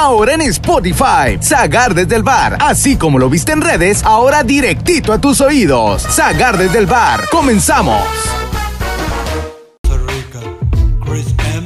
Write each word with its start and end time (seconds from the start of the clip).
ahora 0.00 0.34
en 0.34 0.40
Spotify. 0.42 1.38
Zagar 1.42 1.94
desde 1.94 2.16
el 2.16 2.22
bar, 2.22 2.56
así 2.60 2.96
como 2.96 3.18
lo 3.18 3.28
viste 3.28 3.52
en 3.52 3.60
redes, 3.60 4.02
ahora 4.02 4.42
directito 4.42 5.12
a 5.12 5.20
tus 5.20 5.40
oídos. 5.40 6.02
Zagar 6.02 6.56
desde 6.56 6.78
el 6.78 6.86
bar, 6.86 7.28
comenzamos. 7.30 8.02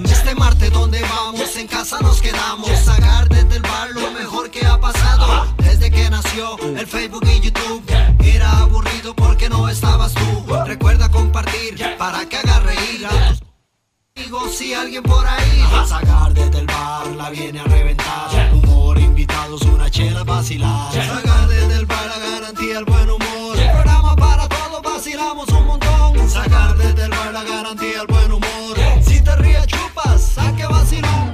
Este 0.04 0.34
martes 0.34 0.72
donde 0.72 1.00
vamos, 1.02 1.56
en 1.56 1.68
casa 1.68 2.00
nos 2.00 2.20
quedamos. 2.20 2.70
Sacar 2.80 3.28
desde 3.28 3.56
el 3.56 3.62
bar 3.62 3.90
lo 3.90 4.10
mejor 4.12 4.50
que 4.50 4.66
ha 4.66 4.80
pasado. 4.80 5.54
Desde 5.58 5.90
que 5.90 6.10
nació 6.10 6.58
el 6.76 6.86
Facebook 6.86 7.24
y 7.26 7.40
YouTube. 7.40 7.82
Era 8.20 8.50
aburrido 8.58 9.14
porque 9.14 9.48
no 9.48 9.68
estabas 9.68 10.12
tú. 10.14 10.44
Recuerda 10.66 11.08
compartir 11.10 11.76
para 11.98 12.26
que 12.28 12.36
haga 12.36 12.53
reír 12.53 12.53
a 12.53 12.53
tus 12.53 12.53
y 14.60 14.72
alguien 14.72 15.02
por 15.02 15.26
ahí. 15.26 15.64
Sacar 15.86 16.32
desde 16.32 16.60
el 16.60 16.66
bar 16.66 17.06
la 17.16 17.30
viene 17.30 17.60
a 17.60 17.64
reventar. 17.64 18.52
Humor, 18.52 18.98
invitados, 18.98 19.62
una 19.62 19.90
chela 19.90 20.24
vacilar. 20.24 20.92
Sacar 20.92 21.48
desde 21.48 21.76
el 21.76 21.86
bar 21.86 22.06
la 22.06 22.18
garantía, 22.18 22.78
el 22.78 22.84
buen 22.84 23.10
humor. 23.10 23.56
Programa 23.56 24.16
para 24.16 24.48
todos, 24.48 24.82
vacilamos 24.82 25.48
un 25.48 25.66
montón. 25.66 26.30
Sacar 26.30 26.76
desde 26.76 27.04
el 27.04 27.10
bar 27.10 27.32
la 27.32 27.44
garantía, 27.44 28.00
el 28.00 28.06
buen 28.06 28.32
humor. 28.32 28.76
Si 29.02 29.20
te 29.22 29.36
ríes, 29.36 29.66
chupas, 29.66 30.22
saque 30.22 30.66
vacilón. 30.66 31.33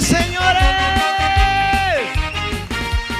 Señores! 0.00 0.62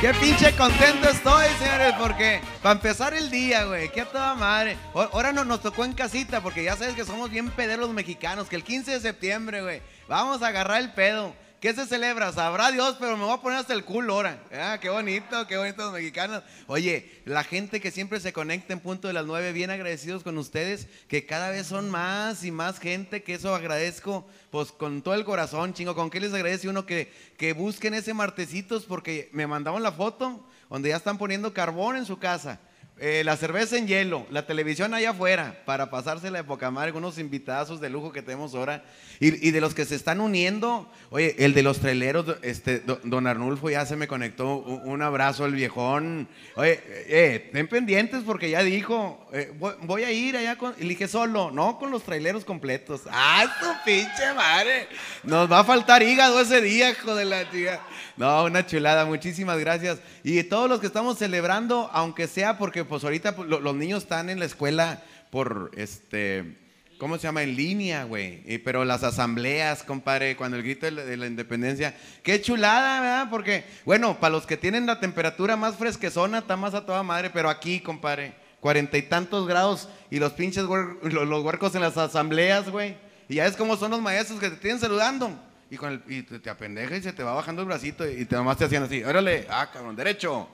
¡Qué 0.01 0.12
pinche 0.21 0.55
contento 0.55 1.09
estoy, 1.09 1.47
señores! 1.59 1.95
Porque 1.98 2.41
para 2.62 2.75
empezar 2.75 3.15
el 3.15 3.30
día, 3.30 3.65
güey, 3.65 3.91
qué 3.91 4.05
toda 4.05 4.34
madre. 4.34 4.77
Ahora 4.95 5.33
no, 5.33 5.45
nos 5.45 5.62
tocó 5.62 5.84
en 5.84 5.95
casita, 5.95 6.42
porque 6.42 6.65
ya 6.65 6.77
sabes 6.77 6.95
que 6.95 7.05
somos 7.05 7.31
bien 7.31 7.50
pederos 7.50 7.91
mexicanos, 7.91 8.48
que 8.48 8.56
el 8.56 8.65
15 8.65 8.92
de 8.92 9.00
septiembre, 9.00 9.62
güey, 9.62 9.83
vamos 10.06 10.42
a 10.42 10.48
agarrar 10.48 10.81
el 10.83 10.92
pedo. 10.92 11.34
¿Qué 11.61 11.73
se 11.73 11.87
celebra? 11.87 12.33
Sabrá 12.33 12.71
Dios, 12.71 12.97
pero 13.01 13.17
me 13.17 13.25
voy 13.25 13.33
a 13.33 13.41
poner 13.41 13.59
hasta 13.59 13.73
el 13.73 13.83
culo 13.83 14.12
ahora. 14.12 14.39
Ah, 14.53 14.79
qué 14.79 14.91
bonito, 14.91 15.47
qué 15.47 15.57
bonito 15.57 15.85
los 15.85 15.93
mexicanos. 15.95 16.43
Oye, 16.67 17.23
la 17.25 17.45
gente 17.45 17.81
que 17.81 17.91
siempre 17.91 18.21
se 18.21 18.35
conecta 18.35 18.75
en 18.75 18.81
punto 18.81 19.09
de 19.09 19.15
las 19.15 19.25
nueve, 19.25 19.53
bien 19.53 19.71
agradecidos 19.71 20.23
con 20.23 20.37
ustedes, 20.37 20.87
que 21.09 21.25
cada 21.25 21.49
vez 21.49 21.67
son 21.67 21.89
más 21.89 22.45
y 22.45 22.51
más 22.51 22.79
gente, 22.79 23.23
que 23.23 23.33
eso 23.33 23.55
agradezco, 23.55 24.29
pues 24.51 24.71
con 24.71 25.01
todo 25.01 25.15
el 25.15 25.25
corazón, 25.25 25.73
chingo. 25.73 25.95
¿Con 25.95 26.11
qué 26.11 26.21
les 26.21 26.34
agradece 26.34 26.69
uno 26.69 26.84
que, 26.84 27.11
que 27.39 27.55
busquen 27.55 27.95
ese 27.95 28.12
martesitos? 28.12 28.84
Porque 28.84 29.31
me 29.33 29.47
mandaban 29.47 29.83
la 29.83 29.93
foto 29.93 30.47
donde 30.69 30.91
ya 30.91 30.97
están 30.97 31.17
poniendo 31.17 31.55
carbón 31.55 31.97
en 31.97 32.05
su 32.05 32.19
casa. 32.19 32.61
Eh, 32.99 33.25
la 33.25 33.37
cerveza 33.37 33.77
en 33.77 33.87
hielo, 33.87 34.27
la 34.31 34.47
televisión 34.47 34.95
allá 34.95 35.11
afuera, 35.11 35.62
para 35.67 35.91
pasarse 35.91 36.31
la 36.31 36.39
época 36.39 36.71
madre 36.71 36.93
unos 36.93 37.19
invitazos 37.19 37.79
de 37.79 37.91
lujo 37.91 38.11
que 38.11 38.23
tenemos 38.23 38.55
ahora. 38.55 38.84
Y, 39.20 39.48
y 39.48 39.50
de 39.50 39.61
los 39.61 39.75
que 39.75 39.84
se 39.84 39.95
están 39.95 40.20
uniendo, 40.20 40.91
oye, 41.11 41.34
el 41.39 41.55
de 41.55 41.62
los 41.62 41.78
traileros, 41.81 42.27
este, 42.42 42.81
do- 42.81 43.00
don 43.05 43.27
Arnulfo 43.27 43.70
ya 43.70 43.86
se 43.86 43.97
me 43.97 44.06
conectó, 44.09 44.56
un, 44.59 45.00
abrazo 45.03 45.45
al 45.45 45.53
viejón. 45.53 46.28
Oye, 46.55 46.81
eh, 46.86 47.50
ten 47.53 47.67
pendientes 47.69 48.22
porque 48.25 48.50
ya 48.50 48.62
dijo, 48.62 49.27
eh, 49.33 49.53
voy, 49.59 50.03
a 50.05 50.11
ir 50.12 50.37
allá 50.37 50.56
con, 50.59 50.75
dije 50.77 51.09
solo, 51.09 51.50
no 51.50 51.78
con 51.78 51.91
los 51.91 52.03
traileros 52.03 52.44
completos. 52.44 53.03
¡Ah, 53.11 53.47
tu 53.61 53.67
pinche 53.91 54.34
madre! 54.34 54.89
Nos 55.22 55.50
va 55.50 55.61
a 55.61 55.64
faltar 55.64 56.03
hígado 56.03 56.41
ese 56.41 56.61
día, 56.61 56.91
hijo 56.91 57.14
de 57.14 57.25
la 57.25 57.50
chica. 57.50 57.81
No, 58.17 58.44
una 58.44 58.67
chulada, 58.67 59.05
muchísimas 59.06 59.59
gracias. 59.59 59.98
Y 60.25 60.42
todos 60.44 60.69
los 60.69 60.81
que 60.81 60.87
estamos 60.87 61.19
celebrando, 61.19 61.91
aunque 61.92 62.27
sea 62.27 62.59
porque 62.59 62.84
pues 62.84 63.03
ahorita 63.05 63.34
pues, 63.37 63.48
lo- 63.48 63.61
los 63.61 63.75
niños 63.75 64.03
están 64.03 64.28
en 64.31 64.39
la 64.39 64.44
escuela 64.44 65.03
por 65.31 65.70
este, 65.77 66.56
¿cómo 66.98 67.16
se 67.16 67.25
llama? 67.25 67.42
En 67.42 67.56
línea, 67.56 68.04
güey. 68.04 68.43
Pero 68.59 68.84
las 68.84 69.03
asambleas, 69.03 69.82
compadre, 69.82 70.37
cuando 70.37 70.56
el 70.56 70.62
grito 70.62 70.87
de 70.87 70.93
la, 70.93 71.04
de 71.04 71.16
la 71.16 71.26
independencia, 71.26 71.94
qué 72.22 72.41
chulada, 72.41 73.00
¿verdad? 73.00 73.28
Porque, 73.31 73.65
bueno, 73.84 74.19
para 74.21 74.32
los 74.32 74.47
que 74.47 74.56
tienen 74.56 74.87
la 74.87 75.00
temperatura 75.00 75.56
más 75.56 75.76
fresquezona, 75.76 76.38
está 76.38 76.56
más 76.56 76.75
a 76.75 76.87
toda 76.87 77.03
madre, 77.03 77.31
pero 77.31 77.48
aquí, 77.50 77.81
compadre, 77.81 78.34
cuarenta 78.60 78.98
y 78.98 79.03
tantos 79.03 79.47
grados 79.47 79.88
y 80.10 80.19
los 80.19 80.32
pinches 80.32 80.65
los, 80.65 81.44
huercos 81.44 81.75
en 81.75 81.82
las 81.82 81.97
asambleas, 81.97 82.69
güey. 82.69 82.97
Y 83.28 83.37
ya 83.37 83.47
es 83.47 83.56
como 83.56 83.76
son 83.76 83.91
los 83.91 84.00
maestros 84.00 84.41
que 84.41 84.50
te 84.50 84.56
tienen 84.56 84.81
saludando. 84.81 85.31
Y, 85.71 85.76
con 85.76 85.92
el, 85.92 86.03
y 86.09 86.22
te, 86.22 86.38
te 86.38 86.50
apendeja 86.50 86.97
y 86.97 87.03
se 87.03 87.12
te 87.12 87.22
va 87.22 87.32
bajando 87.32 87.62
el 87.62 87.69
bracito 87.69 88.09
y 88.09 88.25
te 88.25 88.37
nomás 88.37 88.56
te 88.56 88.65
hacían 88.65 88.84
así, 88.84 89.03
órale, 89.03 89.47
ah, 89.50 89.69
cabrón, 89.72 89.97
derecho. 89.97 90.48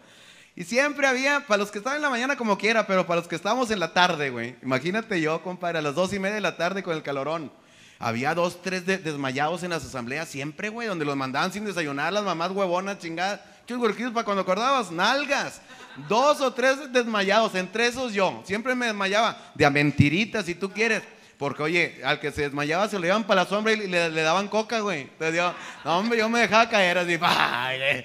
Y 0.55 0.65
siempre 0.65 1.07
había, 1.07 1.47
para 1.47 1.59
los 1.59 1.71
que 1.71 1.79
estaban 1.79 1.97
en 1.97 2.03
la 2.03 2.11
mañana 2.11 2.37
como 2.37 2.59
quiera, 2.59 2.87
pero 2.87 3.07
para 3.07 3.21
los 3.21 3.29
que 3.29 3.37
estábamos 3.37 3.71
en 3.71 3.81
la 3.81 3.95
tarde, 3.95 4.29
güey. 4.31 4.55
Imagínate 4.63 5.19
yo, 5.21 5.43
compadre, 5.43 5.79
a 5.79 5.83
las 5.83 5.95
dos 5.95 6.13
y 6.13 6.19
media 6.19 6.35
de 6.35 6.41
la 6.43 6.57
tarde 6.59 6.83
con 6.83 6.95
el 6.95 7.03
calorón. 7.03 7.51
Había 7.99 8.35
dos, 8.35 8.61
tres 8.61 8.85
de- 8.85 8.99
desmayados 8.99 9.63
en 9.63 9.71
las 9.71 9.85
asambleas 9.85 10.29
siempre, 10.29 10.69
güey, 10.69 10.89
donde 10.89 11.05
los 11.05 11.17
mandaban 11.17 11.53
sin 11.53 11.65
desayunar 11.65 12.13
las 12.13 12.25
mamás 12.25 12.51
huevonas, 12.51 12.99
chingadas. 12.99 13.41
Chus 13.67 13.79
para 14.13 14.25
cuando 14.25 14.43
acordabas, 14.43 14.91
nalgas. 14.91 15.63
Dos 16.09 16.41
o 16.41 16.53
tres 16.53 16.93
desmayados, 16.93 17.55
entre 17.55 17.87
esos 17.87 18.13
yo. 18.13 18.43
Siempre 18.45 18.75
me 18.75 18.87
desmayaba, 18.87 19.39
de 19.55 19.65
a 19.65 19.71
mentiritas 19.71 20.45
si 20.45 20.55
tú 20.55 20.71
quieres. 20.71 21.03
Porque, 21.43 21.61
oye, 21.65 22.01
al 22.05 22.21
que 22.21 22.31
se 22.31 22.43
desmayaba 22.43 22.87
se 22.89 22.95
lo 22.95 23.03
llevaban 23.03 23.27
para 23.27 23.43
la 23.43 23.49
sombra 23.49 23.73
y 23.73 23.89
le, 23.89 24.23
daban 24.23 24.47
coca, 24.47 24.79
güey. 24.79 25.01
Entonces 25.01 25.35
yo, 25.35 25.53
no, 25.85 25.99
hombre, 25.99 26.17
yo 26.17 26.29
me 26.29 26.39
dejaba 26.39 26.69
caer 26.69 26.99
así. 26.99 27.19
¡ay, 27.21 28.05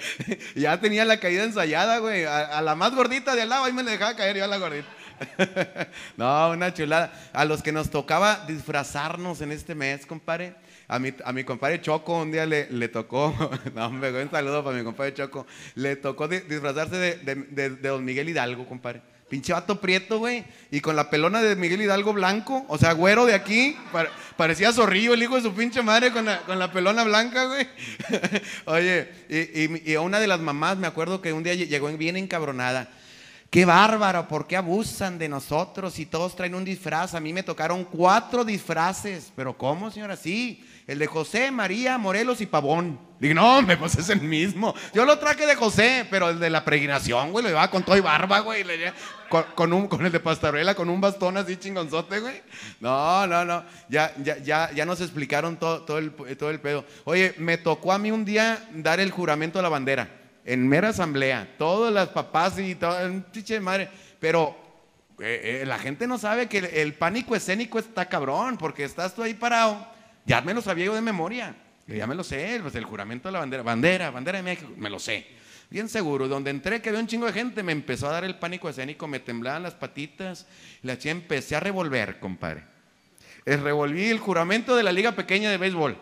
ya 0.56 0.80
tenía 0.80 1.06
la 1.06 1.20
caída 1.20 1.44
ensayada, 1.44 2.00
güey. 2.00 2.26
A, 2.26 2.60
la 2.62 2.74
más 2.74 2.96
gordita 2.96 3.36
de 3.36 3.44
al 3.44 3.50
lado, 3.50 3.66
ahí 3.66 3.74
me 3.74 3.84
la 3.84 3.92
dejaba 3.92 4.16
caer 4.16 4.38
yo 4.38 4.44
a 4.44 4.48
la 4.48 4.58
gordita. 4.58 4.88
no, 6.18 6.50
una 6.50 6.74
chulada. 6.74 7.14
A 7.32 7.46
los 7.46 7.62
que 7.62 7.72
nos 7.72 7.92
tocaba 7.92 8.44
disfrazarnos 8.48 9.40
en 9.42 9.52
este 9.52 9.76
mes, 9.76 10.08
compadre. 10.08 10.56
A 10.88 10.98
mi, 10.98 11.14
a 11.24 11.32
mi 11.32 11.44
compadre 11.44 11.80
Choco 11.80 12.18
un 12.18 12.32
día 12.32 12.48
le, 12.48 12.72
le 12.72 12.88
tocó, 12.88 13.36
no 13.76 13.86
hombre, 13.86 14.20
un 14.20 14.32
saludo 14.32 14.64
para 14.64 14.76
mi 14.78 14.84
compadre 14.84 15.14
Choco. 15.14 15.46
Le 15.76 15.96
tocó 15.98 16.28
di- 16.28 16.40
disfrazarse 16.40 16.96
de, 16.96 17.18
de- 17.18 17.36
de- 17.36 17.70
de 17.70 17.90
don 17.90 18.04
Miguel 18.04 18.30
Hidalgo, 18.30 18.66
compadre. 18.66 19.04
Pinche 19.30 19.52
vato 19.52 19.82
prieto, 19.82 20.20
güey. 20.20 20.46
Y 20.72 20.80
con 20.80 20.96
la 20.96 21.10
pelona 21.10 21.42
de 21.42 21.56
Miguel 21.58 21.82
Hidalgo 21.82 22.14
blanco, 22.14 22.66
o 22.70 22.78
sea, 22.78 22.94
güero 22.94 23.26
de 23.26 23.34
aquí. 23.34 23.76
pare- 23.92 24.10
parecía 24.38 24.72
zorrillo 24.72 25.14
el 25.14 25.22
hijo 25.24 25.36
de 25.36 25.42
su 25.42 25.54
pinche 25.54 25.82
madre 25.82 26.12
con 26.12 26.26
la, 26.26 26.72
pelona 26.72 27.04
blanca, 27.04 27.46
güey. 27.46 27.68
Oye, 28.66 29.10
y, 29.86 29.96
una 29.98 30.20
de 30.20 30.28
las 30.28 30.40
mamás, 30.40 30.78
me 30.78 30.88
acuerdo 30.88 31.22
que 31.22 31.34
un 31.34 31.44
día 31.44 31.54
lle- 31.56 31.68
llegó 31.68 31.88
bien 31.98 32.16
encabronada. 32.18 32.88
Qué 33.50 33.64
bárbaro, 33.64 34.28
¿por 34.28 34.46
qué 34.46 34.58
abusan 34.58 35.18
de 35.18 35.30
nosotros 35.30 36.00
y 36.00 36.06
todos 36.06 36.36
traen 36.36 36.54
un 36.54 36.66
disfraz? 36.66 37.14
A 37.14 37.22
mí 37.22 37.32
me 37.32 37.44
tocaron 37.44 37.86
cuatro 37.86 38.44
disfraces. 38.44 39.32
¿Pero 39.38 39.58
cómo, 39.58 39.90
señora? 39.90 40.18
Sí, 40.18 40.66
el 40.86 41.00
de 41.00 41.08
José, 41.08 41.50
María, 41.50 41.98
Morelos 41.98 42.42
y 42.42 42.46
Pavón. 42.46 43.00
Digo, 43.20 43.34
no, 43.36 43.58
hombre, 43.58 43.78
pues 43.78 43.96
es 43.98 44.10
el 44.10 44.20
mismo. 44.22 44.76
Yo 44.94 45.06
lo 45.06 45.18
traje 45.18 45.46
de 45.46 45.56
José, 45.56 46.06
pero 46.10 46.30
el 46.30 46.40
de 46.40 46.50
la 46.50 46.66
pregnación, 46.66 47.32
güey, 47.32 47.42
lo 47.42 47.50
llevaba 47.50 47.72
con 47.72 47.84
todo 47.84 47.96
y 47.96 48.02
barba, 48.02 48.40
güey. 48.42 48.66
Con, 49.56 49.74
un, 49.74 49.88
con 49.88 50.06
el 50.06 50.12
de 50.12 50.20
pastarela, 50.20 50.76
con 50.76 50.90
un 50.90 51.02
bastón 51.02 51.38
así 51.38 51.58
chingonzote, 51.58 52.20
güey. 52.20 52.42
No, 52.80 53.28
no, 53.28 53.44
no. 53.44 53.64
Ya, 53.90 54.14
ya, 54.24 54.38
ya, 54.38 54.72
ya 54.72 54.86
nos 54.86 55.02
explicaron 55.02 55.58
todo, 55.58 55.84
todo, 55.84 55.98
el, 55.98 56.12
todo 56.12 56.50
el 56.50 56.60
pedo. 56.60 56.86
Oye, 57.04 57.34
me 57.38 57.58
tocó 57.58 57.94
a 57.94 57.98
mí 57.98 58.12
un 58.12 58.26
día 58.26 58.68
dar 58.74 59.00
el 59.00 59.12
juramento 59.12 59.60
a 59.60 59.62
la 59.62 59.70
bandera 59.70 60.10
en 60.48 60.66
mera 60.66 60.90
asamblea, 60.90 61.56
todas 61.58 61.94
las 61.94 62.08
papás 62.08 62.58
y 62.58 62.74
todo, 62.74 63.06
un 63.06 63.30
chiche 63.32 63.56
de 63.56 63.60
madre, 63.60 63.90
pero 64.18 64.56
eh, 65.20 65.62
eh, 65.62 65.66
la 65.66 65.78
gente 65.78 66.08
no 66.08 66.18
sabe 66.18 66.48
que 66.48 66.60
el, 66.60 66.66
el 66.66 66.94
pánico 66.94 67.36
escénico 67.36 67.78
está 67.78 68.08
cabrón, 68.08 68.58
porque 68.58 68.86
estás 68.86 69.14
tú 69.14 69.22
ahí 69.22 69.34
parado, 69.34 69.86
ya 70.26 70.40
me 70.40 70.54
lo 70.54 70.62
sabía 70.62 70.86
yo 70.86 70.96
de 70.96 71.02
memoria, 71.02 71.54
ya 71.86 72.08
me 72.08 72.16
lo 72.16 72.24
sé, 72.24 72.60
pues 72.62 72.76
el 72.76 72.86
juramento 72.86 73.28
de 73.28 73.34
la 73.34 73.40
bandera, 73.40 73.62
bandera, 73.62 74.10
bandera 74.10 74.38
de 74.38 74.44
México, 74.44 74.72
me 74.78 74.90
lo 74.90 75.00
sé. 75.00 75.37
Bien 75.70 75.90
seguro, 75.90 76.30
donde 76.30 76.50
entré 76.50 76.82
que 76.82 76.90
había 76.90 77.02
un 77.02 77.08
chingo 77.08 77.26
de 77.26 77.34
gente, 77.34 77.62
me 77.62 77.74
empezó 77.74 78.08
a 78.08 78.14
dar 78.14 78.24
el 78.24 78.36
pánico 78.36 78.70
escénico, 78.70 79.06
me 79.06 79.20
temblaban 79.20 79.64
las 79.64 79.74
patitas, 79.74 80.48
la 80.82 80.98
chica 80.98 81.12
empecé 81.12 81.58
a 81.58 81.60
revolver, 81.60 82.20
compadre. 82.22 82.64
Eh, 83.46 83.58
revolví 83.58 84.06
el 84.06 84.20
juramento 84.20 84.78
de 84.78 84.84
la 84.84 84.94
Liga 84.94 85.12
Pequeña 85.12 85.52
de 85.52 85.58
Béisbol. 85.58 85.98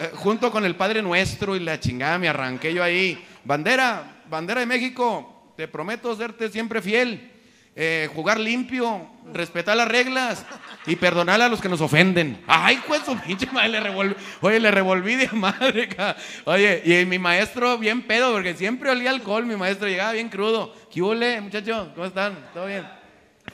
Eh, 0.00 0.10
junto 0.14 0.50
con 0.50 0.64
el 0.64 0.76
Padre 0.76 1.02
Nuestro 1.02 1.56
y 1.56 1.60
la 1.60 1.78
chingada, 1.78 2.18
me 2.18 2.28
arranqué 2.28 2.72
yo 2.72 2.82
ahí. 2.82 3.22
Bandera, 3.44 4.22
bandera 4.30 4.60
de 4.60 4.66
México, 4.66 5.52
te 5.58 5.68
prometo 5.68 6.16
serte 6.16 6.48
siempre 6.48 6.80
fiel, 6.80 7.32
eh, 7.74 8.08
jugar 8.14 8.40
limpio, 8.40 9.10
respetar 9.32 9.76
las 9.76 9.88
reglas 9.88 10.44
y 10.86 10.96
perdonar 10.96 11.40
a 11.40 11.48
los 11.48 11.60
que 11.60 11.68
nos 11.68 11.80
ofenden. 11.80 12.42
Ay, 12.46 12.80
pues 12.86 13.02
su 13.02 13.16
pinche 13.18 13.46
madre, 13.46 13.68
le 13.70 13.80
revolví, 13.80 14.14
oye, 14.40 14.60
le 14.60 14.70
revolví 14.70 15.16
de 15.16 15.28
madre, 15.32 15.88
Oye, 16.44 16.82
y 16.84 17.04
mi 17.06 17.18
maestro 17.18 17.78
bien 17.78 18.02
pedo, 18.02 18.32
porque 18.32 18.54
siempre 18.54 18.90
olía 18.90 19.10
alcohol, 19.10 19.46
mi 19.46 19.56
maestro 19.56 19.88
llegaba 19.88 20.12
bien 20.12 20.28
crudo. 20.28 20.74
¿Qué 20.92 21.02
huele, 21.02 21.40
muchachos? 21.40 21.88
¿Cómo 21.94 22.06
están? 22.06 22.36
¿Todo 22.54 22.66
bien? 22.66 22.86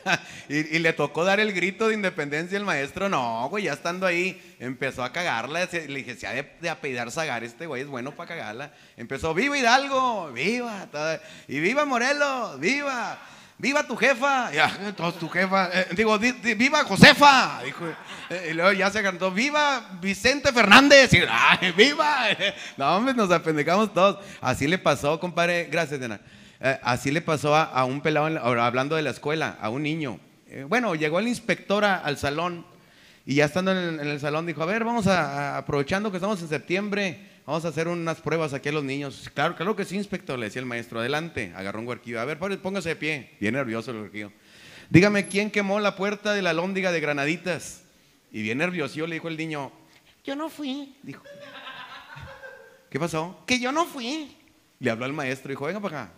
y, 0.49 0.79
le 0.79 0.93
tocó 0.93 1.25
dar 1.25 1.40
el 1.40 1.52
grito 1.52 1.88
de 1.88 1.94
independencia 1.94 2.56
el 2.58 2.64
maestro. 2.64 3.08
No, 3.08 3.49
güey, 3.49 3.64
ya 3.64 3.73
estando 3.73 4.06
ahí, 4.06 4.40
empezó 4.58 5.05
a 5.05 5.12
cagarla. 5.12 5.69
Le 5.73 5.87
dije, 5.87 6.14
se 6.17 6.26
ha 6.26 6.32
de, 6.32 6.50
de 6.61 6.70
apellidar 6.70 7.11
Zagar, 7.11 7.44
este 7.44 7.67
güey 7.67 7.82
es 7.82 7.88
bueno 7.88 8.12
para 8.12 8.29
cagarla. 8.29 8.73
Empezó, 8.96 9.34
¡viva 9.34 9.56
Hidalgo! 9.56 10.32
¡Viva! 10.32 10.88
Y 11.49 11.61
¡viva 11.61 11.84
Morelos! 11.84 12.58
¡Viva! 12.58 13.19
¡Viva 13.62 13.87
tu 13.87 13.94
jefa! 13.94 14.50
Ya, 14.53 14.93
todos 14.97 15.17
tu 15.20 15.29
jefa. 15.29 15.70
eh, 15.73 15.87
digo, 15.94 16.19
di- 16.19 16.32
di- 16.32 16.55
¡viva 16.55 16.82
Josefa! 16.82 17.61
Dijo, 17.64 17.85
eh, 18.29 18.49
y 18.50 18.55
luego 18.55 18.73
ya 18.73 18.91
se 18.91 19.00
cantó, 19.05 19.31
¡viva 19.31 19.88
Vicente 20.00 20.53
Fernández! 20.53 21.12
Y, 21.14 21.20
¡ay, 21.31 21.70
¡viva! 21.76 22.26
No, 22.76 22.97
hombre, 22.97 23.14
nos 23.14 23.31
apendejamos 23.31 23.94
todos. 23.94 24.19
Así 24.41 24.67
le 24.67 24.79
pasó, 24.79 25.20
compadre. 25.20 25.69
Gracias, 25.70 26.00
Diana. 26.00 26.20
Eh, 26.59 26.76
así 26.82 27.12
le 27.12 27.23
pasó 27.23 27.55
a, 27.55 27.85
un 27.85 28.00
pelado, 28.00 28.29
la- 28.31 28.41
hablando 28.67 28.97
de 28.97 29.03
la 29.03 29.11
escuela, 29.11 29.56
a 29.61 29.70
un 29.70 29.85
niño. 29.85 30.19
Eh, 30.49 30.67
bueno, 30.69 30.97
llegó 30.97 31.20
el 31.20 31.29
inspector 31.29 31.85
a- 31.85 31.99
al 31.99 32.19
salón 32.19 32.67
y 33.25 33.37
ya 33.37 33.44
estando 33.44 33.70
en 33.70 34.00
el, 34.00 34.19
salón 34.19 34.44
dijo, 34.44 34.65
a 34.65 34.67
ver, 34.67 34.82
vamos 34.82 35.06
a- 35.06 35.56
aprovechando 35.58 36.11
que 36.11 36.17
estamos 36.17 36.43
en 36.43 36.49
septiembre, 36.49 37.31
vamos 37.47 37.65
a 37.65 37.69
hacer 37.69 37.89
unas 37.89 38.21
pruebas 38.21 38.53
aquí 38.53 38.69
a 38.69 38.73
los 38.73 38.85
niños. 38.85 39.31
Claro, 39.35 39.56
claro 39.56 39.77
que 39.77 39.85
sí, 39.85 39.97
inspector, 39.97 40.39
le 40.39 40.47
decía 40.47 40.61
el 40.61 40.67
maestro. 40.67 41.00
Adelante, 41.00 41.53
agarró 41.55 41.81
un 41.81 41.87
huerquillo. 41.87 42.21
A 42.21 42.25
ver, 42.25 42.39
póngase 42.39 42.91
de 42.91 42.97
pie. 42.97 43.31
Bien 43.41 43.55
nervioso 43.55 43.91
el 43.91 43.99
huerquillo. 43.99 44.33
Dígame, 44.91 45.29
¿quién 45.29 45.50
quemó 45.50 45.81
la 45.81 45.97
puerta 45.97 46.35
de 46.35 46.43
la 46.43 46.53
lóndiga 46.53 46.93
de 46.93 47.00
granaditas? 47.00 47.83
Y 48.31 48.43
bien 48.43 48.59
nervioso 48.59 49.06
le 49.06 49.15
dijo 49.15 49.29
el 49.29 49.37
niño, 49.37 49.73
yo 50.25 50.37
no 50.37 50.49
fui, 50.49 50.94
dijo. 51.03 51.23
¿Qué 52.91 53.00
pasó? 53.00 53.43
Que 53.47 53.59
yo 53.59 53.73
no 53.73 53.87
fui. 53.87 54.37
Le 54.79 54.91
habló 54.91 55.05
al 55.05 55.12
maestro 55.12 55.50
y 55.50 55.55
dijo, 55.55 55.67
venga 55.67 55.81
para 55.81 56.03
acá. 56.03 56.12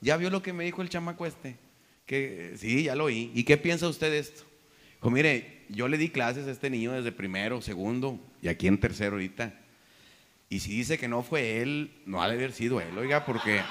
¿Ya 0.00 0.16
vio 0.16 0.30
lo 0.30 0.42
que 0.42 0.52
me 0.52 0.64
dijo 0.64 0.82
el 0.82 0.88
chamaco 0.88 1.26
este? 1.26 1.56
Que 2.04 2.54
sí, 2.56 2.84
ya 2.84 2.94
lo 2.94 3.04
oí. 3.04 3.30
¿Y 3.34 3.44
qué 3.44 3.56
piensa 3.56 3.88
usted 3.88 4.10
de 4.10 4.18
esto? 4.18 4.42
Dijo, 4.94 5.10
mire, 5.10 5.64
yo 5.68 5.88
le 5.88 5.98
di 5.98 6.10
clases 6.10 6.46
a 6.46 6.50
este 6.50 6.70
niño 6.70 6.92
desde 6.92 7.12
primero, 7.12 7.62
segundo 7.62 8.20
y 8.42 8.48
aquí 8.48 8.66
en 8.66 8.78
tercero 8.78 9.12
ahorita. 9.12 9.54
Y 10.48 10.60
si 10.60 10.70
dice 10.70 10.98
que 10.98 11.08
no 11.08 11.22
fue 11.22 11.60
él, 11.60 12.02
no 12.06 12.22
ha 12.22 12.28
de 12.28 12.34
haber 12.34 12.52
sido 12.52 12.80
él, 12.80 12.96
oiga, 12.96 13.24
porque 13.24 13.62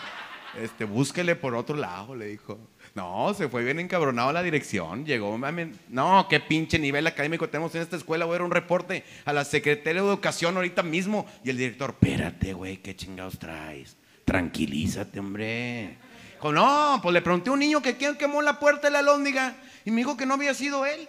este, 0.61 0.85
búsquele 0.85 1.35
por 1.35 1.55
otro 1.55 1.75
lado, 1.75 2.15
le 2.15 2.27
dijo. 2.27 2.59
No, 2.95 3.33
se 3.33 3.49
fue 3.49 3.63
bien 3.63 3.79
encabronado 3.79 4.31
la 4.31 4.43
dirección, 4.43 5.05
llegó, 5.05 5.37
mami, 5.37 5.71
no, 5.89 6.27
qué 6.29 6.39
pinche 6.39 6.79
nivel 6.79 7.07
académico 7.07 7.49
tenemos 7.49 7.75
en 7.75 7.81
esta 7.81 7.97
escuela, 7.97 8.25
voy 8.25 8.35
a 8.35 8.39
dar 8.39 8.45
un 8.45 8.51
reporte 8.51 9.03
a 9.25 9.33
la 9.33 9.43
Secretaría 9.43 10.01
de 10.01 10.07
Educación 10.07 10.55
ahorita 10.55 10.83
mismo. 10.83 11.25
Y 11.43 11.49
el 11.49 11.57
director, 11.57 11.91
espérate, 11.91 12.53
güey, 12.53 12.77
qué 12.77 12.95
chingados 12.95 13.37
traes, 13.39 13.97
tranquilízate, 14.23 15.19
hombre. 15.19 15.97
Dijo, 16.33 16.51
no, 16.51 16.99
pues 17.01 17.13
le 17.13 17.21
pregunté 17.21 17.49
a 17.49 17.53
un 17.53 17.59
niño 17.59 17.81
que 17.81 17.95
quién 17.97 18.17
quemó 18.17 18.41
la 18.41 18.59
puerta 18.59 18.87
de 18.87 18.91
la 18.91 19.01
lóndiga 19.01 19.55
y 19.83 19.91
me 19.91 19.97
dijo 19.97 20.15
que 20.15 20.25
no 20.25 20.33
había 20.35 20.53
sido 20.53 20.85
él. 20.85 21.07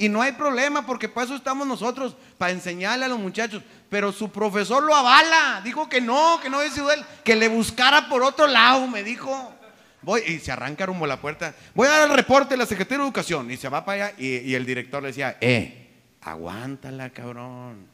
Y 0.00 0.08
no 0.08 0.22
hay 0.22 0.32
problema 0.32 0.86
porque 0.86 1.10
para 1.10 1.26
eso 1.26 1.34
estamos 1.34 1.66
nosotros, 1.66 2.16
para 2.38 2.52
enseñarle 2.52 3.04
a 3.04 3.08
los 3.08 3.18
muchachos. 3.18 3.62
Pero 3.90 4.12
su 4.12 4.30
profesor 4.30 4.82
lo 4.82 4.96
avala, 4.96 5.60
dijo 5.62 5.90
que 5.90 6.00
no, 6.00 6.40
que 6.40 6.48
no 6.48 6.58
había 6.58 6.70
sido 6.70 6.90
él, 6.90 7.04
que 7.22 7.36
le 7.36 7.48
buscara 7.48 8.08
por 8.08 8.22
otro 8.22 8.46
lado, 8.46 8.86
me 8.86 9.02
dijo. 9.04 9.52
Voy, 10.00 10.22
y 10.26 10.38
se 10.38 10.52
arranca 10.52 10.86
rumbo 10.86 11.06
la 11.06 11.20
puerta. 11.20 11.54
Voy 11.74 11.86
a 11.86 11.90
dar 11.90 12.08
el 12.08 12.16
reporte 12.16 12.54
a 12.54 12.56
la 12.56 12.64
Secretaría 12.64 12.96
de 12.96 13.04
Educación. 13.04 13.50
Y 13.50 13.58
se 13.58 13.68
va 13.68 13.84
para 13.84 14.06
allá 14.06 14.14
y, 14.16 14.54
el 14.54 14.64
director 14.64 15.02
le 15.02 15.08
decía, 15.08 15.36
eh, 15.38 15.90
aguántala, 16.22 17.10
cabrón. 17.10 17.86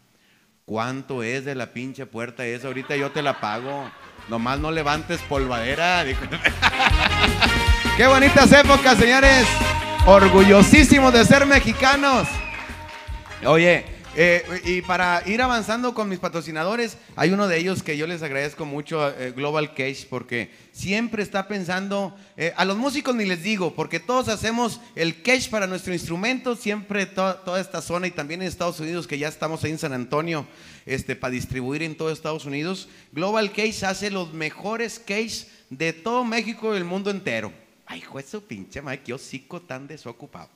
¿Cuánto 0.65 1.25
es 1.25 1.45
de 1.45 1.57
la 1.57 1.73
pinche 1.73 2.07
puerta 2.07 2.47
esa? 2.47 2.69
Ahorita 2.69 2.95
yo 2.95 3.11
te 3.11 3.21
la 3.21 3.41
pago. 3.41 3.91
Nomás 4.29 4.61
no 4.61 4.71
levantes 4.71 5.21
polvadera. 5.23 6.05
Qué 7.97 8.07
bonitas 8.07 8.53
épocas, 8.53 8.97
señores. 8.97 9.45
Orgullosísimos 10.07 11.13
de 11.13 11.25
ser 11.25 11.47
mexicanos. 11.47 12.29
Oye, 13.45 13.85
eh, 14.15 14.45
y 14.65 14.81
para 14.83 15.21
ir 15.27 15.43
avanzando 15.43 15.95
con 15.95 16.09
mis 16.09 16.21
patrocinadores, 16.21 16.97
hay 17.17 17.33
uno 17.33 17.49
de 17.49 17.59
ellos 17.59 17.83
que 17.83 17.97
yo 17.97 18.07
les 18.07 18.23
agradezco 18.23 18.65
mucho, 18.65 19.11
eh, 19.11 19.33
Global 19.33 19.75
Cage, 19.75 20.07
porque 20.09 20.53
siempre 20.71 21.25
está 21.25 21.49
pensando, 21.49 22.17
eh, 22.37 22.55
a 22.57 22.65
los 22.65 22.77
músicos 22.77 23.17
ni 23.17 23.25
les 23.25 23.43
digo, 23.43 23.75
porque 23.75 23.99
todos 23.99 24.29
hacemos 24.29 24.81
el 24.95 25.23
cache 25.23 25.51
para 25.51 25.67
nuestro 25.67 25.93
instrumento, 25.93 26.55
siempre 26.55 27.07
to- 27.07 27.35
toda 27.45 27.61
esta 27.61 27.83
zona 27.83 28.07
y 28.07 28.13
también 28.13 28.43
en 28.43 28.47
Estados 28.49 28.79
Unidos, 28.79 29.09
que 29.09 29.19
ya 29.19 29.27
estamos 29.27 29.65
ahí 29.65 29.73
en 29.73 29.79
San 29.79 29.93
Antonio, 29.93 30.47
este, 30.87 31.17
para 31.17 31.33
distribuir 31.33 31.83
en 31.83 31.97
todo 31.97 32.13
Estados 32.13 32.45
Unidos. 32.45 32.89
Global 33.11 33.51
Cage 33.51 33.85
hace 33.85 34.13
los 34.13 34.33
mejores 34.33 35.01
cage 35.01 35.49
de 35.69 35.93
todo 35.93 36.25
México 36.25 36.75
y 36.75 36.77
el 36.77 36.85
mundo 36.85 37.11
entero. 37.11 37.66
Ay, 37.87 38.03
de 38.03 38.27
su 38.27 38.45
pinche 38.45 38.83
madre, 38.83 39.01
qué 39.03 39.13
hocico 39.15 39.63
tan 39.63 39.87
desocupado. 39.87 40.49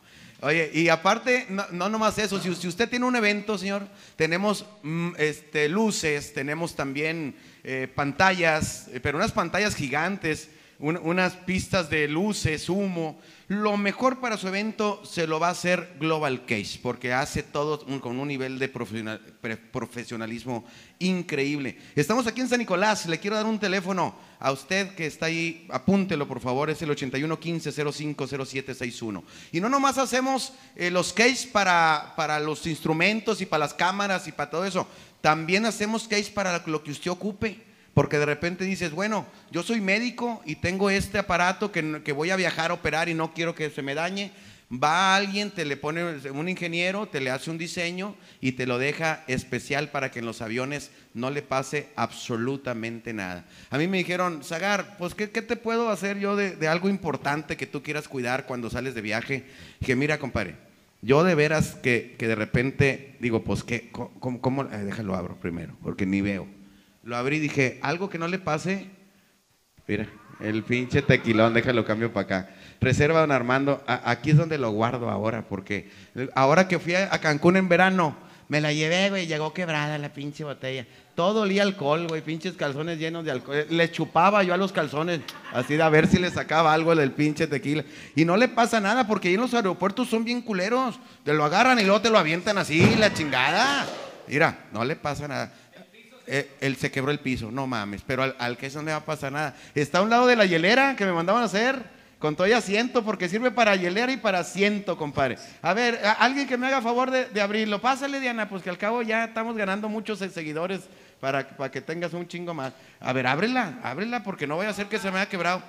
Oye, 0.42 0.70
y 0.74 0.88
aparte, 0.88 1.46
no, 1.48 1.64
no 1.70 1.88
nomás 1.88 2.18
eso, 2.18 2.40
si, 2.40 2.48
usted 2.66 2.88
tiene 2.88 3.04
un 3.06 3.14
evento, 3.14 3.56
señor, 3.58 3.86
tenemos 4.16 4.64
mm, 4.82 5.10
este, 5.18 5.68
luces, 5.68 6.32
tenemos 6.32 6.74
también 6.74 7.36
eh, 7.62 7.88
pantallas, 7.94 8.88
eh, 8.88 9.00
pero 9.00 9.18
unas 9.18 9.32
pantallas 9.32 9.74
gigantes, 9.76 10.48
un- 10.78 10.96
unas 10.96 11.34
pistas 11.34 11.88
de 11.90 12.08
luces, 12.08 12.68
humo. 12.68 13.20
Lo 13.50 13.76
mejor 13.76 14.18
para 14.20 14.36
su 14.36 14.46
evento 14.46 15.02
se 15.04 15.26
lo 15.26 15.40
va 15.40 15.48
a 15.48 15.50
hacer 15.50 15.96
Global 15.98 16.46
Case, 16.46 16.78
porque 16.80 17.12
hace 17.12 17.42
todo 17.42 17.84
con 18.00 18.20
un 18.20 18.28
nivel 18.28 18.60
de 18.60 18.68
profesionalismo 18.68 20.64
increíble. 21.00 21.76
Estamos 21.96 22.28
aquí 22.28 22.42
en 22.42 22.48
San 22.48 22.60
Nicolás, 22.60 23.06
le 23.06 23.18
quiero 23.18 23.34
dar 23.34 23.46
un 23.46 23.58
teléfono 23.58 24.14
a 24.38 24.52
usted 24.52 24.94
que 24.94 25.06
está 25.06 25.26
ahí, 25.26 25.66
apúntelo 25.68 26.28
por 26.28 26.38
favor, 26.38 26.70
es 26.70 26.80
el 26.82 26.90
8115-050761. 26.90 29.24
Y 29.50 29.60
no 29.60 29.68
nomás 29.68 29.98
hacemos 29.98 30.52
eh, 30.76 30.92
los 30.92 31.12
case 31.12 31.48
para, 31.48 32.12
para 32.14 32.38
los 32.38 32.68
instrumentos 32.68 33.40
y 33.40 33.46
para 33.46 33.64
las 33.64 33.74
cámaras 33.74 34.28
y 34.28 34.32
para 34.32 34.48
todo 34.48 34.64
eso, 34.64 34.86
también 35.20 35.66
hacemos 35.66 36.06
case 36.06 36.30
para 36.30 36.62
lo 36.66 36.84
que 36.84 36.92
usted 36.92 37.10
ocupe. 37.10 37.68
Porque 37.94 38.18
de 38.18 38.26
repente 38.26 38.64
dices, 38.64 38.92
bueno, 38.92 39.26
yo 39.50 39.62
soy 39.62 39.80
médico 39.80 40.42
y 40.44 40.56
tengo 40.56 40.90
este 40.90 41.18
aparato 41.18 41.72
que, 41.72 42.02
que 42.04 42.12
voy 42.12 42.30
a 42.30 42.36
viajar 42.36 42.70
a 42.70 42.74
operar 42.74 43.08
y 43.08 43.14
no 43.14 43.34
quiero 43.34 43.54
que 43.54 43.70
se 43.70 43.82
me 43.82 43.94
dañe. 43.94 44.32
Va 44.72 45.16
alguien, 45.16 45.50
te 45.50 45.64
le 45.64 45.76
pone 45.76 46.30
un 46.30 46.48
ingeniero, 46.48 47.08
te 47.08 47.20
le 47.20 47.30
hace 47.30 47.50
un 47.50 47.58
diseño 47.58 48.14
y 48.40 48.52
te 48.52 48.66
lo 48.66 48.78
deja 48.78 49.24
especial 49.26 49.90
para 49.90 50.12
que 50.12 50.20
en 50.20 50.26
los 50.26 50.42
aviones 50.42 50.92
no 51.12 51.30
le 51.30 51.42
pase 51.42 51.88
absolutamente 51.96 53.12
nada. 53.12 53.44
A 53.70 53.78
mí 53.78 53.88
me 53.88 53.98
dijeron, 53.98 54.44
Zagar, 54.44 54.96
pues 54.96 55.16
¿qué, 55.16 55.30
qué 55.30 55.42
te 55.42 55.56
puedo 55.56 55.90
hacer 55.90 56.20
yo 56.20 56.36
de, 56.36 56.54
de 56.54 56.68
algo 56.68 56.88
importante 56.88 57.56
que 57.56 57.66
tú 57.66 57.82
quieras 57.82 58.06
cuidar 58.06 58.46
cuando 58.46 58.70
sales 58.70 58.94
de 58.94 59.00
viaje? 59.00 59.44
Dije, 59.80 59.96
mira, 59.96 60.20
compadre, 60.20 60.54
yo 61.02 61.24
de 61.24 61.34
veras 61.34 61.74
que, 61.74 62.14
que 62.16 62.28
de 62.28 62.34
repente 62.34 63.16
digo, 63.18 63.42
pues 63.42 63.64
¿qué? 63.64 63.90
¿Cómo? 63.90 64.40
cómo? 64.40 64.64
Eh, 64.64 64.84
déjalo 64.84 65.16
abro 65.16 65.34
primero, 65.36 65.74
porque 65.82 66.06
ni 66.06 66.20
veo. 66.20 66.46
Lo 67.10 67.16
abrí 67.16 67.38
y 67.38 67.40
dije, 67.40 67.80
algo 67.82 68.08
que 68.08 68.18
no 68.18 68.28
le 68.28 68.38
pase. 68.38 68.86
Mira, 69.88 70.06
el 70.38 70.62
pinche 70.62 71.02
tequilón, 71.02 71.52
déjalo 71.54 71.84
cambio 71.84 72.12
para 72.12 72.24
acá. 72.24 72.50
Reserva 72.80 73.18
don 73.18 73.32
Armando, 73.32 73.82
aquí 73.88 74.30
es 74.30 74.36
donde 74.36 74.58
lo 74.58 74.70
guardo 74.70 75.10
ahora, 75.10 75.42
porque 75.48 75.90
ahora 76.36 76.68
que 76.68 76.78
fui 76.78 76.94
a, 76.94 77.12
a 77.12 77.18
Cancún 77.18 77.56
en 77.56 77.68
verano, 77.68 78.16
me 78.46 78.60
la 78.60 78.72
llevé, 78.72 79.10
güey, 79.10 79.26
llegó 79.26 79.52
quebrada 79.52 79.98
la 79.98 80.12
pinche 80.12 80.44
botella. 80.44 80.86
Todo 81.16 81.40
olía 81.40 81.64
alcohol, 81.64 82.06
güey, 82.06 82.22
pinches 82.22 82.54
calzones 82.54 83.00
llenos 83.00 83.24
de 83.24 83.32
alcohol. 83.32 83.66
Le 83.68 83.90
chupaba 83.90 84.44
yo 84.44 84.54
a 84.54 84.56
los 84.56 84.70
calzones, 84.70 85.20
así 85.52 85.74
de 85.74 85.82
a 85.82 85.88
ver 85.88 86.06
si 86.06 86.20
le 86.20 86.30
sacaba 86.30 86.72
algo 86.72 86.94
del 86.94 87.10
pinche 87.10 87.48
tequila. 87.48 87.84
Y 88.14 88.24
no 88.24 88.36
le 88.36 88.46
pasa 88.46 88.78
nada, 88.78 89.08
porque 89.08 89.26
ahí 89.26 89.34
en 89.34 89.40
los 89.40 89.52
aeropuertos 89.52 90.08
son 90.08 90.24
bien 90.24 90.42
culeros. 90.42 91.00
Te 91.24 91.34
lo 91.34 91.42
agarran 91.44 91.80
y 91.80 91.82
luego 91.82 92.02
te 92.02 92.10
lo 92.10 92.18
avientan 92.18 92.56
así, 92.56 92.94
la 92.94 93.12
chingada. 93.12 93.84
Mira, 94.28 94.66
no 94.72 94.84
le 94.84 94.94
pasa 94.94 95.26
nada. 95.26 95.52
Eh, 96.32 96.48
él 96.60 96.76
se 96.76 96.92
quebró 96.92 97.10
el 97.10 97.18
piso, 97.18 97.50
no 97.50 97.66
mames, 97.66 98.02
pero 98.06 98.22
al, 98.22 98.36
al 98.38 98.56
que 98.56 98.66
eso 98.66 98.78
no 98.78 98.84
le 98.84 98.92
va 98.92 98.98
a 98.98 99.04
pasar 99.04 99.32
nada. 99.32 99.56
Está 99.74 99.98
a 99.98 100.02
un 100.02 100.10
lado 100.10 100.28
de 100.28 100.36
la 100.36 100.46
hielera 100.46 100.94
que 100.94 101.04
me 101.04 101.12
mandaban 101.12 101.42
a 101.42 101.46
hacer, 101.46 101.82
con 102.20 102.36
todo 102.36 102.46
y 102.46 102.52
asiento, 102.52 103.02
porque 103.02 103.28
sirve 103.28 103.50
para 103.50 103.74
hielera 103.74 104.12
y 104.12 104.16
para 104.16 104.38
asiento, 104.38 104.96
compadre. 104.96 105.38
A 105.60 105.74
ver, 105.74 105.98
alguien 106.20 106.46
que 106.46 106.56
me 106.56 106.68
haga 106.68 106.80
favor 106.82 107.10
de, 107.10 107.24
de 107.24 107.40
abrirlo. 107.40 107.80
Pásale, 107.80 108.20
Diana, 108.20 108.48
pues 108.48 108.62
que 108.62 108.70
al 108.70 108.78
cabo 108.78 109.02
ya 109.02 109.24
estamos 109.24 109.56
ganando 109.56 109.88
muchos 109.88 110.22
eh, 110.22 110.30
seguidores 110.30 110.82
para, 111.18 111.48
para 111.48 111.70
que 111.72 111.80
tengas 111.80 112.12
un 112.12 112.28
chingo 112.28 112.54
más. 112.54 112.74
A 113.00 113.12
ver, 113.12 113.26
ábrela, 113.26 113.80
ábrela, 113.82 114.22
porque 114.22 114.46
no 114.46 114.54
voy 114.54 114.66
a 114.66 114.70
hacer 114.70 114.86
que 114.86 115.00
se 115.00 115.10
me 115.10 115.18
haya 115.18 115.28
quebrado. 115.28 115.62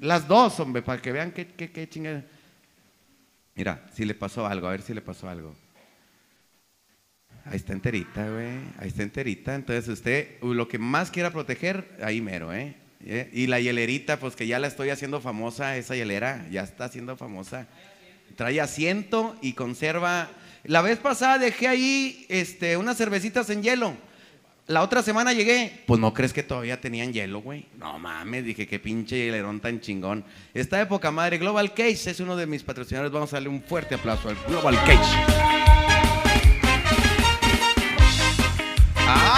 Las 0.00 0.28
dos, 0.28 0.60
hombre, 0.60 0.82
para 0.82 1.00
que 1.00 1.12
vean 1.12 1.32
qué, 1.32 1.46
qué, 1.46 1.70
qué 1.72 1.88
chingada. 1.88 2.24
Mira, 3.54 3.86
si 3.94 4.04
le 4.04 4.14
pasó 4.14 4.46
algo, 4.46 4.66
a 4.66 4.72
ver 4.72 4.82
si 4.82 4.92
le 4.92 5.00
pasó 5.00 5.30
algo. 5.30 5.54
Ahí 7.50 7.56
está 7.56 7.72
enterita, 7.72 8.28
güey. 8.28 8.58
Ahí 8.78 8.88
está 8.88 9.02
enterita. 9.02 9.54
Entonces 9.54 9.88
usted 9.88 10.42
uh, 10.42 10.52
lo 10.52 10.68
que 10.68 10.78
más 10.78 11.10
quiera 11.10 11.30
proteger, 11.30 11.96
ahí 12.02 12.20
mero, 12.20 12.52
¿eh? 12.52 12.76
¿Eh? 13.04 13.30
Y 13.32 13.46
la 13.46 13.60
hielerita, 13.60 14.18
pues 14.18 14.34
que 14.36 14.46
ya 14.46 14.58
la 14.58 14.66
estoy 14.66 14.90
haciendo 14.90 15.20
famosa, 15.20 15.76
esa 15.76 15.94
hielera, 15.94 16.46
ya 16.50 16.62
está 16.62 16.86
haciendo 16.86 17.16
famosa. 17.16 17.66
Trae 18.36 18.60
asiento 18.60 19.36
y 19.40 19.52
conserva. 19.54 20.28
La 20.64 20.82
vez 20.82 20.98
pasada 20.98 21.38
dejé 21.38 21.68
ahí 21.68 22.26
este, 22.28 22.76
unas 22.76 22.96
cervecitas 22.96 23.48
en 23.50 23.62
hielo. 23.62 23.96
La 24.66 24.82
otra 24.82 25.02
semana 25.02 25.32
llegué, 25.32 25.82
pues 25.86 25.98
no 25.98 26.12
crees 26.12 26.34
que 26.34 26.42
todavía 26.42 26.78
tenían 26.78 27.10
hielo, 27.10 27.40
güey. 27.40 27.64
No 27.78 27.98
mames, 27.98 28.44
dije 28.44 28.66
qué 28.66 28.78
pinche 28.78 29.16
hielerón 29.16 29.60
tan 29.60 29.80
chingón. 29.80 30.26
Esta 30.52 30.78
época 30.78 31.10
madre, 31.10 31.38
Global 31.38 31.72
Case 31.72 32.10
es 32.10 32.20
uno 32.20 32.36
de 32.36 32.46
mis 32.46 32.62
patrocinadores. 32.64 33.10
Vamos 33.10 33.32
a 33.32 33.36
darle 33.36 33.48
un 33.48 33.62
fuerte 33.62 33.94
aplauso 33.94 34.28
al 34.28 34.36
Global 34.46 34.76
Case. 34.84 35.87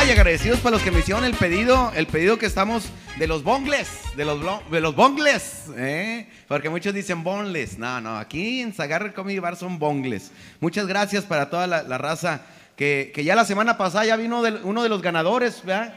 Ay, 0.02 0.12
agradecidos 0.12 0.60
para 0.60 0.76
los 0.76 0.82
que 0.82 0.90
me 0.90 1.00
hicieron 1.00 1.24
el 1.26 1.34
pedido, 1.34 1.92
el 1.94 2.06
pedido 2.06 2.38
que 2.38 2.46
estamos 2.46 2.88
de 3.18 3.26
los 3.26 3.42
bongles, 3.42 3.86
de 4.16 4.24
los, 4.24 4.40
de 4.70 4.80
los 4.80 4.96
bongles, 4.96 5.64
¿eh? 5.76 6.26
porque 6.48 6.70
muchos 6.70 6.94
dicen 6.94 7.22
bonles. 7.22 7.76
No, 7.78 8.00
no, 8.00 8.16
aquí 8.16 8.62
en 8.62 8.72
Zagar 8.72 9.12
Comedy 9.12 9.38
Bar 9.40 9.56
son 9.56 9.78
bongles. 9.78 10.32
Muchas 10.58 10.86
gracias 10.86 11.26
para 11.26 11.50
toda 11.50 11.66
la, 11.66 11.98
raza 11.98 12.40
que, 12.76 13.12
que 13.14 13.24
ya 13.24 13.34
la 13.34 13.44
semana 13.44 13.76
pasada 13.76 14.06
ya 14.06 14.16
vino 14.16 14.40
del- 14.42 14.60
uno 14.64 14.82
de 14.82 14.88
los 14.88 15.02
ganadores, 15.02 15.62
¿verdad? 15.66 15.92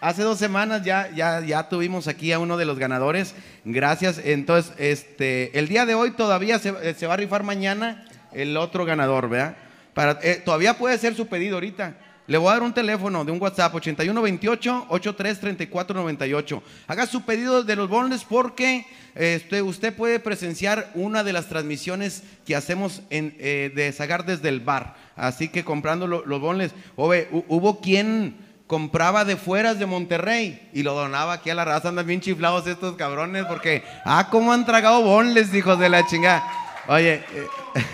Hace 0.00 0.22
dos 0.22 0.38
semanas 0.38 0.82
ya, 0.82 1.10
ya, 1.14 1.40
ya 1.40 1.68
tuvimos 1.68 2.08
aquí 2.08 2.32
a 2.32 2.38
uno 2.38 2.56
de 2.56 2.64
los 2.64 2.78
ganadores. 2.78 3.34
Gracias. 3.66 4.22
Entonces, 4.24 4.72
este, 4.78 5.58
el 5.58 5.68
día 5.68 5.84
de 5.84 5.94
hoy 5.94 6.12
todavía 6.12 6.58
se, 6.58 6.70
eh, 6.82 6.94
se 6.98 7.06
va 7.06 7.12
a 7.12 7.18
rifar 7.18 7.42
mañana 7.42 8.06
el 8.32 8.56
otro 8.56 8.86
ganador, 8.86 9.28
¿verdad? 9.28 9.54
Para, 9.92 10.18
eh, 10.22 10.40
todavía 10.42 10.78
puede 10.78 10.96
ser 10.96 11.14
su 11.14 11.26
pedido 11.26 11.56
ahorita. 11.56 11.94
Le 12.26 12.38
voy 12.38 12.48
a 12.48 12.52
dar 12.54 12.62
un 12.62 12.72
teléfono 12.72 13.24
de 13.24 13.32
un 13.32 13.40
WhatsApp 13.40 13.74
8128-833498. 13.74 16.62
Haga 16.86 17.06
su 17.06 17.22
pedido 17.22 17.62
de 17.62 17.76
los 17.76 17.88
bonles 17.88 18.24
porque 18.24 18.86
este, 19.14 19.62
usted 19.62 19.94
puede 19.94 20.20
presenciar 20.20 20.90
una 20.94 21.22
de 21.22 21.32
las 21.32 21.48
transmisiones 21.48 22.22
que 22.46 22.56
hacemos 22.56 23.02
eh, 23.10 23.70
de 23.74 23.92
Zagar 23.92 24.24
desde 24.24 24.48
el 24.48 24.60
bar. 24.60 24.96
Así 25.16 25.48
que 25.48 25.64
comprando 25.64 26.06
lo- 26.06 26.24
los 26.24 26.40
bonles. 26.40 26.72
Oye, 26.96 27.28
hu- 27.30 27.44
hubo 27.48 27.80
quien 27.80 28.36
compraba 28.66 29.24
de 29.26 29.36
fueras 29.36 29.78
de 29.78 29.84
Monterrey 29.86 30.68
y 30.72 30.82
lo 30.82 30.94
donaba 30.94 31.34
aquí 31.34 31.50
a 31.50 31.54
la 31.54 31.64
raza. 31.66 31.90
Andan 31.90 32.06
bien 32.06 32.20
chiflados 32.22 32.66
estos 32.66 32.96
cabrones 32.96 33.44
porque, 33.44 33.84
ah, 34.06 34.28
cómo 34.30 34.52
han 34.52 34.64
tragado 34.64 35.02
bonles, 35.02 35.52
hijos 35.54 35.78
de 35.78 35.88
la 35.90 36.06
chingada. 36.06 36.42
Oye, 36.86 37.22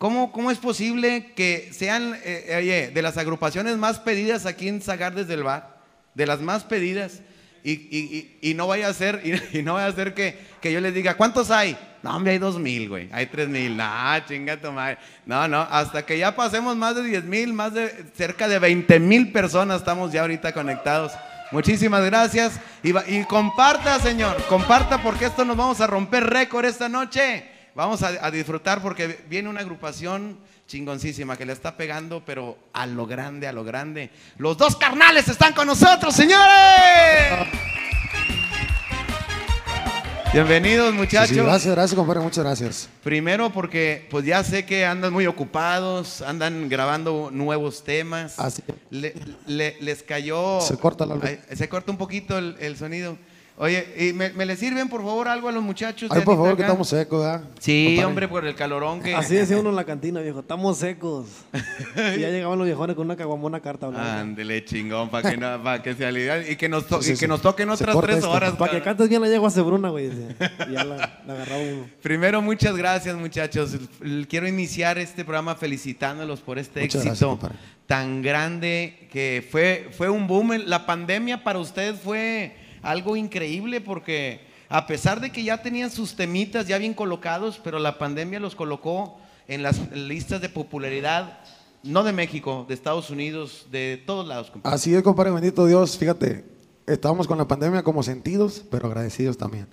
¿cómo, 0.00 0.32
cómo 0.32 0.50
es 0.50 0.56
posible 0.56 1.32
que 1.36 1.68
sean, 1.74 2.16
eh, 2.24 2.56
oye, 2.58 2.90
de 2.90 3.02
las 3.02 3.18
agrupaciones 3.18 3.76
más 3.76 3.98
pedidas 4.00 4.46
aquí 4.46 4.66
en 4.66 4.80
Zagar 4.80 5.14
desde 5.14 5.34
el 5.34 5.42
bar? 5.42 5.76
De 6.14 6.26
las 6.26 6.40
más 6.40 6.64
pedidas. 6.64 7.20
Y, 7.62 7.72
y- 7.72 8.38
y- 8.40 8.50
y 8.50 8.54
no 8.54 8.66
vaya 8.66 8.88
a 8.88 8.94
ser, 8.94 9.20
y, 9.52 9.62
no 9.62 9.74
vaya 9.74 9.88
a 9.88 9.92
ser 9.92 10.14
que, 10.14 10.38
que 10.62 10.72
yo 10.72 10.80
les 10.80 10.94
diga, 10.94 11.14
¿cuántos 11.18 11.50
hay? 11.50 11.76
No, 12.02 12.16
hombre, 12.16 12.32
hay 12.32 12.38
dos 12.38 12.58
mil, 12.58 12.88
güey. 12.88 13.10
Hay 13.12 13.26
tres 13.26 13.46
mil. 13.50 13.76
No, 13.76 13.84
chinga 14.26 14.56
tu 14.58 14.72
madre. 14.72 14.96
No, 15.26 15.46
no, 15.46 15.60
hasta 15.60 16.06
que 16.06 16.16
ya 16.16 16.34
pasemos 16.34 16.74
más 16.74 16.96
de 16.96 17.02
diez 17.02 17.24
mil, 17.24 17.52
más 17.52 17.74
de 17.74 18.06
cerca 18.16 18.48
de 18.48 18.58
20 18.58 18.98
mil 19.00 19.30
personas 19.32 19.80
estamos 19.80 20.10
ya 20.10 20.22
ahorita 20.22 20.54
conectados. 20.54 21.12
Muchísimas 21.52 22.02
gracias. 22.06 22.58
Y, 22.82 22.96
y 23.14 23.24
comparta, 23.24 23.98
señor, 24.00 24.42
comparta 24.48 25.02
porque 25.02 25.26
esto 25.26 25.44
nos 25.44 25.58
vamos 25.58 25.82
a 25.82 25.86
romper 25.86 26.24
récord 26.24 26.64
esta 26.64 26.88
noche. 26.88 27.44
Vamos 27.74 28.02
a, 28.02 28.08
a 28.24 28.30
disfrutar 28.30 28.82
porque 28.82 29.20
viene 29.28 29.48
una 29.48 29.60
agrupación 29.60 30.38
chingoncísima 30.66 31.36
que 31.36 31.44
le 31.46 31.52
está 31.52 31.76
pegando, 31.76 32.22
pero 32.24 32.58
a 32.72 32.86
lo 32.86 33.06
grande, 33.06 33.46
a 33.48 33.52
lo 33.52 33.64
grande. 33.64 34.10
Los 34.38 34.56
dos 34.58 34.76
carnales 34.76 35.28
están 35.28 35.52
con 35.52 35.66
nosotros, 35.66 36.14
señores. 36.14 37.48
Bienvenidos, 40.32 40.94
muchachos. 40.94 41.30
sí, 41.30 41.34
gracias, 41.42 41.74
gracias, 41.74 41.96
compadre, 41.96 42.20
muchas 42.20 42.44
gracias. 42.44 42.88
Primero 43.02 43.50
porque 43.52 44.06
pues 44.12 44.24
ya 44.24 44.44
sé 44.44 44.64
que 44.64 44.84
andan 44.86 45.12
muy 45.12 45.26
ocupados, 45.26 46.22
andan 46.22 46.68
grabando 46.68 47.30
nuevos 47.32 47.82
temas. 47.82 48.38
Así. 48.38 48.62
Le- 48.90 49.14
le- 49.46 49.76
les 49.80 50.04
cayó... 50.04 50.60
Se 50.60 50.76
corta 50.76 51.04
la 51.04 51.16
luz. 51.16 51.24
Se 51.52 51.68
corta 51.68 51.90
un 51.90 51.98
poquito 51.98 52.38
el, 52.38 52.56
el 52.60 52.76
sonido. 52.76 53.16
Oye, 53.62 53.86
¿y 54.08 54.12
me, 54.14 54.30
me 54.30 54.46
le 54.46 54.56
sirven 54.56 54.88
por 54.88 55.02
favor 55.02 55.28
algo 55.28 55.46
a 55.46 55.52
los 55.52 55.62
muchachos? 55.62 56.10
Ay, 56.10 56.20
de 56.20 56.24
por 56.24 56.34
favor, 56.36 56.56
que 56.56 56.62
estamos 56.62 56.88
secos, 56.88 57.20
¿verdad? 57.22 57.42
Sí, 57.58 57.84
Compadre. 57.88 58.06
hombre, 58.06 58.28
por 58.28 58.46
el 58.46 58.54
calorón 58.54 59.02
que... 59.02 59.14
Así 59.14 59.34
decía 59.34 59.58
uno 59.58 59.68
en 59.68 59.76
la 59.76 59.84
cantina, 59.84 60.20
viejo. 60.20 60.40
Estamos 60.40 60.78
secos. 60.78 61.26
y 62.16 62.20
ya 62.20 62.30
llegaban 62.30 62.56
los 62.56 62.66
viejones 62.66 62.96
con 62.96 63.04
una 63.04 63.16
caguamona 63.16 63.60
carta 63.60 63.88
blanca. 63.88 64.20
Ándele, 64.20 64.64
chingón, 64.64 65.10
para 65.10 65.28
que, 65.30 65.36
no, 65.36 65.62
pa' 65.62 65.82
que 65.82 65.94
se 65.94 66.06
alivian 66.06 66.42
y 66.50 66.56
que 66.56 66.70
nos, 66.70 66.86
to- 66.86 67.02
Sí, 67.02 67.08
sí, 67.08 67.10
y 67.10 67.14
que 67.16 67.18
sí. 67.18 67.26
nos 67.26 67.42
toquen 67.42 67.68
otras 67.68 68.00
tres 68.00 68.16
esto. 68.16 68.30
horas. 68.30 68.52
Para 68.54 68.72
que 68.72 68.80
cantes 68.80 69.10
bien 69.10 69.20
la 69.20 69.28
yegua 69.28 69.50
cebruna, 69.50 69.90
güey. 69.90 70.06
Y 70.70 70.72
ya 70.72 70.82
la, 70.84 71.20
la 71.26 71.32
agarraba 71.34 71.60
uno. 71.60 71.86
Primero, 72.02 72.40
muchas 72.40 72.74
gracias, 72.74 73.14
muchachos. 73.14 73.76
Quiero 74.30 74.48
iniciar 74.48 74.96
este 74.96 75.22
programa 75.22 75.54
felicitándolos 75.54 76.40
por 76.40 76.58
este 76.58 76.80
Muchas 76.80 77.04
éxito 77.04 77.36
gracias, 77.38 77.60
tan 77.84 78.22
grande 78.22 79.06
que 79.12 79.46
fue, 79.50 79.90
fue 79.92 80.08
un 80.08 80.26
boom. 80.26 80.52
La 80.64 80.86
pandemia 80.86 81.44
para 81.44 81.58
usted 81.58 81.94
fue 81.94 82.54
algo 82.82 83.16
increíble 83.16 83.80
porque 83.80 84.40
a 84.68 84.86
pesar 84.86 85.20
de 85.20 85.30
que 85.30 85.42
ya 85.42 85.62
tenían 85.62 85.90
sus 85.90 86.14
temitas 86.14 86.66
ya 86.66 86.78
bien 86.78 86.94
colocados, 86.94 87.60
pero 87.62 87.78
la 87.78 87.98
pandemia 87.98 88.38
los 88.40 88.54
colocó 88.54 89.20
en 89.48 89.62
las 89.62 89.90
listas 89.92 90.40
de 90.40 90.48
popularidad, 90.48 91.40
no 91.82 92.04
de 92.04 92.12
México, 92.12 92.64
de 92.68 92.74
Estados 92.74 93.10
Unidos, 93.10 93.66
de 93.70 94.02
todos 94.06 94.26
lados. 94.26 94.50
compadre. 94.50 94.76
Así 94.76 94.94
es, 94.94 95.02
compadre, 95.02 95.32
bendito 95.32 95.66
Dios. 95.66 95.98
Fíjate, 95.98 96.44
estábamos 96.86 97.26
con 97.26 97.36
la 97.36 97.48
pandemia 97.48 97.82
como 97.82 98.02
sentidos, 98.02 98.64
pero 98.70 98.86
agradecidos 98.86 99.36
también. 99.36 99.66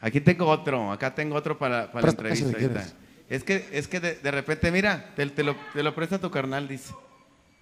Aquí 0.00 0.20
tengo 0.20 0.46
otro, 0.46 0.92
acá 0.92 1.14
tengo 1.14 1.34
otro 1.34 1.58
para, 1.58 1.90
para 1.90 2.06
la 2.06 2.10
entrevista. 2.10 2.58
si. 2.58 2.94
Es 3.28 3.44
que, 3.44 3.68
es 3.72 3.88
que 3.88 4.00
de, 4.00 4.14
de 4.14 4.30
repente, 4.30 4.70
mira, 4.70 5.12
te, 5.14 5.26
te 5.26 5.42
lo, 5.42 5.54
te 5.72 5.82
lo 5.82 5.94
presta 5.94 6.18
tu 6.18 6.30
carnal, 6.30 6.66
dice. 6.66 6.94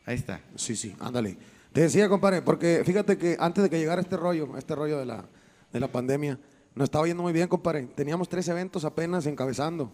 Ahí 0.04 0.14
está. 0.14 0.40
Sí, 0.54 0.76
sí, 0.76 0.94
ándale. 1.00 1.36
Te 1.76 1.82
decía, 1.82 2.08
compadre, 2.08 2.40
porque 2.40 2.84
fíjate 2.86 3.18
que 3.18 3.36
antes 3.38 3.62
de 3.62 3.68
que 3.68 3.78
llegara 3.78 4.00
este 4.00 4.16
rollo, 4.16 4.56
este 4.56 4.74
rollo 4.74 4.96
de 4.96 5.04
la, 5.04 5.26
de 5.70 5.78
la 5.78 5.88
pandemia, 5.88 6.40
nos 6.74 6.84
estaba 6.84 7.06
yendo 7.06 7.22
muy 7.22 7.34
bien, 7.34 7.48
compadre. 7.48 7.86
Teníamos 7.88 8.30
tres 8.30 8.48
eventos 8.48 8.86
apenas 8.86 9.26
encabezando. 9.26 9.92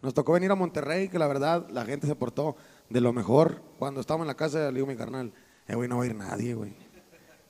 Nos 0.00 0.14
tocó 0.14 0.34
venir 0.34 0.52
a 0.52 0.54
Monterrey, 0.54 1.08
que 1.08 1.18
la 1.18 1.26
verdad 1.26 1.66
la 1.70 1.84
gente 1.84 2.06
se 2.06 2.14
portó 2.14 2.54
de 2.88 3.00
lo 3.00 3.12
mejor. 3.12 3.62
Cuando 3.80 4.00
estábamos 4.00 4.26
en 4.26 4.28
la 4.28 4.36
casa, 4.36 4.70
le 4.70 4.74
digo 4.74 4.86
mi 4.86 4.94
carnal, 4.94 5.32
eh, 5.66 5.74
güey, 5.74 5.88
no 5.88 5.96
va 5.96 6.04
a 6.04 6.06
ir 6.06 6.14
nadie, 6.14 6.54
güey. 6.54 6.76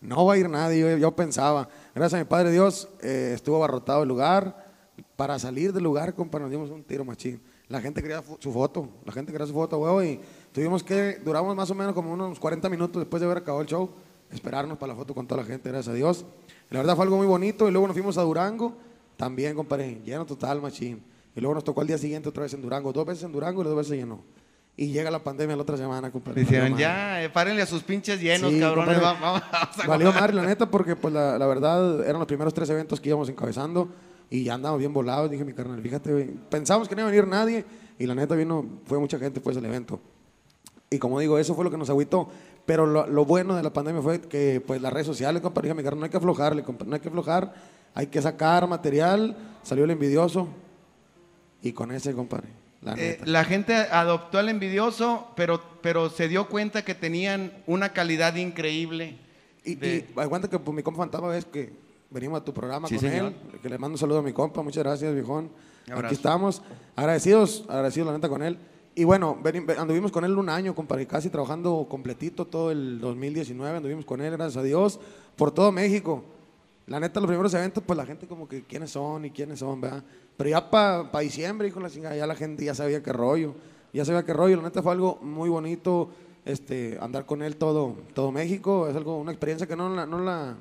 No 0.00 0.24
va 0.24 0.32
a 0.32 0.38
ir 0.38 0.48
nadie, 0.48 0.80
yo, 0.80 0.96
yo 0.96 1.14
pensaba. 1.14 1.68
Gracias 1.94 2.18
a 2.18 2.24
mi 2.24 2.26
Padre 2.26 2.52
Dios, 2.52 2.88
eh, 3.02 3.32
estuvo 3.34 3.56
abarrotado 3.56 4.04
el 4.04 4.08
lugar. 4.08 4.64
Para 5.14 5.38
salir 5.38 5.74
del 5.74 5.84
lugar, 5.84 6.14
compa, 6.14 6.38
nos 6.38 6.50
dimos 6.50 6.70
un 6.70 6.84
tiro 6.84 7.04
machín. 7.04 7.38
La 7.68 7.82
gente 7.82 8.00
quería 8.00 8.22
su 8.38 8.50
foto, 8.50 8.88
la 9.04 9.12
gente 9.12 9.30
quería 9.30 9.46
su 9.46 9.52
foto, 9.52 9.78
huevo, 9.78 10.02
y 10.02 10.20
tuvimos 10.54 10.82
que, 10.84 11.18
duramos 11.24 11.54
más 11.56 11.68
o 11.70 11.74
menos 11.74 11.92
como 11.94 12.12
unos 12.12 12.38
40 12.38 12.68
minutos 12.70 13.00
después 13.02 13.20
de 13.20 13.26
haber 13.26 13.38
acabado 13.38 13.60
el 13.60 13.68
show, 13.68 13.90
esperarnos 14.30 14.78
para 14.78 14.92
la 14.92 14.96
foto 14.96 15.12
con 15.14 15.26
toda 15.26 15.42
la 15.42 15.46
gente, 15.46 15.68
gracias 15.68 15.92
a 15.92 15.96
Dios. 15.96 16.24
La 16.70 16.78
verdad 16.78 16.94
fue 16.94 17.04
algo 17.04 17.16
muy 17.18 17.26
bonito, 17.26 17.68
y 17.68 17.72
luego 17.72 17.86
nos 17.88 17.94
fuimos 17.94 18.16
a 18.16 18.22
Durango, 18.22 18.72
también, 19.16 19.54
compadre, 19.54 20.00
lleno 20.04 20.24
total, 20.24 20.62
machín. 20.62 21.02
Y 21.36 21.40
luego 21.40 21.54
nos 21.56 21.64
tocó 21.64 21.80
al 21.80 21.86
día 21.88 21.98
siguiente 21.98 22.28
otra 22.28 22.44
vez 22.44 22.54
en 22.54 22.62
Durango, 22.62 22.92
dos 22.92 23.04
veces 23.04 23.24
en 23.24 23.32
Durango 23.32 23.62
y 23.62 23.64
dos 23.64 23.76
veces 23.76 23.98
llenó. 23.98 24.22
Y 24.76 24.88
llega 24.88 25.10
la 25.10 25.22
pandemia 25.22 25.54
la 25.56 25.62
otra 25.62 25.76
semana, 25.76 26.10
compadre. 26.10 26.40
Dijeron, 26.42 26.76
ya, 26.76 27.22
eh, 27.22 27.30
párenle 27.30 27.62
a 27.62 27.66
sus 27.66 27.82
pinches 27.82 28.20
llenos, 28.20 28.52
Sí, 28.52 28.60
cabrones. 28.60 28.94
compadre. 28.98 29.18
Vamos, 29.20 29.42
vamos 29.52 29.78
a 29.78 29.86
Valió 29.86 30.06
comer". 30.08 30.20
madre, 30.20 30.34
la 30.34 30.42
neta, 30.46 30.70
porque 30.70 30.96
pues 30.96 31.12
la, 31.12 31.38
la 31.38 31.46
verdad 31.46 32.00
eran 32.04 32.18
los 32.18 32.26
primeros 32.26 32.54
tres 32.54 32.70
eventos 32.70 33.00
que 33.00 33.08
íbamos 33.08 33.28
encabezando 33.28 33.88
y 34.30 34.42
ya 34.44 34.54
andábamos 34.54 34.80
bien 34.80 34.92
volados. 34.92 35.30
Dije, 35.30 35.44
mi 35.44 35.52
carnal, 35.52 35.80
fíjate, 35.80 36.34
pensamos 36.50 36.88
que 36.88 36.94
no 36.96 37.02
iba 37.02 37.08
a 37.08 37.12
venir 37.12 37.28
nadie 37.28 37.64
y 38.00 38.06
la 38.06 38.14
neta 38.16 38.34
vino, 38.34 38.64
fue 38.86 38.98
mucha 38.98 39.18
gente 39.18 39.40
pues 39.40 39.56
el 39.56 39.64
evento. 39.64 40.00
Y 40.94 40.98
como 40.98 41.18
digo, 41.18 41.38
eso 41.38 41.54
fue 41.54 41.64
lo 41.64 41.70
que 41.70 41.76
nos 41.76 41.90
agüitó. 41.90 42.28
Pero 42.66 42.86
lo, 42.86 43.06
lo 43.06 43.24
bueno 43.24 43.56
de 43.56 43.62
la 43.62 43.72
pandemia 43.72 44.00
fue 44.00 44.20
que 44.20 44.62
pues 44.66 44.80
las 44.80 44.92
redes 44.92 45.06
sociales, 45.06 45.42
compadre, 45.42 45.68
dije, 45.68 45.74
mi 45.76 45.82
carnal, 45.82 46.00
no 46.00 46.04
hay 46.04 46.10
que 46.10 46.16
aflojarle, 46.16 46.62
compadre, 46.62 46.88
no 46.90 46.94
hay 46.94 47.00
que 47.00 47.08
aflojar, 47.08 47.54
hay 47.94 48.06
que 48.06 48.22
sacar 48.22 48.66
material. 48.68 49.36
Salió 49.62 49.84
el 49.84 49.90
envidioso 49.90 50.48
y 51.62 51.72
con 51.72 51.90
ese, 51.92 52.12
compadre, 52.14 52.48
la 52.82 52.94
Eh, 52.94 53.18
la 53.24 53.44
gente 53.44 53.74
adoptó 53.74 54.38
al 54.38 54.48
envidioso, 54.48 55.26
pero, 55.36 55.60
pero 55.82 56.10
se 56.10 56.28
dio 56.28 56.48
cuenta 56.48 56.82
que 56.84 56.94
tenían 56.94 57.52
una 57.66 57.90
calidad 57.92 58.34
increíble. 58.36 59.16
Y, 59.64 59.74
de- 59.76 60.06
y 60.14 60.20
aguanta 60.20 60.48
que 60.48 60.58
pues, 60.58 60.74
mi 60.76 60.82
compa 60.82 60.98
Fantasma 61.02 61.28
ves 61.28 61.44
que 61.46 61.72
venimos 62.10 62.40
a 62.40 62.44
tu 62.44 62.52
programa 62.54 62.86
Sí, 62.88 62.96
con 62.96 63.08
señor. 63.10 63.32
él, 63.52 63.60
que 63.60 63.68
le 63.68 63.78
mando 63.78 63.94
un 63.94 63.98
saludo 63.98 64.18
a 64.18 64.22
mi 64.22 64.32
compa, 64.32 64.62
muchas 64.62 64.84
gracias, 64.84 65.12
viejón. 65.14 65.50
Aquí 65.94 66.14
estamos, 66.14 66.62
agradecidos, 66.96 67.64
agradecidos 67.68 68.06
la 68.08 68.12
neta 68.14 68.28
con 68.28 68.42
él. 68.42 68.58
Y 68.96 69.02
bueno, 69.02 69.38
anduvimos 69.76 70.12
con 70.12 70.24
él 70.24 70.38
un 70.38 70.48
año, 70.48 70.74
compadre, 70.74 71.06
casi 71.06 71.28
trabajando 71.28 71.86
completito 71.88 72.46
todo 72.46 72.70
el 72.70 73.00
2019, 73.00 73.78
anduvimos 73.78 74.04
con 74.04 74.20
él, 74.20 74.30
gracias 74.32 74.56
a 74.56 74.62
Dios, 74.62 75.00
por 75.34 75.50
todo 75.50 75.72
México. 75.72 76.22
La 76.86 77.00
neta, 77.00 77.18
los 77.18 77.26
primeros 77.26 77.52
eventos, 77.54 77.82
pues 77.84 77.96
la 77.96 78.06
gente 78.06 78.28
como 78.28 78.46
que 78.46 78.62
quiénes 78.62 78.92
son 78.92 79.24
y 79.24 79.30
quiénes 79.30 79.58
son, 79.58 79.80
¿verdad? 79.80 80.04
Pero 80.36 80.50
ya 80.50 80.70
para 80.70 81.20
diciembre, 81.20 81.66
hijo 81.66 81.80
la 81.80 81.90
chingada, 81.90 82.14
ya 82.14 82.26
la 82.26 82.36
gente 82.36 82.64
ya 82.64 82.74
sabía 82.74 83.02
qué 83.02 83.12
rollo, 83.12 83.54
ya 83.92 84.04
sabía 84.04 84.24
qué 84.24 84.32
rollo. 84.32 84.56
La 84.58 84.62
neta 84.62 84.82
fue 84.82 84.92
algo 84.92 85.18
muy 85.22 85.48
bonito, 85.48 86.10
este, 86.44 86.96
andar 87.00 87.26
con 87.26 87.42
él 87.42 87.56
todo, 87.56 87.96
todo 88.14 88.30
México. 88.30 88.86
Es 88.86 88.94
algo, 88.94 89.18
una 89.18 89.32
experiencia 89.32 89.66
que 89.66 89.74
no 89.74 89.88
no 90.06 90.20
la, 90.20 90.56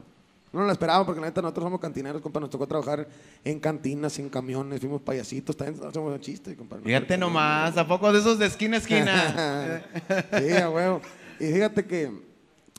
no 0.53 0.65
la 0.65 0.71
esperaba, 0.73 1.05
porque 1.05 1.19
la 1.19 1.27
neta 1.27 1.41
nosotros 1.41 1.63
somos 1.65 1.79
cantineros, 1.79 2.21
compa. 2.21 2.39
Nos 2.39 2.49
tocó 2.49 2.67
trabajar 2.67 3.07
en 3.43 3.59
cantinas, 3.59 4.17
en 4.19 4.29
camiones, 4.29 4.79
fuimos 4.79 5.01
payasitos, 5.01 5.57
también 5.57 5.83
hacemos 5.87 6.19
chistes, 6.21 6.55
compa. 6.55 6.77
Fíjate 6.83 7.17
nomás, 7.17 7.75
¿a 7.77 7.87
poco 7.87 8.11
de 8.13 8.19
esos 8.19 8.37
de 8.39 8.45
esquina 8.45 8.77
a 8.77 8.79
esquina? 8.79 9.83
sí, 10.39 10.51
a 10.53 10.69
huevo. 10.69 11.01
Y 11.39 11.45
fíjate 11.51 11.85
que, 11.85 12.11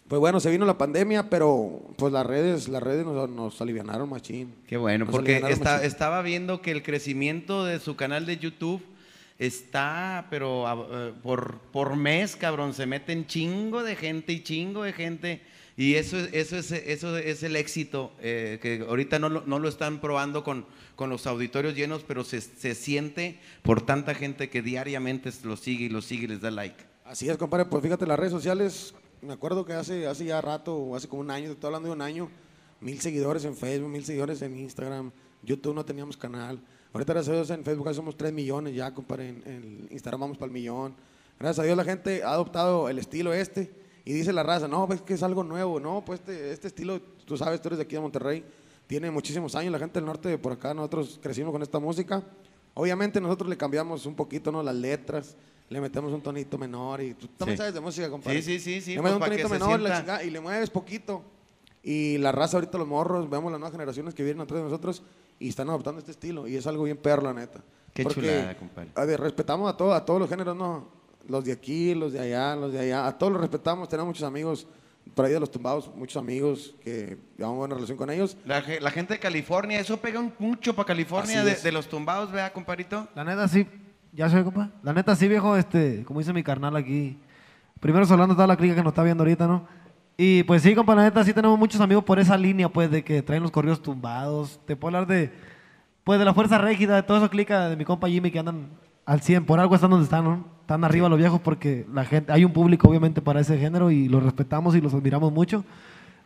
pues 0.07 0.21
bueno, 0.21 0.38
se 0.38 0.50
vino 0.50 0.64
la 0.64 0.78
pandemia, 0.78 1.28
pero 1.28 1.83
pues 1.97 2.12
las 2.12 2.25
redes, 2.26 2.69
las 2.69 2.83
redes 2.83 3.04
nos, 3.04 3.28
nos 3.28 3.61
alivianaron 3.61 4.09
machín. 4.09 4.54
Qué 4.69 4.76
bueno, 4.76 5.04
Nos 5.07 5.12
porque 5.12 5.43
está- 5.49 5.85
estaba 5.85 6.23
viendo 6.23 6.62
que 6.62 6.71
el 6.71 6.83
crecimiento 6.83 7.64
de 7.64 7.81
su 7.81 7.97
canal 7.97 8.25
de 8.26 8.37
YouTube 8.38 8.83
está, 9.38 10.26
pero 10.31 10.64
eh, 10.90 11.12
por, 11.23 11.59
por 11.73 11.97
mes, 11.97 12.37
cabrón, 12.37 12.75
se 12.75 12.87
meten 12.87 13.26
chingo 13.26 13.83
de 13.83 13.97
gente 13.97 14.33
y 14.33 14.43
chingo 14.43 14.83
de 14.85 14.93
gente. 14.93 15.43
Y 15.76 15.95
eso, 15.97 16.16
es- 16.19 16.33
eso, 16.33 16.57
es, 16.57 16.71
eso 16.73 17.16
es 17.19 17.43
el 17.43 17.57
éxito, 17.57 18.12
eh, 18.21 18.59
que 18.62 18.85
ahorita 18.88 19.19
no 19.19 19.28
lo, 19.28 19.43
no 19.47 19.59
lo 19.59 19.69
están 19.69 20.00
probando 20.00 20.45
con, 20.45 20.66
con 20.95 21.11
los 21.11 21.26
auditorios 21.26 21.75
llenos, 21.75 22.04
pero 22.07 22.23
se, 22.23 22.40
se 22.40 22.75
siente 22.76 23.40
por 23.62 23.85
tanta 23.85 24.14
gente 24.14 24.49
que 24.50 24.62
diariamente 24.62 25.31
lo 25.43 25.57
sigue 25.57 25.87
y 25.87 25.88
lo 25.88 26.00
sigue 26.00 26.25
y 26.25 26.28
les 26.28 26.40
da 26.40 26.50
like. 26.52 26.76
Así 27.04 27.28
es, 27.28 27.37
compadre. 27.37 27.64
Pues 27.66 27.83
fíjate, 27.83 28.07
las 28.07 28.19
redes 28.19 28.33
sociales, 28.33 28.95
me 29.21 29.33
acuerdo 29.33 29.64
que 29.64 29.73
hace, 29.73 30.07
hace 30.07 30.25
ya 30.26 30.40
rato, 30.40 30.95
hace 30.95 31.09
como 31.09 31.23
un 31.23 31.31
año, 31.31 31.47
te 31.47 31.52
estoy 31.54 31.66
hablando 31.69 31.88
de 31.88 31.95
un 31.95 32.02
año, 32.02 32.31
mil 32.81 33.00
seguidores 33.00 33.45
en 33.45 33.57
Facebook, 33.57 33.88
mil 33.90 34.04
seguidores 34.04 34.40
en 34.43 34.57
Instagram, 34.57 35.11
YouTube 35.43 35.75
no 35.75 35.85
teníamos 35.85 36.16
canal. 36.16 36.61
Ahorita, 36.93 37.12
gracias 37.14 37.33
a 37.33 37.37
Dios, 37.37 37.50
en 37.50 37.64
Facebook 37.64 37.93
somos 37.93 38.16
3 38.16 38.33
millones 38.33 38.75
ya, 38.76 38.95
compadre. 38.95 39.28
En, 39.31 39.43
en 39.47 39.88
Instagram 39.90 40.21
vamos 40.21 40.38
para 40.38 40.47
el 40.47 40.52
millón. 40.52 40.95
Gracias 41.40 41.59
a 41.59 41.62
Dios 41.64 41.76
la 41.76 41.83
gente 41.85 42.23
ha 42.23 42.31
adoptado 42.31 42.88
el 42.88 42.99
estilo 43.00 43.35
este 43.35 43.83
y 44.04 44.12
dice 44.12 44.32
la 44.32 44.42
raza, 44.42 44.68
no, 44.68 44.87
pues 44.87 45.00
que 45.02 45.14
es 45.14 45.23
algo 45.23 45.42
nuevo. 45.44 45.80
No, 45.80 46.04
pues 46.04 46.20
este, 46.20 46.52
este 46.52 46.68
estilo, 46.68 47.00
tú 47.25 47.37
sabes, 47.37 47.61
tú 47.62 47.68
eres 47.68 47.78
de 47.78 47.84
aquí 47.84 47.94
de 47.94 48.00
Monterrey, 48.00 48.44
tiene 48.87 49.11
muchísimos 49.11 49.54
años. 49.54 49.73
La 49.73 49.78
gente 49.78 49.94
del 49.99 50.04
norte, 50.06 50.37
por 50.38 50.52
acá, 50.52 50.75
nosotros 50.75 51.18
crecimos 51.23 51.52
con 51.52 51.62
esta 51.62 51.78
música. 51.78 52.23
Obviamente 52.75 53.20
nosotros 53.20 53.49
le 53.49 53.56
cambiamos 53.56 54.04
un 54.06 54.14
poquito, 54.14 54.50
¿no? 54.52 54.62
Las 54.62 54.75
letras, 54.75 55.37
le 55.70 55.80
metemos 55.80 56.12
un 56.12 56.20
tonito 56.20 56.58
menor 56.58 57.00
y 57.00 57.14
tú 57.14 57.28
también 57.28 57.56
Sí. 57.56 57.58
sabes 57.58 57.73
de 57.75 57.80
música, 57.80 58.11
compadre. 58.11 58.42
Sí, 58.42 58.58
sí, 58.58 58.61
sí, 58.61 58.80
sí, 58.80 58.94
Le 58.96 59.00
pues, 59.00 59.14
metes 59.14 59.28
un 59.28 59.30
tonito 59.30 59.49
menor 59.49 59.80
la 59.80 59.99
chingada, 59.99 60.23
y 60.25 60.30
le 60.30 60.40
mueves 60.40 60.68
poquito. 60.70 61.23
Y 61.82 62.18
la 62.18 62.32
raza 62.32 62.56
ahorita, 62.56 62.76
los 62.78 62.88
morros, 62.88 63.28
vemos 63.30 63.50
las 63.52 63.61
nuevas 63.61 63.73
generaciones 63.73 64.14
que 64.14 64.23
vienen 64.25 64.40
atrás 64.42 64.58
de 64.58 64.64
nosotros 64.64 65.02
y 65.38 65.49
están 65.49 65.68
adoptando 65.68 65.99
este 66.00 66.11
estilo. 66.12 66.46
Y 66.49 66.56
es 66.56 66.66
algo 66.66 66.84
bien 66.84 66.96
perro, 66.96 67.23
la 67.23 67.34
neta. 67.34 67.62
Qué 67.92 68.02
Porque, 68.02 68.20
chulada, 68.23 68.56
compadre. 68.56 68.90
a 68.94 69.04
ver, 69.04 69.20
respetamos 69.20 69.73
a, 69.73 69.76
todo- 69.76 69.94
a 69.94 70.04
todos 70.04 70.18
los 70.20 70.28
géneros, 70.28 70.56
¿no? 70.56 70.88
Los 71.28 71.45
de 71.45 71.52
aquí, 71.52 71.95
los 71.95 72.12
de 72.12 72.21
allá, 72.21 72.54
los 72.57 72.73
de 72.73 72.81
allá. 72.81 73.07
A 73.07 73.16
todos 73.19 73.33
los 73.33 73.40
respetamos. 73.40 73.88
Tenemos 73.88 74.09
muchos 74.09 74.23
amigos 74.25 74.66
por 75.14 75.25
ahí 75.26 75.33
de 75.33 75.40
los 75.40 75.50
tumbados, 75.50 75.90
muchos 75.95 76.16
amigos 76.16 76.75
que 76.83 77.19
llevamos 77.37 77.59
buena 77.59 77.75
relación 77.75 77.97
con 77.99 78.11
ellos. 78.11 78.37
La, 78.47 78.62
ge- 78.62 78.81
la 78.81 78.90
gente 78.90 79.14
de 79.14 79.21
California, 79.21 79.78
eso 79.78 79.99
pega 79.99 80.19
un 80.19 80.33
mucho 80.38 80.75
para 80.75 80.87
California 80.87 81.45
de, 81.45 81.73
los 81.73 81.88
tumbados, 81.88 82.33
vea, 82.33 82.52
compadrito. 82.52 83.07
La 83.14 83.23
neta 83.23 83.47
sí, 83.47 83.66
ya 84.12 84.28
se 84.31 84.37
ve, 84.37 84.45
compa. 84.45 84.71
La 84.83 84.93
neta 84.95 85.14
sí, 85.14 85.28
viejo, 85.28 85.57
este, 85.57 86.04
como 86.04 86.21
dice 86.21 86.33
mi 86.33 86.43
carnal 86.43 86.75
aquí. 86.76 87.19
Primero 87.81 88.07
hablando 88.09 88.35
toda 88.35 88.47
la 88.47 88.57
clica 88.57 88.75
que 88.75 88.83
nos 88.83 88.93
está 88.93 89.02
viendo 89.02 89.23
ahorita, 89.25 89.47
¿no? 89.47 89.66
Y 90.16 90.43
pues 90.45 90.62
sí, 90.62 90.75
compa, 90.75 90.95
la 90.95 91.02
neta 91.02 91.23
sí 91.23 91.35
tenemos 91.35 91.59
muchos 91.59 91.81
amigos 91.81 92.02
por 92.04 92.19
esa 92.19 92.37
línea, 92.38 92.69
pues, 92.69 92.90
de 92.90 93.04
que 93.04 93.21
traen 93.23 93.43
los 93.43 93.50
corridos 93.50 93.83
tumbados. 93.83 94.59
Te 94.64 94.75
puedo 94.75 94.97
hablar 94.97 95.09
de, 95.09 95.31
pues, 96.02 96.19
de 96.19 96.25
la 96.25 96.33
fuerza 96.33 96.57
rígida, 96.57 96.97
de 96.97 97.02
todo 97.02 97.19
eso 97.19 97.28
clica 97.28 97.69
de 97.69 97.76
mi 97.76 97.85
compa 97.85 98.09
Jimmy 98.09 98.31
que 98.31 98.38
andan 98.38 98.69
al 99.06 99.20
100. 99.20 99.44
Por 99.46 99.61
algo 99.61 99.75
están 99.75 99.90
donde 99.90 100.04
están, 100.04 100.25
¿no? 100.25 100.44
Están 100.61 100.84
arriba 100.84 101.08
los 101.08 101.18
viejos 101.18 101.40
porque 101.40 101.87
la 101.92 102.04
gente, 102.04 102.32
hay 102.32 102.44
un 102.44 102.52
público 102.52 102.88
obviamente 102.88 103.20
para 103.20 103.40
ese 103.40 103.58
género 103.58 103.90
y 103.90 104.08
los 104.08 104.23
respetamos 104.23 104.75
y 104.75 104.80
los 104.80 104.94
admiramos 104.94 105.32
mucho. 105.32 105.64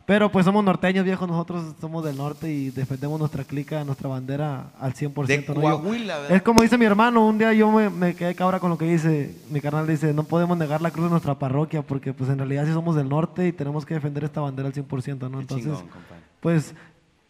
Pero 0.09 0.31
pues 0.31 0.43
somos 0.43 0.63
norteños, 0.63 1.05
viejos, 1.05 1.29
nosotros 1.29 1.75
somos 1.79 2.03
del 2.03 2.17
norte 2.17 2.51
y 2.51 2.71
defendemos 2.71 3.19
nuestra 3.19 3.43
clica, 3.43 3.83
nuestra 3.83 4.09
bandera 4.09 4.71
al 4.79 4.95
100%. 4.95 5.27
De 5.27 5.45
¿no? 5.47 5.61
Coahuila, 5.61 6.17
¿verdad? 6.17 6.35
es 6.35 6.41
como 6.41 6.63
dice 6.63 6.79
mi 6.79 6.85
hermano, 6.85 7.27
un 7.27 7.37
día 7.37 7.53
yo 7.53 7.71
me, 7.71 7.91
me 7.91 8.15
quedé 8.15 8.33
cabra 8.33 8.59
con 8.59 8.71
lo 8.71 8.77
que 8.79 8.85
dice, 8.85 9.35
mi 9.51 9.61
carnal 9.61 9.85
dice, 9.85 10.11
no 10.11 10.23
podemos 10.23 10.57
negar 10.57 10.81
la 10.81 10.89
cruz 10.89 11.05
de 11.05 11.11
nuestra 11.11 11.37
parroquia 11.37 11.83
porque 11.83 12.11
pues 12.11 12.27
en 12.31 12.39
realidad 12.39 12.65
sí 12.65 12.73
somos 12.73 12.95
del 12.95 13.07
norte 13.07 13.47
y 13.47 13.51
tenemos 13.51 13.85
que 13.85 13.93
defender 13.93 14.23
esta 14.23 14.41
bandera 14.41 14.69
al 14.69 14.73
100%, 14.73 15.29
¿no? 15.29 15.41
Entonces, 15.41 15.73
chingón, 15.73 15.85
pues 16.39 16.73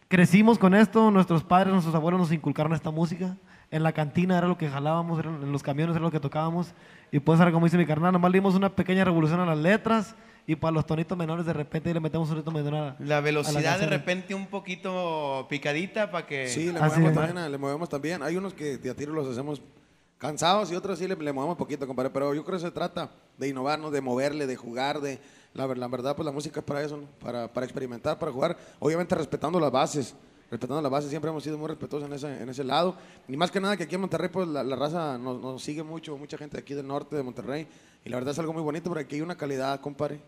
crecimos 0.08 0.58
con 0.58 0.74
esto, 0.74 1.10
nuestros 1.10 1.44
padres, 1.44 1.74
nuestros 1.74 1.94
abuelos 1.94 2.18
nos 2.18 2.32
inculcaron 2.32 2.72
esta 2.72 2.90
música. 2.90 3.36
En 3.70 3.82
la 3.84 3.92
cantina 3.92 4.36
era 4.36 4.48
lo 4.48 4.58
que 4.58 4.68
jalábamos, 4.68 5.24
en 5.24 5.52
los 5.52 5.62
camiones 5.62 5.94
era 5.94 6.04
lo 6.04 6.10
que 6.10 6.18
tocábamos. 6.20 6.72
Y 7.12 7.20
pues 7.20 7.38
ahora, 7.38 7.52
como 7.52 7.66
dice 7.66 7.78
mi 7.78 7.86
carnal, 7.86 8.12
nomás 8.12 8.30
le 8.32 8.38
dimos 8.38 8.54
una 8.54 8.68
pequeña 8.74 9.04
revolución 9.04 9.38
a 9.40 9.46
las 9.46 9.58
letras 9.58 10.14
y 10.46 10.56
para 10.56 10.72
los 10.72 10.84
tonitos 10.86 11.16
menores 11.16 11.46
de 11.46 11.52
repente 11.52 11.92
le 11.94 12.00
metemos 12.00 12.28
un 12.30 12.42
tonito 12.42 12.50
menor 12.50 12.74
a 12.74 12.96
La 12.98 13.18
a 13.18 13.20
velocidad 13.20 13.78
de 13.78 13.86
repente 13.86 14.34
un 14.34 14.46
poquito 14.46 15.46
picadita 15.48 16.10
para 16.10 16.26
que... 16.26 16.48
Sí, 16.48 16.72
le 16.72 16.80
movemos, 16.80 17.12
también, 17.14 17.38
a- 17.38 17.48
le 17.48 17.58
movemos 17.58 17.88
también. 17.88 18.22
Hay 18.24 18.36
unos 18.36 18.54
que 18.54 18.76
de 18.78 18.90
a 18.90 18.94
tiro 18.94 19.12
los 19.12 19.28
hacemos 19.28 19.62
cansados 20.18 20.70
y 20.72 20.74
otros 20.74 20.98
sí 20.98 21.06
le, 21.06 21.14
le 21.14 21.32
movemos 21.32 21.56
poquito, 21.56 21.86
compadre. 21.86 22.10
Pero 22.10 22.34
yo 22.34 22.44
creo 22.44 22.58
que 22.58 22.64
se 22.64 22.70
trata 22.72 23.10
de 23.38 23.48
innovarnos, 23.48 23.92
de 23.92 24.00
moverle, 24.00 24.46
de 24.48 24.56
jugar, 24.56 25.00
de... 25.00 25.20
La, 25.54 25.66
la 25.66 25.88
verdad, 25.88 26.14
pues 26.16 26.24
la 26.26 26.32
música 26.32 26.60
es 26.60 26.66
para 26.66 26.80
eso, 26.82 26.96
¿no? 26.96 27.06
para, 27.20 27.52
para 27.52 27.66
experimentar, 27.66 28.18
para 28.18 28.30
jugar. 28.32 28.56
Obviamente 28.80 29.14
respetando 29.14 29.58
las 29.60 29.70
bases. 29.70 30.14
Respetando 30.50 30.82
las 30.82 30.90
bases, 30.90 31.10
siempre 31.10 31.30
hemos 31.30 31.44
sido 31.44 31.56
muy 31.58 31.68
respetuosos 31.68 32.08
en 32.08 32.14
ese, 32.14 32.42
en 32.42 32.48
ese 32.48 32.64
lado. 32.64 32.96
Y 33.28 33.36
más 33.36 33.50
que 33.50 33.60
nada 33.60 33.76
que 33.76 33.84
aquí 33.84 33.94
en 33.94 34.00
Monterrey, 34.00 34.28
pues 34.32 34.48
la, 34.48 34.64
la 34.64 34.74
raza 34.74 35.16
nos, 35.16 35.40
nos 35.40 35.62
sigue 35.62 35.82
mucho, 35.84 36.16
mucha 36.18 36.36
gente 36.36 36.56
de 36.56 36.62
aquí 36.62 36.74
del 36.74 36.86
norte 36.88 37.14
de 37.14 37.22
Monterrey. 37.22 37.68
Y 38.04 38.08
la 38.08 38.16
verdad 38.16 38.32
es 38.32 38.38
algo 38.40 38.52
muy 38.52 38.62
bonito 38.62 38.90
porque 38.90 39.04
aquí 39.04 39.14
hay 39.16 39.20
una 39.20 39.36
calidad, 39.36 39.80
compadre. 39.80 40.20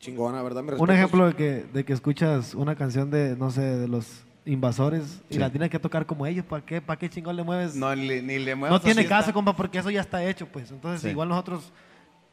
Chingona, 0.00 0.42
¿verdad? 0.42 0.62
Mis 0.62 0.78
Un 0.78 0.90
ejemplo 0.90 1.26
de 1.26 1.34
que, 1.34 1.66
de 1.72 1.84
que 1.84 1.92
escuchas 1.92 2.54
una 2.54 2.76
canción 2.76 3.10
de, 3.10 3.36
no 3.36 3.50
sé, 3.50 3.60
de 3.62 3.88
los 3.88 4.22
invasores 4.46 5.20
y 5.28 5.34
Sí. 5.34 5.40
la 5.40 5.50
tienes 5.50 5.68
que 5.70 5.78
tocar 5.78 6.06
como 6.06 6.24
ellos, 6.24 6.44
¿para 6.46 6.64
qué, 6.64 6.80
¿para 6.80 6.98
qué 6.98 7.10
chingón 7.10 7.36
le 7.36 7.42
mueves? 7.42 7.74
No, 7.74 7.94
ni, 7.94 8.22
ni 8.22 8.38
le 8.38 8.52
No 8.52 8.58
muevas 8.58 8.80
tiene 8.80 9.04
caso, 9.06 9.32
compa, 9.32 9.54
porque 9.54 9.78
eso 9.78 9.90
ya 9.90 10.00
está 10.00 10.24
hecho, 10.24 10.46
pues. 10.46 10.70
Entonces, 10.70 11.02
Sí. 11.02 11.08
igual 11.08 11.28
nosotros, 11.28 11.72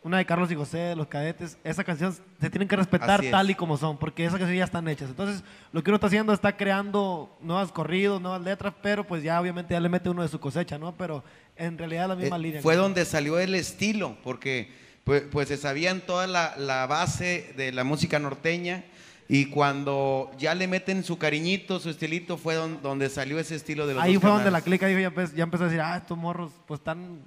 una 0.05 0.17
de 0.19 0.25
Carlos 0.27 0.51
y 0.51 0.55
José, 0.55 0.77
de 0.77 0.95
los 0.95 1.07
cadetes, 1.07 1.57
esa 1.63 1.83
canción 1.83 2.13
se 2.39 2.49
tienen 2.51 2.67
que 2.67 2.75
respetar 2.75 3.23
tal 3.31 3.49
y 3.49 3.55
como 3.55 3.75
son, 3.75 3.97
porque 3.97 4.21
esas 4.23 4.37
canciones 4.37 4.59
ya 4.59 4.65
están 4.65 4.87
hechas. 4.87 5.09
Entonces, 5.09 5.43
lo 5.71 5.83
que 5.83 5.89
uno 5.89 5.95
está 5.95 6.05
haciendo 6.05 6.31
está 6.31 6.55
creando 6.55 7.35
nuevos 7.41 7.71
corridos, 7.71 8.21
nuevas 8.21 8.41
letras, 8.43 8.71
pero 8.83 9.03
pues 9.03 9.23
ya 9.23 9.41
obviamente 9.41 9.73
ya 9.73 9.79
le 9.79 9.89
mete 9.89 10.07
uno 10.11 10.21
de 10.21 10.27
su 10.27 10.39
cosecha, 10.39 10.77
¿no? 10.77 10.91
Pero 10.95 11.23
en 11.55 11.75
realidad 11.79 12.07
la 12.07 12.15
misma 12.15 12.35
Eh, 12.35 12.39
línea. 12.39 12.61
Fue 12.61 12.75
¿no? 12.75 12.83
donde 12.83 13.03
salió 13.03 13.39
el 13.39 13.55
estilo, 13.55 14.15
porque 14.23 14.71
pues, 15.03 15.23
pues 15.31 15.47
se 15.47 15.57
sabían 15.57 16.01
toda 16.01 16.27
la, 16.27 16.53
la 16.55 16.85
base 16.85 17.53
de 17.57 17.71
la 17.71 17.83
música 17.83 18.19
norteña 18.19 18.83
y 19.27 19.47
cuando 19.47 20.29
ya 20.37 20.53
le 20.53 20.67
meten 20.67 21.03
su 21.03 21.17
cariñito, 21.17 21.79
su 21.79 21.89
estilito, 21.89 22.37
fue 22.37 22.53
don- 22.53 22.79
donde 22.83 23.09
salió 23.09 23.39
ese 23.39 23.55
estilo 23.55 23.87
de 23.87 23.95
los 23.95 24.03
Ahí 24.03 24.17
fue 24.19 24.29
donde 24.29 24.51
la 24.51 24.61
clica 24.61 24.85
dijo, 24.85 24.99
ya, 24.99 25.09
empe- 25.11 25.33
ya 25.33 25.43
empezó 25.45 25.63
a 25.63 25.65
decir, 25.65 25.81
ah, 25.81 25.97
estos 25.97 26.15
morros 26.15 26.51
pues 26.67 26.79
están 26.79 27.21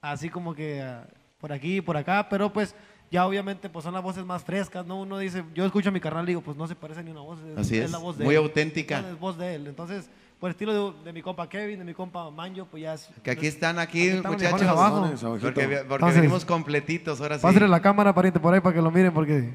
así 0.00 0.30
como 0.30 0.54
que 0.54 0.80
ah, 0.80 1.06
por 1.38 1.52
aquí 1.52 1.76
y 1.76 1.80
por 1.80 1.96
acá, 1.96 2.26
pero 2.28 2.52
pues 2.52 2.74
ya 3.10 3.26
obviamente 3.26 3.68
pues 3.68 3.84
son 3.84 3.94
las 3.94 4.02
voces 4.02 4.24
más 4.24 4.42
frescas, 4.42 4.86
¿no? 4.86 5.00
Uno 5.00 5.18
dice, 5.18 5.44
yo 5.54 5.64
escucho 5.64 5.90
a 5.90 5.92
mi 5.92 6.00
carnal 6.00 6.24
y 6.24 6.28
digo, 6.28 6.40
pues 6.40 6.56
no 6.56 6.66
se 6.66 6.74
parece 6.74 7.02
ni 7.02 7.10
una 7.10 7.20
voz, 7.20 7.38
es, 7.52 7.58
Así 7.58 7.78
es, 7.78 7.90
la 7.90 7.98
voz 7.98 8.16
de 8.18 8.24
muy 8.24 8.34
él. 8.34 8.42
auténtica. 8.42 9.00
Es 9.00 9.18
voz 9.18 9.36
de 9.38 9.54
él, 9.54 9.66
entonces 9.66 10.08
por 10.40 10.50
estilo 10.50 10.92
de, 10.92 11.04
de 11.04 11.12
mi 11.12 11.22
compa 11.22 11.48
Kevin, 11.48 11.78
de 11.78 11.84
mi 11.84 11.94
compa 11.94 12.30
Manjo, 12.30 12.66
pues 12.66 12.82
ya 12.82 12.94
es... 12.94 13.08
Que 13.22 13.30
aquí 13.30 13.46
están, 13.46 13.78
aquí, 13.78 14.08
Aquí 14.08 14.16
están 14.16 14.32
los 14.32 14.42
muchachos. 14.42 14.68
abajo. 14.68 15.08
Porque, 15.40 15.62
porque 15.66 15.94
Entonces, 15.94 16.16
venimos 16.20 16.44
completitos, 16.44 17.20
ahora 17.22 17.38
sí. 17.38 17.58
La 17.60 17.80
cámara, 17.80 18.14
pariente, 18.14 18.38
por 18.38 18.52
ahí 18.52 18.60
para 18.60 18.74
que 18.74 18.82
lo 18.82 18.90
miren, 18.90 19.14
porque 19.14 19.54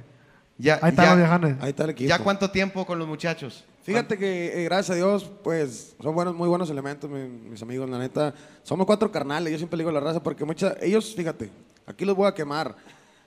Ya, 0.57 0.79
ahí 0.81 0.89
están 0.89 1.19
ya- 1.19 1.37
los. 1.37 1.61
Ahí 1.61 1.69
está 1.69 1.83
el 1.83 1.91
equipo. 1.91 2.09
¿Ya 2.09 2.17
cuánto 2.17 2.49
tiempo 2.49 2.83
con 2.85 2.97
los 2.97 3.07
muchachos? 3.07 3.63
Fíjate 3.83 4.17
que, 4.17 4.59
eh, 4.61 4.63
gracias 4.63 4.89
a 4.91 4.95
Dios, 4.95 5.29
pues 5.43 5.95
son 6.01 6.15
buenos, 6.15 6.33
muy 6.33 6.47
buenos 6.49 6.67
elementos, 6.71 7.07
mi- 7.09 7.27
mis 7.27 7.61
amigos, 7.61 7.87
la 7.87 7.99
neta. 7.99 8.33
Somos 8.63 8.87
cuatro 8.87 9.11
carnales, 9.11 9.51
yo 9.51 9.57
siempre 9.59 9.77
le 9.77 9.81
digo 9.83 9.91
a 9.91 9.93
la 9.93 9.99
raza, 9.99 10.23
porque 10.23 10.45
muchas, 10.45 10.75
ellos, 10.81 11.13
fíjate, 11.15 11.51
aquí 11.91 12.05
los 12.05 12.15
voy 12.15 12.27
a 12.27 12.33
quemar. 12.33 12.75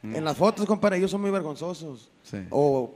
En 0.03 0.22
las 0.24 0.37
fotos, 0.37 0.66
compadre, 0.66 0.98
ellos 0.98 1.11
son 1.11 1.22
muy 1.22 1.31
vergonzosos. 1.31 2.11
Sí. 2.22 2.37
O, 2.50 2.92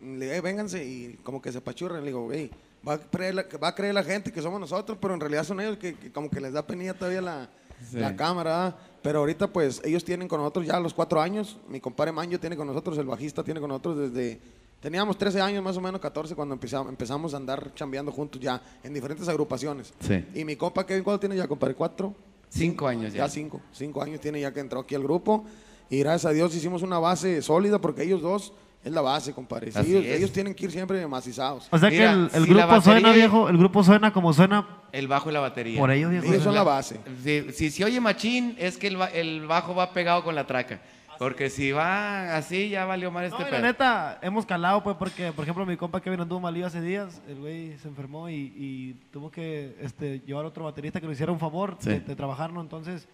le 0.00 0.26
digo, 0.26 0.32
"Eh, 0.34 0.40
vénganse 0.40 0.84
y 0.84 1.18
como 1.24 1.42
que 1.42 1.50
se 1.50 1.60
pachurran. 1.60 2.00
Le 2.00 2.06
digo, 2.06 2.28
hey, 2.32 2.48
va 2.86 2.94
a, 2.94 2.98
creer 2.98 3.34
la, 3.34 3.44
va 3.60 3.68
a 3.68 3.74
creer 3.74 3.92
la 3.94 4.04
gente 4.04 4.30
que 4.30 4.40
somos 4.40 4.60
nosotros, 4.60 4.96
pero 5.00 5.14
en 5.14 5.20
realidad 5.20 5.42
son 5.42 5.60
ellos 5.60 5.78
que, 5.78 5.94
que 5.96 6.12
como 6.12 6.30
que 6.30 6.40
les 6.40 6.52
da 6.52 6.64
penilla 6.64 6.94
todavía 6.94 7.20
la, 7.22 7.48
Sí. 7.90 7.98
la 7.98 8.14
cámara. 8.14 8.76
Pero 9.02 9.18
ahorita, 9.18 9.48
pues, 9.52 9.82
ellos 9.84 10.04
tienen 10.04 10.28
con 10.28 10.38
nosotros 10.40 10.64
ya 10.64 10.78
los 10.80 10.94
cuatro 10.94 11.20
años. 11.20 11.58
Mi 11.68 11.80
compadre 11.80 12.12
Manjo 12.12 12.38
tiene 12.38 12.56
con 12.56 12.66
nosotros, 12.66 12.96
el 12.98 13.06
bajista 13.06 13.42
tiene 13.42 13.60
con 13.60 13.68
nosotros 13.68 13.98
desde... 14.12 14.40
Teníamos 14.80 15.16
13 15.18 15.40
años, 15.40 15.62
más 15.64 15.76
o 15.78 15.80
menos 15.80 15.98
14, 16.00 16.34
cuando 16.34 16.54
empezamos, 16.54 16.88
empezamos 16.90 17.32
a 17.34 17.38
andar 17.38 17.72
chambeando 17.74 18.12
juntos 18.12 18.40
ya 18.40 18.62
en 18.82 18.92
diferentes 18.94 19.26
agrupaciones. 19.28 19.92
Sí. 20.00 20.24
Y 20.34 20.44
mi 20.44 20.56
compa 20.56 20.84
Kevin, 20.86 21.02
¿cuánto 21.02 21.20
tiene 21.20 21.36
ya, 21.36 21.48
compadre? 21.48 21.74
¿Cuatro? 21.74 22.14
Cinco 22.54 22.86
años 22.86 23.12
ya. 23.12 23.26
Ya 23.26 23.28
cinco, 23.28 23.60
cinco 23.72 24.02
años 24.02 24.20
tiene 24.20 24.40
ya 24.40 24.52
que 24.52 24.60
entró 24.60 24.80
aquí 24.80 24.94
al 24.94 25.02
grupo. 25.02 25.44
Y 25.90 25.98
gracias 25.98 26.26
a 26.30 26.32
Dios 26.34 26.54
hicimos 26.54 26.82
una 26.82 26.98
base 26.98 27.42
sólida 27.42 27.78
porque 27.80 28.02
ellos 28.04 28.22
dos 28.22 28.52
es 28.82 28.92
la 28.92 29.00
base, 29.00 29.32
compadre. 29.32 29.72
Sí, 29.72 29.78
ellos, 29.96 30.04
ellos 30.04 30.32
tienen 30.32 30.54
que 30.54 30.66
ir 30.66 30.70
siempre 30.70 31.06
macizados. 31.06 31.68
O 31.70 31.78
sea 31.78 31.88
Mira, 31.90 32.12
que 32.12 32.12
el, 32.12 32.20
el 32.34 32.44
si 32.44 32.54
la 32.54 32.66
grupo 32.66 32.80
suena, 32.82 33.00
batería- 33.00 33.12
viejo, 33.14 33.48
el 33.48 33.56
grupo 33.58 33.82
suena 33.82 34.12
como 34.12 34.32
suena 34.32 34.82
El 34.92 35.08
bajo 35.08 35.30
y 35.30 35.32
la 35.32 35.40
batería. 35.40 35.78
por 35.80 35.90
ellos, 35.90 36.10
viejo. 36.10 36.26
Ellos 36.26 36.42
son 36.42 36.54
la 36.54 36.62
base. 36.62 37.00
Si, 37.22 37.52
si 37.52 37.70
se 37.70 37.84
oye 37.84 38.00
machín, 38.00 38.54
es 38.58 38.76
que 38.78 38.88
el, 38.88 38.98
el 39.14 39.46
bajo 39.46 39.74
va 39.74 39.92
pegado 39.92 40.22
con 40.22 40.34
la 40.34 40.46
traca. 40.46 40.80
Porque 41.18 41.50
si 41.50 41.72
va 41.72 42.36
así, 42.36 42.68
ya 42.68 42.84
valió 42.84 43.10
mal 43.10 43.24
este 43.24 43.36
No, 43.38 43.42
y 43.48 43.50
pedo. 43.50 43.60
la 43.62 43.66
neta, 43.68 44.18
hemos 44.22 44.44
calado, 44.46 44.82
pues, 44.82 44.96
porque, 44.96 45.32
por 45.32 45.44
ejemplo, 45.44 45.64
mi 45.66 45.76
compa 45.76 46.00
Kevin 46.00 46.20
anduvo 46.20 46.40
malillo 46.40 46.66
hace 46.66 46.80
días, 46.80 47.20
el 47.28 47.36
güey 47.40 47.76
se 47.78 47.88
enfermó 47.88 48.28
y, 48.28 48.52
y 48.56 48.94
tuvo 49.12 49.30
que 49.30 49.76
este, 49.80 50.20
llevar 50.20 50.44
a 50.44 50.48
otro 50.48 50.64
baterista 50.64 51.00
que 51.00 51.06
nos 51.06 51.14
hiciera 51.14 51.32
un 51.32 51.40
favor 51.40 51.76
Sí. 51.78 51.90
de, 51.90 52.00
de 52.00 52.16
trabajarlo, 52.16 52.60
entonces, 52.60 53.08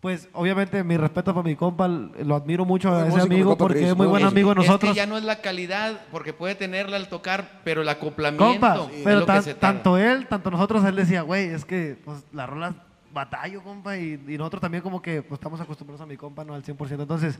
pues, 0.00 0.28
obviamente, 0.34 0.84
mi 0.84 0.98
respeto 0.98 1.32
para 1.32 1.42
mi 1.46 1.56
compa, 1.56 1.88
lo 1.88 2.34
admiro 2.34 2.66
mucho 2.66 2.90
Muy 2.90 2.98
a 2.98 3.00
ese 3.02 3.10
músico, 3.10 3.26
mi 3.28 3.34
amigo 3.36 3.50
compa 3.50 3.64
porque 3.64 3.78
Chris, 3.78 3.88
es 3.90 3.96
muy 3.96 4.06
muy 4.06 4.10
buen 4.20 4.24
amigo 4.26 4.54
de 4.54 4.60
Es 4.60 4.66
nosotros. 4.66 4.90
que 4.92 4.96
ya 4.96 5.06
no 5.06 5.16
es 5.16 5.24
la 5.24 5.40
calidad, 5.40 6.00
porque 6.12 6.34
puede 6.34 6.54
tenerla 6.54 6.96
al 6.98 7.08
tocar, 7.08 7.60
pero 7.64 7.80
el 7.80 7.88
acoplamiento 7.88 8.44
Compa, 8.44 8.86
es 8.92 9.02
pero 9.02 9.20
lo 9.20 9.26
que 9.26 9.32
tan- 9.32 9.42
se 9.42 9.54
tarda. 9.54 9.72
tanto 9.74 9.96
él, 9.96 10.26
tanto 10.26 10.50
nosotros, 10.50 10.84
él 10.84 10.96
decía, 10.96 11.22
güey, 11.22 11.46
es 11.48 11.64
que 11.64 11.96
pues, 12.04 12.22
la 12.34 12.44
rola 12.46 12.74
batallo, 13.14 13.62
compa, 13.62 13.96
y, 13.96 14.20
y 14.28 14.36
nosotros 14.36 14.60
también 14.60 14.82
como 14.82 15.00
que 15.00 15.22
pues, 15.22 15.38
estamos 15.38 15.60
acostumbrados 15.60 16.02
a 16.02 16.06
mi 16.06 16.16
compa, 16.16 16.44
no 16.44 16.54
al 16.54 16.62
100%. 16.62 17.00
Entonces, 17.00 17.38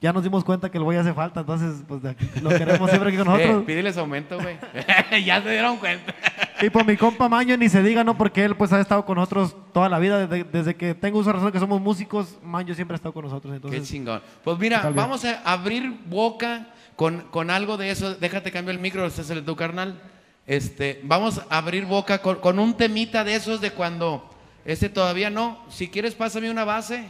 ya 0.00 0.12
nos 0.12 0.22
dimos 0.22 0.44
cuenta 0.44 0.70
que 0.70 0.78
el 0.78 0.84
güey 0.84 0.96
hace 0.96 1.12
falta, 1.12 1.40
entonces, 1.40 1.82
pues 1.88 2.00
de 2.02 2.10
aquí, 2.10 2.24
lo 2.40 2.50
queremos 2.50 2.88
siempre 2.88 3.08
aquí 3.10 3.18
con 3.18 3.26
nosotros. 3.32 3.62
Eh, 3.62 3.64
pídeles 3.66 3.96
aumento, 3.96 4.38
güey. 4.40 4.56
ya 5.24 5.42
se 5.42 5.50
dieron 5.50 5.76
cuenta. 5.78 6.14
Y 6.60 6.70
por 6.70 6.86
mi 6.86 6.96
compa 6.96 7.28
Maño 7.28 7.56
ni 7.56 7.68
se 7.68 7.82
diga, 7.82 8.04
¿no? 8.04 8.16
Porque 8.16 8.44
él 8.44 8.56
pues 8.56 8.72
ha 8.72 8.80
estado 8.80 9.04
con 9.04 9.16
nosotros 9.16 9.56
toda 9.72 9.88
la 9.88 9.98
vida, 9.98 10.26
desde, 10.26 10.44
desde 10.44 10.76
que 10.76 10.94
tengo 10.94 11.18
uso 11.18 11.32
razón 11.32 11.50
que 11.50 11.58
somos 11.58 11.80
músicos, 11.80 12.38
Maño 12.42 12.74
siempre 12.74 12.94
ha 12.94 12.96
estado 12.96 13.12
con 13.12 13.24
nosotros. 13.24 13.50
Qué 13.50 13.56
Entonces, 13.56 13.88
chingón. 13.88 14.22
Pues 14.44 14.56
mira, 14.58 14.88
vamos 14.94 15.24
a 15.24 15.40
abrir 15.42 15.92
boca 16.06 16.68
con, 16.94 17.22
con 17.30 17.50
algo 17.50 17.76
de 17.76 17.90
eso. 17.90 18.14
Déjate 18.14 18.52
cambio 18.52 18.70
el 18.72 18.78
micro, 18.78 19.04
este 19.04 19.22
es 19.22 19.30
el 19.30 19.40
de 19.40 19.42
tu 19.42 19.56
carnal. 19.56 20.00
Este, 20.46 21.00
vamos 21.02 21.42
a 21.50 21.58
abrir 21.58 21.86
boca 21.86 22.22
con, 22.22 22.36
con 22.36 22.58
un 22.58 22.74
temita 22.74 23.24
de 23.24 23.34
esos 23.34 23.60
de 23.60 23.72
cuando 23.72 24.30
este 24.64 24.88
todavía 24.88 25.30
no. 25.30 25.64
Si 25.70 25.88
quieres, 25.88 26.14
pásame 26.14 26.50
una 26.50 26.64
base. 26.64 27.04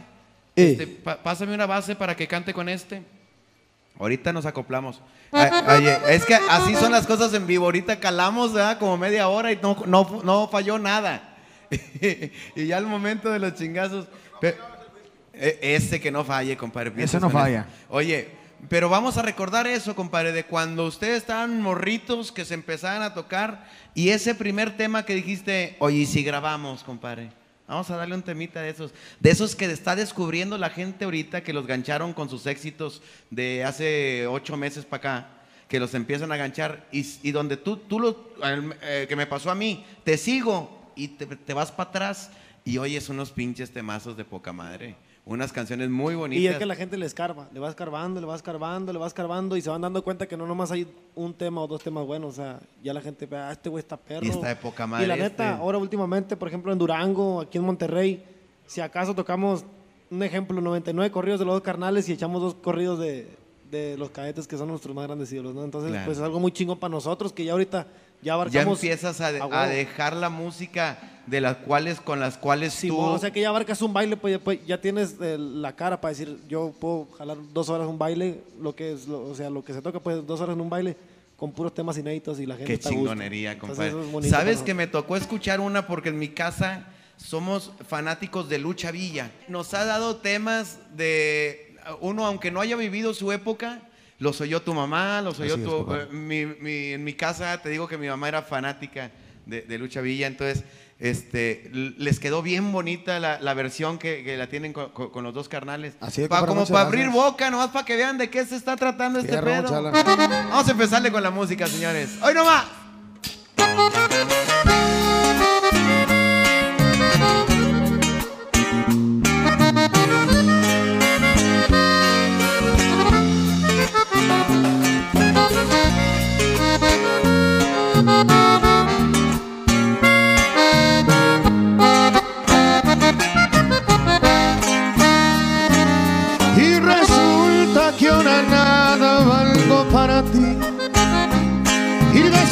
Eh. 0.55 0.71
Este, 0.71 0.87
pásame 0.87 1.53
una 1.53 1.65
base 1.65 1.95
para 1.95 2.15
que 2.15 2.27
cante 2.27 2.53
con 2.53 2.69
este. 2.69 3.03
Ahorita 3.99 4.31
nos 4.31 4.45
acoplamos. 4.45 5.01
Ay, 5.31 5.49
Oye, 5.77 5.97
es 6.09 6.25
que 6.25 6.33
así 6.33 6.73
son 6.75 6.91
las 6.91 7.05
cosas 7.05 7.33
en 7.33 7.45
vivo. 7.45 7.65
Ahorita 7.65 7.99
calamos 7.99 8.53
¿verdad? 8.53 8.79
como 8.79 8.97
media 8.97 9.27
hora 9.27 9.51
y 9.51 9.59
no, 9.61 9.83
no, 9.85 10.21
no 10.23 10.47
falló 10.47 10.79
nada. 10.79 11.35
y 12.55 12.65
ya 12.65 12.77
al 12.77 12.87
momento 12.87 13.29
de 13.29 13.39
los 13.39 13.53
chingazos. 13.55 14.07
pe- 14.39 14.55
e- 15.33 15.59
Ese 15.61 15.99
que 15.99 16.11
no 16.11 16.23
falle, 16.23 16.55
compadre. 16.57 16.91
piensas 16.91 17.21
no 17.21 17.29
falla. 17.29 17.67
Oye, 17.89 18.29
pero 18.69 18.89
vamos 18.89 19.17
a 19.17 19.21
recordar 19.21 19.67
eso, 19.67 19.95
compadre, 19.95 20.31
de 20.31 20.45
cuando 20.45 20.85
ustedes 20.85 21.17
estaban 21.17 21.61
morritos 21.61 22.31
que 22.31 22.43
se 22.45 22.53
empezaban 22.53 23.01
a 23.01 23.13
tocar 23.13 23.65
y 23.93 24.09
ese 24.09 24.33
primer 24.35 24.75
tema 24.77 25.03
que 25.05 25.13
dijiste, 25.15 25.75
oye, 25.79 25.97
¿y 25.99 26.05
si 26.05 26.23
grabamos, 26.23 26.83
compadre? 26.83 27.29
Vamos 27.69 27.91
a 27.91 27.97
darle 27.97 28.15
un 28.15 28.23
temita 28.23 28.63
de 28.63 28.69
esos, 28.71 28.91
de 29.19 29.29
esos 29.29 29.55
que 29.55 29.65
está 29.65 29.95
descubriendo 29.95 30.57
la 30.57 30.71
gente 30.71 31.05
ahorita 31.05 31.43
que 31.43 31.53
los 31.53 31.67
gancharon 31.67 32.13
con 32.13 32.27
sus 32.27 32.47
éxitos 32.47 33.03
de 33.29 33.63
hace 33.63 34.25
ocho 34.25 34.57
meses 34.57 34.85
para 34.85 34.97
acá, 34.97 35.29
que 35.67 35.79
los 35.79 35.93
empiezan 35.93 36.31
a 36.31 36.37
ganchar 36.37 36.87
y, 36.91 37.05
y 37.21 37.31
donde 37.31 37.57
tú, 37.57 37.77
tú 37.77 37.99
lo, 37.99 38.33
eh, 38.81 39.05
que 39.07 39.15
me 39.15 39.27
pasó 39.27 39.51
a 39.51 39.55
mí, 39.55 39.85
te 40.03 40.17
sigo 40.17 40.91
y 40.95 41.09
te, 41.09 41.27
te 41.27 41.53
vas 41.53 41.71
para 41.71 41.91
atrás. 41.91 42.31
Y 42.65 42.79
oyes 42.79 43.07
unos 43.07 43.29
pinches 43.29 43.71
temazos 43.71 44.17
de 44.17 44.25
poca 44.25 44.51
madre, 44.51 44.95
unas 45.29 45.51
canciones 45.53 45.89
muy 45.89 46.15
bonitas. 46.15 46.41
Y 46.43 46.47
es 46.47 46.57
que 46.57 46.65
la 46.65 46.75
gente 46.75 46.97
le 46.97 47.05
escarba, 47.05 47.47
le 47.53 47.59
va 47.59 47.69
escarbando, 47.69 48.19
le 48.19 48.27
va 48.27 48.35
escarbando, 48.35 48.91
le 48.91 48.99
va 48.99 49.07
escarbando 49.07 49.55
y 49.55 49.61
se 49.61 49.69
van 49.69 49.81
dando 49.81 50.03
cuenta 50.03 50.27
que 50.27 50.35
no 50.35 50.45
nomás 50.47 50.71
hay 50.71 50.87
un 51.15 51.33
tema 51.33 51.61
o 51.61 51.67
dos 51.67 51.83
temas 51.83 52.05
buenos, 52.05 52.33
o 52.33 52.35
sea, 52.35 52.59
ya 52.83 52.93
la 52.93 53.01
gente 53.01 53.25
ve, 53.25 53.37
ah, 53.37 53.51
este 53.51 53.69
güey 53.69 53.79
está 53.81 53.95
perro. 53.95 54.25
Y 54.25 54.29
está 54.29 54.47
de 54.49 54.55
poca 54.55 54.85
Y 54.85 54.87
madre 54.87 55.07
la 55.07 55.13
este. 55.15 55.23
neta, 55.29 55.57
ahora 55.57 55.77
últimamente, 55.77 56.35
por 56.35 56.47
ejemplo, 56.47 56.71
en 56.73 56.79
Durango, 56.79 57.41
aquí 57.41 57.57
en 57.57 57.63
Monterrey, 57.63 58.23
si 58.65 58.81
acaso 58.81 59.13
tocamos, 59.15 59.63
un 60.11 60.23
ejemplo, 60.23 60.59
99 60.61 61.11
corridos 61.11 61.39
de 61.39 61.45
los 61.45 61.53
dos 61.55 61.63
carnales 61.63 62.09
y 62.09 62.13
echamos 62.13 62.41
dos 62.41 62.55
corridos 62.55 62.97
de, 62.99 63.27
de 63.69 63.97
los 63.97 64.09
cadetes 64.09 64.47
que 64.47 64.57
son 64.57 64.67
nuestros 64.69 64.95
más 64.95 65.05
grandes 65.05 65.31
ídolos, 65.31 65.53
¿no? 65.53 65.63
Entonces, 65.63 65.91
Claro. 65.91 66.05
pues 66.05 66.17
es 66.17 66.23
algo 66.23 66.39
muy 66.39 66.51
chingón 66.51 66.79
para 66.79 66.89
nosotros 66.91 67.31
que 67.33 67.43
ya 67.45 67.51
ahorita 67.51 67.83
ya 67.83 67.89
ya 68.23 68.33
abarcamos... 68.33 68.79
empiezas 68.83 69.21
a, 69.21 69.31
de- 69.31 69.39
a 69.39 69.43
a 69.43 69.47
huevo. 69.47 69.69
dejar 69.69 70.15
la 70.15 70.29
música 70.29 70.97
de 71.29 71.41
las 71.41 71.57
cuales 71.57 71.99
con 72.01 72.19
las 72.19 72.37
cuales 72.37 72.73
Sí, 72.73 72.87
tú 72.87 72.97
o 72.99 73.17
sea 73.19 73.31
que 73.31 73.41
ya 73.41 73.49
abarcas 73.49 73.81
un 73.81 73.93
baile, 73.93 74.17
pues 74.17 74.33
ya, 74.37 74.39
pues, 74.43 74.59
ya 74.65 74.79
tienes 74.81 75.15
eh, 75.21 75.37
la 75.37 75.75
cara 75.75 75.99
para 76.01 76.09
decir, 76.11 76.37
yo 76.47 76.73
puedo 76.79 77.07
jalar 77.17 77.37
dos 77.53 77.69
horas 77.69 77.87
un 77.87 77.97
baile, 77.97 78.41
lo 78.61 78.75
que 78.75 78.93
es, 78.93 79.07
lo- 79.07 79.25
o 79.27 79.35
sea, 79.35 79.49
lo 79.49 79.63
que 79.63 79.73
se 79.73 79.81
toca, 79.81 79.99
pues 79.99 80.25
dos 80.25 80.41
horas 80.41 80.55
en 80.55 80.61
un 80.61 80.69
baile 80.69 80.95
con 81.37 81.51
puros 81.51 81.73
temas 81.73 81.97
inéditos 81.97 82.39
y 82.39 82.45
la 82.45 82.55
gente 82.55 82.67
Qué 82.67 82.73
está 82.73 82.89
chingonería, 82.89 83.53
Entonces, 83.53 83.77
compadre. 83.77 83.89
eso 83.91 84.01
es 84.05 84.11
bonito 84.11 84.35
Sabes 84.35 84.59
que 84.61 84.73
me 84.73 84.87
tocó 84.87 85.15
escuchar 85.15 85.59
una 85.61 85.87
porque 85.87 86.09
en 86.09 86.19
mi 86.19 86.29
casa 86.29 86.87
somos 87.17 87.71
fanáticos 87.87 88.49
de 88.49 88.57
Lucha 88.59 88.91
Villa. 88.91 89.31
Nos 89.47 89.73
ha 89.73 89.85
dado 89.85 90.17
temas 90.17 90.79
de 90.95 91.75
uno, 92.01 92.25
aunque 92.25 92.51
no 92.51 92.59
haya 92.61 92.75
vivido 92.75 93.13
su 93.13 93.31
época, 93.31 93.81
los 94.19 94.41
oyó 94.41 94.61
tu 94.61 94.73
mamá, 94.73 95.21
los 95.21 95.39
oyó 95.39 95.55
es, 95.55 95.63
tu. 95.63 95.93
eh, 95.95 96.07
mi- 96.11 96.45
mi- 96.45 96.93
en 96.93 97.03
mi 97.03 97.13
casa 97.13 97.61
te 97.61 97.69
digo 97.69 97.87
que 97.87 97.97
mi 97.97 98.07
mamá 98.07 98.27
era 98.27 98.41
fanática 98.41 99.11
de, 99.45 99.61
de 99.61 99.77
Lucha 99.77 100.01
Villa, 100.01 100.27
entonces 100.27 100.63
este, 100.99 101.69
les 101.73 102.19
quedó 102.19 102.41
bien 102.41 102.71
bonita 102.71 103.19
la, 103.19 103.39
la 103.39 103.53
versión 103.53 103.97
que, 103.97 104.23
que 104.23 104.35
la 104.37 104.47
tienen 104.47 104.73
con, 104.73 104.89
con- 104.89 105.09
con 105.11 105.23
los 105.23 105.33
dos 105.33 105.47
carnales. 105.47 105.93
Así 106.01 106.23
es, 106.23 106.27
Pa- 106.27 106.45
como 106.45 106.65
para 106.65 106.85
abrir 106.87 107.09
boca, 107.09 107.49
nomás 107.49 107.69
para 107.69 107.85
que 107.85 107.95
vean 107.95 108.17
de 108.17 108.29
qué 108.29 108.45
se 108.45 108.55
está 108.57 108.75
tratando 108.75 109.19
este 109.19 109.31
Fierro, 109.31 109.45
pedo. 109.47 109.69
chala. 109.69 109.91
Vamos 109.91 110.67
a 110.67 110.71
empezarle 110.71 111.11
con 111.11 111.23
la 111.23 111.31
música, 111.31 111.67
señores. 111.67 112.09
¡Hoy 112.21 112.33
nomás! 112.33 112.65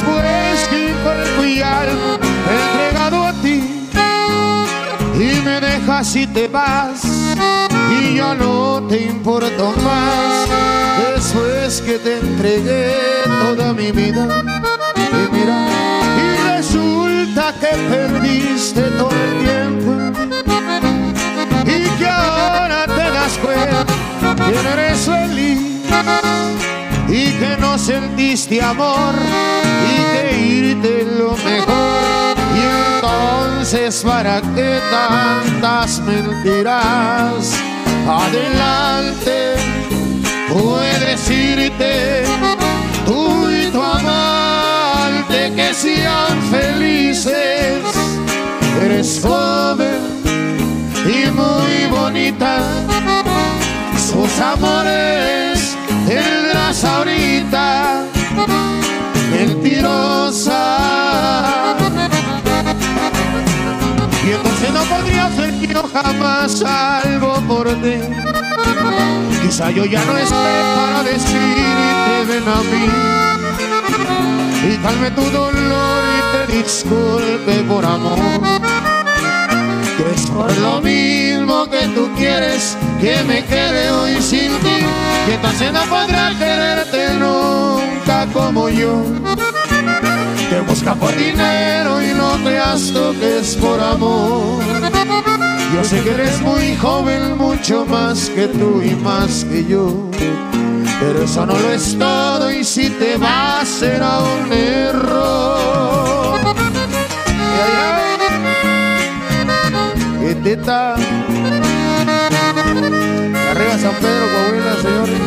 Y 0.07 0.21
después 0.21 0.67
que 0.69 0.93
cuerpo 1.03 1.43
y 1.43 1.61
alma 1.61 2.19
entregado 2.49 3.27
a 3.27 3.33
ti. 3.41 3.89
Y 5.15 5.41
me 5.41 5.59
dejas 5.59 6.15
y 6.15 6.27
te 6.27 6.47
vas. 6.47 7.03
Y 7.99 8.15
ya 8.15 8.35
no 8.35 8.83
te 8.87 9.01
importo 9.03 9.73
más. 9.83 10.47
Después 11.15 11.81
que 11.81 11.97
te 11.99 12.19
entregué 12.19 12.93
toda 13.41 13.73
mi 13.73 13.91
vida. 13.91 14.43
Y 14.95 15.35
mira, 15.35 15.67
y 16.23 16.55
resulta 16.55 17.53
que 17.59 17.75
perdiste 17.89 18.81
todo 18.97 19.09
el 19.11 19.45
tiempo 19.45 19.91
y 21.65 21.97
que 21.97 22.07
ahora 22.07 22.85
te 22.85 23.11
das 23.11 23.37
cuenta 23.39 23.85
que 24.45 24.73
eres 24.73 24.99
feliz 24.99 25.77
y 27.09 27.31
que 27.39 27.57
no 27.59 27.77
sentiste 27.77 28.61
amor 28.61 29.15
y 29.89 29.95
que 30.13 30.37
irte 30.39 31.05
lo 31.17 31.31
mejor 31.37 32.35
y 32.55 32.95
entonces 32.95 34.03
para 34.03 34.41
qué 34.55 34.79
tantas 34.91 35.99
mentiras 36.01 37.53
adelante 38.07 39.55
puedes 40.49 41.29
irte 41.29 42.23
tú 43.05 43.49
y 43.49 43.67
tu 43.67 43.81
amante 43.81 45.53
que 45.55 45.73
sean 45.73 46.41
felices 46.51 47.83
eres 48.83 49.19
joven 49.21 50.17
y 51.05 51.31
muy 51.31 51.87
bonita. 51.89 52.59
Sus 53.97 54.39
amores 54.39 55.56
tendrás 56.07 56.83
ahorita, 56.83 58.03
mentirosa. 59.31 60.63
Y 64.25 64.31
entonces 64.31 64.73
no 64.73 64.83
podría 64.83 65.29
que 65.35 65.67
yo 65.67 65.83
jamás 65.93 66.63
algo 66.63 67.35
por 67.47 67.67
ti. 67.81 67.97
Quizá 69.41 69.71
yo 69.71 69.85
ya 69.85 70.03
no 70.05 70.17
esté 70.17 70.53
para 70.75 71.03
decirte 71.03 72.25
ven 72.27 72.47
a 72.47 72.61
mí. 72.71 72.85
Y 74.69 74.77
calme 74.77 75.11
tu 75.11 75.21
dolor 75.29 76.03
y 76.17 76.47
te 76.47 76.57
disculpe 76.57 77.63
por 77.67 77.85
amor 77.85 78.19
que 79.97 80.13
es 80.13 80.25
por 80.27 80.55
lo 80.57 80.81
mismo 80.81 81.67
que 81.69 81.87
tú 81.95 82.09
quieres 82.17 82.77
que 82.99 83.23
me 83.23 83.43
quede 83.45 83.89
hoy 83.91 84.21
sin 84.21 84.51
ti. 84.59 85.06
Y 85.27 85.31
entonces 85.31 85.73
no 85.73 85.81
podrá 85.85 86.29
quererte 86.37 87.13
nunca 87.15 88.25
como 88.31 88.69
yo. 88.69 89.03
Te 90.49 90.61
busca 90.61 90.95
por 90.95 91.13
dinero 91.15 92.01
y 92.01 92.13
no 92.13 92.37
creas 92.43 92.93
que 93.19 93.39
es 93.39 93.55
por 93.55 93.79
amor. 93.79 94.63
Yo 95.73 95.83
sé 95.83 96.01
que 96.01 96.11
eres 96.11 96.39
muy 96.41 96.75
joven, 96.77 97.37
mucho 97.37 97.85
más 97.85 98.29
que 98.29 98.47
tú 98.47 98.81
y 98.81 98.95
más 98.95 99.43
que 99.45 99.65
yo. 99.65 100.09
Pero 100.99 101.23
eso 101.23 101.45
no 101.45 101.53
lo 101.53 101.71
es 101.71 101.97
todo 101.99 102.49
y 102.49 102.63
si 102.63 102.89
te 102.89 103.17
vas 103.17 103.67
será 103.67 104.19
un 104.19 104.53
error. 104.53 105.87
Arriba 113.51 113.77
San 113.79 113.95
Pedro, 113.95 114.26
señores. 114.87 115.19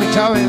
Mi 0.00 0.10
Chávez. 0.14 0.48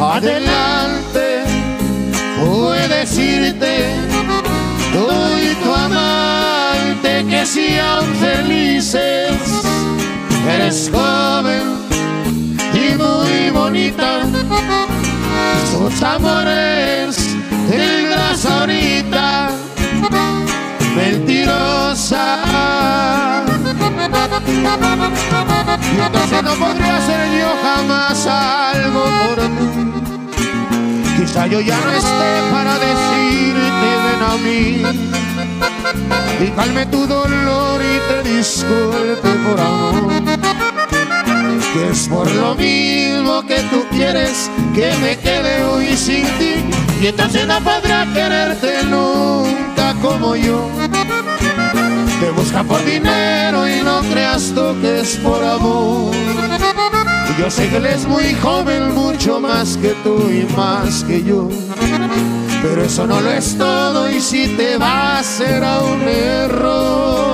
Adelante, 0.00 1.44
puedes 2.42 3.18
irte, 3.18 3.94
tú 4.92 5.08
y 5.38 5.54
tu 5.62 5.74
amante 5.74 7.24
que 7.28 7.46
sean 7.46 8.04
felices. 8.16 9.32
Eres 10.48 10.90
joven 10.92 11.62
y 12.74 12.94
muy 12.96 13.50
bonita, 13.50 14.22
sus 15.70 16.02
amores 16.02 17.16
tendrás 17.68 18.44
ahorita, 18.46 19.50
mentirosa. 20.96 22.24
Y 25.92 26.00
entonces 26.00 26.42
no 26.42 26.54
podría 26.54 27.00
ser 27.00 27.20
yo 27.38 27.48
jamás 27.62 28.26
algo 28.26 29.04
por 29.04 29.38
ti. 29.56 29.68
Quizá 31.16 31.46
yo 31.46 31.60
ya 31.60 31.78
no 31.78 31.90
esté 31.92 32.42
para 32.50 32.74
decirte 32.78 33.88
ven 34.04 34.22
a 34.22 34.34
mí 34.44 34.82
y 36.40 36.50
calme 36.56 36.86
tu 36.86 37.06
dolor 37.06 37.80
y 37.82 37.98
te 38.08 38.30
disculpe 38.30 39.28
por 39.44 39.60
amor. 39.60 40.59
Que 41.72 41.90
es 41.90 42.08
por 42.08 42.30
lo 42.32 42.54
mismo 42.54 43.46
que 43.46 43.60
tú 43.70 43.84
quieres 43.92 44.50
que 44.74 44.92
me 45.00 45.16
quede 45.18 45.62
hoy 45.64 45.96
sin 45.96 46.24
ti 46.38 46.64
y 47.00 47.06
entonces 47.06 47.46
no 47.46 47.60
podrá 47.60 48.06
quererte 48.12 48.82
nunca 48.84 49.94
como 50.02 50.36
yo. 50.36 50.68
Te 52.20 52.30
busca 52.32 52.62
por 52.62 52.84
dinero 52.84 53.68
y 53.68 53.82
no 53.82 54.00
creas 54.02 54.52
tú 54.54 54.78
que 54.82 55.00
es 55.00 55.16
por 55.16 55.42
amor. 55.42 56.12
Yo 57.38 57.50
sé 57.50 57.70
que 57.70 57.78
él 57.78 57.86
es 57.86 58.06
muy 58.06 58.34
joven, 58.34 58.94
mucho 58.94 59.40
más 59.40 59.78
que 59.78 59.94
tú 60.04 60.28
y 60.28 60.46
más 60.54 61.04
que 61.04 61.22
yo. 61.24 61.48
Pero 62.62 62.82
eso 62.82 63.06
no 63.06 63.18
lo 63.20 63.30
es 63.30 63.56
todo 63.56 64.10
y 64.10 64.20
si 64.20 64.48
te 64.56 64.76
vas 64.76 65.24
será 65.24 65.80
un 65.80 66.02
error. 66.02 67.29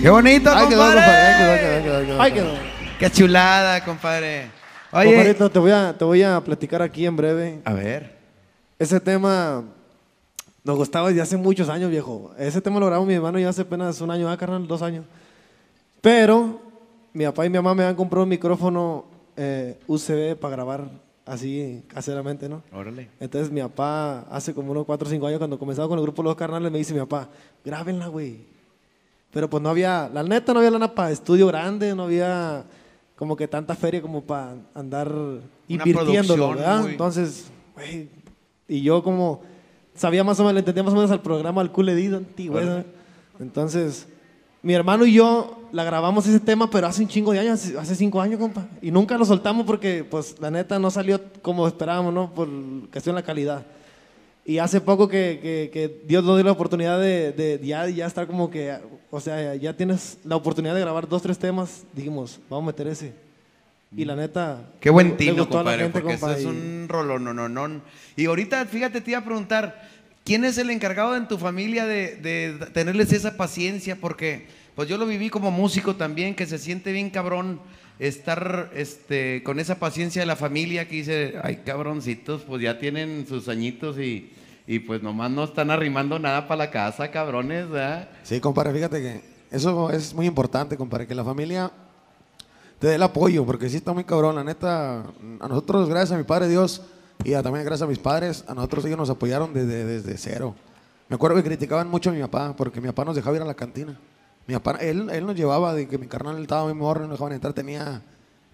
Qué 0.00 0.08
bonito, 0.08 0.50
Ay, 0.50 0.68
quedó, 0.68 0.80
compadre. 0.80 1.00
compadre. 1.00 1.76
Ay, 1.76 1.82
quedó. 1.82 2.22
Ay, 2.22 2.32
quedó. 2.32 2.52
Qué 2.98 3.10
chulada, 3.10 3.84
compadre. 3.84 4.50
Oye, 4.92 5.06
Compadrito, 5.06 5.50
te 5.50 5.58
voy, 5.58 5.70
a, 5.70 5.96
te 5.96 6.04
voy 6.04 6.22
a 6.22 6.40
platicar 6.40 6.82
aquí 6.82 7.06
en 7.06 7.16
breve. 7.16 7.60
a 7.64 7.72
ver. 7.74 8.18
Ese 8.78 8.98
tema 8.98 9.62
nos 10.64 10.76
gustaba 10.76 11.08
desde 11.08 11.20
hace 11.20 11.36
muchos 11.36 11.68
años, 11.68 11.90
viejo. 11.90 12.32
Ese 12.38 12.60
tema 12.62 12.80
lo 12.80 12.86
grabó 12.86 13.04
mi 13.04 13.14
hermano 13.14 13.38
ya 13.38 13.50
hace 13.50 13.60
apenas 13.62 14.00
un 14.00 14.10
año, 14.10 14.28
ah, 14.30 14.36
carnal, 14.38 14.66
dos 14.66 14.80
años. 14.82 15.04
Pero 16.00 16.60
mi 17.12 17.24
papá 17.26 17.44
y 17.44 17.50
mi 17.50 17.58
mamá 17.58 17.74
me 17.74 17.84
han 17.84 17.94
comprado 17.94 18.22
un 18.24 18.30
micrófono 18.30 19.04
eh, 19.36 19.78
USB 19.86 20.34
para 20.36 20.56
grabar 20.56 20.90
así 21.26 21.84
caseramente, 21.88 22.48
¿no? 22.48 22.62
Órale. 22.72 23.10
Entonces 23.20 23.52
mi 23.52 23.60
papá, 23.60 24.20
hace 24.30 24.54
como 24.54 24.72
unos 24.72 24.86
4 24.86 25.06
o 25.06 25.10
5 25.10 25.26
años, 25.26 25.38
cuando 25.38 25.58
comenzaba 25.58 25.88
con 25.88 25.98
el 25.98 26.02
grupo 26.04 26.22
Los 26.22 26.36
Carnales, 26.36 26.72
me 26.72 26.78
dice 26.78 26.94
mi 26.94 27.00
papá, 27.00 27.28
grábenla, 27.64 28.06
güey. 28.08 28.38
Pero 29.32 29.48
pues 29.48 29.62
no 29.62 29.68
había, 29.68 30.10
la 30.12 30.22
neta 30.22 30.52
no 30.52 30.58
había 30.60 30.70
lana 30.72 30.92
para 30.94 31.10
estudio 31.10 31.46
grande, 31.46 31.94
no 31.94 32.04
había 32.04 32.64
como 33.16 33.36
que 33.36 33.46
tanta 33.46 33.74
feria 33.74 34.00
como 34.02 34.22
para 34.22 34.54
andar 34.74 35.08
invirtiéndolo, 35.68 36.48
¿verdad? 36.56 36.80
muy- 36.82 36.90
Entonces, 36.92 37.50
güey, 37.74 38.08
y 38.66 38.82
yo 38.82 39.02
como 39.02 39.42
sabía 39.94 40.24
más 40.24 40.38
o 40.40 40.42
menos, 40.42 40.54
le 40.54 40.58
entendía 40.60 40.82
más 40.82 40.92
o 40.92 40.96
menos 40.96 41.10
al 41.10 41.20
programa, 41.20 41.60
al 41.60 41.70
Cool 41.70 41.90
Edit 41.90 42.14
antiguo, 42.14 42.56
¿verdad? 42.56 42.86
Entonces, 43.38 44.06
mi 44.62 44.74
hermano 44.74 45.06
y 45.06 45.12
yo 45.12 45.56
la 45.72 45.84
grabamos 45.84 46.26
ese 46.26 46.40
tema, 46.40 46.68
pero 46.70 46.86
hace 46.86 47.02
un 47.02 47.08
chingo 47.08 47.32
de 47.32 47.38
años, 47.40 47.72
hace 47.78 47.94
cinco 47.94 48.20
años, 48.20 48.38
compa. 48.40 48.66
Y 48.82 48.90
nunca 48.90 49.16
lo 49.16 49.24
soltamos 49.24 49.64
porque, 49.64 50.04
pues, 50.04 50.36
la 50.40 50.50
neta 50.50 50.78
no 50.78 50.90
salió 50.90 51.20
como 51.42 51.66
esperábamos, 51.68 52.12
¿no? 52.12 52.34
Por 52.34 52.48
cuestión 52.90 53.14
de 53.14 53.22
la 53.22 53.26
calidad. 53.26 53.64
Y 54.44 54.58
hace 54.58 54.80
poco 54.80 55.06
que, 55.08 55.38
que- 55.42 55.70
que 55.72 56.00
Dios 56.06 56.24
nos 56.24 56.36
dio 56.36 56.44
la 56.44 56.52
oportunidad 56.52 56.98
de, 56.98 57.32
de 57.32 57.60
ya, 57.62 57.88
ya 57.88 58.06
estar 58.06 58.26
como 58.26 58.50
que, 58.50 58.74
o 59.10 59.20
sea, 59.20 59.54
ya 59.54 59.76
tienes 59.76 60.18
la 60.24 60.36
oportunidad 60.36 60.74
de 60.74 60.80
grabar 60.80 61.08
dos, 61.08 61.22
tres 61.22 61.38
temas, 61.38 61.84
dijimos, 61.92 62.40
vamos 62.48 62.64
a 62.64 62.66
meter 62.68 62.86
ese. 62.88 63.12
Y 63.96 64.04
la 64.04 64.14
neta... 64.16 64.70
Qué 64.80 64.88
buen 64.88 65.16
tino, 65.16 65.48
compadre, 65.48 65.82
gente, 65.82 66.00
porque 66.00 66.16
compa, 66.16 66.30
eso 66.32 66.40
es 66.40 66.46
un 66.46 66.86
rolonononón. 66.88 67.82
Y 68.16 68.26
ahorita, 68.26 68.64
fíjate, 68.66 69.00
te 69.00 69.10
iba 69.10 69.20
a 69.20 69.24
preguntar, 69.24 69.88
¿quién 70.24 70.44
es 70.44 70.58
el 70.58 70.70
encargado 70.70 71.16
en 71.16 71.26
tu 71.28 71.38
familia 71.38 71.86
de, 71.86 72.16
de 72.16 72.66
tenerles 72.72 73.12
esa 73.12 73.36
paciencia? 73.36 73.96
Porque, 73.96 74.46
pues 74.76 74.88
yo 74.88 74.96
lo 74.96 75.06
viví 75.06 75.28
como 75.28 75.50
músico 75.50 75.96
también, 75.96 76.34
que 76.36 76.46
se 76.46 76.58
siente 76.58 76.92
bien 76.92 77.10
cabrón 77.10 77.60
estar 78.00 78.70
este, 78.74 79.42
con 79.44 79.60
esa 79.60 79.78
paciencia 79.78 80.20
de 80.22 80.26
la 80.26 80.34
familia 80.36 80.88
que 80.88 80.96
dice, 80.96 81.34
ay, 81.44 81.58
cabroncitos, 81.64 82.42
pues 82.42 82.62
ya 82.62 82.78
tienen 82.78 83.26
sus 83.28 83.48
añitos 83.48 83.98
y, 83.98 84.32
y 84.66 84.78
pues 84.80 85.02
nomás 85.02 85.30
no 85.30 85.44
están 85.44 85.70
arrimando 85.70 86.18
nada 86.18 86.48
para 86.48 86.58
la 86.64 86.70
casa, 86.70 87.10
cabrones. 87.10 87.66
Sí, 88.24 88.40
compadre, 88.40 88.72
fíjate 88.72 89.00
que 89.00 89.20
eso 89.50 89.90
es 89.90 90.14
muy 90.14 90.26
importante, 90.26 90.76
compadre, 90.76 91.06
que 91.06 91.14
la 91.14 91.24
familia 91.24 91.70
te 92.78 92.86
dé 92.86 92.94
el 92.94 93.02
apoyo, 93.02 93.44
porque 93.44 93.68
sí 93.68 93.76
está 93.76 93.92
muy 93.92 94.04
cabrón, 94.04 94.34
la 94.34 94.44
neta, 94.44 95.00
a 95.40 95.48
nosotros, 95.48 95.88
gracias 95.88 96.12
a 96.12 96.16
mi 96.18 96.24
Padre 96.24 96.48
Dios, 96.48 96.80
y 97.22 97.34
a- 97.34 97.42
también 97.42 97.66
gracias 97.66 97.86
a 97.86 97.90
mis 97.90 97.98
padres, 97.98 98.42
a 98.48 98.54
nosotros 98.54 98.82
ellos 98.86 98.96
nos 98.96 99.10
apoyaron 99.10 99.52
desde, 99.52 99.84
desde 99.84 100.16
cero. 100.16 100.54
Me 101.10 101.16
acuerdo 101.16 101.36
que 101.36 101.42
criticaban 101.42 101.88
mucho 101.88 102.08
a 102.08 102.12
mi 102.14 102.20
papá, 102.22 102.56
porque 102.56 102.80
mi 102.80 102.86
papá 102.86 103.04
nos 103.04 103.16
dejaba 103.16 103.36
ir 103.36 103.42
a 103.42 103.44
la 103.44 103.52
cantina. 103.52 103.98
Mi 104.50 104.56
papá, 104.56 104.78
él, 104.80 105.08
él 105.10 105.24
nos 105.24 105.36
llevaba, 105.36 105.74
de 105.74 105.86
que 105.86 105.96
mi 105.96 106.08
carnal 106.08 106.42
estaba 106.42 106.64
muy 106.64 106.74
morro, 106.74 107.06
no 107.06 107.12
dejaban 107.12 107.34
entrar, 107.34 107.52
tenía, 107.52 108.02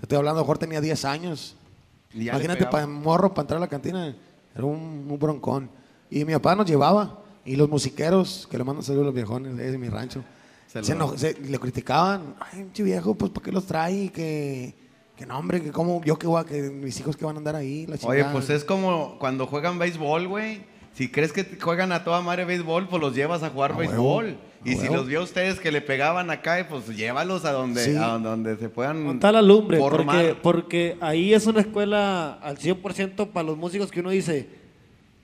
estoy 0.02 0.18
hablando, 0.18 0.40
a 0.40 0.42
lo 0.42 0.44
mejor 0.44 0.58
tenía 0.58 0.78
10 0.82 1.04
años. 1.06 1.56
Imagínate, 2.12 2.66
para 2.66 2.86
morro, 2.86 3.30
para 3.30 3.44
entrar 3.44 3.56
a 3.56 3.60
la 3.60 3.68
cantina, 3.68 4.14
era 4.54 4.64
un, 4.66 5.06
un 5.08 5.18
broncón. 5.18 5.70
Y 6.10 6.26
mi 6.26 6.34
papá 6.34 6.54
nos 6.54 6.66
llevaba, 6.66 7.20
y 7.46 7.56
los 7.56 7.70
musiqueros, 7.70 8.46
que 8.50 8.58
le 8.58 8.64
mandan 8.64 8.82
saludos 8.82 9.04
a 9.04 9.06
los 9.06 9.14
viejones 9.14 9.56
de 9.56 9.78
mi 9.78 9.88
rancho, 9.88 10.22
se, 10.66 11.34
le 11.40 11.58
criticaban, 11.58 12.34
ay, 12.40 12.64
pinche 12.64 12.82
viejo, 12.82 13.14
pues 13.14 13.32
¿para 13.32 13.46
qué 13.46 13.52
los 13.52 13.64
trae? 13.64 14.10
Que, 14.10 14.74
que 15.16 15.24
no, 15.24 15.38
hombre, 15.38 15.62
que 15.62 15.72
cómo, 15.72 16.04
yo 16.04 16.18
que 16.18 16.26
voy 16.26 16.42
a, 16.42 16.44
que 16.44 16.60
mis 16.60 17.00
hijos 17.00 17.16
que 17.16 17.24
van 17.24 17.36
a 17.36 17.38
andar 17.38 17.56
ahí, 17.56 17.86
la 17.86 17.96
Oye, 18.02 18.22
pues 18.32 18.50
es 18.50 18.66
como 18.66 19.16
cuando 19.18 19.46
juegan 19.46 19.78
béisbol, 19.78 20.28
güey. 20.28 20.76
Si 20.92 21.10
crees 21.10 21.32
que 21.32 21.58
juegan 21.58 21.92
a 21.92 22.04
toda 22.04 22.20
madre 22.20 22.44
béisbol, 22.44 22.88
pues 22.88 23.00
los 23.00 23.14
llevas 23.14 23.42
a 23.42 23.48
jugar 23.48 23.72
A 23.72 23.76
huevo, 23.76 23.90
béisbol. 23.90 24.36
Y 24.66 24.76
si 24.76 24.88
los 24.88 25.06
vio 25.06 25.20
a 25.20 25.22
ustedes 25.22 25.60
que 25.60 25.70
le 25.70 25.80
pegaban 25.80 26.30
acá, 26.30 26.66
pues 26.68 26.88
llévalos 26.96 27.44
a 27.44 27.52
donde, 27.52 27.84
Sí. 27.84 27.96
a 27.96 28.18
donde 28.18 28.56
se 28.56 28.68
puedan 28.68 29.02
Montar 29.02 29.34
la 29.34 29.42
lumbre, 29.42 29.78
porque, 29.78 30.36
porque 30.42 30.96
ahí 31.00 31.32
es 31.34 31.46
una 31.46 31.60
escuela 31.60 32.34
al 32.34 32.58
100% 32.58 33.28
para 33.32 33.46
los 33.46 33.56
músicos 33.56 33.90
que 33.90 34.00
uno 34.00 34.10
dice, 34.10 34.48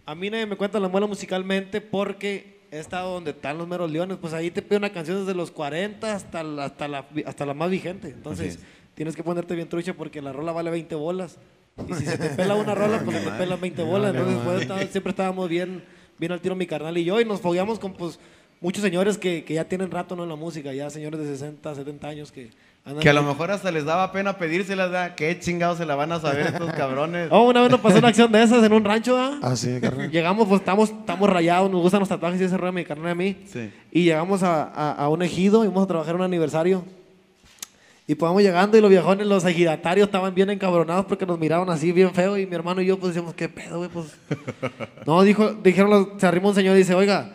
a 0.07 0.15
mí 0.15 0.31
nadie 0.31 0.47
me 0.47 0.57
cuenta 0.57 0.79
la 0.81 0.89
muela 0.89 1.07
musicalmente 1.07 1.81
porque 1.81 2.61
he 2.71 2.79
estado 2.79 3.13
donde 3.15 3.33
están 3.33 3.59
los 3.59 3.69
meros 3.69 3.91
leones, 3.91 4.17
pues 4.21 4.33
ahí 4.33 4.51
te 4.51 4.63
pide 4.63 4.79
una 4.79 4.91
canción 4.91 5.21
desde 5.21 5.35
los 5.37 5.51
40 5.51 6.15
hasta 6.15 6.43
la, 6.43 6.65
hasta 6.65 6.89
la, 6.89 7.07
hasta 7.27 7.45
la 7.47 7.55
más 7.55 7.71
vigente. 7.71 8.09
Entonces, 8.09 8.59
tienes 8.95 9.15
que 9.15 9.23
ponerte 9.23 9.55
bien 9.55 9.69
trucha 9.69 9.93
porque 9.95 10.23
la 10.23 10.33
rola 10.33 10.53
vale 10.53 10.71
20 10.71 10.95
bolas. 10.95 11.39
Y 11.89 11.95
si 11.95 12.05
se 12.07 12.17
te 12.19 12.31
pela 12.31 12.55
una 12.55 12.75
rola, 12.77 13.01
pues 13.05 13.19
se 13.19 13.25
te 13.25 13.31
pelan 13.37 13.61
20 13.61 13.83
bolas. 13.83 14.15
Entonces, 14.15 14.67
pues, 14.67 14.91
siempre 14.91 15.11
estábamos 15.11 15.49
bien, 15.49 15.85
bien 16.19 16.33
al 16.33 16.41
tiro 16.41 16.55
mi 16.57 16.67
carnal 16.67 16.97
y 16.97 17.05
yo 17.05 17.21
y 17.21 17.25
nos 17.25 17.41
fogueamos 17.41 17.79
con, 17.79 17.93
pues, 17.93 18.19
muchos 18.63 18.83
señores 18.83 19.19
que, 19.19 19.45
que 19.45 19.55
ya 19.55 19.65
tienen 19.65 19.91
rato 19.91 20.17
¿no? 20.17 20.23
en 20.23 20.29
la 20.31 20.37
música, 20.37 20.73
ya 20.73 20.89
señores 20.89 21.21
de 21.21 21.27
60, 21.27 21.75
70 21.75 22.09
años 22.09 22.33
que 22.33 22.51
andan 22.85 23.03
Que 23.03 23.09
a 23.11 23.13
lo 23.13 23.21
ahí. 23.21 23.27
mejor 23.27 23.51
hasta 23.51 23.71
les 23.71 23.85
daba 23.85 24.11
pena 24.13 24.39
pedírselas, 24.39 24.91
¿verdad? 24.91 25.15
¿Qué 25.15 25.39
chingados 25.39 25.79
se 25.79 25.85
la 25.87 25.95
van 25.95 26.13
a 26.13 26.21
saber 26.21 26.47
estos 26.47 26.73
cabrones? 26.77 27.29
Oh, 27.31 27.49
una 27.49 27.61
vez 27.61 27.71
nos 27.71 27.81
pasó 27.81 27.99
una 27.99 28.09
acción 28.09 28.33
de 28.33 28.43
esas 28.43 28.65
en 28.65 28.73
un 28.73 28.85
rancho, 28.85 29.17
¿ah? 29.19 29.39
Ah, 29.43 29.55
sí, 29.57 29.79
carnal. 29.81 30.11
Llegamos, 30.11 30.49
pues 30.49 30.61
estamos, 30.61 30.91
estamos 30.91 31.29
rayados, 31.29 31.71
nos 31.71 31.83
gustan 31.83 32.01
los 32.01 32.09
tatuajes 32.09 32.41
y 32.41 32.45
ese 32.45 32.57
rollo 32.57 32.71
a 32.71 32.73
mi 32.73 32.85
carnal 32.85 33.09
y 33.09 33.11
a 33.11 33.15
mí. 33.15 33.37
Sí. 33.47 33.71
Y 33.93 34.05
llegamos 34.05 34.43
a, 34.43 34.63
a- 34.65 34.93
a 34.93 35.09
un 35.09 35.23
ejido, 35.23 35.65
íbamos 35.65 35.85
a 35.85 35.87
trabajar 35.87 36.15
un 36.15 36.23
aniversario. 36.23 36.85
Y 38.05 38.17
pues 38.17 38.29
vamos 38.29 38.43
llegando 38.43 38.77
y 38.77 38.81
los 38.81 38.91
viejones, 38.91 39.27
los 39.29 39.45
ejidatarios 39.45 40.07
estaban 40.09 40.35
bien 40.35 40.51
encabronados 40.51 41.07
porque 41.07 41.25
nos 41.25 41.39
miraban 41.39 41.71
así 41.71 41.93
bien 41.93 42.13
feo. 42.13 42.37
Y 42.37 42.47
mi 42.47 42.55
hermano 42.57 42.83
y 42.83 42.87
yo 42.87 42.99
pues 42.99 43.15
decíamos, 43.15 43.35
¿qué 43.35 43.49
pedo, 43.49 43.79
güey? 43.79 43.91
Pues... 43.91 44.07
No, 45.07 45.23
dijo, 45.23 45.53
dijeron, 45.55 45.91
los- 45.91 46.09
se 46.19 46.27
arrimó 46.27 46.49
un 46.49 46.55
señor 46.55 46.75
y 46.75 46.79
dice, 46.81 46.95
oiga, 46.95 47.33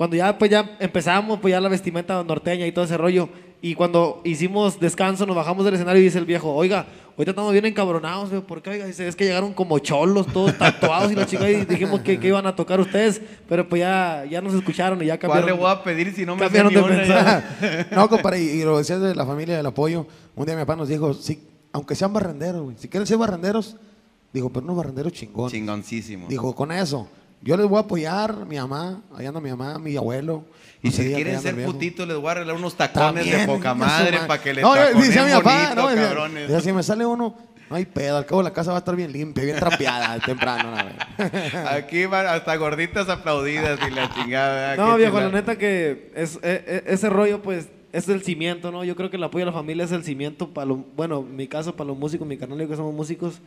cuando 0.00 0.16
ya 0.16 0.38
pues 0.38 0.50
ya 0.50 0.78
empezamos, 0.80 1.40
pues 1.40 1.52
ya 1.52 1.60
la 1.60 1.68
vestimenta 1.68 2.24
norteña 2.24 2.66
y 2.66 2.72
todo 2.72 2.86
ese 2.86 2.96
rollo. 2.96 3.28
Y 3.60 3.74
cuando 3.74 4.22
hicimos 4.24 4.80
descanso, 4.80 5.26
nos 5.26 5.36
bajamos 5.36 5.62
del 5.62 5.74
escenario 5.74 6.00
y 6.00 6.06
dice 6.06 6.16
el 6.16 6.24
viejo, 6.24 6.54
oiga, 6.54 6.86
ahorita 7.18 7.32
estamos 7.32 7.52
bien 7.52 7.66
encabronados, 7.66 8.30
¿por 8.44 8.62
qué? 8.62 8.70
Oiga, 8.70 8.86
dice, 8.86 9.06
es 9.06 9.14
que 9.14 9.24
llegaron 9.24 9.52
como 9.52 9.78
cholos, 9.78 10.26
todos 10.28 10.56
tatuados 10.56 11.12
y 11.12 11.16
la 11.16 11.26
chica 11.26 11.50
y 11.50 11.66
dijimos 11.66 12.00
que, 12.00 12.18
que 12.18 12.28
iban 12.28 12.46
a 12.46 12.56
tocar 12.56 12.80
ustedes, 12.80 13.20
pero 13.46 13.68
pues 13.68 13.80
ya, 13.80 14.24
ya 14.24 14.40
nos 14.40 14.54
escucharon 14.54 15.02
y 15.02 15.04
ya 15.04 15.18
¿Cuál 15.18 15.32
cambiaron. 15.32 15.46
le 15.50 15.62
voy 15.64 15.70
a 15.70 15.84
pedir 15.84 16.14
si 16.14 16.24
no 16.24 16.34
me 16.34 16.44
cambiaron 16.44 16.72
de 16.72 16.82
mensaje. 16.82 17.86
no, 17.94 18.08
compadre, 18.08 18.42
y, 18.42 18.48
y 18.48 18.64
lo 18.64 18.78
decías 18.78 19.02
de 19.02 19.14
la 19.14 19.26
familia 19.26 19.58
del 19.58 19.66
apoyo. 19.66 20.06
Un 20.34 20.46
día 20.46 20.54
mi 20.54 20.62
papá 20.62 20.76
nos 20.76 20.88
dijo, 20.88 21.12
sí, 21.12 21.46
aunque 21.74 21.94
sean 21.94 22.14
barrenderos, 22.14 22.62
güey, 22.62 22.76
si 22.78 22.88
quieren 22.88 23.06
ser 23.06 23.18
barrenderos, 23.18 23.76
dijo, 24.32 24.48
pero 24.48 24.64
unos 24.64 24.78
barrenderos 24.78 25.12
chingones. 25.12 25.52
Chingoncísimo. 25.52 26.26
Dijo, 26.26 26.54
con 26.54 26.72
eso, 26.72 27.06
yo 27.42 27.56
les 27.56 27.66
voy 27.66 27.78
a 27.78 27.80
apoyar, 27.80 28.46
mi 28.46 28.56
mamá, 28.56 29.02
allá 29.16 29.28
anda 29.28 29.40
mi 29.40 29.50
mamá, 29.50 29.78
mi 29.78 29.96
abuelo. 29.96 30.44
Y 30.82 30.90
si 30.90 31.12
quieren 31.14 31.40
ser 31.40 31.62
putitos, 31.64 32.06
les 32.08 32.16
voy 32.16 32.28
a 32.28 32.30
arreglar 32.32 32.56
unos 32.56 32.74
tacones 32.74 33.24
de 33.24 33.30
También, 33.30 33.46
poca 33.46 33.68
de 33.70 33.74
madre 33.74 34.18
para 34.26 34.42
que 34.42 34.54
les 34.54 34.64
No, 34.64 34.74
decía 34.74 35.24
mi 35.24 35.32
papá, 35.32 35.56
bonito, 35.66 35.74
no, 35.82 35.88
decía- 35.88 36.04
cabrones. 36.08 36.48
decía, 36.48 36.60
si 36.60 36.72
me 36.72 36.82
sale 36.82 37.04
uno, 37.06 37.36
no 37.68 37.76
hay 37.76 37.84
pedo, 37.86 38.16
al 38.16 38.26
cabo 38.26 38.42
la 38.42 38.52
casa 38.52 38.70
va 38.72 38.78
a 38.78 38.80
estar 38.80 38.96
bien 38.96 39.12
limpia, 39.12 39.44
bien 39.44 39.56
trapeada 39.56 40.18
temprano. 40.24 40.72
Aquí 41.70 42.06
van 42.06 42.26
hasta 42.26 42.56
gorditas 42.56 43.08
aplaudidas 43.08 43.78
y 43.86 43.90
la 43.90 44.12
chingada. 44.14 44.76
No, 44.76 44.96
viejo, 44.96 45.20
la 45.20 45.28
neta 45.30 45.56
que 45.56 46.10
es, 46.14 46.36
e- 46.42 46.64
e- 46.66 46.92
ese 46.92 47.08
rollo, 47.10 47.42
pues, 47.42 47.68
es 47.92 48.08
el 48.08 48.22
cimiento, 48.22 48.70
¿no? 48.70 48.84
Yo 48.84 48.94
creo 48.96 49.10
que 49.10 49.16
el 49.16 49.24
apoyo 49.24 49.44
a 49.44 49.46
la 49.46 49.52
familia 49.52 49.84
es 49.84 49.92
el 49.92 50.04
cimiento 50.04 50.48
para 50.48 50.64
los, 50.66 50.78
bueno, 50.96 51.20
en 51.20 51.36
mi 51.36 51.46
caso, 51.48 51.74
para 51.76 51.88
los 51.88 51.98
músicos, 51.98 52.26
mi 52.26 52.36
carnal 52.38 52.58
y 52.58 52.62
yo 52.62 52.68
que 52.68 52.76
somos 52.76 52.94
músicos, 52.94 53.40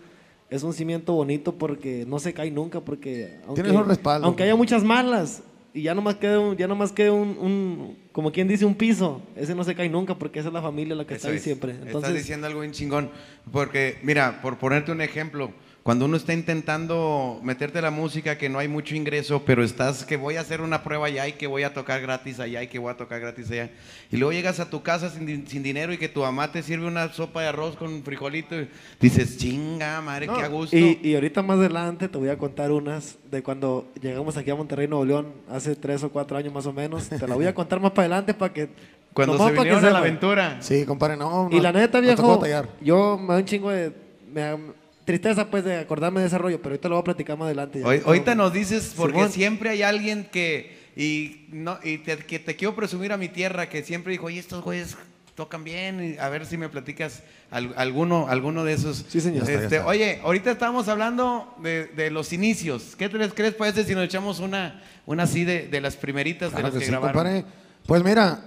es 0.53 0.63
un 0.63 0.73
cimiento 0.73 1.13
bonito 1.13 1.55
porque 1.55 2.05
no 2.07 2.19
se 2.19 2.33
cae 2.33 2.51
nunca, 2.51 2.79
porque 2.81 3.39
aunque, 3.47 3.63
Tienes 3.63 3.81
un 3.81 3.87
respaldo. 3.87 4.27
aunque 4.27 4.43
haya 4.43 4.55
muchas 4.55 4.83
malas 4.83 5.41
y 5.73 5.81
ya 5.81 5.95
nomás 5.95 6.15
quede 6.15 6.37
un, 6.37 6.55
ya 6.55 6.67
nomás 6.67 6.91
quede 6.91 7.09
un, 7.09 7.29
un- 7.39 7.97
como 8.11 8.31
quien 8.31 8.47
dice, 8.47 8.63
un 8.63 8.75
piso, 8.75 9.21
ese 9.35 9.55
no 9.55 9.63
se 9.63 9.73
cae 9.73 9.89
nunca 9.89 10.15
porque 10.19 10.39
esa 10.39 10.49
es 10.49 10.53
la 10.53 10.61
familia 10.61 10.95
la 10.95 11.05
que 11.07 11.15
está 11.15 11.27
Eso 11.27 11.31
ahí 11.31 11.37
es. 11.37 11.43
siempre. 11.43 11.71
Estás 11.71 11.87
Entonces, 11.87 12.13
diciendo 12.13 12.45
algo 12.45 12.59
bien 12.59 12.71
chingón. 12.71 13.09
Porque, 13.51 13.97
mira, 14.03 14.39
por 14.43 14.57
ponerte 14.59 14.91
un 14.91 15.01
ejemplo, 15.01 15.49
cuando 15.83 16.05
uno 16.05 16.15
está 16.15 16.31
intentando 16.33 17.41
meterte 17.43 17.81
la 17.81 17.91
música, 17.91 18.37
que 18.37 18.47
no 18.47 18.57
hay 18.57 18.69
mucho 18.69 18.95
ingreso, 18.95 19.43
pero 19.45 19.65
estás 19.65 20.05
que 20.05 20.15
voy 20.15 20.37
a 20.37 20.39
hacer 20.41 20.61
una 20.61 20.81
prueba 20.81 21.07
allá 21.07 21.27
y 21.27 21.33
que 21.33 21.45
voy 21.45 21.63
a 21.63 21.73
tocar 21.73 22.01
gratis 22.01 22.39
allá 22.39 22.63
y 22.63 22.67
que 22.67 22.79
voy 22.79 22.89
a 22.89 22.95
tocar 22.95 23.19
gratis 23.19 23.51
allá. 23.51 23.69
Y 24.09 24.15
luego 24.15 24.31
llegas 24.31 24.61
a 24.61 24.69
tu 24.69 24.81
casa 24.81 25.09
sin, 25.09 25.45
sin 25.45 25.61
dinero 25.61 25.91
y 25.91 25.97
que 25.97 26.07
tu 26.07 26.21
mamá 26.21 26.53
te 26.53 26.63
sirve 26.63 26.87
una 26.87 27.11
sopa 27.11 27.41
de 27.41 27.49
arroz 27.49 27.75
con 27.75 28.01
frijolito 28.01 28.57
y 28.61 28.69
dices, 29.01 29.37
chinga, 29.37 29.99
madre, 30.01 30.27
No, 30.27 30.37
qué 30.37 30.41
a 30.43 30.47
gusto. 30.47 30.77
Y, 30.77 31.01
y 31.03 31.15
ahorita 31.15 31.43
más 31.43 31.57
adelante 31.59 32.07
te 32.07 32.17
voy 32.17 32.29
a 32.29 32.37
contar 32.37 32.71
unas 32.71 33.17
de 33.29 33.43
cuando 33.43 33.91
llegamos 34.01 34.37
aquí 34.37 34.51
a 34.51 34.55
Monterrey, 34.55 34.87
Nuevo 34.87 35.03
León, 35.03 35.33
hace 35.49 35.75
tres 35.75 36.01
o 36.03 36.09
cuatro 36.09 36.37
años 36.37 36.53
más 36.53 36.65
o 36.65 36.71
menos. 36.71 37.09
Te 37.09 37.27
la 37.27 37.35
voy 37.35 37.45
a 37.45 37.53
contar 37.53 37.81
más 37.81 37.91
para 37.91 38.05
adelante 38.05 38.33
para 38.33 38.53
que... 38.53 38.69
cuando 39.11 39.37
se 39.37 39.51
vinieron 39.51 39.83
a 39.83 39.89
la 39.89 39.99
aventura. 39.99 40.57
Sí, 40.61 40.85
compadre, 40.85 41.17
no. 41.17 41.49
Y 41.51 41.57
no- 41.57 41.61
la 41.61 41.73
neta, 41.73 41.99
viejo, 41.99 42.41
yo 42.79 43.17
me 43.17 43.33
da 43.33 43.39
un 43.39 43.45
chingo 43.45 43.69
de... 43.69 43.91
me 44.33 44.81
tristeza, 45.05 45.49
pues, 45.49 45.63
de 45.63 45.77
acordarme 45.79 46.21
de 46.21 46.27
ese 46.27 46.37
rollo, 46.37 46.57
pero 46.61 46.69
ahorita 46.73 46.89
lo 46.89 46.95
voy 46.95 47.01
a 47.01 47.05
platicar 47.05 47.37
más 47.37 47.45
adelante. 47.47 47.79
ya. 47.79 47.87
Hoy- 47.87 48.01
ahorita 48.05 48.35
nos 48.35 48.53
dices, 48.53 48.93
porque 48.95 49.15
Simón. 49.17 49.31
siempre 49.31 49.69
hay 49.71 49.83
alguien 49.83 50.25
que, 50.31 50.77
y, 50.95 51.45
no, 51.51 51.77
y 51.83 51.97
te, 51.99 52.17
que 52.17 52.39
te 52.39 52.55
quiero 52.55 52.75
presumir 52.75 53.11
a 53.11 53.17
mi 53.17 53.29
tierra, 53.29 53.67
que 53.69 53.83
siempre 53.83 54.11
dijo, 54.11 54.25
oye, 54.27 54.39
estos 54.39 54.63
güeyes 54.63 54.95
tocan 55.35 55.63
bien, 55.63 56.13
y 56.15 56.17
a 56.19 56.29
ver 56.29 56.45
si 56.45 56.57
me 56.57 56.69
platicas 56.69 57.23
al- 57.49 57.73
alguno, 57.75 58.27
alguno 58.29 58.63
de 58.63 58.73
esos. 58.73 59.03
Sí, 59.09 59.19
señor. 59.19 59.39
Ya 59.45 59.53
está, 59.53 59.53
ya 59.53 59.63
Este, 59.63 59.75
está. 59.77 59.87
oye, 59.87 60.19
ahorita 60.23 60.51
estábamos 60.51 60.87
hablando 60.87 61.55
de, 61.63 61.87
de 61.87 62.11
los 62.11 62.31
inicios. 62.33 62.95
¿Qué 62.95 63.09
te 63.09 63.17
les 63.17 63.33
crees, 63.33 63.55
parece, 63.55 63.83
si 63.83 63.95
nos 63.95 64.05
echamos 64.05 64.39
una, 64.39 64.83
una 65.07 65.23
así 65.23 65.43
de, 65.43 65.67
de 65.67 65.81
las 65.81 65.95
primeritas 65.95 66.51
Claro 66.51 66.67
de 66.67 66.69
las 66.69 66.73
que 66.73 66.79
que, 66.79 66.85
sí, 66.85 66.91
grabaron? 66.91 67.13
compadre. 67.23 67.45
Pues 67.87 68.03
mira, 68.03 68.41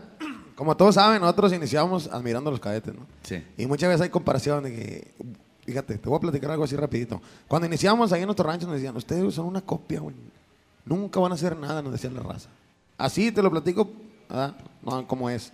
como 0.55 0.77
todos 0.77 0.95
saben, 0.95 1.21
nosotros 1.21 1.53
iniciamos 1.53 2.07
admirando 2.13 2.51
a 2.51 2.53
los 2.53 2.61
cadetes, 2.61 2.95
¿no? 2.95 3.05
Sí. 3.25 3.43
Y 3.59 3.67
muchas 3.67 3.89
veces 3.89 4.03
hay 4.03 4.09
comparación 4.11 4.63
de 4.63 4.73
que, 4.73 5.09
fíjate, 5.67 5.99
te 5.99 6.09
voy 6.09 6.17
a 6.17 6.21
platicar 6.21 6.51
algo 6.51 6.65
así 6.65 6.77
rapidito. 6.77 7.21
Cuando 7.49 7.67
iniciamos 7.67 8.13
ahí 8.13 8.21
en 8.23 8.27
nuestro 8.27 8.47
rancho 8.47 8.67
nos 8.67 8.77
decían, 8.77 8.97
ustedes 8.97 9.35
son 9.35 9.47
una 9.47 9.61
copia, 9.61 10.01
güey. 10.01 10.15
Nunca 10.85 11.19
van 11.21 11.33
a 11.33 11.35
hacer 11.35 11.57
nada, 11.57 11.83
nos 11.83 11.93
decían 11.93 12.15
la 12.15 12.23
raza. 12.23 12.49
Así 12.97 13.33
te 13.33 13.43
lo 13.43 13.51
platico, 13.51 13.91
¿verdad? 14.29 14.55
No, 14.83 15.07
como 15.07 15.29
es. 15.29 15.53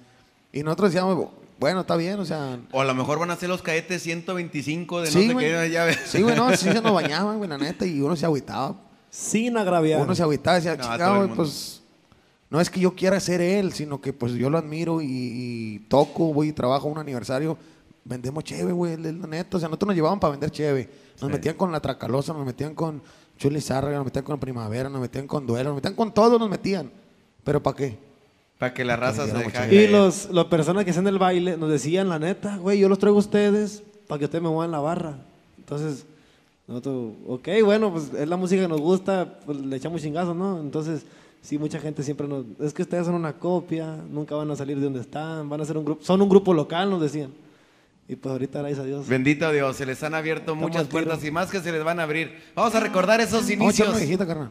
Y 0.53 0.63
nosotros 0.63 0.93
decíamos, 0.93 1.29
bueno, 1.59 1.81
está 1.81 1.97
bien, 1.97 2.21
o 2.21 2.25
sea... 2.25 2.59
O 2.71 2.81
a 2.81 2.85
lo 2.85 2.95
mejor 2.95 3.19
van 3.19 3.31
a 3.31 3.37
ser 3.37 3.49
los 3.49 3.63
cadetes 3.63 4.03
125 4.03 5.01
de 5.01 5.07
no 5.07 5.13
Sí, 5.13 5.27
sé 5.29 5.33
güey. 5.33 5.47
qué. 5.47 5.81
Ves. 5.81 5.99
Sí, 6.07 6.23
güey, 6.23 6.37
no, 6.37 6.51
sí 6.57 6.71
se 6.71 6.81
nos 6.83 6.93
bañaban, 6.93 7.39
güey, 7.39 7.49
la 7.49 7.57
neta, 7.59 7.87
y 7.87 8.01
uno 8.01 8.15
se 8.17 8.27
agüitaba. 8.27 8.77
Sin 9.11 9.57
agraviar. 9.57 10.01
Uno 10.01 10.15
se 10.15 10.23
agüitaba 10.23 10.57
decía, 10.57 10.77
No, 10.77 10.83
chingado, 10.85 11.35
pues 11.35 11.81
no 12.51 12.61
es 12.61 12.69
que 12.69 12.81
yo 12.81 12.95
quiera 12.95 13.19
ser 13.19 13.41
él, 13.41 13.73
sino 13.73 14.01
que 14.01 14.13
pues 14.13 14.33
yo 14.35 14.51
lo 14.51 14.59
admiro 14.59 15.01
y, 15.01 15.07
y 15.09 15.79
toco, 15.89 16.35
voy 16.35 16.49
y 16.49 16.53
trabajo 16.53 16.87
un 16.89 16.99
aniversario, 16.99 17.57
vendemos 18.05 18.45
cheve, 18.45 18.73
güey, 18.73 18.97
la 18.97 19.27
neta, 19.27 19.57
o 19.57 19.61
sea, 19.61 19.69
nosotros 19.69 19.89
nos 19.89 19.97
llevaban 19.97 20.19
para 20.21 20.33
vender 20.33 20.51
cheve, 20.51 20.89
nos 21.21 21.29
Sí. 21.29 21.33
metían 21.33 21.55
con 21.57 21.71
la 21.71 21.81
Tracalosa, 21.81 22.33
nos 22.33 22.45
metían 22.45 22.75
con 22.75 23.03
Chuli 23.39 23.61
Zárraga, 23.61 23.97
nos 23.97 24.05
metían 24.07 24.25
con 24.25 24.39
Primavera, 24.41 24.89
nos 24.89 25.01
metían 25.01 25.27
con 25.27 25.47
Duelo, 25.47 25.71
nos 25.71 25.77
metían 25.77 25.95
con 25.95 26.13
todo, 26.13 26.39
nos 26.39 26.51
metían, 26.51 26.91
pero 27.45 27.63
¿para 27.63 27.77
qué? 27.77 27.99
Para 28.59 28.75
que 28.75 28.85
la 28.85 28.97
raza 28.97 29.27
se 29.27 29.33
deje. 29.37 29.75
Y 29.75 29.89
los, 29.89 30.31
las 30.31 30.45
personas 30.47 30.85
que 30.85 30.91
hacen 30.93 31.07
el 31.07 31.19
baile 31.19 31.57
nos 31.57 31.71
decían, 31.71 32.09
la 32.09 32.19
neta, 32.19 32.57
güey, 32.59 32.79
yo 32.79 32.89
los 32.89 32.99
traigo 32.99 33.17
a 33.17 33.21
ustedes 33.21 33.83
para 34.07 34.19
que 34.21 34.25
ustedes 34.27 34.43
me 34.43 34.49
muevan 34.51 34.71
la 34.71 34.81
barra. 34.81 35.17
Entonces, 35.59 36.05
nosotros, 36.69 37.13
ok, 37.27 37.49
bueno, 37.65 37.93
pues 37.93 38.13
es 38.15 38.29
la 38.29 38.37
música 38.37 38.63
que 38.63 38.69
nos 38.69 38.81
gusta, 38.81 39.39
pues 39.45 39.59
le 39.59 39.77
echamos 39.77 40.01
chingazos, 40.01 40.37
¿no? 40.37 40.61
Entonces, 40.61 41.03
sí, 41.41 41.59
mucha 41.59 41.81
gente 41.81 42.03
siempre 42.05 42.29
nos... 42.29 42.45
Es 42.61 42.73
que 42.73 42.83
ustedes 42.83 43.05
son 43.07 43.15
una 43.17 43.33
copia, 43.33 43.97
nunca 44.11 44.37
van 44.37 44.51
a 44.51 44.57
salir 44.57 44.77
de 44.79 44.85
donde 44.85 45.01
están, 45.01 45.49
van 45.49 45.61
a 45.61 45.65
ser 45.65 45.77
un 45.77 45.85
grupo... 45.85 46.05
Son 46.05 46.21
un 46.23 46.29
grupo 46.29 46.55
local, 46.55 46.89
nos 46.91 47.01
decían. 47.01 47.31
Y 48.09 48.17
pues 48.17 48.33
ahorita, 48.33 48.59
gracias 48.59 48.81
a 48.81 48.85
Dios. 48.85 49.07
Bendito 49.09 49.51
Dios, 49.53 49.77
se 49.77 49.87
les 49.87 50.03
han 50.03 50.15
abierto 50.15 50.53
Estamos 50.53 50.63
muchas 50.71 50.87
puertas 50.89 51.25
y 51.25 51.31
más 51.31 51.51
que 51.51 51.61
se 51.61 51.71
les 51.73 51.83
van 51.85 52.01
a 52.01 52.03
abrir. 52.03 52.43
Vamos 52.55 52.75
a 52.75 52.81
recordar 52.81 53.21
esos 53.21 53.49
Vamos 53.49 53.81
a 53.81 53.85
echar 53.85 53.97
inicios. 54.03 54.27
carnal. 54.27 54.51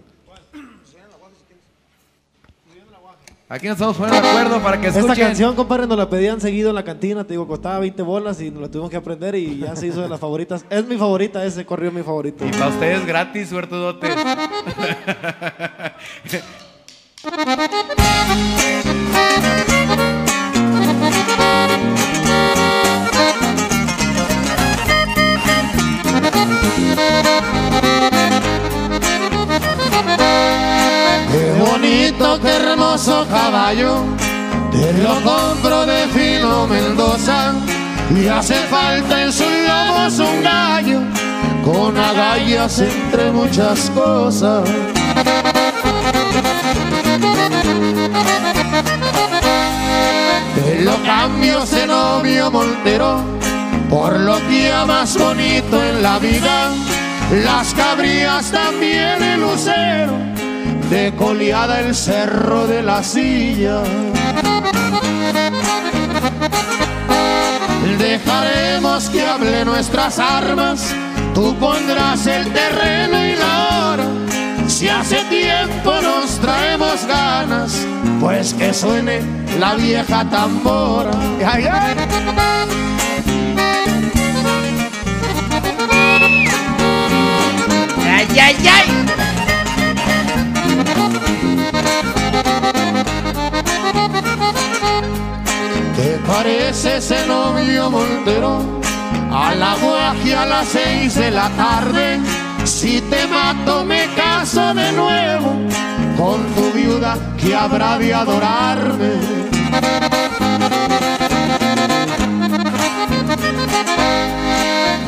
Aquí 3.49 3.67
nos 3.67 3.75
estamos 3.75 3.97
poniendo 3.97 4.21
de 4.21 4.29
acuerdo 4.29 4.63
para 4.63 4.79
que 4.79 4.87
Esta 4.87 4.99
escuchen. 5.01 5.25
canción, 5.25 5.53
compadre, 5.57 5.85
nos 5.85 5.97
la 5.97 6.09
pedían 6.09 6.39
seguido 6.39 6.69
en 6.69 6.75
la 6.75 6.85
cantina, 6.85 7.25
te 7.25 7.33
digo, 7.33 7.45
costaba 7.45 7.79
20 7.79 8.01
bolas 8.01 8.39
y 8.39 8.49
nos 8.49 8.61
la 8.61 8.67
tuvimos 8.69 8.89
que 8.89 8.95
aprender 8.95 9.35
y 9.35 9.57
ya 9.59 9.75
se 9.75 9.87
hizo 9.87 10.01
de 10.01 10.07
las 10.07 10.21
favoritas. 10.21 10.63
Es 10.69 10.85
mi 10.87 10.95
favorita, 10.95 11.43
ese 11.43 11.65
corrió 11.65 11.91
mi 11.91 12.01
favorito. 12.01 12.45
Y 12.47 12.51
para 12.51 12.69
ustedes 12.69 13.05
gratis, 13.05 13.49
suertudotes. 13.49 14.15
qué 32.39 32.49
hermoso 32.49 33.25
caballo, 33.29 34.03
te 34.71 34.93
lo 35.01 35.15
compro 35.21 35.85
de 35.85 36.07
fino 36.07 36.67
Mendoza. 36.67 37.53
Y 38.15 38.27
hace 38.27 38.55
falta 38.69 39.23
en 39.23 39.31
sus 39.31 39.47
lomos 39.67 40.19
un 40.19 40.43
gallo, 40.43 40.99
con 41.63 41.97
agallas 41.97 42.79
entre 42.79 43.31
muchas 43.31 43.89
cosas. 43.91 44.63
Te 50.55 50.81
lo 50.83 51.01
cambio 51.03 51.59
novio 51.87 52.51
Montero 52.51 53.41
por 53.91 54.17
lo 54.17 54.37
que 54.47 54.71
más 54.87 55.17
bonito 55.17 55.83
en 55.83 56.01
la 56.01 56.17
vida. 56.17 56.71
Las 57.43 57.73
cabrías 57.73 58.49
también 58.49 59.21
el 59.21 59.41
lucero, 59.41 60.13
de 60.91 61.15
coleada 61.15 61.79
el 61.79 61.95
cerro 61.95 62.67
de 62.67 62.83
la 62.83 63.01
silla. 63.01 63.81
Dejaremos 67.97 69.09
que 69.09 69.25
hable 69.25 69.63
nuestras 69.63 70.19
armas, 70.19 70.93
tú 71.33 71.55
pondrás 71.55 72.27
el 72.27 72.51
terreno 72.51 73.25
y 73.25 73.35
la 73.37 73.93
hora. 73.93 74.03
Si 74.67 74.89
hace 74.89 75.23
tiempo 75.29 75.93
nos 76.01 76.37
traemos 76.39 77.05
ganas, 77.07 77.87
pues 78.19 78.53
que 78.53 78.73
suene 78.73 79.21
la 79.61 79.75
vieja 79.75 80.29
tambora. 80.29 81.11
Ay, 81.45 81.67
ay. 81.71 81.95
¡Ay, 88.13 88.27
ay, 88.39 88.67
ay! 88.69 89.30
Parece 96.31 96.97
ese 96.97 97.27
novio 97.27 97.91
Montero? 97.91 98.81
A 99.31 99.53
la 99.53 99.75
guaje 99.75 100.33
a 100.35 100.45
las 100.45 100.67
seis 100.67 101.15
de 101.15 101.31
la 101.31 101.49
tarde. 101.49 102.19
Si 102.63 103.01
te 103.01 103.27
mato, 103.27 103.83
me 103.83 104.07
caso 104.15 104.73
de 104.73 104.91
nuevo 104.93 105.51
con 106.17 106.43
tu 106.55 106.71
viuda 106.71 107.17
que 107.37 107.55
habrá 107.55 107.97
de 107.97 108.13
adorarme. 108.13 109.11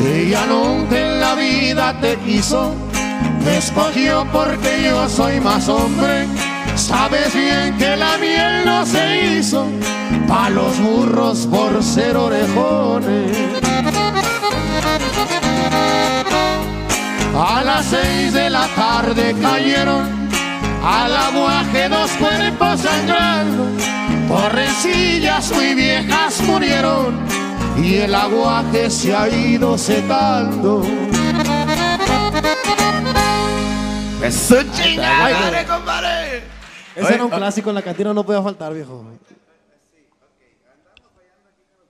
Ella 0.06 0.46
nunca 0.48 0.98
en 0.98 1.20
la 1.22 1.36
vida 1.36 1.96
te 2.02 2.18
quiso, 2.18 2.74
me 3.46 3.58
escogió 3.58 4.26
porque 4.34 4.84
yo 4.84 5.08
soy 5.08 5.40
más 5.40 5.70
hombre. 5.70 6.28
Sabes 6.76 7.34
bien 7.34 7.78
que 7.78 7.96
la 7.96 8.18
miel 8.18 8.66
no 8.66 8.86
se 8.86 9.38
hizo 9.38 9.68
pa' 10.28 10.50
los 10.50 10.80
burros 10.80 11.48
por 11.48 11.84
ser 11.84 12.18
orejones. 12.18 13.38
A 17.36 17.64
las 17.64 17.86
seis 17.86 18.34
de 18.34 18.50
la 18.50 18.68
tarde 18.76 19.36
cayeron 19.42 20.30
al 20.84 21.16
aguaje 21.16 21.90
dos 21.90 22.12
cuerpos 22.12 22.82
sangrando, 22.82 23.68
por 24.28 24.54
rencillas 24.54 25.52
muy 25.52 25.74
viejas 25.74 26.42
murieron 26.42 27.18
y 27.78 27.96
el 27.96 28.14
aguaje 28.14 28.90
se 28.90 29.16
ha 29.16 29.30
ido 29.30 29.78
secando. 29.78 30.84
¡Eso 34.22 34.64
chingada, 34.74 35.66
compadre! 35.66 36.53
Ese 36.96 37.16
era 37.16 37.26
un 37.26 37.32
clásico 37.32 37.70
en 37.70 37.76
la 37.76 37.82
cantina, 37.82 38.14
no 38.14 38.26
podía 38.26 38.41
faltar, 38.41 38.74
viejo. 38.74 39.06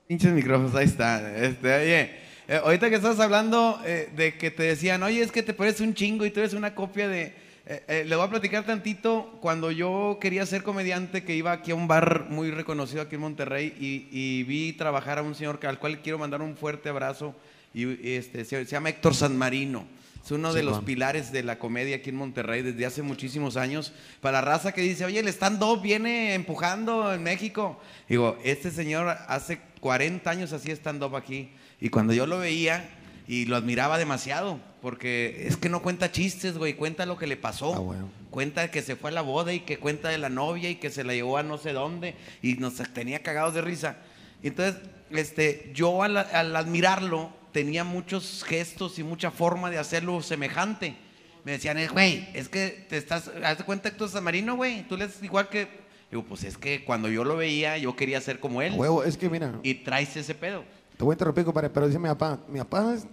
Pinches 0.07 0.31
micrófonos, 0.31 0.75
ahí 0.75 0.85
está. 0.85 1.35
Este, 1.37 1.73
oye, 1.73 2.11
eh, 2.47 2.61
ahorita 2.63 2.89
que 2.89 2.95
estás 2.95 3.19
hablando 3.19 3.79
eh, 3.85 4.09
de 4.15 4.37
que 4.37 4.51
te 4.51 4.63
decían, 4.63 5.01
oye, 5.03 5.21
es 5.21 5.31
que 5.31 5.43
te 5.43 5.53
pareces 5.53 5.81
un 5.81 5.93
chingo 5.93 6.25
y 6.25 6.31
tú 6.31 6.39
eres 6.39 6.53
una 6.53 6.75
copia 6.75 7.07
de... 7.07 7.33
eh, 7.65 8.03
le 8.05 8.15
voy 8.15 8.25
a 8.25 8.29
platicar 8.29 8.65
tantito 8.65 9.37
cuando 9.41 9.71
yo 9.71 10.17
quería 10.19 10.45
ser 10.45 10.63
comediante 10.63 11.23
que 11.23 11.35
iba 11.35 11.51
aquí 11.51 11.71
a 11.71 11.75
un 11.75 11.87
bar 11.87 12.27
muy 12.29 12.51
reconocido 12.51 13.01
aquí 13.01 13.15
en 13.15 13.21
Monterrey 13.21 13.73
y, 13.79 14.07
y 14.11 14.43
vi 14.43 14.73
trabajar 14.73 15.19
a 15.19 15.21
un 15.21 15.35
señor 15.35 15.59
al 15.65 15.79
cual 15.79 16.01
quiero 16.01 16.19
mandar 16.19 16.41
un 16.41 16.55
fuerte 16.57 16.89
abrazo 16.89 17.33
y, 17.73 17.85
y, 17.85 18.15
este, 18.15 18.45
se, 18.45 18.65
se 18.65 18.71
llama 18.71 18.89
Héctor 18.89 19.15
San 19.15 19.37
Marino. 19.37 19.85
Es 20.23 20.31
uno 20.31 20.53
de 20.53 20.63
los 20.63 20.81
pilares 20.85 21.33
de 21.33 21.43
la 21.43 21.59
comedia 21.59 21.97
aquí 21.97 22.09
en 22.09 22.15
Monterrey 22.15 22.61
desde 22.61 22.85
hace 22.85 23.01
muchísimos 23.01 23.57
años. 23.57 23.91
Para 24.21 24.39
la 24.39 24.41
raza 24.41 24.71
que 24.71 24.79
dice, 24.79 25.03
oye, 25.03 25.19
el 25.19 25.27
stand-up 25.27 25.81
viene 25.81 26.33
empujando 26.33 27.13
en 27.13 27.21
México. 27.23 27.77
Digo, 28.07 28.37
este 28.41 28.71
señor 28.71 29.09
hace 29.27 29.59
40 29.81 30.29
años 30.29 30.53
hacía 30.53 30.73
stand-up 30.75 31.17
aquí. 31.17 31.49
Y 31.81 31.89
cuando 31.89 32.13
yo 32.13 32.25
lo 32.25 32.39
veía 32.39 32.89
y 33.27 33.45
lo 33.47 33.57
admiraba 33.57 33.97
demasiado, 33.97 34.61
porque 34.81 35.43
es 35.45 35.57
que 35.57 35.67
no 35.67 35.81
cuenta 35.81 36.09
chistes, 36.09 36.57
güey, 36.57 36.75
cuenta 36.75 37.05
lo 37.05 37.17
que 37.17 37.27
le 37.27 37.35
pasó. 37.35 37.75
Ah, 37.75 37.79
bueno. 37.79 38.09
Cuenta 38.29 38.71
que 38.71 38.81
se 38.81 38.95
fue 38.95 39.09
a 39.09 39.13
la 39.13 39.21
boda 39.21 39.51
y 39.51 39.59
que 39.59 39.77
cuenta 39.77 40.07
de 40.07 40.19
la 40.19 40.29
novia 40.29 40.69
y 40.69 40.75
que 40.75 40.89
se 40.89 41.03
la 41.03 41.13
llevó 41.13 41.37
a 41.37 41.43
no 41.43 41.57
sé 41.57 41.73
dónde 41.73 42.15
y 42.41 42.53
nos 42.53 42.75
tenía 42.93 43.21
cagados 43.23 43.55
de 43.55 43.61
risa. 43.61 43.97
Entonces, 44.41 44.81
este, 45.11 45.69
yo 45.73 46.01
al, 46.01 46.15
al 46.15 46.55
admirarlo 46.55 47.42
tenía 47.53 47.83
muchos 47.85 48.43
gestos 48.43 48.99
y 48.99 49.03
mucha 49.03 49.31
forma 49.31 49.69
de 49.69 49.77
hacerlo 49.77 50.21
semejante. 50.21 50.97
Me 51.45 51.53
decían, 51.53 51.77
"Eh, 51.77 51.87
güey, 51.87 52.27
es 52.33 52.49
que 52.49 52.85
te 52.89 52.97
estás, 52.97 53.29
haz 53.43 53.57
de 53.59 53.63
cuenta 53.63 53.91
que 53.91 53.97
tú 53.97 54.05
eres 54.05 54.21
marino, 54.21 54.55
güey, 54.55 54.87
tú 54.87 54.95
haces 54.95 55.21
igual 55.23 55.47
que... 55.49 55.83
Digo, 56.09 56.23
pues 56.25 56.43
es 56.43 56.57
que 56.57 56.83
cuando 56.85 57.07
yo 57.09 57.23
lo 57.23 57.37
veía, 57.37 57.77
yo 57.77 57.95
quería 57.95 58.21
ser 58.21 58.39
como 58.39 58.61
él. 58.61 58.73
Huevo, 58.75 59.03
es 59.03 59.17
que 59.17 59.29
mira, 59.29 59.59
Y 59.63 59.73
traes 59.75 60.15
ese 60.15 60.35
pedo. 60.35 60.63
te 60.97 61.03
voy 61.03 61.13
a 61.13 61.15
interrumpir, 61.15 61.43
compadre, 61.43 61.69
pero 61.69 61.87
dice 61.87 61.97
mi 61.97 62.07
papá, 62.07 62.39
mi 62.47 62.59
papá 62.59 62.93
es 62.93 63.03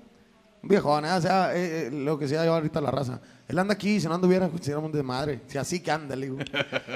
un 0.62 0.68
viejón, 0.68 1.07
¿eh? 1.07 1.12
o 1.12 1.20
sea, 1.20 1.57
eh, 1.57 1.86
eh, 1.86 1.91
lo 1.91 2.18
que 2.18 2.28
sea 2.28 2.45
yo 2.45 2.53
ahorita 2.55 2.78
la 2.80 2.91
raza. 2.91 3.20
Él 3.49 3.59
anda 3.59 3.72
aquí, 3.74 3.99
si 3.99 4.07
no 4.07 4.14
anduviera, 4.14 4.49
consideramos 4.49 4.93
de 4.93 5.03
madre. 5.03 5.41
Si 5.47 5.57
así 5.57 5.80
que 5.80 5.91
anda, 5.91 6.14
le 6.14 6.26
digo. 6.26 6.36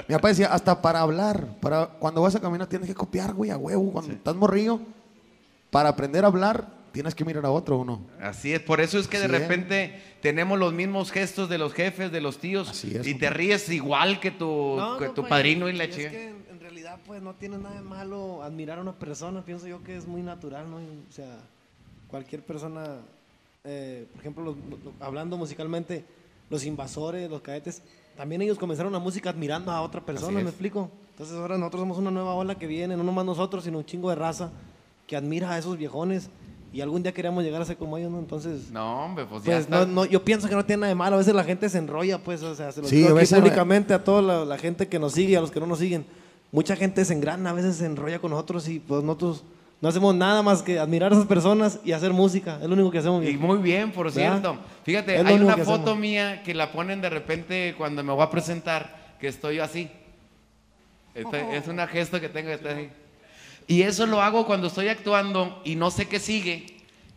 mi 0.07 0.15
papá 0.15 0.27
decía, 0.29 0.53
hasta 0.53 0.79
para 0.81 1.01
hablar, 1.01 1.59
para 1.59 1.87
cuando 1.87 2.21
vas 2.21 2.35
a 2.35 2.39
caminar 2.39 2.67
tienes 2.67 2.87
que 2.87 2.93
copiar, 2.95 3.33
güey, 3.33 3.49
a 3.49 3.57
huevo. 3.57 3.91
Cuando 3.91 4.13
estás 4.13 4.35
morrillo, 4.35 4.79
para 5.71 5.89
aprender 5.89 6.23
a 6.23 6.27
hablar, 6.27 6.67
tienes 6.95 7.13
que 7.15 7.23
mirar 7.25 7.45
a 7.45 7.51
otro, 7.51 7.79
¿o 7.79 7.85
no? 7.85 8.01
Así 8.19 8.53
es, 8.53 8.59
por 8.61 8.81
eso 8.81 8.97
es 8.97 9.07
que 9.07 9.19
de 9.19 9.27
Sí, 9.27 9.35
¿eh? 9.35 9.37
repente 9.39 10.01
tenemos 10.21 10.57
los 10.57 10.73
mismos 10.73 11.11
gestos 11.11 11.47
de 11.49 11.57
los 11.59 11.73
jefes, 11.73 12.11
de 12.11 12.21
los 12.21 12.39
tíos, 12.39 12.69
Así 12.69 12.95
es, 12.95 13.05
y 13.05 13.13
te 13.15 13.29
ríes 13.29 13.69
igual 13.69 14.19
que 14.19 14.31
tu, 14.31 14.75
No, 14.77 14.97
que 14.97 15.09
tu 15.09 15.15
compa, 15.15 15.29
padrino 15.29 15.69
y 15.69 15.73
la 15.73 15.83
es 15.83 15.95
chica. 15.95 16.09
que 16.09 16.29
en, 16.29 16.59
realidad, 16.59 16.99
pues, 17.05 17.21
no 17.21 17.33
tiene 17.35 17.57
nada 17.59 17.75
de 17.75 17.81
malo 17.81 18.41
admirar 18.41 18.79
a 18.79 18.81
una 18.81 18.93
persona. 18.93 19.43
Pienso 19.45 19.67
yo 19.67 19.83
que 19.83 19.95
es 19.95 20.07
muy 20.07 20.21
natural, 20.23 20.69
¿no? 20.69 20.77
O 20.77 21.11
sea, 21.11 21.37
cualquier 22.07 22.41
persona, 22.41 22.97
eh, 23.63 24.05
por 24.11 24.19
ejemplo, 24.21 24.43
los- 24.43 24.55
hablando 24.99 25.37
musicalmente, 25.37 26.03
los 26.49 26.65
invasores, 26.65 27.29
los 27.29 27.41
cadetes, 27.41 27.81
también 28.17 28.41
ellos 28.41 28.57
comenzaron 28.57 28.91
la 28.93 28.99
música 28.99 29.29
admirando 29.29 29.71
a 29.71 29.81
otra 29.81 30.01
persona, 30.01 30.39
es. 30.39 30.43
¿me 30.43 30.49
explico? 30.49 30.89
Entonces 31.11 31.35
ahora 31.37 31.57
nosotros 31.57 31.81
somos 31.81 31.97
una 31.97 32.11
nueva 32.11 32.33
ola 32.33 32.55
que 32.55 32.67
viene, 32.67 32.95
no 32.97 33.03
nomás 33.03 33.25
nosotros, 33.25 33.63
sino 33.63 33.77
un 33.79 33.85
chingo 33.85 34.09
de 34.09 34.15
raza 34.15 34.51
que 35.07 35.15
admira 35.15 35.51
a 35.51 35.57
esos 35.57 35.77
viejones 35.77 36.29
y 36.75 36.81
algún 36.81 37.01
día 37.03 37.13
queremos 37.13 37.41
llegar 37.41 37.61
a 37.61 37.65
ser 37.65 37.77
como 37.77 37.97
ellos, 37.97 38.11
¿no? 38.11 38.19
Entonces... 38.19 38.69
No, 38.69 39.05
hombre, 39.05 39.25
pues, 39.25 39.43
ya 39.43 39.53
Pues 39.53 39.59
está. 39.63 39.79
no, 39.79 39.85
no, 39.85 40.05
yo 40.05 40.23
pienso 40.25 40.49
que 40.49 40.55
no 40.55 40.65
tiene 40.65 40.81
nada 40.81 40.89
de 40.89 40.95
malo. 40.95 41.15
A 41.15 41.19
veces 41.19 41.33
la 41.33 41.45
gente 41.45 41.69
se 41.69 41.77
enrolla, 41.77 42.17
pues, 42.17 42.43
o 42.43 42.53
sea, 42.53 42.71
se 42.73 42.81
lo 42.81 42.87
Sí, 42.89 42.97
digo 42.97 43.17
a 43.17 43.21
aquí 43.21 43.33
públicamente 43.33 43.93
a 43.93 44.03
toda 44.03 44.21
la, 44.21 44.43
la 44.43 44.57
gente 44.57 44.87
que 44.89 44.99
nos 44.99 45.13
sigue 45.13 45.31
y 45.31 45.35
a 45.35 45.41
los 45.41 45.51
que 45.51 45.59
no 45.61 45.67
nos 45.67 45.79
siguen. 45.79 46.05
Mucha 46.51 46.75
gente 46.75 47.05
se 47.05 47.13
engrana, 47.13 47.51
a 47.51 47.53
veces 47.53 47.77
se 47.77 47.85
enrolla 47.85 48.19
con 48.19 48.31
nosotros 48.31 48.67
y 48.67 48.79
pues 48.79 49.03
nosotros 49.03 49.43
no 49.81 49.87
hacemos 49.89 50.13
nada 50.15 50.41
más 50.41 50.61
que 50.63 50.77
admirar 50.79 51.11
a 51.13 51.15
esas 51.15 51.27
personas 51.27 51.79
y 51.85 51.93
hacer 51.93 52.11
música. 52.11 52.59
Es 52.61 52.67
lo 52.67 52.73
único 52.73 52.91
que 52.91 52.97
hacemos. 52.99 53.23
Y 53.23 53.27
viejo. 53.27 53.45
muy 53.47 53.59
bien, 53.59 53.91
por 53.93 54.11
¿Verdad? 54.13 54.31
cierto. 54.41 54.57
Fíjate, 54.83 55.17
hay 55.17 55.35
una 55.35 55.55
foto 55.57 55.81
hacemos. 55.83 55.97
mía 55.99 56.43
que 56.43 56.53
la 56.53 56.71
ponen 56.73 56.99
de 56.99 57.09
repente 57.09 57.73
cuando 57.77 58.03
me 58.03 58.11
voy 58.11 58.23
a 58.23 58.29
presentar, 58.29 59.15
que 59.19 59.27
estoy 59.29 59.59
así. 59.59 59.89
Este- 61.13 61.55
es 61.55 61.67
una 61.69 61.87
gesto 61.87 62.19
que 62.19 62.27
tengo 62.27 62.49
que 62.49 62.55
estar 62.55 62.71
así. 62.73 62.89
Y 63.67 63.81
eso 63.81 64.05
lo 64.05 64.21
hago 64.21 64.45
cuando 64.45 64.67
estoy 64.67 64.87
actuando 64.89 65.61
y 65.65 65.75
no 65.75 65.91
sé 65.91 66.07
qué 66.07 66.19
sigue. 66.19 66.67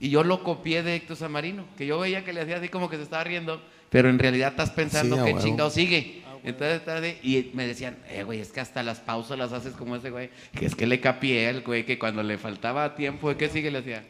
Y 0.01 0.11
yo 0.11 0.22
lo 0.24 0.42
copié 0.44 0.82
de 0.82 0.96
Héctor 0.96 1.16
Samarino, 1.16 1.64
que 1.76 1.86
yo 1.86 1.99
veía 1.99 2.24
que 2.24 2.32
le 2.32 2.40
hacía 2.40 2.57
así 2.59 2.68
como 2.68 2.88
que 2.88 2.96
se 2.96 3.03
estaba 3.03 3.24
riendo, 3.24 3.61
pero 3.90 4.09
en 4.09 4.18
realidad 4.18 4.51
estás 4.51 4.70
pensando 4.70 5.16
Sí, 5.16 5.22
que 5.24 5.30
huevo. 5.32 5.40
chingado 5.44 5.70
sigue. 5.70 6.22
Entonces, 6.44 6.78
estás 6.78 7.01
así, 7.03 7.16
y 7.22 7.51
me 7.55 7.66
decían, 7.66 7.99
eh, 8.09 8.22
güey, 8.22 8.40
es 8.40 8.53
que 8.53 8.61
hasta 8.61 8.82
las 8.84 9.01
pausas 9.01 9.36
las 9.36 9.53
haces 9.53 9.72
como 9.74 9.96
ese 9.96 10.11
güey. 10.11 10.30
Que 10.55 10.66
es 10.66 10.76
que 10.76 10.86
le 10.86 11.01
capié 11.01 11.49
al 11.49 11.62
güey 11.62 11.84
que 11.84 11.99
cuando 11.99 12.22
le 12.22 12.38
faltaba 12.38 12.94
tiempo, 12.94 13.36
¿qué 13.36 13.49
sigue? 13.49 13.70
Le 13.72 13.78
hacía. 13.78 14.05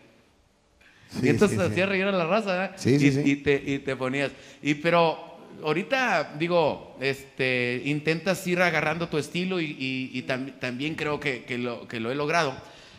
Sí, 1.09 1.21
y 1.23 1.29
entonces 1.31 1.59
sí, 1.59 1.65
sí. 1.65 1.71
hacía 1.73 1.87
reír 1.87 2.05
a 2.05 2.13
la 2.13 2.27
raza, 2.27 2.51
¿verdad? 2.53 2.73
Sí, 2.77 2.99
sí, 2.99 3.07
y, 3.07 3.13
sí. 3.13 3.23
y 3.25 3.37
te, 3.37 3.63
y 3.65 3.79
te 3.79 3.97
ponías. 3.97 4.31
Y 4.63 4.75
pero 4.75 5.19
ahorita, 5.65 6.35
digo, 6.39 6.97
este, 7.01 7.83
intentas 7.85 8.47
ir 8.47 8.61
agarrando 8.63 9.09
tu 9.09 9.19
estilo 9.19 9.61
y, 9.61 9.65
y- 9.67 10.11
y 10.19 10.23
tam- 10.23 10.59
también 10.59 10.95
creo 10.95 11.21
que, 11.21 11.45
que 11.45 11.59
lo, 11.59 11.87
que 11.89 12.01
lo 12.01 12.11
he 12.11 12.15
logrado. 12.15 12.55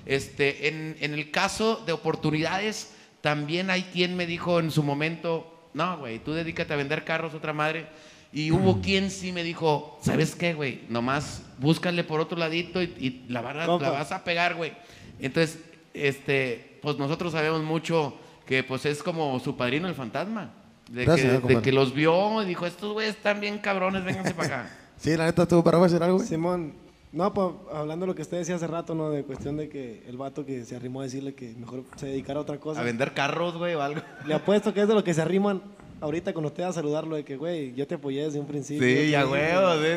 Este, 0.06 0.68
en, 0.68 0.96
en 1.00 1.14
el 1.14 1.32
caso 1.32 1.84
de 1.86 1.92
oportunidades, 1.94 2.94
también 3.22 3.70
hay 3.70 3.84
quien 3.84 4.16
me 4.16 4.26
dijo 4.26 4.60
en 4.60 4.72
su 4.72 4.82
momento, 4.84 5.70
no, 5.74 5.98
güey, 6.00 6.20
tú 6.20 6.34
dedícate 6.34 6.74
a 6.74 6.78
vender 6.78 7.04
carros, 7.04 7.34
otra 7.34 7.54
madre. 7.54 7.88
Y 8.32 8.52
hubo 8.52 8.80
quien 8.82 9.10
sí 9.10 9.32
me 9.32 9.44
dijo, 9.44 9.98
¿sabes 10.04 10.36
qué, 10.36 10.54
güey? 10.54 10.82
Nomás 10.88 11.42
búscale 11.58 12.04
por 12.04 12.20
otro 12.20 12.38
ladito 12.38 12.82
y, 12.82 12.86
y 13.00 13.26
la, 13.28 13.42
Compa. 13.66 13.86
la 13.86 13.90
vas 13.92 14.12
a 14.12 14.24
pegar, 14.24 14.54
güey. 14.56 14.72
Entonces, 15.20 15.60
este, 15.96 16.78
pues 16.82 16.98
nosotros 16.98 17.32
sabemos 17.34 17.64
mucho 17.64 18.16
que 18.46 18.64
pues 18.64 18.86
es 18.86 19.02
como 19.04 19.40
su 19.40 19.58
padrino 19.58 19.88
el 19.88 19.96
fantasma. 19.96 20.54
De, 20.90 21.06
Gracias, 21.06 21.28
que, 21.28 21.34
de 21.34 21.40
compadre. 21.42 21.62
que 21.62 21.72
los 21.72 21.94
vio 21.94 22.42
y 22.42 22.46
dijo, 22.46 22.66
estos 22.66 22.94
güeyes 22.94 23.16
están 23.16 23.40
bien 23.40 23.60
cabrones, 23.60 24.04
vénganse 24.04 24.34
para 24.34 24.48
acá. 24.48 24.70
Sí, 25.00 25.16
la 25.16 25.26
neta, 25.28 25.44
estuvo 25.44 25.64
para 25.64 25.82
hacer 25.86 26.04
algo, 26.04 26.18
güey. 26.18 26.28
Simón, 26.28 26.74
no, 27.14 27.34
pues 27.34 27.48
hablando 27.74 28.06
de 28.06 28.08
lo 28.08 28.16
que 28.16 28.22
usted 28.22 28.38
decía 28.38 28.56
hace 28.56 28.68
rato, 28.68 28.94
¿no? 28.96 29.10
De 29.12 29.24
cuestión 29.24 29.56
de 29.56 29.70
que 29.70 30.04
el 30.10 30.18
vato 30.18 30.46
que 30.46 30.66
se 30.66 30.76
arrimó 30.76 31.00
a 31.00 31.04
decirle 31.06 31.34
que 31.34 31.56
mejor 31.58 31.84
se 31.96 32.08
dedicara 32.08 32.40
a 32.40 32.42
otra 32.42 32.60
cosa. 32.60 32.82
A 32.82 32.84
vender 32.84 33.14
carros, 33.14 33.58
güey, 33.58 33.76
o 33.76 33.82
algo. 33.82 34.02
Le 34.26 34.34
apuesto 34.34 34.74
que 34.74 34.82
es 34.82 34.88
de 34.90 34.94
lo 34.94 35.04
que 35.04 35.14
se 35.14 35.22
arriman 35.22 35.62
ahorita 36.02 36.34
con 36.34 36.46
usted 36.46 36.64
a 36.64 36.74
saludarlo, 36.74 37.16
de 37.16 37.24
que, 37.24 37.36
güey, 37.38 37.74
yo 37.76 37.88
te 37.88 37.96
apoyé 37.96 38.26
desde 38.26 38.40
un 38.40 38.46
principio. 38.46 38.86
Sí, 38.86 39.10
ya, 39.10 39.24
güey. 39.24 39.42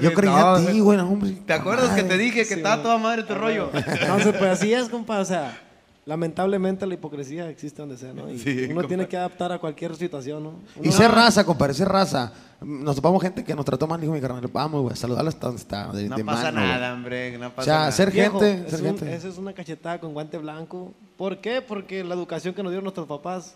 Yo 0.01 0.13
creía 0.15 0.55
a 0.55 0.67
ti, 0.67 0.81
güey, 0.81 0.97
no, 0.99 1.09
hombre. 1.11 1.33
¿Te 1.47 1.53
acuerdas 1.53 1.91
que 1.95 2.03
te 2.03 2.17
dije 2.17 2.39
que 2.39 2.45
Sí, 2.45 2.55
estaba 2.55 2.83
toda 2.83 2.99
madre 2.99 3.25
tu 3.25 3.35
rollo? 3.35 3.71
Entonces, 3.75 4.35
pues 4.39 4.51
así 4.51 4.73
es, 4.73 4.89
compa, 4.89 5.19
o 5.21 5.25
sea, 5.25 5.61
lamentablemente 6.05 6.85
la 6.87 6.95
hipocresía 6.95 7.49
existe 7.49 7.81
donde 7.81 7.97
sea, 7.97 8.13
¿no? 8.13 8.29
Y 8.31 8.39
Sí, 8.39 8.67
uno 8.71 8.83
tiene 8.85 9.07
que 9.07 9.17
adaptar 9.17 9.53
a 9.53 9.59
cualquier 9.59 9.95
situación, 9.97 10.43
¿no? 10.43 10.55
Y 10.77 10.89
Uno- 10.89 10.93
ser 10.93 11.11
raza, 11.11 11.45
compadre, 11.45 11.75
ser 11.75 11.89
raza. 11.89 12.33
Nos 12.61 12.97
topamos 12.97 13.21
gente 13.23 13.43
que 13.45 13.55
nos 13.55 13.65
trató 13.65 13.87
mal, 13.87 14.01
dijo 14.01 14.13
mi 14.13 14.21
carnal. 14.21 14.49
Vamos, 14.53 14.83
güey, 14.83 14.97
saludarla 14.97 15.29
hasta 15.31 15.47
donde 15.47 15.61
está. 15.63 15.93
De, 15.93 16.09
No 16.09 16.17
de 16.17 16.25
pasa 16.25 16.51
mano, 16.53 16.67
nada, 16.67 16.93
hombre. 16.95 17.37
No 17.39 17.51
pasa 17.51 17.65
sea, 17.65 17.75
nada. 17.81 17.93
ser 17.93 18.11
Viejo, 18.11 18.39
gente, 18.41 18.65
es 18.67 18.71
ser 18.71 18.81
un- 18.81 18.87
gente. 18.99 19.15
Esa 19.15 19.29
es 19.29 19.39
una 19.39 19.53
cachetada 19.53 19.99
con 20.01 20.13
guante 20.13 20.39
blanco. 20.39 20.93
¿Por 21.17 21.39
qué? 21.39 21.61
Porque 21.61 22.03
la 22.05 22.15
educación 22.15 22.55
que 22.55 22.63
nos 22.63 22.71
dieron 22.71 22.85
nuestros 22.85 23.07
papás 23.07 23.55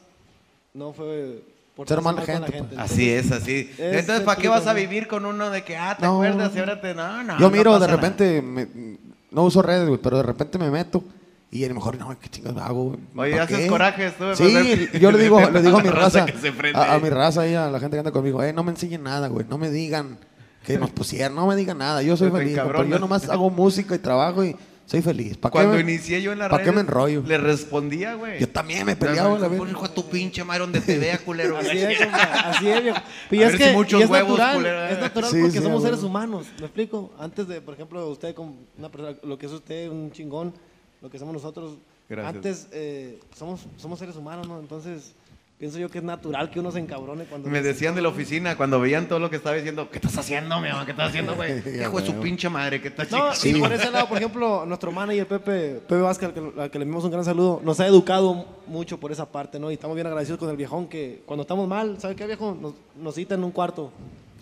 no 0.75 0.93
fue 0.93 1.43
por 1.77 1.87
Ser 1.89 2.01
mala 2.01 2.21
la 2.21 2.27
gente, 2.27 2.63
pues. 2.65 2.79
Así 2.79 3.11
es, 3.11 3.31
así. 3.33 3.71
Es 3.79 4.01
Entonces, 4.01 4.25
¿para 4.25 4.41
qué 4.41 4.49
vas 4.49 4.67
a 4.67 4.73
¿no? 4.73 4.79
vivir 4.79 5.07
con 5.09 5.25
uno 5.27 5.51
de 5.51 5.63
que, 5.63 5.77
ah, 5.77 5.97
te 5.99 6.05
No. 6.07 6.15
acuerdas 6.15 6.53
y 6.55 6.59
ahora 6.59 6.81
te. 6.81 6.95
No, 6.95 7.23
no. 7.23 7.35
Yo 7.35 7.41
no 7.41 7.51
miro, 7.51 7.73
de 7.75 7.79
pasa 7.81 7.87
nada. 7.93 7.97
repente, 8.09 8.41
me- 8.43 8.99
no 9.31 9.43
uso 9.45 9.63
redes, 9.63 9.87
güey, 9.89 10.01
pero 10.01 10.17
de 10.17 10.23
repente 10.23 10.59
me 10.59 10.71
meto 10.71 11.05
y 11.51 11.65
a 11.65 11.69
lo 11.69 11.75
mejor, 11.75 11.97
no, 11.99 12.19
¿qué 12.19 12.29
chingados 12.29 12.61
hago? 12.63 12.85
güey? 12.91 12.99
Oye, 13.31 13.37
¿Pa' 13.37 13.43
haces 13.45 13.59
qué? 13.59 13.67
corajes 13.69 14.17
tú, 14.19 14.25
Sí, 14.35 14.89
pues, 14.91 15.01
yo 15.01 15.11
le 15.13 15.19
digo, 15.19 15.41
le 15.51 15.63
digo 15.63 15.79
a 15.79 15.83
mi 15.83 15.89
La 15.91 15.95
raza, 15.95 16.27
a, 16.75 16.95
a 16.95 16.99
mi 16.99 17.09
raza 17.11 17.43
ahí, 17.43 17.55
a 17.55 17.71
la 17.71 17.79
gente 17.81 17.95
que 17.97 18.01
anda 18.01 18.11
conmigo, 18.13 18.43
eh, 18.43 18.53
no 18.53 18.63
me 18.65 18.73
enseñen 18.73 19.03
nada, 19.05 19.29
güey, 19.29 19.47
no 19.49 19.57
me 19.59 19.71
digan 19.71 20.19
que 20.65 20.77
nos 20.79 20.91
pusieron, 20.91 21.37
no 21.37 21.47
me 21.47 21.55
digan 21.57 21.79
nada, 21.79 22.03
yo 22.03 22.17
soy 22.17 22.31
feliz, 22.31 22.49
compadre, 22.57 22.63
encabronas. 22.71 22.91
yo 22.91 22.99
nomás 22.99 23.29
hago 23.29 23.49
música 23.51 23.95
y 23.95 23.99
trabajo 23.99 24.45
y 24.45 24.57
soy 24.85 25.03
feliz. 25.03 25.37
¿Pa' 25.37 25.49
qué 25.49 25.53
Cuando 25.53 25.75
me- 25.75 25.81
inicié 25.81 26.21
yo 26.23 26.33
en 26.33 26.39
la 26.41 26.49
¿pa' 26.49 26.63
qué 26.63 26.71
me 26.73 26.81
enrollo? 26.81 27.23
Le 27.27 27.39
respondía, 27.39 28.15
güey. 28.15 28.39
Yo 28.41 28.49
también 28.49 28.85
me 28.87 28.95
peleaba, 28.97 29.37
la 29.39 29.49
Por 29.49 29.61
vez. 29.63 29.71
hijo 29.71 29.83
de 29.89 29.95
tu 29.95 30.09
pinche 30.09 30.43
madre 30.45 30.61
donde 30.61 30.81
te 30.81 30.99
vea, 30.99 31.19
culero. 31.19 31.57
Así 31.59 31.79
es, 31.79 31.99
así 32.45 32.69
es, 32.69 32.83
viejo. 32.85 32.99
Y 33.33 33.43
A 33.43 33.47
es 33.47 33.53
ver 33.53 33.59
que 33.59 33.69
si 33.71 33.73
muchos 33.75 34.01
y 34.01 34.05
es 34.05 34.11
huevos, 34.11 34.39
natural, 34.39 34.91
es 34.93 34.99
natural 35.01 35.31
Sí, 35.31 35.41
porque 35.41 35.59
sí, 35.59 35.65
somos 35.65 35.83
a 35.85 35.87
seres 35.89 36.03
humanos, 36.05 36.47
¿me 36.61 36.67
explico? 36.67 37.13
Antes 37.19 37.49
de, 37.49 37.61
por 37.61 37.75
ejemplo, 37.75 38.09
usted 38.09 38.35
como 38.35 38.57
una 38.79 38.89
persona, 38.89 39.17
lo 39.25 39.39
que 39.39 39.47
es 39.47 39.53
usted, 39.53 39.89
un 39.91 40.11
chingón, 40.13 40.53
lo 41.07 41.11
que 41.11 41.19
somos 41.21 41.33
nosotros, 41.33 41.75
Gracias. 42.09 42.35
antes 42.37 42.69
eh, 42.73 43.21
somos, 43.37 43.65
somos 43.77 43.97
seres 43.99 44.17
humanos, 44.17 44.49
¿no? 44.49 44.59
Entonces, 44.59 45.15
pienso 45.57 45.79
yo 45.79 45.89
que 45.89 45.99
es 45.99 46.05
natural 46.05 46.51
que 46.51 46.59
uno 46.59 46.73
se 46.73 46.81
encabrone 46.81 47.27
cuando... 47.27 47.49
Me 47.49 47.63
decían 47.63 47.95
de 47.95 48.03
la 48.03 48.09
oficina 48.09 48.57
cuando 48.57 48.81
veían 48.81 49.07
todo 49.07 49.21
lo 49.21 49.31
que 49.31 49.37
estaba 49.37 49.55
diciendo, 49.55 49.89
¿qué 49.89 49.99
estás 49.99 50.19
haciendo, 50.19 50.61
mi 50.61 50.69
mamá? 50.69 50.85
¿Qué 50.85 50.91
estás 50.91 51.11
haciendo, 51.11 51.37
güey? 51.37 51.59
Hijo 51.81 52.01
de 52.01 52.07
su 52.07 52.15
pinche 52.21 52.49
madre, 52.49 52.83
¿qué 52.83 52.89
estás 52.89 53.09
No, 53.13 53.29
haciendo? 53.29 53.59
y 53.59 53.63
por 53.63 53.73
ese 53.73 53.89
lado, 53.89 54.09
por 54.09 54.19
ejemplo, 54.19 54.67
nuestro 54.67 54.91
manager 54.91 55.29
Pepe, 55.29 55.75
Pepe 55.75 56.01
Vázquez, 56.01 56.29
al 56.31 56.35
que, 56.35 56.61
al 56.63 56.71
que 56.73 56.79
le 56.81 56.83
enviamos 56.83 57.05
un 57.05 57.13
gran 57.13 57.25
saludo, 57.25 57.61
nos 57.65 57.79
ha 57.79 57.87
educado 57.87 58.47
mucho 58.67 58.99
por 58.99 59.13
esa 59.13 59.27
parte, 59.31 59.61
¿no? 59.61 59.71
Y 59.71 59.75
estamos 59.75 59.95
bien 59.95 60.09
agradecidos 60.09 60.41
con 60.41 60.51
el 60.51 60.57
viejón 60.57 60.89
que 60.89 61.23
cuando 61.25 61.43
estamos 61.43 61.69
mal, 61.69 62.01
¿sabe 62.01 62.17
qué, 62.17 62.27
viejo? 62.27 62.57
Nos, 62.61 62.75
nos 63.01 63.15
cita 63.15 63.37
en 63.37 63.45
un 63.45 63.53
cuarto. 63.53 63.93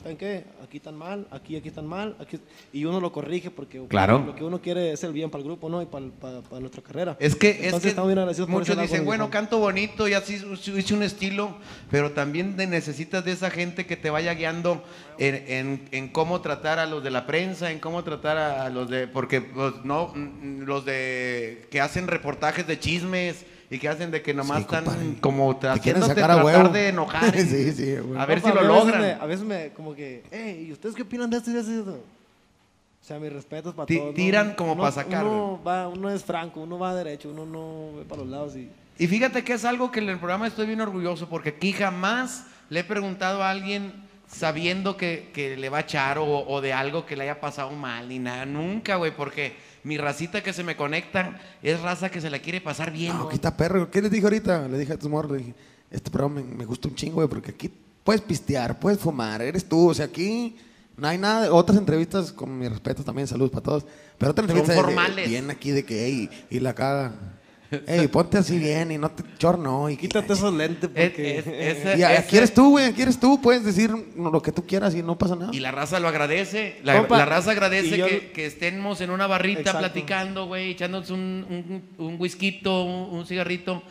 ¿Saben 0.05 0.19
qué? 0.19 0.45
Aquí 0.63 0.77
están 0.77 0.97
mal, 0.99 1.27
aquí, 1.31 1.57
aquí 1.57 1.69
están 1.69 1.87
mal, 1.87 2.15
aquí... 2.21 2.39
Y 2.75 2.85
uno 2.85 3.01
lo 3.01 3.11
corrige 3.11 3.51
porque 3.51 3.83
Claro. 3.89 4.19
lo 4.19 4.35
que 4.37 4.45
uno 4.45 4.61
quiere 4.61 4.93
es 4.93 5.03
el 5.03 5.15
bien 5.15 5.31
para 5.31 5.41
el 5.41 5.47
grupo, 5.49 5.71
¿no? 5.71 5.81
Y 5.81 5.87
para, 5.87 6.09
para, 6.21 6.43
para 6.43 6.61
nuestra 6.61 6.83
carrera. 6.83 7.17
Es 7.19 7.35
que, 7.35 7.49
es 7.49 7.57
Entonces 7.65 7.83
que 7.85 7.89
estamos 7.89 8.09
bien 8.09 8.19
agradecidos 8.19 8.51
muchos 8.51 8.79
dicen, 8.79 9.07
bueno, 9.07 9.31
canto 9.31 9.59
bonito, 9.59 10.07
ya 10.07 10.21
sí 10.21 10.35
hice 10.77 10.93
un 10.93 11.03
estilo, 11.03 11.57
pero 11.91 12.13
también 12.13 12.55
necesitas 12.55 13.25
de 13.25 13.33
esa 13.33 13.51
gente 13.51 13.87
que 13.87 13.97
te 13.97 14.11
vaya 14.11 14.35
guiando 14.35 14.85
en, 15.19 15.37
en- 15.49 15.89
en 15.91 16.09
cómo 16.09 16.43
tratar 16.43 16.79
a 16.79 16.85
los 16.85 17.03
de 17.03 17.11
la 17.11 17.27
prensa, 17.27 17.73
en 17.73 17.79
cómo 17.79 18.05
tratar 18.05 18.37
a 18.37 18.69
los 18.69 18.91
de, 18.91 19.09
porque 19.09 19.41
pues, 19.41 19.73
no, 19.85 20.09
mm, 20.15 20.65
los 20.65 20.85
de 20.85 21.67
que 21.71 21.81
hacen 21.81 22.09
reportajes 22.09 22.67
de 22.67 22.79
chismes 22.79 23.47
y 23.75 23.79
que 23.79 23.89
hacen 23.89 24.11
de 24.11 24.22
que 24.22 24.33
nomás 24.35 24.59
Sí, 24.59 24.62
están 24.62 24.85
compadre. 24.85 25.14
como 25.20 25.57
Te 25.57 25.68
haciéndote 25.68 26.14
sacar 26.14 26.31
a 26.31 26.35
tratar 26.37 26.45
huevo. 26.62 26.68
de 26.70 26.89
enojar. 26.89 27.33
Sí, 27.39 27.72
sí, 27.72 27.97
güey. 27.97 28.20
A 28.20 28.27
ver 28.27 28.41
si 28.41 28.49
lo 28.49 28.61
a 28.61 28.62
veces 28.62 28.68
logran. 28.68 29.01
me- 29.03 29.12
a 29.12 29.27
veces 29.27 29.45
me, 29.45 29.68
como 29.70 29.95
que, 29.95 30.22
hey, 30.31 30.66
¿y 30.68 30.72
ustedes 30.72 30.95
qué 30.95 31.03
opinan 31.03 31.29
de 31.31 31.37
esto 31.39 31.51
y 31.51 31.55
de 31.55 31.61
esto? 31.61 31.72
y 31.72 31.75
de 31.75 31.81
esto?" 31.81 31.93
O 33.03 33.07
sea, 33.07 33.18
mis 33.18 33.33
respetos 33.33 33.75
para 33.75 33.85
Ti- 33.87 33.97
todos. 33.99 34.11
¿no? 34.11 34.14
tiran 34.14 34.55
como 34.55 34.72
Uno- 34.72 34.83
pa' 34.83 34.93
sacar, 34.93 35.25
Uno, 35.25 35.61
va, 35.66 35.89
uno 35.89 36.09
es 36.11 36.25
franco, 36.25 36.61
uno 36.62 36.79
va 36.79 36.95
derecho, 36.95 37.29
uno 37.31 37.45
no 37.45 37.99
ve 37.99 38.05
para 38.05 38.22
los 38.22 38.31
lados 38.31 38.57
y... 38.57 38.70
Y 38.97 39.07
fíjate 39.09 39.43
que 39.45 39.53
es 39.55 39.64
algo 39.64 39.91
que 39.91 39.99
en 40.01 40.09
el 40.09 40.18
programa 40.18 40.47
estoy 40.47 40.66
bien 40.66 40.81
orgulloso 40.81 41.29
porque 41.29 41.51
aquí 41.51 41.72
jamás 41.72 42.45
le 42.70 42.81
he 42.81 42.85
preguntado 42.85 43.43
a 43.43 43.51
alguien 43.51 43.93
sabiendo 44.29 44.97
que, 44.97 45.31
que 45.35 45.57
le 45.57 45.68
va 45.68 45.79
a 45.79 45.81
echar 45.83 46.16
o, 46.18 46.25
o 46.49 46.61
de 46.61 46.72
algo 46.72 47.05
que 47.05 47.16
le 47.16 47.25
haya 47.25 47.41
pasado 47.41 47.70
mal 47.72 48.09
ni 48.09 48.18
nada. 48.18 48.47
Nunca, 48.47 48.97
güey, 48.97 49.14
porque 49.14 49.55
mi 49.85 49.97
racita 49.99 50.43
que 50.43 50.53
se 50.53 50.64
me 50.64 50.76
conecta 50.76 51.41
es 51.62 51.80
raza 51.80 52.11
que 52.11 52.20
se 52.20 52.30
la 52.30 52.41
quiere 52.41 52.61
pasar 52.61 52.91
bien. 52.91 53.16
No, 53.16 53.26
aquí 53.26 53.37
está 53.37 53.57
perro. 53.57 53.91
¿Qué 53.91 54.03
les 54.03 54.11
dije 54.11 54.24
ahorita? 54.24 54.66
Le 54.68 54.78
dije 54.78 54.95
a 54.95 54.99
tus 54.99 55.09
morros, 55.09 55.32
le 55.32 55.39
dije, 55.39 55.55
este 55.91 56.11
programa 56.11 56.41
me, 56.41 56.57
me 56.57 56.64
gusta 56.64 56.89
un 56.89 56.95
chingo, 56.95 57.16
güey, 57.16 57.28
porque 57.28 57.51
aquí 57.53 57.70
puedes 58.03 58.22
pistear, 58.22 58.78
puedes 58.80 58.99
fumar, 58.99 59.41
eres 59.43 59.68
tú. 59.68 59.91
O 59.91 59.95
sea, 59.95 60.07
aquí 60.07 60.57
no 60.97 61.07
hay 61.07 61.18
nada. 61.18 61.53
Otras 61.53 61.78
entrevistas, 61.78 62.32
con 62.32 62.59
mi 62.59 62.66
respeto 62.68 63.05
también, 63.05 63.28
saludos 63.28 63.51
para 63.51 63.62
todos. 63.62 63.87
Pero 64.18 64.30
otras 64.32 64.47
Son 64.47 64.57
entrevistas 64.59 64.85
formales. 64.85 65.28
bien 65.28 65.51
aquí 65.51 65.70
de 65.70 65.85
que, 65.85 66.28
y 66.51 66.61
la 66.61 66.74
caga. 66.74 67.12
Ey, 67.87 68.09
ponte 68.09 68.39
así 68.39 68.59
bien 68.59 68.91
y 68.93 68.99
no 68.99 69.11
te 69.11 69.22
chorno. 69.39 69.89
Y 69.91 69.97
Quítate 69.97 70.33
esos 70.33 70.53
lentes 70.55 70.91
Es- 70.95 71.09
porque... 71.11 71.39
es- 71.39 71.47
Y 71.99 72.03
ese- 72.03 72.05
aquí 72.07 72.37
eres 72.37 72.55
tú, 72.55 72.70
güey, 72.70 72.87
aquí 72.87 73.03
eres 73.03 73.18
tú. 73.18 73.41
Puedes 73.41 73.64
decir 73.64 73.91
lo 74.16 74.41
que 74.43 74.53
tú 74.53 74.66
quieras 74.66 74.95
y 74.95 75.03
no 75.03 75.16
pasa 75.18 75.37
nada. 75.37 75.51
Y 75.55 75.61
la 75.61 75.70
raza 75.70 76.01
lo 76.01 76.09
agradece. 76.09 76.81
La, 76.85 76.97
Compa, 76.99 77.18
la 77.18 77.25
raza 77.25 77.51
agradece 77.53 77.95
y 77.97 77.99
yo- 77.99 78.07
que, 78.07 78.33
que 78.33 78.47
estemos 78.47 79.01
en 79.01 79.11
una 79.11 79.27
barrita 79.27 79.61
Exacto. 79.61 79.79
platicando, 79.81 80.47
güey, 80.47 80.70
echándonos 80.72 81.11
un, 81.11 81.83
un, 81.99 82.07
un 82.07 82.16
whisky, 82.20 82.61
un, 82.64 83.09
un 83.18 83.27
cigarrito 83.27 83.83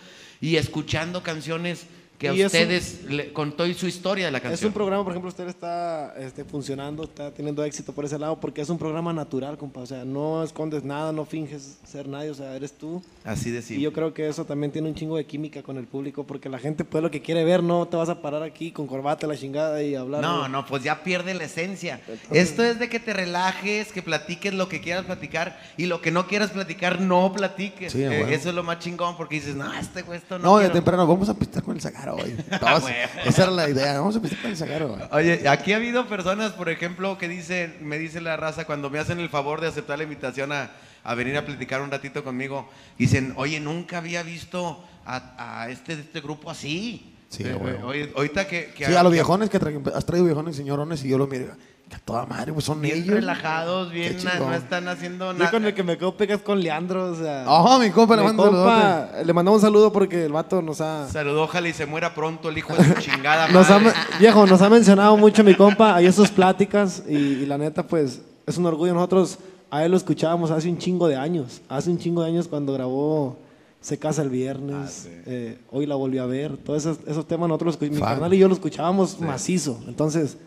y 0.41 0.55
escuchando 0.57 1.23
canciones 1.23 1.85
que 2.23 2.29
a 2.29 2.33
Y 2.33 2.41
es 2.41 2.53
un- 2.53 2.59
ustedes 2.59 3.03
le 3.09 3.33
contó 3.33 3.65
y 3.67 3.73
su 3.73 3.85
historia 3.87 4.25
de 4.25 4.31
la 4.31 4.37
Es 4.39 4.43
canción. 4.43 4.69
un 4.69 4.73
programa, 4.73 5.03
por 5.03 5.11
ejemplo, 5.13 5.29
usted 5.29 5.47
está 5.47 6.13
este, 6.17 6.43
funcionando, 6.45 7.03
está 7.03 7.31
teniendo 7.31 7.63
éxito 7.63 7.91
por 7.93 8.05
ese 8.05 8.17
lado, 8.17 8.39
porque 8.39 8.61
es 8.61 8.69
un 8.69 8.77
programa 8.77 9.11
natural, 9.13 9.57
compa. 9.57 9.81
O 9.81 9.85
sea, 9.85 10.05
no 10.05 10.41
escondes 10.43 10.83
nada, 10.83 11.11
no 11.11 11.25
finges 11.25 11.77
ser 11.85 12.07
nadie, 12.07 12.29
o 12.29 12.33
sea, 12.33 12.55
eres 12.55 12.73
tú. 12.73 13.01
Así 13.23 13.51
de 13.51 13.59
Y 13.59 13.61
simple. 13.61 13.83
yo 13.83 13.93
creo 13.93 14.13
que 14.13 14.27
eso 14.27 14.45
también 14.45 14.71
tiene 14.71 14.87
un 14.89 14.95
chingo 14.95 15.17
de 15.17 15.25
química 15.25 15.61
con 15.63 15.77
el 15.77 15.85
público, 15.85 16.23
porque 16.25 16.49
la 16.49 16.59
gente 16.59 16.83
pues 16.85 17.03
lo 17.03 17.11
que 17.11 17.21
quiere 17.21 17.43
ver, 17.43 17.61
no 17.61 17.87
te 17.87 17.97
vas 17.97 18.09
a 18.09 18.21
parar 18.21 18.43
aquí 18.43 18.71
con 18.71 18.87
corbata, 18.87 19.27
la 19.27 19.35
chingada 19.37 19.81
y 19.83 19.95
hablar. 19.95 20.21
No, 20.21 20.47
no, 20.47 20.65
pues 20.65 20.83
ya 20.83 21.03
pierde 21.03 21.33
la 21.33 21.43
esencia. 21.43 21.99
Entonces- 22.07 22.49
Esto 22.49 22.63
es 22.63 22.79
de 22.79 22.89
que 22.89 22.99
te 22.99 23.13
relajes, 23.13 23.91
que 23.91 24.01
platiques 24.01 24.53
lo 24.53 24.69
que 24.69 24.81
quieras 24.81 25.05
platicar 25.05 25.59
y 25.77 25.85
lo 25.87 26.01
que 26.01 26.11
no 26.11 26.27
quieras 26.27 26.51
platicar, 26.51 27.01
no 27.01 27.31
platiques. 27.33 27.91
Sí, 27.93 28.01
Eh, 28.03 28.33
eso 28.33 28.49
es 28.49 28.55
lo 28.55 28.63
más 28.63 28.79
chingón 28.79 29.17
porque 29.17 29.35
dices, 29.35 29.55
no, 29.55 29.71
este 29.73 30.01
güey, 30.03 30.17
esto 30.19 30.37
no. 30.39 30.43
No, 30.45 30.57
de 30.57 30.63
quiero". 30.65 30.73
temprano, 30.75 31.07
vamos 31.07 31.27
a 31.29 31.33
pistear 31.33 31.63
con 31.63 31.75
el 31.75 31.81
Hoy. 32.15 32.35
Todos- 32.59 32.83
esa 33.25 33.43
era 33.43 33.51
la 33.51 33.69
idea, 33.69 33.99
vamos 33.99 34.15
a 34.15 34.21
pistear 34.21 34.41
con 34.41 34.71
el 34.71 34.87
güey. 34.87 35.01
Oye, 35.11 35.47
aquí 35.49 35.73
ha 35.73 35.77
habido 35.77 36.07
personas, 36.07 36.51
por 36.53 36.69
ejemplo, 36.69 37.17
que 37.17 37.27
dicen, 37.27 37.77
me 37.81 37.97
dice 37.97 38.21
la 38.21 38.35
raza, 38.37 38.65
cuando 38.65 38.89
me 38.89 38.99
hacen 38.99 39.19
el 39.19 39.29
favor 39.29 39.61
de 39.61 39.67
aceptar 39.67 39.97
la 39.97 40.03
invitación 40.03 40.51
a, 40.51 40.71
a 41.03 41.15
venir 41.15 41.35
a 41.37 41.45
platicar 41.45 41.81
un 41.81 41.91
ratito 41.91 42.23
conmigo, 42.23 42.69
dicen, 42.97 43.33
oye, 43.37 43.59
nunca 43.59 43.97
había 43.99 44.23
visto 44.23 44.83
a, 45.05 45.61
a 45.63 45.69
este, 45.69 45.93
este 45.93 46.21
grupo 46.21 46.49
así. 46.51 47.09
Sí, 47.29 47.43
Eh, 47.43 47.53
güey. 47.53 48.11
ahorita 48.15 48.47
que... 48.47 48.73
que 48.77 48.85
Sí, 48.85 48.95
a 48.95 49.01
los 49.01 49.11
viejones 49.11 49.49
que 49.49 49.59
tra- 49.59 49.91
has 49.95 50.05
traído 50.05 50.25
viejones, 50.25 50.55
señorones, 50.55 51.03
y 51.03 51.07
yo 51.09 51.17
lo 51.17 51.25
miro, 51.27 51.47
que 51.93 51.97
a 51.97 51.99
toda 52.05 52.25
madre, 52.25 52.51
pues 52.53 52.65
son 52.65 52.81
Bien 52.81 52.97
ellos. 52.97 53.15
relajados, 53.15 53.91
bien, 53.91 54.17
na- 54.23 54.39
no 54.39 54.53
están 54.53 54.87
haciendo 54.87 55.31
Yo 55.33 55.37
con 55.51 55.61
nada. 55.61 55.67
el 55.69 55.73
que 55.75 55.83
me 55.83 55.97
quedo 55.97 56.15
pegas 56.17 56.41
con 56.41 56.59
Leandro, 56.61 57.11
o 57.11 57.15
sea. 57.15 57.43
Ajá, 57.47 57.77
mi 57.79 57.91
compa, 57.91 58.15
le 58.15 58.21
mi 58.21 58.27
mando 58.27 58.43
compa, 58.43 59.09
le 59.23 59.33
mandamos 59.33 59.61
un 59.61 59.67
saludo 59.67 59.91
porque 59.93 60.25
el 60.25 60.31
vato 60.31 60.61
nos 60.61 60.81
ha. 60.81 61.07
Saludó, 61.09 61.43
ojalá 61.43 61.67
y 61.69 61.73
se 61.73 61.85
muera 61.85 62.13
pronto 62.15 62.49
el 62.49 62.57
hijo 62.57 62.73
de 62.75 62.83
su 62.83 62.93
chingada 63.01 63.47
Nos 63.51 63.69
ha, 63.69 63.79
madre. 63.79 63.93
viejo, 64.19 64.45
nos 64.47 64.61
ha 64.61 64.69
mencionado 64.69 65.15
mucho 65.17 65.43
mi 65.43 65.53
compa 65.55 65.95
ahí 65.95 66.05
en 66.07 66.13
sus 66.13 66.29
pláticas 66.31 67.03
y, 67.07 67.15
y 67.15 67.45
la 67.45 67.57
neta, 67.57 67.85
pues, 67.85 68.21
es 68.47 68.57
un 68.57 68.65
orgullo. 68.65 68.93
Nosotros 68.93 69.37
a 69.69 69.83
él 69.85 69.91
lo 69.91 69.97
escuchábamos 69.97 70.51
hace 70.51 70.69
un 70.69 70.77
chingo 70.77 71.07
de 71.07 71.15
años. 71.15 71.61
Hace 71.69 71.89
un 71.89 71.97
chingo 71.99 72.21
de 72.23 72.29
años 72.29 72.47
cuando 72.47 72.73
grabó 72.73 73.37
Se 73.81 73.99
casa 73.99 74.21
el 74.21 74.29
viernes, 74.29 75.09
eh, 75.25 75.59
hoy 75.69 75.85
la 75.85 75.95
volví 75.95 76.17
a 76.17 76.25
ver. 76.25 76.55
Todos 76.57 76.83
esos, 76.85 76.99
esos 77.05 77.27
temas 77.27 77.49
nosotros, 77.49 77.75
los 77.75 77.81
escuch- 77.81 77.93
mi 77.93 77.99
Fan. 77.99 78.09
carnal 78.13 78.33
y 78.33 78.37
yo 78.37 78.47
lo 78.47 78.53
escuchábamos 78.53 79.19
macizo. 79.19 79.77
Entonces, 79.87 80.37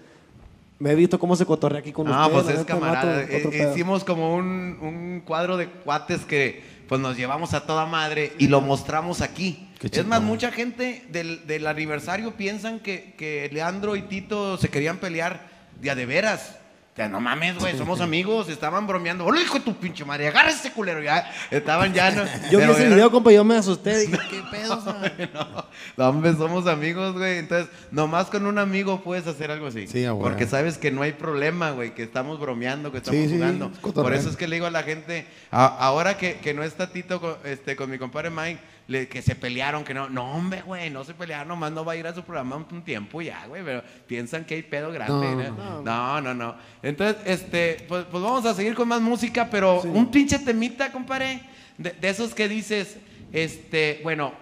me 0.78 0.92
he 0.92 0.94
visto 0.94 1.18
cómo 1.18 1.36
se 1.36 1.46
cotorrea 1.46 1.80
aquí 1.80 1.92
con 1.92 2.06
Ah, 2.08 2.26
ustedes. 2.26 2.42
pues 2.44 2.54
la 2.54 2.60
es 2.60 2.66
camarada. 2.66 3.22
Eh, 3.22 3.48
pedo. 3.50 3.72
hicimos 3.72 4.04
como 4.04 4.34
un, 4.34 4.78
un 4.80 5.22
cuadro 5.24 5.56
de 5.56 5.68
cuates 5.68 6.24
que 6.24 6.62
pues 6.88 7.00
nos 7.00 7.16
llevamos 7.16 7.52
a 7.54 7.66
toda 7.66 7.86
madre 7.86 8.32
y 8.38 8.46
lo 8.48 8.60
mostramos 8.60 9.20
aquí. 9.20 9.68
Qué 9.80 9.88
Es 9.92 10.06
más, 10.06 10.22
mucha 10.22 10.52
gente 10.52 11.04
del, 11.10 11.46
del 11.46 11.66
aniversario 11.66 12.32
piensan 12.36 12.78
que, 12.80 13.14
que 13.18 13.48
Leandro 13.52 13.96
y 13.96 14.02
Tito 14.02 14.56
se 14.56 14.68
querían 14.68 14.98
pelear 14.98 15.48
de 15.80 15.90
a 15.90 15.94
de 15.94 16.06
veras. 16.06 16.58
No 16.96 17.20
mames, 17.20 17.58
güey, 17.58 17.76
somos 17.76 18.00
amigos, 18.00 18.48
estaban 18.48 18.86
bromeando. 18.86 19.24
¡Hola, 19.26 19.42
hijo 19.42 19.58
de 19.58 19.64
tu 19.64 19.74
pinche 19.76 20.04
madre! 20.04 20.28
¡Agarra 20.28 20.48
ese 20.50 20.72
culero! 20.72 21.02
Ya, 21.02 21.30
estaban 21.50 21.92
ya. 21.92 22.10
No, 22.10 22.24
Yo 22.50 22.58
vi 22.58 22.64
ese 22.64 22.88
video, 22.88 23.10
compa, 23.10 23.30
y 23.30 23.34
yo 23.34 23.44
me 23.44 23.54
asusté. 23.56 23.98
Dije, 23.98 24.18
¿qué 24.30 24.42
pedo? 24.50 24.78
o 24.78 24.80
sea? 24.80 24.94
no, 25.34 25.64
no, 25.96 26.08
hombre, 26.08 26.32
somos 26.34 26.66
amigos, 26.66 27.12
güey. 27.14 27.38
Entonces, 27.38 27.68
nomás 27.90 28.26
con 28.28 28.46
un 28.46 28.58
amigo 28.58 29.02
puedes 29.02 29.26
hacer 29.26 29.50
algo 29.50 29.66
así. 29.66 29.86
Sí, 29.86 30.04
a 30.06 30.14
huevo. 30.14 30.22
Porque 30.28 30.46
sabes 30.46 30.78
que 30.78 30.90
no 30.90 31.02
hay 31.02 31.12
problema, 31.12 31.70
güey, 31.72 31.94
que 31.94 32.02
estamos 32.02 32.40
bromeando, 32.40 32.90
que 32.90 32.98
estamos 32.98 33.20
Sí, 33.20 33.34
jugando. 33.34 33.70
Por 33.70 34.14
eso 34.14 34.30
es 34.30 34.36
que 34.36 34.48
le 34.48 34.56
digo 34.56 34.66
a 34.66 34.70
la 34.70 34.82
gente, 34.82 35.26
a- 35.50 35.66
ahora 35.66 36.16
que, 36.16 36.36
que 36.38 36.54
no 36.54 36.62
está 36.62 36.90
Tito 36.90 37.20
con, 37.20 37.36
este, 37.44 37.76
con 37.76 37.90
mi 37.90 37.98
compadre 37.98 38.30
Mike, 38.30 38.58
le- 38.88 39.08
que 39.08 39.20
se 39.22 39.34
pelearon, 39.34 39.84
que 39.84 39.94
no. 39.94 40.08
No, 40.08 40.32
hombre, 40.32 40.62
güey, 40.62 40.90
no 40.90 41.04
se 41.04 41.14
pelearon, 41.14 41.48
nomás 41.48 41.72
no 41.72 41.84
va 41.84 41.92
a 41.92 41.96
ir 41.96 42.06
a 42.06 42.14
su 42.14 42.22
programa 42.22 42.56
un, 42.56 42.66
un 42.70 42.82
tiempo 42.82 43.20
ya, 43.22 43.46
güey. 43.46 43.64
Pero 43.64 43.82
piensan 44.06 44.44
que 44.44 44.54
hay 44.54 44.62
pedo 44.62 44.90
grande. 44.92 45.50
No. 45.50 45.82
No, 45.82 46.20
no, 46.20 46.34
no. 46.34 46.34
no. 46.34 46.54
Entonces, 46.82 47.16
este, 47.26 47.84
pues, 47.88 48.04
pues 48.10 48.22
vamos 48.22 48.44
a 48.46 48.54
seguir 48.54 48.74
con 48.74 48.88
más 48.88 49.00
música, 49.00 49.48
pero 49.50 49.80
un 49.82 50.10
pinche 50.10 50.38
temita, 50.38 50.92
compadre, 50.92 51.40
de, 51.78 51.90
de 51.92 52.08
esos 52.08 52.34
que 52.34 52.48
dices, 52.48 52.98
Este, 53.32 54.00
bueno, 54.02 54.32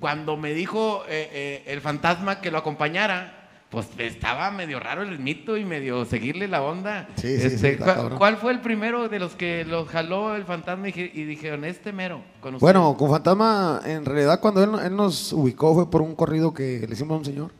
cuando 0.00 0.36
me 0.36 0.52
dijo 0.52 1.04
eh, 1.08 1.30
eh, 1.32 1.72
el 1.72 1.80
fantasma 1.80 2.40
que 2.40 2.50
lo 2.50 2.58
acompañara, 2.58 3.35
pues 3.70 3.88
estaba 3.98 4.50
medio 4.52 4.78
raro 4.78 5.02
el 5.02 5.18
mito 5.18 5.56
y 5.56 5.64
medio 5.64 6.04
seguirle 6.04 6.46
la 6.48 6.62
onda. 6.62 7.08
Sí, 7.16 7.36
sí, 7.38 7.46
Este, 7.46 7.76
sí, 7.76 7.82
¿cuál, 8.16 8.36
fue 8.36 8.52
el 8.52 8.60
primero 8.60 9.08
de 9.08 9.18
los 9.18 9.34
que 9.34 9.64
lo 9.64 9.84
jaló 9.86 10.34
el 10.36 10.44
fantasma 10.44 10.88
y, 10.88 10.92
dije- 10.92 11.10
y 11.12 11.24
dijeron, 11.24 11.64
este 11.64 11.92
mero? 11.92 12.22
Con 12.40 12.54
usted"? 12.54 12.64
Bueno, 12.64 12.96
con 12.96 13.10
Fantasma, 13.10 13.80
en 13.84 14.04
realidad 14.04 14.40
cuando 14.40 14.62
él, 14.62 14.70
él 14.84 14.94
nos 14.96 15.32
ubicó 15.32 15.74
fue 15.74 15.90
por 15.90 16.00
un 16.02 16.14
corrido 16.14 16.54
que 16.54 16.86
le 16.86 16.94
hicimos 16.94 17.16
a 17.16 17.18
un 17.18 17.24
señor. 17.24 17.50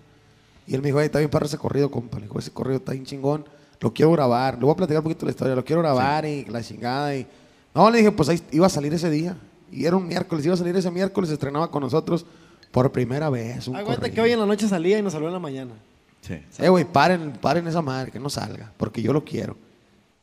Y 0.66 0.74
él 0.74 0.80
me 0.82 0.88
dijo, 0.88 1.00
"Ey, 1.00 1.06
está 1.06 1.18
bien 1.18 1.30
para 1.30 1.46
ese 1.46 1.58
corrido, 1.58 1.90
compa. 1.90 2.18
Le 2.18 2.24
dijo, 2.24 2.38
ese 2.38 2.50
corrido 2.52 2.78
está 2.78 2.92
bien 2.92 3.04
chingón. 3.04 3.44
Lo 3.80 3.92
quiero 3.92 4.10
grabar. 4.12 4.54
Le 4.54 4.60
voy 4.64 4.72
a 4.72 4.76
platicar 4.76 4.98
un 5.00 5.04
poquito 5.04 5.26
la 5.26 5.30
historia. 5.30 5.54
Lo 5.54 5.64
quiero 5.64 5.82
grabar 5.82 6.24
y 6.24 6.44
la 6.46 6.62
chingada. 6.62 7.14
Y... 7.14 7.26
No, 7.74 7.90
le 7.90 7.98
dije, 7.98 8.10
pues 8.10 8.28
ahí 8.28 8.40
iba 8.52 8.66
a 8.66 8.70
salir 8.70 8.92
ese 8.94 9.10
día. 9.10 9.36
Y 9.70 9.84
era 9.84 9.96
un 9.96 10.06
miércoles. 10.08 10.44
Iba 10.46 10.54
a 10.54 10.56
salir 10.56 10.74
ese 10.76 10.90
miércoles. 10.90 11.28
Se 11.28 11.34
estrenaba 11.34 11.70
con 11.70 11.82
nosotros 11.82 12.24
por 12.72 12.90
primera 12.90 13.28
vez. 13.30 13.68
Aguanta 13.68 14.10
que 14.10 14.20
hoy 14.20 14.32
en 14.32 14.40
la 14.40 14.46
noche 14.46 14.66
salía 14.66 14.98
y 14.98 15.02
nos 15.02 15.12
salió 15.12 15.28
en 15.28 15.34
la 15.34 15.38
mañana. 15.40 15.72
Sí. 16.22 16.40
Eh, 16.58 16.68
güey, 16.68 16.84
paren, 16.84 17.32
paren 17.40 17.66
esa 17.68 17.82
madre, 17.82 18.10
que 18.10 18.18
no 18.18 18.28
salga. 18.28 18.72
Porque 18.76 19.00
yo 19.02 19.12
lo 19.12 19.24
quiero. 19.24 19.56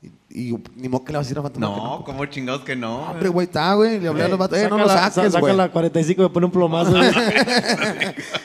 Y, 0.01 0.49
y 0.49 0.63
ni 0.75 0.89
modo 0.89 1.05
que 1.05 1.13
le 1.13 1.17
vas 1.17 1.25
a 1.25 1.29
decir 1.29 1.39
a 1.39 1.41
Fantasma 1.43 1.67
que 1.67 1.73
No, 1.81 1.89
compa. 1.91 2.05
¿cómo 2.05 2.25
chingados 2.25 2.61
que 2.63 2.75
no? 2.75 3.09
Hombre, 3.11 3.29
güey, 3.29 3.47
está, 3.47 3.73
güey. 3.75 3.99
Le 4.01 4.09
hablé 4.09 4.23
a 4.23 4.27
los 4.27 4.37
vatos. 4.37 4.57
Eh, 4.57 4.67
no 4.69 4.77
Saca 4.79 4.83
lo 4.83 4.89
saques, 5.13 5.31
Saca 5.31 5.39
güey. 5.39 5.55
la 5.55 5.71
45 5.71 6.21
y 6.21 6.25
me 6.25 6.29
pone 6.29 6.45
un 6.47 6.51
plomazo. 6.51 6.91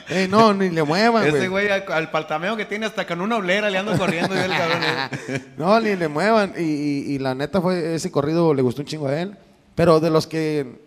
Eh, 0.09 0.29
no, 0.31 0.55
ni 0.55 0.71
le 0.71 0.83
muevan, 0.85 1.29
güey. 1.29 1.37
Ese 1.37 1.49
güey 1.49 1.69
al, 1.69 1.85
al 1.91 2.11
paltameo 2.13 2.57
que 2.57 2.65
tiene 2.65 2.87
hasta 2.87 3.07
con 3.07 3.21
una 3.21 3.37
oblera 3.37 3.71
le 3.71 3.79
ando 3.79 3.97
corriendo 3.99 4.35
yo 4.35 4.41
el 4.43 4.51
cabrón. 4.51 4.79
eh. 5.29 5.45
No, 5.59 5.81
ni 5.81 5.97
le 5.97 6.07
muevan. 6.09 6.53
Y, 6.57 6.63
y- 6.63 7.15
y 7.15 7.19
la 7.19 7.35
neta 7.35 7.61
fue, 7.61 7.95
ese 7.97 8.11
corrido 8.13 8.55
le 8.55 8.63
gustó 8.63 8.83
un 8.83 8.87
chingo 8.87 9.09
a 9.09 9.21
él. 9.21 9.37
Pero 9.75 9.99
de 10.01 10.11
los 10.11 10.27
que 10.29 10.81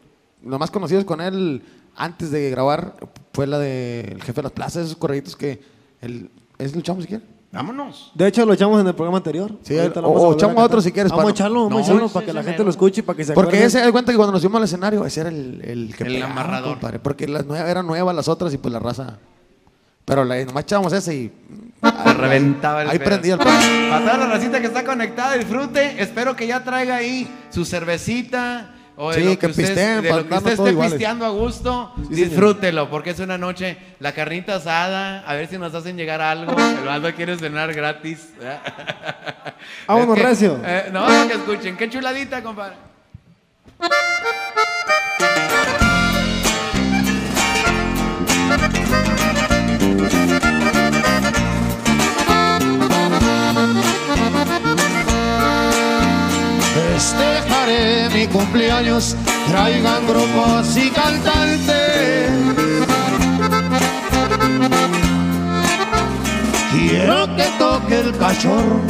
los 0.44 0.60
más 0.60 0.72
conocidos 0.72 1.04
con 1.06 1.20
él 1.22 1.64
antes 1.96 2.32
de 2.32 2.50
grabar 2.50 2.96
fue 3.34 3.46
la 3.48 3.60
del 3.60 4.22
jefe 4.22 4.34
de 4.34 4.44
las 4.44 4.52
plazas, 4.54 4.86
esos 4.86 4.96
corriditos 4.98 5.36
que 5.36 5.62
el, 6.02 6.30
¿es 6.62 6.76
luchamos 6.76 7.04
si 7.04 7.08
quieren? 7.10 7.28
Vámonos. 7.52 8.12
De 8.16 8.28
hecho, 8.28 8.46
lo 8.46 8.54
echamos 8.54 8.80
en 8.80 8.88
el 8.88 8.96
programa 8.96 9.18
anterior. 9.18 9.52
Sí, 9.64 9.78
Ahorita 9.78 10.00
o- 10.00 10.04
lo 10.04 10.08
vamos 10.10 10.24
o 10.24 10.26
a 10.28 10.32
a 10.32 10.34
echamos 10.36 10.56
cantar. 10.56 10.66
otro 10.66 10.82
si 10.82 10.92
quieres, 10.94 11.12
Vamos 11.12 11.26
a 11.28 11.30
echarlo, 11.32 11.64
vamos 11.66 11.82
a 11.82 11.84
echarlo 11.92 12.08
para 12.10 12.26
que 12.26 12.34
la 12.34 12.44
gente 12.44 12.64
lo 12.64 12.70
escuche 12.70 13.02
y 13.02 13.04
para 13.04 13.18
que 13.18 13.24
se 13.26 13.34
Porque 13.34 13.50
acuerde. 13.58 13.66
ese, 13.66 13.80
da 13.82 13.92
cuenta 13.92 14.12
que 14.14 14.16
cuando 14.18 14.32
nos 14.32 14.42
subimos 14.42 14.60
al 14.60 14.64
escenario, 14.64 15.06
ese 15.06 15.20
era 15.22 15.30
el, 15.30 15.62
el 15.64 15.96
que 15.96 16.04
El 16.06 16.14
pegaba, 16.14 16.32
amarrador. 16.32 16.72
compadre. 16.72 17.00
Porque 17.00 17.28
las 17.28 17.46
nuevas 17.46 17.70
eran 17.70 17.86
nuevas 17.86 18.16
las 18.16 18.28
otras 18.30 18.54
y 18.54 18.58
pues 18.58 18.72
la 18.72 18.80
raza. 18.80 19.18
Pero 20.06 20.24
la, 20.24 20.44
nomás 20.46 20.64
echábamos 20.64 20.94
ese 20.94 21.14
y. 21.16 21.32
Se 22.04 22.14
reventaba 22.14 22.84
el 22.84 22.90
Ahí 22.90 23.00
pedo. 23.00 23.10
prendía 23.10 23.34
el 23.34 23.40
pan. 23.40 23.60
Para 23.90 24.06
toda 24.06 24.18
la 24.18 24.28
racita 24.34 24.62
que 24.62 24.68
está 24.68 24.84
conectada, 24.86 25.34
disfrute. 25.36 26.02
Espero 26.02 26.36
que 26.36 26.48
ya 26.48 26.64
traiga 26.64 26.96
ahí 26.96 27.28
su 27.50 27.66
cervecita. 27.66 28.76
O 29.04 29.10
de 29.10 29.16
Sí, 29.16 29.24
lo 29.24 29.32
que, 29.32 29.38
que 29.40 29.48
usted, 29.48 29.64
pisteen 29.66 30.02
de 30.04 30.10
lo 30.12 30.28
que 30.28 30.34
usted 30.36 30.52
esté 30.52 30.74
pisteando 30.74 31.26
a 31.26 31.30
gusto, 31.30 31.92
disfrútelo, 32.10 32.88
porque 32.92 33.10
es 33.10 33.20
una 33.20 33.36
noche, 33.36 33.76
la 34.00 34.12
carnita 34.12 34.56
asada, 34.58 35.22
a 35.28 35.34
ver 35.34 35.48
si 35.48 35.58
nos 35.58 35.74
hacen 35.74 35.98
llegar 35.98 36.22
algo. 36.22 36.52
El 36.56 36.88
Aldo 36.88 37.12
quiere 37.16 37.36
cenar 37.36 37.74
gratis. 37.74 38.30
Vámonos, 39.88 40.18
Es 40.18 40.22
que- 40.24 40.28
recio. 40.30 40.62
eh, 40.64 40.90
no, 40.92 41.08
que 41.28 41.34
escuchen, 41.34 41.76
qué 41.78 41.90
chuladita, 41.90 42.44
compadre. 42.44 42.76
Festejaré 57.02 58.10
mi 58.14 58.28
cumpleaños, 58.28 59.16
traigan 59.50 60.06
grupos 60.06 60.78
y 60.78 60.88
cantantes. 60.92 62.30
Quiero 66.72 67.36
que 67.36 67.46
toque 67.58 68.02
el 68.02 68.16
cachorro, 68.20 68.82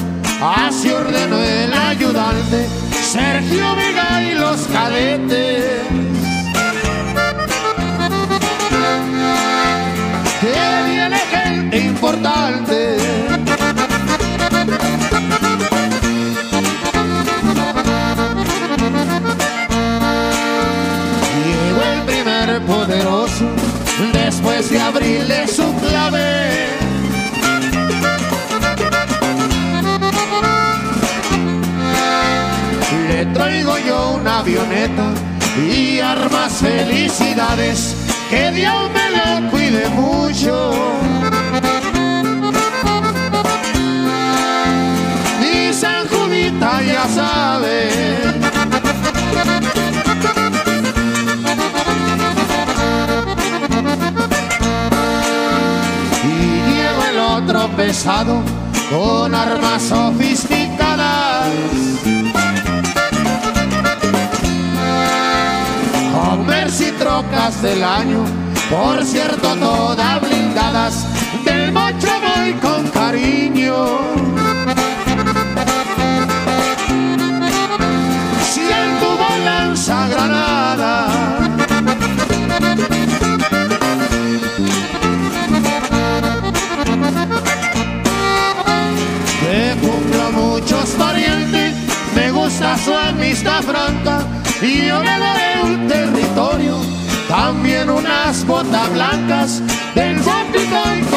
así 0.41 0.89
ordenó 0.89 1.41
el 1.41 1.73
ayudante, 1.73 2.67
Sergio 3.01 3.75
Vega 3.77 4.21
y 4.21 4.33
los 4.33 4.59
cadetes. 4.67 5.81
Que 10.41 10.91
viene 10.91 11.17
gente 11.17 11.77
importante. 11.77 13.30
Poderoso, 22.71 23.45
después 24.13 24.69
de 24.69 24.79
abrirle 24.79 25.47
su 25.47 25.67
clave. 25.75 26.69
Le 33.09 33.25
traigo 33.33 33.77
yo 33.79 34.11
una 34.11 34.39
avioneta 34.39 35.07
y 35.57 35.99
armas 35.99 36.53
felicidades, 36.53 37.95
que 38.29 38.51
Dios 38.51 38.89
me 38.97 39.07
la 39.17 39.49
cuide 39.51 39.89
mucho. 39.89 40.71
Y 45.53 45.73
San 45.73 46.07
ya 46.87 47.07
sabe. 47.19 48.21
Pesado 57.75 58.41
con 58.89 59.35
armas 59.35 59.81
sofisticadas. 59.81 61.49
Commerce 66.13 66.87
y 66.87 66.91
trocas 66.93 67.61
del 67.61 67.83
año, 67.83 68.23
por 68.69 69.03
cierto, 69.03 69.55
todas 69.55 70.21
blindadas. 70.21 71.05
Del 71.43 71.73
mocho 71.73 72.07
voy 72.21 72.53
con 72.53 72.87
cariño. 72.87 74.40
Su 92.83 92.93
amistad 92.93 93.61
franca 93.61 94.21
y 94.61 94.87
yo 94.87 95.03
le 95.03 95.19
daré 95.19 95.61
un 95.63 95.87
territorio, 95.87 96.77
también 97.27 97.89
unas 97.89 98.45
botas 98.45 98.91
blancas 98.91 99.61
del 99.95 100.17
bótico 100.19 101.10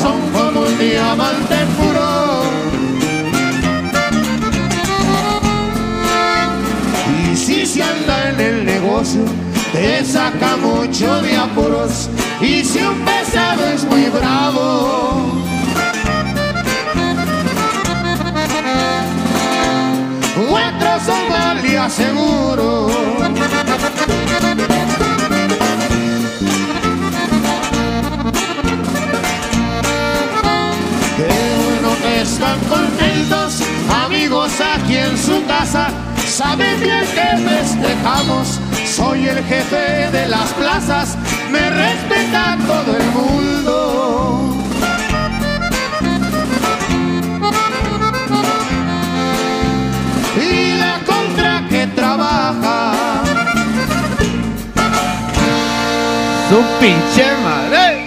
son 0.00 0.18
como 0.32 0.60
un 0.60 0.78
diamante 0.78 1.56
puro. 1.76 2.42
Y 7.22 7.36
si 7.36 7.66
se 7.66 7.82
anda 7.82 8.30
en 8.30 8.40
el 8.40 8.64
negocio, 8.64 9.22
te 9.72 10.02
saca 10.04 10.56
mucho 10.56 11.20
de 11.20 11.36
apuros. 11.36 12.08
Y 12.40 12.64
si 12.64 12.78
un 12.78 12.98
pesado 13.04 13.66
es 13.74 13.84
muy 13.84 14.06
bravo, 14.08 15.42
otros 20.48 21.02
son 21.06 21.28
valía 21.28 21.90
seguro. 21.90 22.88
Qué 24.98 25.09
están 32.40 32.58
contentos, 32.70 33.60
amigos 34.06 34.50
aquí 34.60 34.96
en 34.96 35.18
su 35.18 35.44
casa. 35.46 35.88
Saben 36.26 36.80
bien 36.80 37.04
que 37.14 37.36
festejamos, 37.48 38.58
soy 38.86 39.28
el 39.28 39.44
jefe 39.44 40.10
de 40.10 40.26
las 40.26 40.48
plazas, 40.54 41.18
me 41.50 41.68
respeta 41.68 42.56
todo 42.66 42.96
el 42.96 43.04
mundo. 43.10 44.56
Y 50.40 50.78
la 50.78 50.98
contra 51.04 51.68
que 51.68 51.86
trabaja. 51.88 52.94
Su 56.48 56.62
pinche 56.80 57.26
madre. 57.44 57.99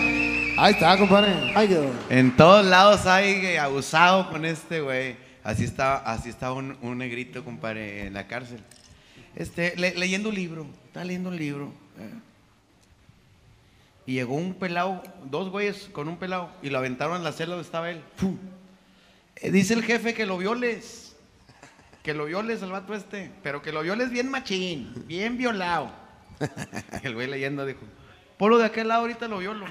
Ahí 0.64 0.72
está, 0.76 0.97
compadre. 0.97 1.51
Ay, 1.55 1.68
quedó. 1.68 1.91
En 2.09 2.38
todos 2.38 2.66
lados 2.66 3.05
hay 3.05 3.41
güey, 3.41 3.57
abusado 3.57 4.30
con 4.30 4.45
este 4.45 4.80
güey. 4.80 5.18
Así 5.43 5.66
estaba, 5.66 5.97
así 5.97 6.30
estaba 6.30 6.53
un, 6.53 6.78
un 6.82 6.97
negrito, 6.99 7.43
compadre, 7.43 8.07
en 8.07 8.14
la 8.14 8.28
cárcel. 8.28 8.61
Este, 9.36 9.74
le- 9.76 9.93
leyendo 9.95 10.30
un 10.30 10.36
libro. 10.36 10.66
Estaba 10.86 11.03
leyendo 11.03 11.28
un 11.28 11.36
libro. 11.36 11.74
eh. 11.99 12.14
Y 14.05 14.14
llegó 14.14 14.36
un 14.36 14.53
pelado, 14.53 15.03
dos 15.26 15.49
güeyes 15.49 15.89
con 15.91 16.07
un 16.07 16.16
pelado, 16.16 16.49
y 16.61 16.70
lo 16.70 16.78
aventaron 16.78 17.18
en 17.18 17.26
la 17.26 17.34
celda 17.34 17.55
donde 17.55 17.66
estaba 17.66 17.89
él. 17.91 18.01
Eh, 19.36 19.51
dice 19.51 19.74
el 19.74 19.84
jefe 19.84 20.14
que 20.14 20.26
lo 20.26 20.38
violes. 20.38 21.14
Que 22.03 22.14
lo 22.14 22.24
violes 22.24 22.64
al 22.64 22.72
vato 22.72 22.93
este. 22.93 23.32
Pero 23.43 23.61
que 23.61 23.74
lo 23.74 23.82
violes 23.82 24.11
bien 24.11 24.30
machín, 24.32 24.93
bien 25.07 25.38
violado. 25.38 25.91
el 27.03 27.16
güey 27.16 27.28
leyendo 27.28 27.66
dijo: 27.66 27.82
Ponlo 28.38 28.57
de 28.59 28.66
aquel 28.66 28.88
lado, 28.88 29.01
ahorita 29.01 29.28
lo 29.28 29.39
violo. 29.39 29.66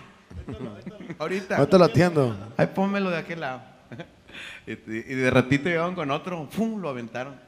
Ahorita. 1.18 1.57
Ahorita 1.57 1.78
lo 1.78 1.85
atiendo. 1.85 2.37
Ay, 2.57 2.68
pónmelo 2.68 3.11
de 3.11 3.18
aquel 3.18 3.41
lado. 3.41 3.62
y, 4.66 4.72
y 4.72 5.14
de 5.14 5.30
ratito 5.30 5.64
llegaron 5.64 5.95
con 5.95 6.11
otro, 6.11 6.49
¡pum! 6.49 6.80
Lo 6.80 6.89
aventaron. 6.89 7.39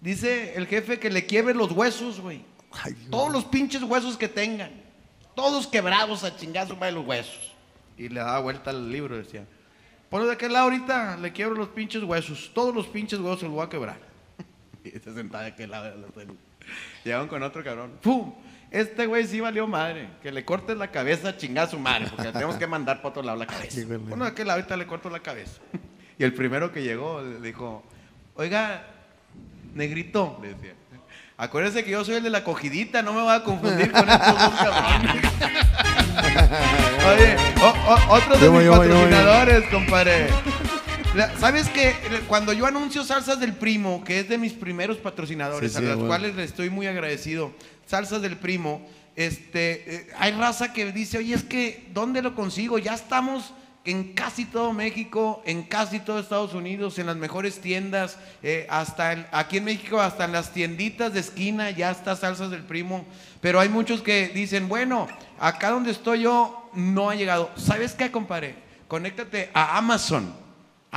Dice 0.00 0.54
el 0.54 0.66
jefe 0.66 0.98
que 0.98 1.10
le 1.10 1.26
quiebre 1.26 1.54
los 1.54 1.72
huesos, 1.72 2.20
güey. 2.20 2.44
Todos 3.10 3.32
los 3.32 3.44
pinches 3.44 3.82
huesos 3.82 4.16
que 4.16 4.28
tengan. 4.28 4.70
Todos 5.34 5.66
quebrados 5.66 6.24
a 6.24 6.36
chingazo 6.36 6.74
de 6.74 6.92
los 6.92 7.06
huesos. 7.06 7.54
Y 7.96 8.08
le 8.08 8.20
daba 8.20 8.40
vuelta 8.40 8.70
al 8.70 8.90
libro, 8.90 9.16
decía. 9.16 9.46
Ponlo 10.10 10.26
de 10.26 10.34
aquel 10.34 10.52
lado 10.52 10.64
ahorita, 10.66 11.16
le 11.16 11.32
quiebro 11.32 11.56
los 11.56 11.68
pinches 11.68 12.02
huesos. 12.02 12.50
Todos 12.54 12.74
los 12.74 12.86
pinches 12.86 13.18
huesos 13.18 13.40
se 13.40 13.46
los 13.46 13.54
voy 13.54 13.64
a 13.64 13.68
quebrar. 13.68 13.98
y 14.84 14.90
se 14.90 15.14
sentaba 15.14 15.44
de 15.44 15.50
aquel 15.50 15.70
lado 15.70 15.84
de 15.84 15.96
la 15.96 16.08
celda. 16.12 16.34
Llegaron 17.04 17.28
con 17.28 17.42
otro 17.42 17.62
cabrón. 17.62 17.98
¡Pum! 18.02 18.34
Este 18.76 19.06
güey 19.06 19.26
sí 19.26 19.40
valió 19.40 19.66
madre. 19.66 20.08
Que 20.22 20.30
le 20.30 20.44
cortes 20.44 20.76
la 20.76 20.90
cabeza, 20.90 21.36
chingada 21.36 21.66
su 21.68 21.78
madre. 21.78 22.06
Porque 22.14 22.30
tenemos 22.32 22.56
que 22.56 22.66
mandar 22.66 22.98
para 22.98 23.08
otro 23.08 23.22
lado 23.22 23.38
la 23.38 23.46
cabeza. 23.46 23.80
Bueno, 23.86 24.24
de 24.24 24.30
aquel 24.30 24.46
lado 24.46 24.58
ahorita 24.60 24.76
le 24.76 24.86
corto 24.86 25.08
la 25.10 25.20
cabeza. 25.20 25.60
y 26.18 26.24
el 26.24 26.34
primero 26.34 26.72
que 26.72 26.82
llegó 26.82 27.22
le 27.22 27.40
dijo: 27.40 27.82
Oiga, 28.34 28.82
negrito, 29.74 30.38
le 30.42 30.48
decía. 30.54 30.74
Acuérdese 31.38 31.84
que 31.84 31.90
yo 31.90 32.02
soy 32.04 32.14
el 32.16 32.22
de 32.22 32.30
la 32.30 32.44
cogidita, 32.44 33.02
no 33.02 33.12
me 33.12 33.20
voy 33.22 33.34
a 33.34 33.42
confundir 33.44 33.92
con 33.92 34.08
estos 34.08 34.38
dos 34.38 34.54
cabrones. 34.54 35.22
Oye, 37.08 37.36
o- 37.62 37.92
o- 37.92 38.14
otros 38.16 38.40
de 38.40 38.46
Yo 38.46 38.52
mis 38.52 38.64
yo 38.64 38.72
yo 38.72 38.78
patrocinadores, 38.80 39.64
compadre. 39.70 40.26
¿Sabes 41.38 41.68
que 41.70 41.94
Cuando 42.28 42.52
yo 42.52 42.66
anuncio 42.66 43.02
Salsas 43.04 43.40
del 43.40 43.54
Primo, 43.54 44.02
que 44.04 44.20
es 44.20 44.28
de 44.28 44.36
mis 44.38 44.52
primeros 44.52 44.98
patrocinadores, 44.98 45.72
Sí, 45.72 45.78
a 45.78 45.80
sí, 45.80 45.86
los 45.86 45.94
bueno. 45.96 46.08
cuales 46.08 46.34
le 46.36 46.44
estoy 46.44 46.68
muy 46.70 46.86
agradecido, 46.86 47.52
Salsas 47.86 48.22
del 48.22 48.36
Primo, 48.36 48.86
este, 49.16 49.94
eh, 49.94 50.06
hay 50.18 50.32
raza 50.32 50.72
que 50.72 50.92
dice, 50.92 51.18
oye, 51.18 51.34
es 51.34 51.42
que, 51.42 51.88
¿dónde 51.94 52.20
lo 52.20 52.34
consigo? 52.34 52.78
Ya 52.78 52.94
estamos 52.94 53.54
en 53.86 54.12
casi 54.12 54.44
todo 54.44 54.72
México, 54.72 55.42
en 55.46 55.62
casi 55.62 56.00
todo 56.00 56.18
Estados 56.18 56.54
Unidos, 56.54 56.98
en 56.98 57.06
las 57.06 57.16
mejores 57.16 57.60
tiendas, 57.60 58.18
eh, 58.42 58.66
hasta 58.68 59.28
aquí 59.30 59.58
en 59.58 59.64
México, 59.64 60.00
hasta 60.00 60.24
en 60.24 60.32
las 60.32 60.52
tienditas 60.52 61.14
de 61.14 61.20
esquina, 61.20 61.70
ya 61.70 61.92
está 61.92 62.16
Salsas 62.16 62.50
del 62.50 62.64
Primo. 62.64 63.06
Pero 63.40 63.60
hay 63.60 63.68
muchos 63.68 64.02
que 64.02 64.28
dicen, 64.28 64.68
bueno, 64.68 65.08
acá 65.38 65.70
donde 65.70 65.92
estoy 65.92 66.22
yo 66.22 66.68
no 66.74 67.08
ha 67.08 67.14
llegado. 67.14 67.50
¿Sabes 67.56 67.94
qué, 67.94 68.10
compadre? 68.10 68.56
Conéctate 68.88 69.50
a 69.54 69.78
Amazon. 69.78 70.45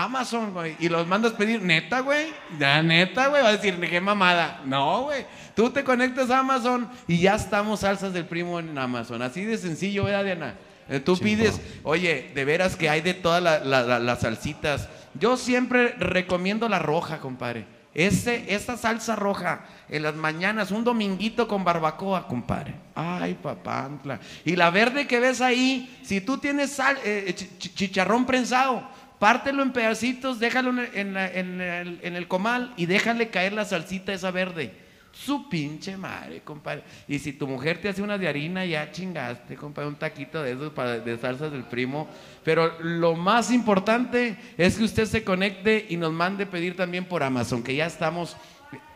Amazon, 0.03 0.53
güey. 0.53 0.75
Y 0.79 0.89
los 0.89 1.05
mandas 1.07 1.33
pedir, 1.33 1.61
neta, 1.61 1.99
güey. 2.01 2.27
Ya, 2.59 2.81
neta, 2.81 3.27
güey. 3.27 3.41
Va 3.41 3.49
a 3.49 3.57
decir, 3.57 3.79
qué 3.79 4.01
mamada. 4.01 4.61
No, 4.65 5.03
güey. 5.03 5.25
Tú 5.55 5.69
te 5.71 5.83
conectas 5.83 6.29
a 6.29 6.39
Amazon 6.39 6.89
y 7.07 7.19
ya 7.19 7.35
estamos 7.35 7.81
salsas 7.81 8.13
del 8.13 8.25
primo 8.25 8.59
en 8.59 8.77
Amazon. 8.77 9.21
Así 9.21 9.43
de 9.43 9.57
sencillo, 9.57 10.05
¿verdad, 10.05 10.23
Diana? 10.23 10.55
Eh, 10.87 10.99
Tú 10.99 11.17
pides, 11.17 11.59
oye, 11.83 12.31
de 12.33 12.45
veras 12.45 12.75
que 12.75 12.89
hay 12.89 13.01
de 13.01 13.13
todas 13.13 13.43
la- 13.43 13.59
la- 13.59 13.83
la- 13.83 13.99
las 13.99 14.19
salsitas. 14.21 14.87
Yo 15.13 15.37
siempre 15.37 15.89
recomiendo 15.99 16.67
la 16.69 16.79
roja, 16.79 17.19
compadre. 17.19 17.65
Ese, 17.93 18.53
esa 18.53 18.77
salsa 18.77 19.15
roja 19.15 19.65
en 19.89 20.03
las 20.03 20.15
mañanas, 20.15 20.71
un 20.71 20.83
dominguito 20.83 21.47
con 21.47 21.63
barbacoa, 21.63 22.27
compadre. 22.27 22.75
Ay, 22.95 23.33
papantla. 23.41 24.19
Y 24.45 24.55
la 24.55 24.69
verde 24.69 25.07
que 25.07 25.19
ves 25.19 25.41
ahí, 25.41 25.99
si 26.03 26.21
tú 26.21 26.37
tienes 26.37 26.71
sal, 26.71 26.97
eh, 27.03 27.33
chi- 27.35 27.73
chicharrón 27.73 28.25
prensado, 28.25 28.87
pártelo 29.19 29.61
en 29.61 29.71
pedacitos, 29.71 30.39
déjalo 30.39 30.71
en, 30.71 30.89
en 30.93 31.17
en 31.17 31.61
el, 31.61 31.99
en 32.01 32.15
el 32.15 32.27
comal 32.27 32.73
y 32.77 32.85
déjale 32.85 33.29
caer 33.29 33.53
la 33.53 33.65
salsita 33.65 34.13
esa 34.13 34.31
verde. 34.31 34.73
Su 35.11 35.49
pinche 35.49 35.97
madre, 35.97 36.41
compadre. 36.41 36.83
Y 37.07 37.17
si 37.17 37.33
tu 37.33 37.47
mujer 37.47 37.81
te 37.81 37.89
hace 37.89 38.01
una 38.01 38.17
de 38.17 38.27
harina, 38.27 38.63
ya 38.63 38.91
chingaste, 38.91 39.55
compadre, 39.55 39.89
un 39.89 39.95
taquito 39.95 40.41
de 40.43 40.51
esos 40.51 40.71
de 41.03 41.17
salsas 41.17 41.51
del 41.51 41.63
primo. 41.63 42.07
Pero 42.43 42.79
lo 42.81 43.15
más 43.15 43.51
importante 43.51 44.37
es 44.55 44.77
que 44.77 44.83
usted 44.83 45.05
se 45.05 45.23
conecte 45.23 45.87
y 45.89 45.97
nos 45.97 46.13
mande 46.13 46.45
pedir 46.45 46.75
también 46.75 47.05
por 47.05 47.23
Amazon, 47.23 47.63
que 47.63 47.75
ya 47.75 47.87
estamos 47.87 48.37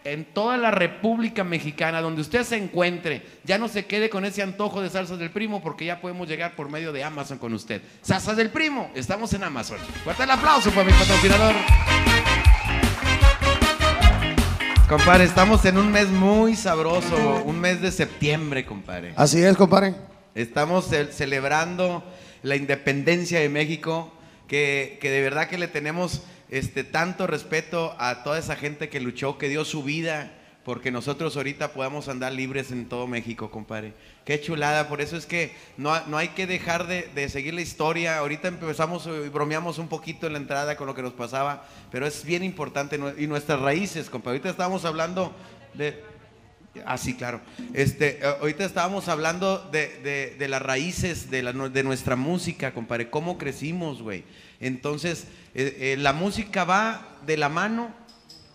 en 0.06 0.26
toda 0.26 0.58
la 0.58 0.70
República 0.72 1.44
Mexicana, 1.44 2.02
donde 2.02 2.22
usted 2.22 2.44
se 2.44 2.58
encuentre, 2.58 3.22
ya 3.44 3.58
no 3.58 3.68
se 3.68 3.86
quede 3.86 4.10
con 4.10 4.26
ese 4.26 4.42
antojo 4.44 4.82
de 4.82 4.90
salsas 4.90 5.18
del 5.20 5.32
primo, 5.32 5.62
porque 5.62 5.86
ya 5.86 6.02
podemos 6.02 6.28
llegar 6.28 6.56
por 6.56 6.70
medio 6.70 6.92
de 6.92 7.04
Amazon 7.04 7.38
con 7.38 7.54
usted. 7.54 7.82
Salsas 8.02 8.36
del 8.36 8.50
primo, 8.50 8.92
estamos 8.96 9.34
en 9.34 9.44
Amazon. 9.44 9.78
Fuerte 10.04 10.24
el 10.24 10.32
aplauso 10.32 10.72
para 10.72 10.84
mi 10.86 10.92
patrocinador. 10.92 11.56
Compadre, 14.90 15.24
estamos 15.24 15.64
en 15.66 15.78
un 15.78 15.92
mes 15.92 16.10
muy 16.10 16.56
sabroso, 16.56 17.42
un 17.46 17.60
mes 17.60 17.82
de 17.82 17.92
septiembre, 17.92 18.66
compadre. 18.66 19.14
Así 19.16 19.42
es, 19.42 19.56
compadre. 19.58 19.96
Estamos 20.36 20.86
ce- 20.90 21.12
celebrando 21.12 22.04
la 22.44 22.56
independencia 22.58 23.40
de 23.40 23.50
México, 23.50 24.12
que, 24.48 25.00
que 25.02 25.10
de 25.10 25.22
verdad 25.22 25.48
que 25.48 25.58
le 25.58 25.68
tenemos 25.68 26.22
este, 26.58 26.84
tanto 26.84 27.28
respeto 27.28 27.96
a 28.00 28.24
toda 28.24 28.38
esa 28.40 28.56
gente 28.56 28.90
que 28.90 29.00
luchó, 29.00 29.38
que 29.38 29.50
dio 29.50 29.66
su 29.66 29.84
vida, 29.84 30.32
porque 30.64 30.92
nosotros 30.92 31.36
ahorita 31.36 31.74
podamos 31.74 32.08
andar 32.08 32.32
libres 32.32 32.72
en 32.72 32.88
todo 32.88 33.06
México, 33.08 33.52
compadre. 33.52 33.94
Qué 34.24 34.40
chulada, 34.40 34.88
por 34.88 35.02
eso 35.02 35.18
es 35.18 35.26
que 35.26 35.54
no, 35.76 36.00
no 36.08 36.18
hay 36.18 36.30
que 36.30 36.48
dejar 36.48 36.88
de, 36.88 37.10
de 37.14 37.28
seguir 37.28 37.54
la 37.54 37.62
historia. 37.62 38.18
Ahorita 38.20 38.48
empezamos 38.48 39.06
y 39.08 39.28
bromeamos 39.30 39.78
un 39.78 39.90
poquito 39.90 40.28
en 40.28 40.34
la 40.34 40.40
entrada 40.40 40.78
con 40.78 40.88
lo 40.88 40.96
que 40.96 41.02
nos 41.02 41.12
pasaba, 41.14 41.66
pero 41.92 42.08
es 42.08 42.24
bien 42.24 42.44
importante, 42.44 42.98
y 43.18 43.28
nuestras 43.28 43.60
raíces, 43.60 44.10
compadre. 44.10 44.38
Ahorita 44.38 44.50
estábamos 44.52 44.86
hablando 44.86 45.34
de, 45.74 46.02
Ah, 46.88 46.98
sí, 46.98 47.14
claro. 47.14 47.40
Este, 47.74 48.18
eh, 48.18 48.36
ahorita 48.42 48.66
estábamos 48.66 49.08
hablando 49.08 49.60
de, 49.72 49.90
de- 50.00 50.36
de 50.40 50.48
las 50.48 50.60
raíces 50.60 51.30
de, 51.30 51.44
la- 51.44 51.54
de 51.54 51.84
nuestra 51.84 52.16
música, 52.16 52.74
compadre, 52.74 53.12
cómo 53.12 53.38
crecimos, 53.38 54.02
güey. 54.02 54.24
Entonces, 54.64 55.26
eh, 55.56 55.78
eh, 55.80 55.98
la 56.00 56.14
música 56.14 56.64
va 56.64 57.18
de 57.26 57.38
la 57.38 57.50
mano 57.50 57.90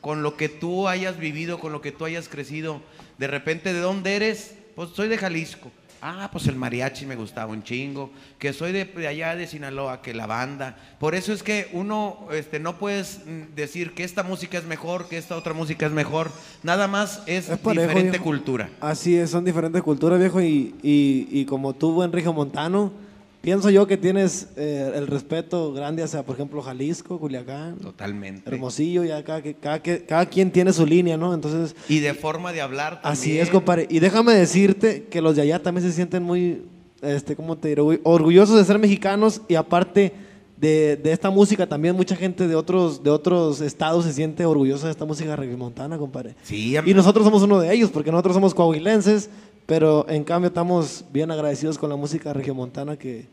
con 0.00 0.22
lo 0.22 0.36
que 0.36 0.48
tú 0.48 0.88
hayas 0.88 1.18
vivido, 1.18 1.58
con 1.58 1.72
lo 1.72 1.80
que 1.80 1.92
tú 1.92 2.04
hayas 2.04 2.28
crecido. 2.28 2.80
De 3.18 3.26
repente, 3.26 3.72
¿de 3.72 3.80
dónde 3.80 4.16
eres? 4.16 4.54
Pues 4.74 4.90
soy 4.90 5.08
de 5.08 5.18
Jalisco. 5.18 5.70
Ah, 6.00 6.28
pues 6.32 6.46
el 6.46 6.54
mariachi 6.54 7.06
me 7.06 7.16
gustaba 7.16 7.52
un 7.52 7.64
chingo. 7.64 8.12
Que 8.38 8.52
soy 8.52 8.70
de, 8.70 8.84
de 8.84 9.08
allá 9.08 9.34
de 9.34 9.48
Sinaloa, 9.48 10.00
que 10.00 10.14
la 10.14 10.26
banda. 10.26 10.76
Por 11.00 11.16
eso 11.16 11.32
es 11.32 11.42
que 11.42 11.68
uno 11.72 12.28
este, 12.30 12.60
no 12.60 12.78
puedes 12.78 13.22
mm, 13.26 13.54
decir 13.56 13.94
que 13.94 14.04
esta 14.04 14.22
música 14.22 14.58
es 14.58 14.64
mejor, 14.64 15.08
que 15.08 15.18
esta 15.18 15.36
otra 15.36 15.54
música 15.54 15.86
es 15.86 15.92
mejor. 15.92 16.30
Nada 16.62 16.86
más 16.86 17.22
es, 17.26 17.48
Es 17.48 17.58
parejo, 17.58 17.88
diferente 17.88 18.10
viejo. 18.12 18.24
cultura. 18.24 18.70
Así 18.80 19.16
es, 19.16 19.30
son 19.30 19.44
diferentes 19.44 19.82
culturas, 19.82 20.20
viejo, 20.20 20.40
y, 20.40 20.76
y, 20.84 21.28
y 21.32 21.44
como 21.46 21.74
tú, 21.74 21.92
buen 21.92 22.12
Montano, 22.32 22.92
pienso 23.40 23.70
yo 23.70 23.86
que 23.86 23.96
tienes 23.96 24.48
eh, 24.56 24.92
el 24.94 25.06
respeto 25.06 25.72
grande 25.72 26.02
hacia, 26.02 26.22
por 26.24 26.34
ejemplo, 26.34 26.60
Jalisco, 26.62 27.18
Culiacán, 27.18 27.76
Totalmente. 27.76 28.50
Hermosillo, 28.50 29.04
ya 29.04 29.22
cada, 29.24 29.42
cada, 29.60 29.80
cada 29.80 30.26
quien 30.26 30.50
tiene 30.50 30.72
su 30.72 30.84
línea, 30.84 31.16
¿no? 31.16 31.32
Entonces, 31.34 31.74
Y 31.88 32.00
de 32.00 32.14
forma 32.14 32.52
de 32.52 32.60
hablar 32.60 33.00
también. 33.02 33.12
así 33.12 33.38
es, 33.38 33.48
compadre. 33.50 33.86
Y 33.90 34.00
déjame 34.00 34.34
decirte 34.34 35.04
que 35.10 35.20
los 35.20 35.36
de 35.36 35.42
allá 35.42 35.62
también 35.62 35.86
se 35.86 35.92
sienten 35.92 36.22
muy, 36.22 36.62
este, 37.02 37.36
¿cómo 37.36 37.56
te 37.56 37.68
diré? 37.68 37.82
Orgu- 37.82 38.00
Orgullosos 38.02 38.56
de 38.58 38.64
ser 38.64 38.78
mexicanos 38.78 39.40
y 39.48 39.54
aparte 39.54 40.12
de, 40.56 40.96
de 40.96 41.12
esta 41.12 41.30
música, 41.30 41.68
también 41.68 41.94
mucha 41.94 42.16
gente 42.16 42.48
de 42.48 42.56
otros, 42.56 43.04
de 43.04 43.10
otros 43.10 43.60
estados 43.60 44.04
se 44.04 44.12
siente 44.12 44.44
orgullosa 44.44 44.86
de 44.86 44.90
esta 44.90 45.04
música 45.04 45.36
reggaemontana, 45.36 45.96
compadre. 45.98 46.34
Sí, 46.42 46.74
Y 46.84 46.94
nosotros 46.94 47.24
somos 47.24 47.42
uno 47.44 47.60
de 47.60 47.72
ellos, 47.72 47.90
porque 47.90 48.10
nosotros 48.10 48.34
somos 48.34 48.54
coahuilenses, 48.54 49.30
pero 49.68 50.06
en 50.08 50.24
cambio 50.24 50.48
estamos 50.48 51.04
bien 51.12 51.30
agradecidos 51.30 51.76
con 51.76 51.90
la 51.90 51.96
música 51.96 52.32
regiomontana 52.32 52.96
que, 52.98 53.26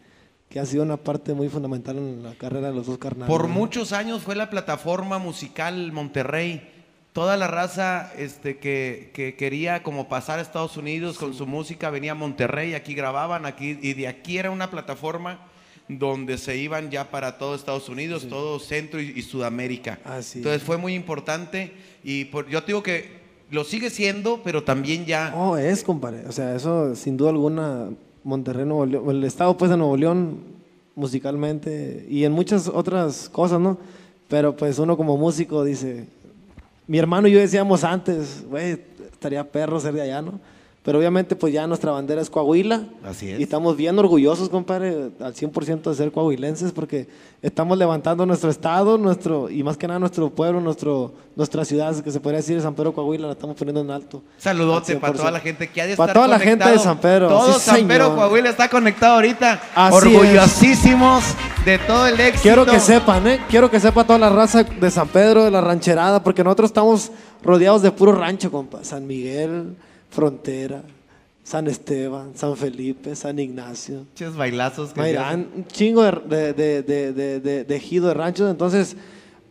que 0.49 0.59
ha 0.59 0.65
sido 0.65 0.83
una 0.83 0.97
parte 0.97 1.33
muy 1.33 1.47
fundamental 1.47 1.95
en 1.97 2.23
la 2.23 2.33
carrera 2.35 2.67
de 2.67 2.73
los 2.75 2.87
dos 2.87 2.97
carnales. 2.97 3.29
Por 3.33 3.47
muchos 3.47 3.93
años 3.93 4.21
fue 4.21 4.35
la 4.35 4.49
plataforma 4.49 5.17
musical 5.17 5.93
Monterrey. 5.93 6.71
Toda 7.13 7.37
la 7.37 7.47
raza 7.47 8.11
este, 8.17 8.57
que, 8.57 9.11
que 9.13 9.35
quería 9.37 9.81
como 9.81 10.09
pasar 10.09 10.39
a 10.39 10.41
Estados 10.41 10.75
Unidos 10.75 11.17
con 11.17 11.33
su 11.33 11.47
música 11.47 11.89
venía 11.89 12.11
a 12.11 12.15
Monterrey, 12.15 12.73
aquí 12.73 12.93
grababan, 12.95 13.45
aquí, 13.45 13.79
y 13.81 13.93
de 13.93 14.09
aquí 14.09 14.37
era 14.37 14.51
una 14.51 14.69
plataforma 14.69 15.39
donde 15.87 16.37
se 16.37 16.57
iban 16.57 16.91
ya 16.91 17.11
para 17.11 17.37
todo 17.37 17.55
Estados 17.55 17.87
Unidos, 17.87 18.27
todo 18.27 18.59
Centro 18.59 18.99
y, 19.01 19.13
y 19.15 19.21
Sudamérica. 19.21 19.99
Así 20.03 20.39
Entonces 20.39 20.61
es. 20.63 20.67
fue 20.67 20.75
muy 20.75 20.95
importante 20.95 21.71
y 22.03 22.25
por- 22.25 22.49
yo 22.49 22.59
te 22.61 22.67
digo 22.67 22.83
que 22.83 23.23
lo 23.51 23.63
sigue 23.63 23.89
siendo, 23.89 24.41
pero 24.43 24.63
también 24.63 25.05
ya 25.05 25.33
Oh, 25.35 25.57
es, 25.57 25.83
compadre. 25.83 26.25
O 26.27 26.31
sea, 26.31 26.55
eso 26.55 26.95
sin 26.95 27.17
duda 27.17 27.29
alguna 27.29 27.89
Monterrey, 28.23 28.65
Nuevo 28.65 28.85
León, 28.85 29.09
el 29.09 29.23
estado 29.23 29.55
pues 29.57 29.69
de 29.71 29.77
Nuevo 29.77 29.95
León, 29.97 30.39
musicalmente 30.95 32.05
y 32.09 32.23
en 32.23 32.31
muchas 32.31 32.67
otras 32.67 33.29
cosas, 33.29 33.59
¿no? 33.59 33.77
Pero 34.27 34.55
pues 34.55 34.79
uno 34.79 34.97
como 34.97 35.17
músico 35.17 35.63
dice, 35.63 36.07
mi 36.87 36.97
hermano 36.97 37.27
y 37.27 37.33
yo 37.33 37.39
decíamos 37.39 37.83
antes, 37.83 38.43
güey, 38.49 38.79
estaría 39.11 39.49
perro 39.49 39.79
ser 39.79 39.93
de 39.93 40.01
allá, 40.01 40.21
¿no? 40.21 40.39
Pero 40.85 40.99
obviamente 40.99 41.35
pues 41.35 41.51
ya 41.51 41.65
nuestra 41.65 41.91
bandera 41.91 42.21
es 42.21 42.29
Coahuila. 42.29 42.83
Así 43.03 43.31
es. 43.31 43.39
Y 43.39 43.43
estamos 43.43 43.75
bien 43.75 43.97
orgullosos, 43.97 44.49
compadre, 44.49 45.09
al 45.19 45.33
100% 45.33 45.81
de 45.81 45.95
ser 45.95 46.11
coahuilenses 46.11 46.71
porque 46.71 47.07
estamos 47.41 47.75
levantando 47.75 48.23
nuestro 48.27 48.51
estado, 48.51 48.99
nuestro 48.99 49.49
y 49.49 49.63
más 49.63 49.77
que 49.77 49.87
nada 49.87 49.99
nuestro 49.99 50.29
pueblo, 50.29 50.61
nuestro, 50.61 51.11
nuestra 51.35 51.65
ciudad, 51.65 51.95
que 52.03 52.11
se 52.11 52.19
podría 52.19 52.37
decir 52.37 52.61
San 52.61 52.75
Pedro 52.75 52.93
Coahuila, 52.93 53.25
la 53.25 53.33
estamos 53.33 53.55
poniendo 53.57 53.81
en 53.81 53.89
alto. 53.89 54.21
Saludote 54.37 54.93
Al 54.93 54.99
para 54.99 55.13
100%. 55.13 55.17
toda 55.17 55.31
la 55.31 55.39
gente 55.39 55.67
que 55.71 55.81
ha 55.81 55.87
de 55.87 55.97
Para 55.97 56.13
toda 56.13 56.27
la 56.27 56.37
gente 56.37 56.69
de. 56.69 56.77
San 56.77 56.99
Pedro, 56.99 57.29
Todo 57.29 57.53
sí, 57.53 57.61
San 57.61 57.87
Pedro. 57.87 58.15
Coahuila 58.15 58.51
está 58.51 58.69
conectado 58.69 59.15
ahorita. 59.15 59.59
Así 59.73 59.95
Orgullosísimos 59.95 61.23
de 61.65 61.79
todo 61.79 62.05
el 62.05 62.19
éxito. 62.19 62.43
Quiero 62.43 62.63
que 62.63 62.79
sepan, 62.79 63.25
¿eh? 63.25 63.39
Quiero 63.49 63.71
que 63.71 63.79
sepa 63.79 64.03
toda 64.03 64.19
la 64.19 64.29
raza 64.29 64.61
de 64.63 64.91
San 64.91 65.07
Pedro, 65.07 65.45
de 65.45 65.49
la 65.49 65.61
rancherada, 65.61 66.21
porque 66.21 66.43
nosotros 66.43 66.69
estamos 66.69 67.11
rodeados 67.41 67.81
de 67.81 67.91
puro 67.91 68.11
rancho, 68.11 68.51
compa. 68.51 68.83
San 68.83 69.07
Miguel, 69.07 69.75
Frontera, 70.15 70.81
San 71.43 71.67
Esteban, 71.67 72.31
San 72.35 72.55
Felipe, 72.57 73.15
San 73.15 73.37
Ignacio. 73.37 74.05
Muchos 74.11 74.35
bailazos 74.35 74.93
que 74.93 75.01
un 75.55 75.67
chingo 75.67 76.01
de, 76.03 76.11
de, 76.11 76.53
de, 76.53 76.83
de, 76.83 77.13
de, 77.13 77.39
de- 77.39 77.63
de 77.65 77.75
ejido, 77.75 78.07
de 78.07 78.13
ranchos. 78.15 78.49
Entonces, 78.49 78.95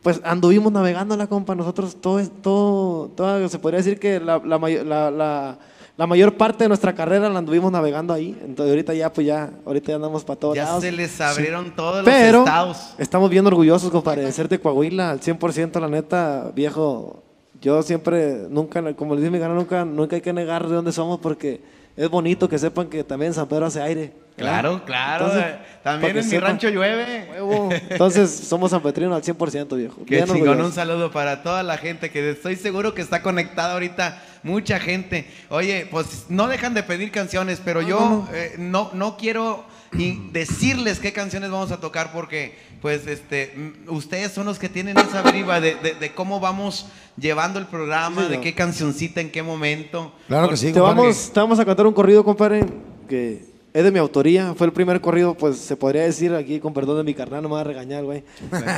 pues 0.03 0.21
anduvimos 0.25 0.73
navegando 0.73 1.17
la 1.17 1.27
compa. 1.27 1.55
Nosotros 1.55 1.97
todo, 2.01 2.21
todo, 2.43 3.09
todo 3.15 3.49
se 3.49 3.59
podría 3.59 3.79
decir 3.79 3.99
que 4.01 4.19
la, 4.21 4.39
la, 4.45 4.59
la, 4.59 5.11
la- 5.11 5.59
la 5.97 6.09
mayor 6.09 6.37
parte 6.37 6.65
de 6.65 6.69
nuestra 6.69 6.93
carrera 6.93 7.29
la 7.29 7.39
anduvimos 7.39 7.71
navegando 7.71 8.13
ahí. 8.13 8.37
Entonces, 8.45 8.71
ahorita 8.73 8.95
ya, 8.95 9.13
pues 9.13 9.29
ya, 9.29 9.51
ahorita 9.65 9.89
ya 9.91 9.95
andamos 9.97 10.25
para 10.25 10.41
todos 10.41 10.57
Ya 10.57 10.65
lados. 10.65 10.83
se 10.83 10.91
les 10.91 11.21
abrieron 11.21 11.77
todos 11.77 11.99
los 11.99 12.05
Pero 12.05 12.41
estados. 12.41 12.95
estamos 12.99 13.31
bien 13.31 13.47
orgullosos, 13.47 13.93
compadre, 13.93 14.25
de 14.25 14.33
ser 14.33 14.49
de 14.49 14.59
Coahuila 14.59 15.11
al 15.13 15.21
100%, 15.21 15.79
la 15.81 15.89
neta, 15.89 16.51
viejo. 16.55 17.23
Yo 17.65 17.83
siempre, 17.83 18.47
nunca, 18.51 18.83
como 18.93 19.15
le 19.15 19.23
dice 19.23 19.31
mi 19.31 19.39
canal, 19.39 19.57
nunca, 19.57 19.87
nunca 19.87 20.17
hay 20.17 20.21
que 20.21 20.35
negar 20.35 20.69
de 20.69 20.75
dónde 20.75 20.93
somos 20.93 21.19
porque 21.19 21.63
es 21.97 22.11
bonito 22.11 22.47
que 22.47 22.59
sepan 22.59 22.89
que 22.89 23.03
también 23.03 23.33
San 23.33 23.49
Pedro 23.49 23.65
hace 23.65 23.81
aire. 23.81 24.13
Claro, 24.37 24.85
claro. 24.85 25.29
Entonces, 25.29 25.51
eh, 25.51 25.59
También 25.83 26.19
en 26.19 26.25
mi 26.25 26.31
sepan. 26.31 26.49
rancho 26.51 26.69
llueve. 26.69 27.27
Huevo. 27.33 27.71
Entonces, 27.89 28.31
somos 28.31 28.71
sanpetrinos 28.71 29.17
al 29.17 29.23
100%, 29.23 29.77
viejo. 29.77 30.05
Qué 30.05 30.17
Bien 30.17 30.27
chingón, 30.27 30.61
un 30.61 30.73
saludo 30.73 31.11
para 31.11 31.43
toda 31.43 31.63
la 31.63 31.79
gente 31.79 32.11
que 32.11 32.29
estoy 32.33 32.57
seguro 32.57 32.93
que 32.93 33.01
está 33.01 33.23
conectada 33.23 33.73
ahorita, 33.73 34.23
mucha 34.43 34.79
gente. 34.79 35.27
Oye, 35.49 35.89
pues 35.91 36.27
no 36.29 36.49
dejan 36.49 36.75
de 36.75 36.83
pedir 36.83 37.11
canciones, 37.11 37.63
pero 37.65 37.81
yo 37.81 38.29
eh, 38.35 38.57
no, 38.59 38.91
no 38.93 39.17
quiero 39.17 39.65
y 39.97 40.29
decirles 40.33 40.99
qué 40.99 41.13
canciones 41.13 41.51
vamos 41.51 41.71
a 41.73 41.81
tocar 41.81 42.13
porque 42.13 42.55
pues 42.83 43.07
este 43.07 43.53
mm, 43.87 43.93
ustedes 43.95 44.33
son 44.33 44.47
los 44.47 44.59
que 44.59 44.69
tienen 44.69 44.99
esa 44.99 45.23
briva 45.23 45.61
de, 45.61 45.75
de- 45.77 45.95
de 45.95 46.15
cómo 46.15 46.41
vamos 46.41 46.87
llevando 47.17 47.59
el 47.59 47.67
programa, 47.67 48.25
Sí, 48.25 48.29
de 48.31 48.37
no. 48.37 48.43
qué 48.43 48.55
cancioncita, 48.55 49.21
en 49.21 49.31
qué 49.31 49.43
momento. 49.43 50.13
Claro 50.29 50.49
que 50.49 50.57
sí, 50.57 50.67
Te 50.73 50.81
compadre. 50.81 51.01
vamos, 51.01 51.31
te 51.33 51.41
vamos 51.41 51.59
a 51.61 51.65
cantar 51.65 51.87
un 51.87 51.95
corrido, 51.95 52.25
compadre, 52.25 52.65
que 53.09 53.53
es 53.73 53.83
de 53.85 53.91
mi 53.91 53.99
autoría. 53.99 54.55
Fue 54.55 54.67
el 54.67 54.73
primer 54.73 55.01
corrido, 55.01 55.35
pues 55.35 55.57
se 55.59 55.77
podría 55.77 56.03
decir 56.03 56.35
aquí, 56.35 56.59
con 56.61 56.73
perdón 56.75 56.99
de 56.99 57.05
mi 57.05 57.15
carnal, 57.15 57.43
no 57.43 57.49
me 57.49 57.55
va 57.55 57.61
a 57.63 57.65
regañar, 57.65 58.05
güey. 58.05 58.23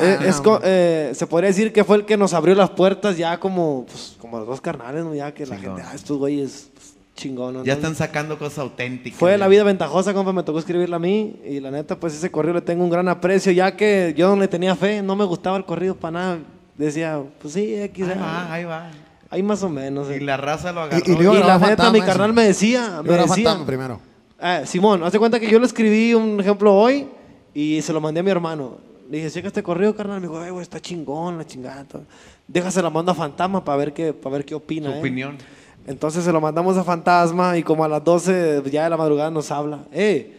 Eh, 0.03 0.19
es 0.27 0.41
eh, 0.62 1.12
se 1.14 1.27
podría 1.27 1.49
decir 1.49 1.73
que 1.73 1.83
fue 1.85 1.97
el 1.97 2.05
que 2.05 2.17
nos 2.17 2.33
abrió 2.35 2.55
las 2.55 2.71
puertas 2.71 3.17
ya 3.17 3.39
como, 3.41 3.87
pues, 3.87 4.17
como 4.21 4.39
los 4.39 4.47
dos 4.47 4.61
carnales, 4.61 5.05
¿no? 5.05 5.14
Ya 5.14 5.33
que 5.35 5.47
la 5.47 5.57
gente, 5.57 5.83
ah, 5.85 5.93
estos 5.95 6.17
güeyes, 6.19 6.69
chingón, 7.17 7.55
¿no? 7.55 7.64
Ya 7.64 7.73
están 7.73 7.95
sacando 7.97 8.39
cosas 8.39 8.59
auténticas. 8.61 9.19
Fue 9.19 9.37
la 9.37 9.49
vida 9.49 9.64
ventajosa, 9.64 10.14
compa, 10.14 10.33
me 10.33 10.43
tocó 10.45 10.59
escribirla 10.61 10.97
a 10.97 10.99
mí 11.01 11.37
y 11.45 11.59
la 11.59 11.71
neta, 11.73 11.99
pues 11.99 12.14
ese 12.14 12.31
corrido 12.31 12.55
le 12.55 12.61
tengo 12.61 12.85
un 12.85 12.91
gran 12.91 13.09
aprecio, 13.09 13.51
ya 13.53 13.75
que 13.77 14.14
yo 14.17 14.29
no 14.29 14.41
le 14.41 14.47
tenía 14.47 14.77
fe, 14.77 15.03
no 15.03 15.17
me 15.17 15.25
gustaba 15.25 15.57
el 15.57 15.64
corrido 15.64 15.97
para 15.97 16.12
nada. 16.12 16.39
Decía, 16.77 17.21
pues 17.41 17.55
sí, 17.55 17.75
X, 17.75 18.05
Ahí 18.07 18.12
eh, 18.12 18.21
va, 18.21 18.53
ahí 18.53 18.64
va. 18.64 18.91
ahí 19.31 19.43
más 19.43 19.62
o 19.62 19.69
menos. 19.69 20.09
eh. 20.11 20.19
Y 20.19 20.21
la 20.21 20.37
raza 20.37 20.73
lo 20.73 20.83
agarró. 20.83 21.05
Y- 21.05 21.25
la 21.25 21.33
neta, 21.33 21.59
fantasma 21.59 21.93
mi 21.93 22.01
carnal 22.03 22.33
me 22.35 22.43
decía, 22.45 23.01
me 23.03 23.14
decía, 23.17 23.59
primero. 23.67 23.99
Ah, 24.39 24.61
Simón, 24.67 25.03
hace 25.03 25.19
cuenta 25.19 25.41
que 25.41 25.51
yo 25.51 25.59
le 25.59 25.64
escribí 25.67 26.12
un 26.12 26.39
ejemplo 26.39 26.75
hoy 26.75 27.09
y 27.55 27.81
se 27.81 27.93
lo 27.95 28.01
mandé 28.03 28.21
a 28.21 28.23
mi 28.23 28.31
hermano. 28.31 28.79
Le 29.11 29.19
dije, 29.19 29.31
checa 29.31 29.49
este 29.49 29.62
correo, 29.62 29.95
carnal. 29.97 30.21
Me 30.21 30.27
dijo, 30.27 30.39
"Ay, 30.39 30.51
güey, 30.51 30.62
está 30.62 30.79
chingón, 30.81 31.39
la 31.39 31.47
chingada. 31.47 31.85
todo". 31.85 32.03
Déjase 32.47 32.83
la 32.83 32.91
mando 32.91 33.12
a 33.12 33.14
Fantasma 33.14 33.64
para 33.64 33.79
ver 33.79 33.93
qué, 33.95 34.12
para 34.12 34.35
ver 34.37 34.45
qué 34.45 34.55
opina. 34.55 34.91
Su 34.91 34.97
eh". 34.97 34.99
opinión. 34.99 35.39
Entonces 35.87 36.24
se 36.24 36.32
lo 36.32 36.41
mandamos 36.41 36.76
a 36.76 36.84
Fantasma 36.84 37.57
y 37.57 37.62
como 37.62 37.84
a 37.84 37.89
las 37.89 38.03
12 38.03 38.62
ya 38.70 38.84
de 38.84 38.91
la 38.91 38.97
madrugada 38.97 39.30
nos 39.30 39.51
habla. 39.51 39.80
Eh, 39.93 40.37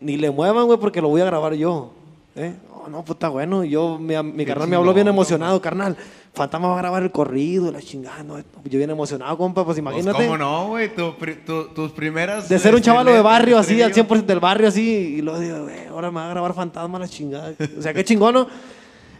ni 0.00 0.16
le 0.16 0.30
muevan, 0.30 0.66
güey, 0.66 0.78
porque 0.78 1.00
lo 1.00 1.08
voy 1.08 1.20
a 1.22 1.24
grabar 1.24 1.54
yo. 1.54 1.92
Eh, 2.36 2.54
"Oh, 2.74 2.88
no, 2.88 3.02
está 3.08 3.28
bueno. 3.28 3.64
Yo, 3.64 3.98
mi, 3.98 4.14
mi 4.22 4.44
carnal 4.44 4.68
me 4.68 4.76
habló 4.76 4.92
bien 4.94 5.08
emocionado, 5.08 5.60
carnal. 5.60 5.96
Fantasma 6.32 6.68
va 6.68 6.74
a 6.74 6.78
grabar 6.78 7.02
el 7.02 7.10
corrido, 7.10 7.72
la 7.72 7.80
chingada. 7.82 8.22
no, 8.22 8.38
yo 8.38 8.78
bien 8.78 8.90
emocionado, 8.90 9.36
compa, 9.36 9.64
pues 9.64 9.74
Pues, 9.74 9.78
imagínate. 9.78 10.24
¿Cómo 10.24 10.38
no, 10.38 10.68
güey? 10.68 10.94
Tu 10.94 11.16
pri- 11.18 11.44
tu- 11.44 11.68
tus 11.74 11.90
primeras. 11.92 12.48
De 12.48 12.58
ser 12.58 12.74
un 12.74 12.80
chavalo 12.82 13.12
de 13.12 13.20
barrio 13.20 13.58
así, 13.58 13.80
al 13.82 13.90
estribillo. 13.90 14.14
100% 14.22 14.26
del 14.26 14.38
barrio 14.40 14.68
así, 14.68 15.16
y 15.18 15.22
luego 15.22 15.40
digo, 15.40 15.62
güey, 15.64 15.86
ahora 15.88 16.10
me 16.10 16.16
va 16.20 16.26
a 16.26 16.30
grabar 16.30 16.54
fantasma 16.54 16.98
la 17.00 17.08
chingada. 17.08 17.52
O 17.78 17.82
sea, 17.82 17.92
qué 17.92 18.04
chingón, 18.04 18.34
¿no? 18.34 18.46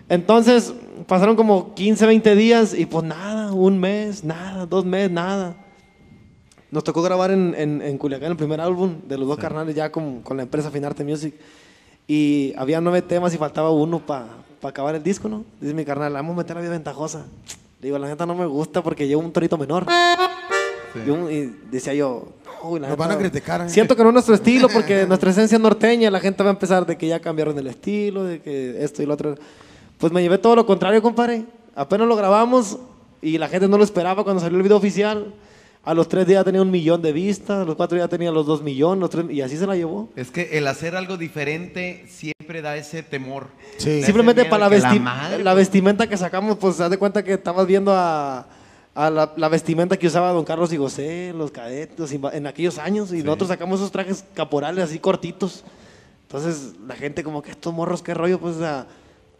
Entonces, 0.08 0.72
pasaron 1.06 1.36
como 1.36 1.74
15, 1.74 2.06
20 2.06 2.34
días 2.34 2.74
y 2.74 2.86
pues 2.86 3.04
nada, 3.04 3.52
un 3.52 3.78
mes, 3.78 4.22
nada, 4.24 4.66
dos 4.66 4.84
meses, 4.84 5.10
nada. 5.10 5.54
Nos 6.70 6.84
tocó 6.84 7.02
grabar 7.02 7.30
en, 7.32 7.54
en, 7.56 7.82
en 7.82 7.98
Culiacán 7.98 8.30
el 8.30 8.36
primer 8.36 8.60
álbum 8.60 8.96
de 9.08 9.18
los 9.18 9.26
dos 9.26 9.38
carnales 9.38 9.74
ya 9.74 9.90
con, 9.90 10.20
con 10.22 10.36
la 10.36 10.44
empresa 10.44 10.70
Finarte 10.70 11.02
Music. 11.04 11.34
Y 12.06 12.52
había 12.56 12.80
nueve 12.80 13.02
temas 13.02 13.34
y 13.34 13.38
faltaba 13.38 13.70
uno 13.70 13.98
para 14.00 14.26
acabar 14.62 14.94
el 14.94 15.02
disco, 15.02 15.28
¿no? 15.28 15.44
Dice 15.60 15.74
mi 15.74 15.84
carnal, 15.84 16.12
vamos 16.12 16.34
a 16.34 16.38
meter 16.38 16.56
la 16.56 16.62
vida 16.62 16.70
ventajosa. 16.72 17.24
Le 17.80 17.86
digo, 17.88 17.98
la 17.98 18.08
neta 18.08 18.26
no 18.26 18.34
me 18.34 18.46
gusta 18.46 18.82
porque 18.82 19.06
llevo 19.08 19.22
un 19.22 19.32
torito 19.32 19.56
menor. 19.58 19.86
Y, 21.06 21.10
un- 21.10 21.30
y 21.30 21.46
decía 21.70 21.94
yo, 21.94 22.28
no, 22.62 22.78
la 22.78 22.88
Nos 22.88 22.96
van 22.96 23.12
a 23.12 23.18
criticar, 23.18 23.60
¿eh? 23.62 23.68
Siento 23.70 23.94
que 23.96 24.02
no 24.02 24.08
es 24.10 24.12
nuestro 24.14 24.34
estilo 24.34 24.68
porque 24.72 25.06
nuestra 25.06 25.30
esencia 25.30 25.56
es 25.56 25.62
norteña, 25.62 26.10
la 26.10 26.20
gente 26.20 26.42
va 26.42 26.50
a 26.50 26.52
empezar 26.52 26.84
de 26.84 26.96
que 26.98 27.06
ya 27.06 27.20
cambiaron 27.20 27.56
el 27.58 27.66
estilo, 27.68 28.24
de 28.24 28.40
que 28.40 28.82
esto 28.84 29.02
y 29.02 29.06
lo 29.06 29.14
otro. 29.14 29.36
Pues 29.98 30.12
me 30.12 30.20
llevé 30.22 30.38
todo 30.38 30.56
lo 30.56 30.66
contrario, 30.66 31.00
compadre. 31.02 31.44
Apenas 31.74 32.06
lo 32.08 32.16
grabamos 32.16 32.78
y 33.22 33.38
la 33.38 33.48
gente 33.48 33.68
no 33.68 33.78
lo 33.78 33.84
esperaba 33.84 34.24
cuando 34.24 34.40
salió 34.40 34.56
el 34.56 34.62
video 34.62 34.76
oficial. 34.76 35.32
A 35.82 35.94
los 35.94 36.08
tres 36.08 36.26
días 36.26 36.44
tenía 36.44 36.60
un 36.60 36.70
millón 36.70 37.00
de 37.00 37.10
vistas, 37.12 37.62
a 37.62 37.64
los 37.64 37.74
cuatro 37.74 37.96
días 37.96 38.10
tenía 38.10 38.30
los 38.30 38.44
dos 38.46 38.62
millones, 38.62 39.00
los 39.00 39.08
tres- 39.10 39.30
y 39.30 39.40
así 39.40 39.56
se 39.56 39.66
la 39.66 39.74
llevó. 39.76 40.10
Es 40.14 40.30
que 40.30 40.58
el 40.58 40.66
hacer 40.66 40.94
algo 40.94 41.16
diferente 41.16 42.04
siempre 42.06 42.60
da 42.60 42.76
ese 42.76 43.02
temor. 43.02 43.46
Sí. 43.78 44.02
Simplemente 44.02 44.44
para 44.44 44.68
la, 44.68 44.76
vesti- 44.76 45.00
madre, 45.00 45.42
la 45.42 45.54
vestimenta 45.54 46.06
que 46.06 46.18
sacamos, 46.18 46.58
pues 46.58 46.78
haz 46.80 46.90
de 46.90 46.98
cuenta 46.98 47.22
que 47.24 47.32
estabas 47.32 47.66
viendo 47.66 47.92
a, 47.94 48.46
a 48.94 49.08
la, 49.10 49.32
la 49.36 49.48
vestimenta 49.48 49.96
que 49.96 50.06
usaba 50.08 50.32
don 50.32 50.44
Carlos 50.44 50.70
y 50.74 50.76
José, 50.76 51.32
los 51.34 51.50
cadetes, 51.50 52.12
en 52.12 52.46
aquellos 52.46 52.76
años, 52.78 53.10
y 53.14 53.22
nosotros 53.22 53.48
sacamos 53.48 53.80
esos 53.80 53.90
trajes 53.90 54.22
caporales 54.34 54.84
así 54.84 54.98
cortitos. 54.98 55.64
Entonces 56.28 56.74
la 56.86 56.94
gente 56.94 57.24
como 57.24 57.40
que 57.40 57.52
estos 57.52 57.72
morros, 57.72 58.02
qué 58.02 58.12
rollo, 58.12 58.38
pues 58.38 58.56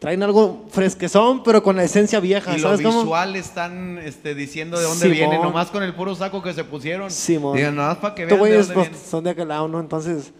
traen 0.01 0.23
algo 0.23 0.65
fresquezón, 0.71 1.43
pero 1.43 1.61
con 1.61 1.75
la 1.75 1.83
esencia 1.83 2.19
vieja, 2.19 2.53
Y 2.57 2.59
lo 2.59 2.69
¿sabes 2.69 2.81
cómo? 2.81 3.01
visual 3.03 3.35
están 3.35 3.99
este, 3.99 4.33
diciendo 4.33 4.79
de 4.79 4.83
dónde 4.85 5.03
Simón. 5.05 5.29
viene, 5.29 5.37
nomás 5.37 5.69
con 5.69 5.83
el 5.83 5.93
puro 5.93 6.15
saco 6.15 6.41
que 6.41 6.55
se 6.55 6.63
pusieron. 6.63 7.11
Simón. 7.11 7.55
Digan, 7.55 7.75
nomás 7.75 7.97
para 7.97 8.15
que 8.15 8.25
vean 8.25 8.35
de 8.35 8.39
güeyes 8.39 8.67
dónde 8.69 8.89
pues, 8.89 8.99
son 8.99 9.23
de 9.23 9.29
aquel 9.29 9.47
lado, 9.49 9.67
¿no? 9.67 9.79
Entonces 9.79 10.31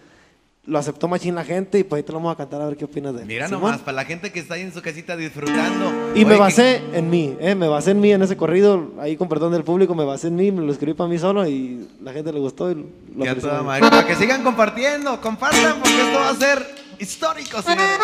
lo 0.65 0.79
aceptó 0.79 1.07
machín 1.07 1.35
la 1.35 1.43
gente 1.43 1.77
y 1.77 1.83
pues 1.83 1.99
ahí 1.99 2.03
te 2.03 2.11
lo 2.11 2.17
vamos 2.17 2.33
a 2.33 2.37
cantar 2.37 2.59
a 2.61 2.65
ver 2.65 2.75
qué 2.77 2.85
opinas 2.85 3.13
de 3.13 3.21
él. 3.21 3.27
Mira 3.27 3.45
Simón. 3.47 3.61
nomás, 3.61 3.81
para 3.81 3.97
la 3.97 4.05
gente 4.05 4.31
que 4.31 4.39
está 4.39 4.55
ahí 4.55 4.61
en 4.61 4.73
su 4.73 4.81
casita 4.81 5.15
disfrutando. 5.15 5.91
Y 6.15 6.25
me 6.25 6.37
basé 6.37 6.81
en 6.93 7.11
mí, 7.11 7.35
¿eh? 7.39 7.53
me 7.53 7.67
basé 7.67 7.91
en 7.91 7.99
mí 7.99 8.11
en 8.11 8.23
ese 8.23 8.35
corrido, 8.35 8.93
ahí 8.99 9.15
con 9.15 9.29
perdón 9.29 9.51
del 9.53 9.63
público, 9.63 9.93
me 9.93 10.05
basé 10.05 10.29
en 10.29 10.37
mí, 10.37 10.51
me 10.51 10.63
lo 10.63 10.71
escribí 10.71 10.95
para 10.95 11.07
mí 11.07 11.19
solo 11.19 11.47
y 11.47 11.87
la 12.01 12.13
gente 12.13 12.33
le 12.33 12.39
gustó 12.39 12.71
y 12.71 12.75
lo 12.75 12.83
que- 13.23 13.25
ya 13.25 13.35
toda 13.35 13.61
madre. 13.61 13.81
Para 13.81 14.07
que 14.07 14.15
sigan 14.15 14.41
compartiendo, 14.43 15.21
compartan 15.21 15.75
porque 15.83 16.01
esto 16.01 16.19
va 16.19 16.29
a 16.29 16.35
ser 16.35 16.65
histórico, 16.97 17.61
señores. 17.61 17.99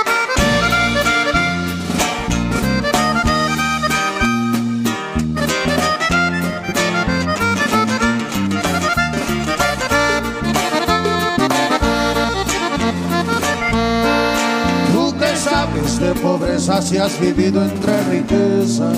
De 15.99 16.13
pobreza 16.15 16.81
si 16.81 16.97
has 16.97 17.19
vivido 17.19 17.63
entre 17.63 18.03
riqueza. 18.03 18.91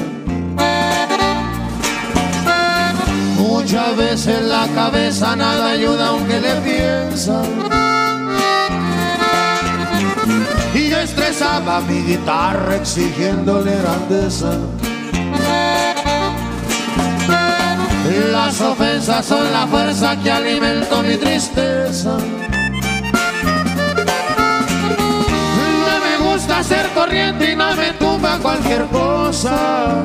Muchas 3.37 3.95
veces 3.95 4.41
la 4.43 4.67
cabeza 4.75 5.35
nada 5.35 5.69
ayuda 5.71 6.07
aunque 6.07 6.39
le 6.41 6.55
piensa. 6.55 7.41
Y 10.73 10.89
yo 10.89 10.99
estresaba 10.99 11.81
mi 11.81 12.01
guitarra 12.01 12.75
exigiéndole 12.75 13.75
grandeza. 13.77 14.57
Las 18.31 18.59
ofensas 18.61 19.25
son 19.25 19.51
la 19.51 19.67
fuerza 19.67 20.17
que 20.21 20.31
alimento 20.31 21.01
mi 21.03 21.15
tristeza. 21.17 22.17
Cualquier 28.41 28.85
cosa. 28.87 30.03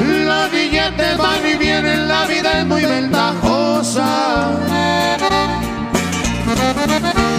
Los 0.00 0.50
billetes 0.50 1.18
van 1.18 1.46
y 1.46 1.54
vienen, 1.56 2.08
la 2.08 2.24
vida 2.26 2.60
es 2.60 2.66
muy 2.66 2.84
ventajosa. 2.84 4.50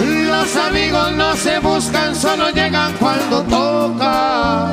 Los 0.04 0.56
amigos 0.56 1.12
no 1.12 1.36
se 1.36 1.58
buscan, 1.58 2.14
solo 2.14 2.50
llegan 2.50 2.92
cuando 2.94 3.42
toca. 3.42 4.72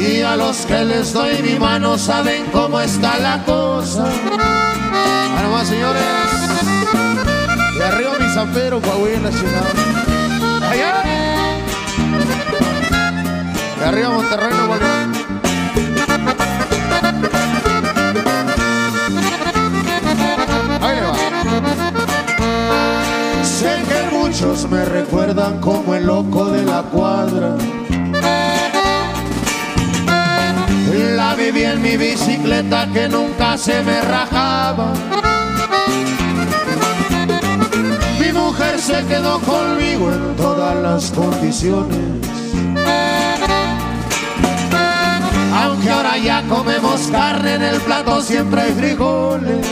Y 0.00 0.22
a 0.22 0.36
los 0.36 0.66
que 0.66 0.84
les 0.84 1.12
doy 1.12 1.42
mi 1.42 1.58
mano 1.58 1.96
saben 1.96 2.44
cómo 2.52 2.80
está 2.80 3.18
la 3.18 3.42
cosa. 3.44 4.04
Ahora 5.36 5.64
señores. 5.64 6.31
De 7.82 7.88
arriba 7.88 8.12
mi 8.20 8.28
zapero, 8.32 8.80
Coahuila, 8.80 9.32
ciudad. 9.32 9.64
Allá. 10.70 11.02
De 13.76 13.84
arriba 13.84 14.10
Monterrey, 14.10 14.52
Nuevo 14.54 14.76
León. 14.76 15.12
Ahí 20.80 20.94
le 20.94 21.02
va. 21.02 21.14
Sé 23.42 23.82
que 23.88 24.16
muchos 24.16 24.70
me 24.70 24.84
recuerdan 24.84 25.60
como 25.60 25.96
el 25.96 26.06
loco 26.06 26.50
de 26.50 26.64
la 26.64 26.82
cuadra. 26.82 27.56
La 31.16 31.34
viví 31.34 31.64
en 31.64 31.82
mi 31.82 31.96
bicicleta 31.96 32.86
que 32.92 33.08
nunca 33.08 33.58
se 33.58 33.82
me 33.82 34.00
rajaba. 34.02 34.92
Mujer 38.52 38.78
se 38.78 39.04
quedó 39.06 39.40
conmigo 39.40 40.12
en 40.12 40.36
todas 40.36 40.76
las 40.76 41.10
condiciones. 41.12 41.98
Aunque 45.54 45.90
ahora 45.90 46.18
ya 46.18 46.42
comemos 46.42 47.00
carne 47.10 47.54
en 47.54 47.62
el 47.62 47.80
plato, 47.80 48.20
siempre 48.20 48.62
hay 48.62 48.72
frijoles. 48.72 49.66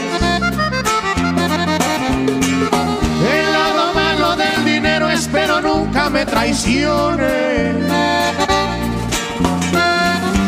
El 3.35 3.53
lado 3.53 3.93
malo 3.95 4.37
del 4.37 4.65
dinero 4.65 5.11
espero 5.11 5.61
nunca 5.61 6.09
me 6.09 6.25
traicione. 6.25 7.75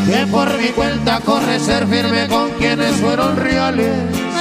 Que 0.07 0.27
por 0.31 0.59
mi 0.59 0.69
cuenta 0.69 1.21
corre 1.21 1.59
ser 1.59 1.87
firme 1.87 2.29
con 2.29 2.51
quienes 2.53 2.95
fueron 2.97 3.37
reales. 3.37 4.32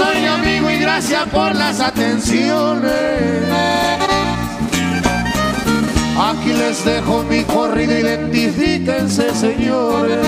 Soy 0.00 0.24
amigo 0.24 0.70
y 0.70 0.78
gracias 0.78 1.28
por 1.28 1.54
las 1.54 1.78
atenciones. 1.80 3.50
Aquí 6.18 6.52
les 6.52 6.84
dejo 6.84 7.22
mi 7.24 7.44
corrido, 7.44 7.98
identifíquense 7.98 9.34
señores. 9.34 10.26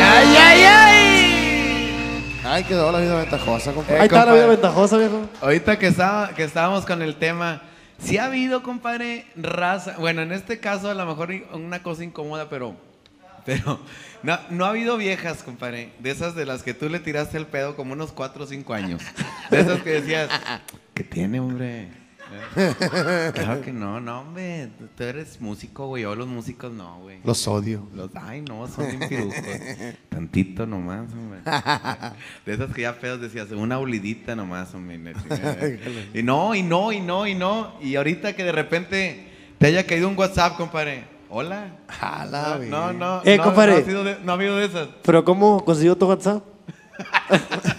¡Ay, 0.00 0.36
ay, 0.36 0.62
ay! 0.62 0.98
Ay, 2.44 2.64
quedó 2.64 2.92
la 2.92 3.00
vida 3.00 3.16
ventajosa, 3.16 3.72
compadre. 3.72 4.00
Ahí 4.00 4.06
está 4.06 4.26
la 4.26 4.34
vida 4.34 4.46
ventajosa, 4.46 4.98
viejo. 4.98 5.28
Ahorita 5.40 5.78
que, 5.78 5.86
estaba, 5.86 6.28
que 6.30 6.44
estábamos 6.44 6.84
con 6.84 7.02
el 7.02 7.16
tema, 7.16 7.62
sí 7.98 8.18
ha 8.18 8.26
habido, 8.26 8.62
compadre, 8.62 9.26
raza. 9.36 9.94
Bueno, 9.98 10.22
en 10.22 10.32
este 10.32 10.60
caso 10.60 10.90
a 10.90 10.94
lo 10.94 11.06
mejor 11.06 11.30
una 11.54 11.82
cosa 11.82 12.04
incómoda, 12.04 12.48
pero. 12.50 12.87
Pero 13.44 13.80
no, 14.22 14.38
no 14.50 14.64
ha 14.64 14.70
habido 14.70 14.96
viejas, 14.96 15.42
compadre, 15.42 15.92
de 15.98 16.10
esas 16.10 16.34
de 16.34 16.46
las 16.46 16.62
que 16.62 16.74
tú 16.74 16.88
le 16.88 17.00
tiraste 17.00 17.38
el 17.38 17.46
pedo 17.46 17.76
como 17.76 17.92
unos 17.92 18.12
4 18.12 18.44
o 18.44 18.46
5 18.46 18.74
años. 18.74 19.02
De 19.50 19.60
esas 19.60 19.82
que 19.82 19.90
decías, 19.90 20.28
¿qué 20.94 21.04
tiene, 21.04 21.40
hombre? 21.40 21.88
Claro 23.32 23.62
que 23.62 23.72
no, 23.72 24.00
no, 24.00 24.20
hombre. 24.20 24.68
Tú 24.96 25.02
eres 25.02 25.40
músico, 25.40 25.86
güey. 25.86 26.02
Yo 26.02 26.14
los 26.14 26.26
músicos 26.26 26.70
no, 26.72 26.98
güey. 27.00 27.20
Los 27.24 27.48
odio. 27.48 27.88
Los, 27.94 28.10
ay, 28.14 28.42
no, 28.42 28.68
son 28.68 28.86
bien 28.86 29.08
pirucos. 29.08 29.34
Tantito 30.10 30.66
nomás, 30.66 31.10
hombre. 31.12 31.40
De 32.44 32.54
esas 32.54 32.74
que 32.74 32.82
ya 32.82 32.98
pedos 32.98 33.20
decías, 33.20 33.50
una 33.52 33.78
olidita 33.78 34.36
nomás, 34.36 34.74
hombre. 34.74 35.14
Y 36.12 36.22
no, 36.22 36.54
y 36.54 36.62
no, 36.62 36.92
y 36.92 37.00
no, 37.00 37.26
y 37.26 37.34
no. 37.34 37.74
Y 37.80 37.96
ahorita 37.96 38.34
que 38.34 38.44
de 38.44 38.52
repente 38.52 39.28
te 39.56 39.66
haya 39.68 39.86
caído 39.86 40.08
un 40.08 40.18
WhatsApp, 40.18 40.56
compadre. 40.56 41.04
Hola. 41.30 41.68
Jala, 41.88 42.58
No, 42.68 42.92
no, 42.92 42.92
no. 42.92 43.22
Eh, 43.24 43.36
no, 43.36 43.44
compadre. 43.44 43.72
No 43.72 43.78
ha, 43.78 43.84
sido 43.84 44.04
de- 44.04 44.18
no 44.24 44.32
ha 44.32 44.34
habido 44.34 44.56
de 44.56 44.64
esas. 44.66 44.88
Pero 45.02 45.24
¿cómo 45.24 45.64
consiguió 45.64 45.96
tu 45.96 46.06
WhatsApp? 46.08 46.42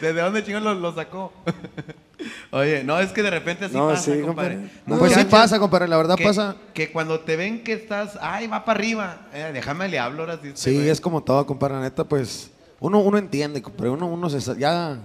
¿Desde 0.00 0.12
dónde 0.20 0.44
chingón 0.44 0.64
lo, 0.64 0.74
lo 0.74 0.94
sacó? 0.94 1.32
Oye, 2.50 2.82
no, 2.82 2.98
es 2.98 3.12
que 3.12 3.22
de 3.22 3.30
repente 3.30 3.66
así 3.66 3.76
No, 3.76 3.88
pasa, 3.88 4.02
sí, 4.12 4.20
compadre. 4.22 4.54
compadre. 4.56 4.80
No, 4.86 4.98
pues 4.98 5.12
sí 5.12 5.24
pasa, 5.26 5.58
compadre. 5.58 5.86
La 5.86 5.96
verdad 5.96 6.16
que, 6.16 6.24
pasa. 6.24 6.56
Que 6.74 6.90
cuando 6.90 7.20
te 7.20 7.36
ven 7.36 7.62
que 7.62 7.74
estás, 7.74 8.18
ay, 8.20 8.46
va 8.48 8.64
para 8.64 8.78
arriba. 8.78 9.16
Eh, 9.32 9.50
déjame 9.52 9.88
le 9.88 9.98
hablo 9.98 10.22
ahora 10.22 10.38
sí. 10.42 10.50
Sí, 10.54 10.74
güey. 10.74 10.88
es 10.88 11.00
como 11.00 11.22
todo, 11.22 11.46
compadre. 11.46 11.74
La 11.76 11.82
neta, 11.82 12.04
pues, 12.04 12.50
uno, 12.80 12.98
uno 13.00 13.18
entiende, 13.18 13.62
compadre. 13.62 13.90
Uno, 13.90 14.06
uno 14.06 14.28
se, 14.30 14.58
ya, 14.58 14.98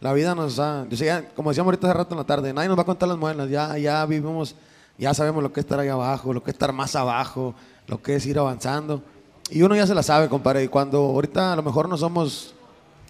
la 0.00 0.12
vida 0.12 0.34
nos 0.34 0.58
ha, 0.58 0.86
yo 0.88 0.96
sé, 0.96 1.04
ya, 1.06 1.28
como 1.36 1.50
decíamos 1.50 1.68
ahorita 1.70 1.86
hace 1.88 1.96
rato 1.98 2.14
en 2.14 2.18
la 2.18 2.24
tarde, 2.26 2.52
nadie 2.52 2.68
nos 2.68 2.76
va 2.78 2.82
a 2.82 2.86
contar 2.86 3.08
las 3.08 3.18
muelas. 3.18 3.48
Ya, 3.48 3.78
ya 3.78 4.04
vivimos, 4.06 4.56
ya 4.98 5.14
sabemos 5.14 5.42
lo 5.42 5.52
que 5.52 5.60
es 5.60 5.64
estar 5.66 5.78
ahí 5.78 5.88
abajo, 5.88 6.32
lo 6.32 6.42
que 6.42 6.50
es 6.50 6.54
estar 6.54 6.72
más 6.72 6.96
abajo, 6.96 7.54
lo 7.86 8.02
que 8.02 8.16
es 8.16 8.26
ir 8.26 8.38
avanzando. 8.38 9.02
Y 9.50 9.62
uno 9.62 9.76
ya 9.76 9.86
se 9.86 9.94
la 9.94 10.02
sabe, 10.02 10.28
compadre. 10.28 10.64
Y 10.64 10.68
cuando 10.68 10.98
ahorita 10.98 11.52
a 11.52 11.56
lo 11.56 11.62
mejor 11.62 11.88
no 11.88 11.96
somos 11.96 12.54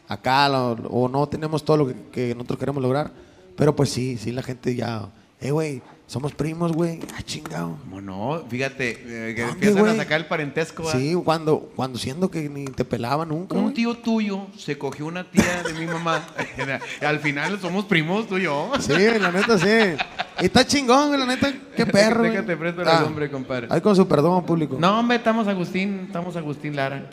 acá 0.08 0.50
o 0.50 1.08
no 1.08 1.26
tenemos 1.28 1.64
todo 1.64 1.78
lo 1.78 1.86
que, 1.88 1.94
que 2.12 2.34
nosotros 2.34 2.58
queremos 2.58 2.82
lograr, 2.82 3.10
pero 3.56 3.74
pues 3.74 3.90
sí, 3.90 4.18
sí, 4.18 4.32
la 4.32 4.42
gente 4.42 4.74
ya, 4.74 5.08
eh, 5.40 5.50
güey, 5.50 5.82
somos 6.06 6.32
primos, 6.34 6.72
güey. 6.72 7.00
Ah, 7.16 7.22
chingado. 7.22 7.76
¿Cómo 7.82 8.00
no? 8.00 8.44
Fíjate, 8.48 8.90
eh, 8.90 9.34
que 9.34 9.40
¿Dónde, 9.42 9.52
empiezan 9.54 9.78
güey? 9.80 9.92
a 9.92 9.96
sacar 9.96 10.20
el 10.20 10.26
parentesco. 10.26 10.90
Sí, 10.90 11.14
cuando, 11.24 11.70
cuando 11.74 11.98
siendo 11.98 12.30
que 12.30 12.48
ni 12.48 12.64
te 12.66 12.84
pelaba 12.84 13.24
nunca. 13.26 13.56
Un 13.56 13.62
güey. 13.64 13.74
tío 13.74 13.96
tuyo 13.96 14.46
se 14.56 14.78
cogió 14.78 15.06
una 15.06 15.28
tía 15.30 15.62
de 15.64 15.72
mi 15.74 15.86
mamá. 15.86 16.24
Al 17.00 17.18
final 17.18 17.58
somos 17.60 17.84
primos 17.86 18.28
tú 18.28 18.38
y 18.38 18.42
yo. 18.44 18.70
Sí, 18.78 18.92
la 19.20 19.32
neta 19.32 19.58
sí. 19.58 19.96
Y 20.40 20.44
está 20.46 20.64
chingón, 20.66 21.18
la 21.18 21.26
neta. 21.26 21.52
Qué 21.76 21.84
perro. 21.86 22.22
Déjate 22.22 22.56
presto 22.56 22.82
el 22.82 22.88
Ah, 22.88 23.00
nombre, 23.00 23.30
compadre. 23.30 23.66
Ahí 23.70 23.80
con 23.80 23.96
su 23.96 24.06
perdón 24.06 24.44
público. 24.46 24.76
No, 24.78 25.00
hombre, 25.00 25.16
estamos 25.16 25.48
Agustín, 25.48 26.02
estamos 26.06 26.36
Agustín 26.36 26.76
Lara. 26.76 27.10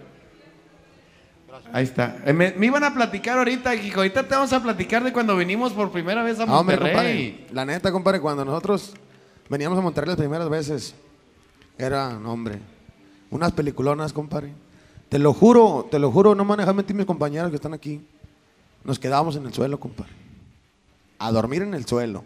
Ahí 1.73 1.85
está. 1.85 2.17
Eh, 2.23 2.33
me, 2.33 2.51
me 2.51 2.67
iban 2.67 2.83
a 2.83 2.93
platicar 2.93 3.39
ahorita, 3.39 3.73
hijo. 3.73 3.97
Ahorita 4.01 4.27
te 4.27 4.35
vamos 4.35 4.53
a 4.53 4.61
platicar 4.61 5.03
de 5.03 5.11
cuando 5.11 5.35
vinimos 5.35 5.73
por 5.73 5.91
primera 5.91 6.21
vez 6.21 6.39
a 6.39 6.43
hombre, 6.43 6.77
Monterrey. 6.77 7.31
compadre. 7.31 7.47
La 7.51 7.65
neta, 7.65 7.91
compadre, 7.91 8.21
cuando 8.21 8.45
nosotros 8.45 8.93
veníamos 9.49 9.79
a 9.79 9.81
Monterrey 9.81 10.09
las 10.09 10.17
primeras 10.17 10.47
veces, 10.49 10.93
era, 11.75 12.11
no, 12.13 12.31
hombre, 12.31 12.59
unas 13.31 13.51
peliculonas, 13.53 14.13
compadre. 14.13 14.53
Te 15.09 15.17
lo 15.17 15.33
juro, 15.33 15.87
te 15.89 15.97
lo 15.97 16.11
juro, 16.11 16.35
no 16.35 16.55
dejar 16.55 16.75
mentir 16.75 16.95
mis 16.95 17.07
compañeros 17.07 17.49
que 17.49 17.55
están 17.55 17.73
aquí. 17.73 18.05
Nos 18.83 18.99
quedábamos 18.99 19.35
en 19.35 19.47
el 19.47 19.53
suelo, 19.53 19.79
compadre. 19.79 20.11
A 21.17 21.31
dormir 21.31 21.63
en 21.63 21.73
el 21.73 21.87
suelo. 21.87 22.23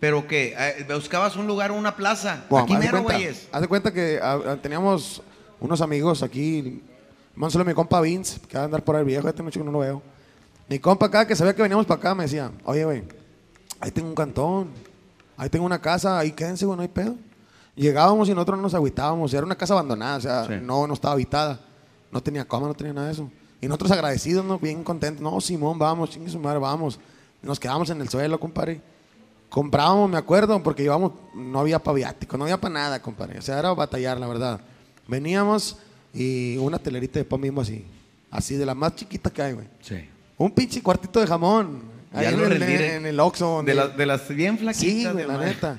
¿Pero 0.00 0.26
qué? 0.26 0.54
Eh, 0.58 0.86
¿Buscabas 0.90 1.36
un 1.36 1.46
lugar, 1.46 1.70
una 1.70 1.96
plaza? 1.96 2.44
Bueno, 2.48 2.64
Aquí 2.64 2.76
mero, 2.76 3.02
güeyes. 3.02 3.46
Haz 3.52 3.60
de 3.60 3.68
cuenta 3.68 3.92
que 3.92 4.18
ah, 4.22 4.38
ah, 4.46 4.56
teníamos 4.60 5.22
unos 5.60 5.82
amigos 5.82 6.22
aquí. 6.22 6.82
Mándalo 7.36 7.62
a 7.62 7.64
mi 7.66 7.74
compa 7.74 8.00
Vince, 8.00 8.40
que 8.48 8.56
va 8.56 8.62
a 8.62 8.64
andar 8.64 8.82
por 8.82 8.96
ahí 8.96 9.04
viejo, 9.04 9.28
este 9.28 9.42
mucho 9.42 9.60
que 9.60 9.64
no 9.64 9.72
lo 9.72 9.80
veo. 9.80 10.02
Mi 10.68 10.78
compa 10.78 11.06
acá, 11.06 11.26
que 11.26 11.36
sabía 11.36 11.54
que 11.54 11.62
veníamos 11.62 11.86
para 11.86 11.98
acá, 11.98 12.14
me 12.14 12.24
decía, 12.24 12.50
oye, 12.64 12.84
güey, 12.84 13.04
ahí 13.78 13.90
tengo 13.90 14.08
un 14.08 14.14
cantón, 14.14 14.70
ahí 15.36 15.48
tengo 15.48 15.64
una 15.66 15.80
casa, 15.80 16.18
ahí 16.18 16.32
quédense, 16.32 16.64
güey, 16.66 16.76
no 16.76 16.82
hay 16.82 16.88
pedo. 16.88 17.14
Llegábamos 17.76 18.28
y 18.28 18.32
nosotros 18.34 18.56
no 18.56 18.62
nos 18.62 18.74
agüitábamos, 18.74 19.32
era 19.34 19.44
una 19.44 19.54
casa 19.54 19.74
abandonada, 19.74 20.16
o 20.16 20.20
sea, 20.20 20.44
Sí. 20.46 20.54
no, 20.62 20.86
no 20.86 20.94
estaba 20.94 21.12
habitada, 21.12 21.60
no 22.10 22.22
tenía 22.22 22.46
cama, 22.48 22.68
no 22.68 22.74
tenía 22.74 22.94
nada 22.94 23.08
de 23.08 23.12
eso. 23.12 23.30
Y 23.60 23.68
nosotros 23.68 23.90
agradecidos, 23.92 24.44
¿no? 24.44 24.58
bien 24.58 24.82
contentos, 24.82 25.22
no, 25.22 25.40
Simón, 25.40 25.78
vamos, 25.78 26.10
chingue 26.10 26.30
su 26.30 26.38
madre, 26.38 26.58
vamos. 26.58 26.98
Nos 27.42 27.60
quedamos 27.60 27.90
en 27.90 28.00
el 28.00 28.08
suelo, 28.08 28.40
compadre. 28.40 28.80
Comprábamos, 29.50 30.10
me 30.10 30.16
acuerdo, 30.16 30.62
porque 30.62 30.82
íbamos, 30.82 31.12
no 31.34 31.60
había 31.60 31.78
para 31.78 31.94
viático, 31.94 32.36
no 32.36 32.44
había 32.44 32.60
para 32.60 32.74
nada, 32.74 33.02
compadre. 33.02 33.38
O 33.38 33.42
sea, 33.42 33.58
era 33.58 33.72
batallar, 33.74 34.18
la 34.18 34.26
verdad. 34.26 34.60
Veníamos 35.06 35.78
y 36.16 36.56
una 36.56 36.78
telerita 36.78 37.18
de 37.18 37.24
pan 37.24 37.40
mismo 37.40 37.60
así. 37.60 37.84
Así, 38.30 38.56
de 38.56 38.66
las 38.66 38.74
más 38.76 38.94
chiquitas 38.96 39.32
que 39.32 39.42
hay, 39.42 39.52
güey. 39.52 39.66
Sí. 39.80 39.96
Un 40.38 40.50
pinche 40.50 40.82
cuartito 40.82 41.20
de 41.20 41.26
jamón. 41.26 41.82
Ahí 42.12 42.26
en, 42.26 42.40
el, 42.40 42.62
en 42.62 43.06
el 43.06 43.20
Oxxo. 43.20 43.62
De, 43.62 43.74
las- 43.74 43.96
de 43.96 44.06
las 44.06 44.28
bien 44.28 44.58
flaquitas. 44.58 44.90
Sí, 44.92 45.06
güey, 45.12 45.26
la 45.26 45.34
madre. 45.34 45.48
neta. 45.50 45.78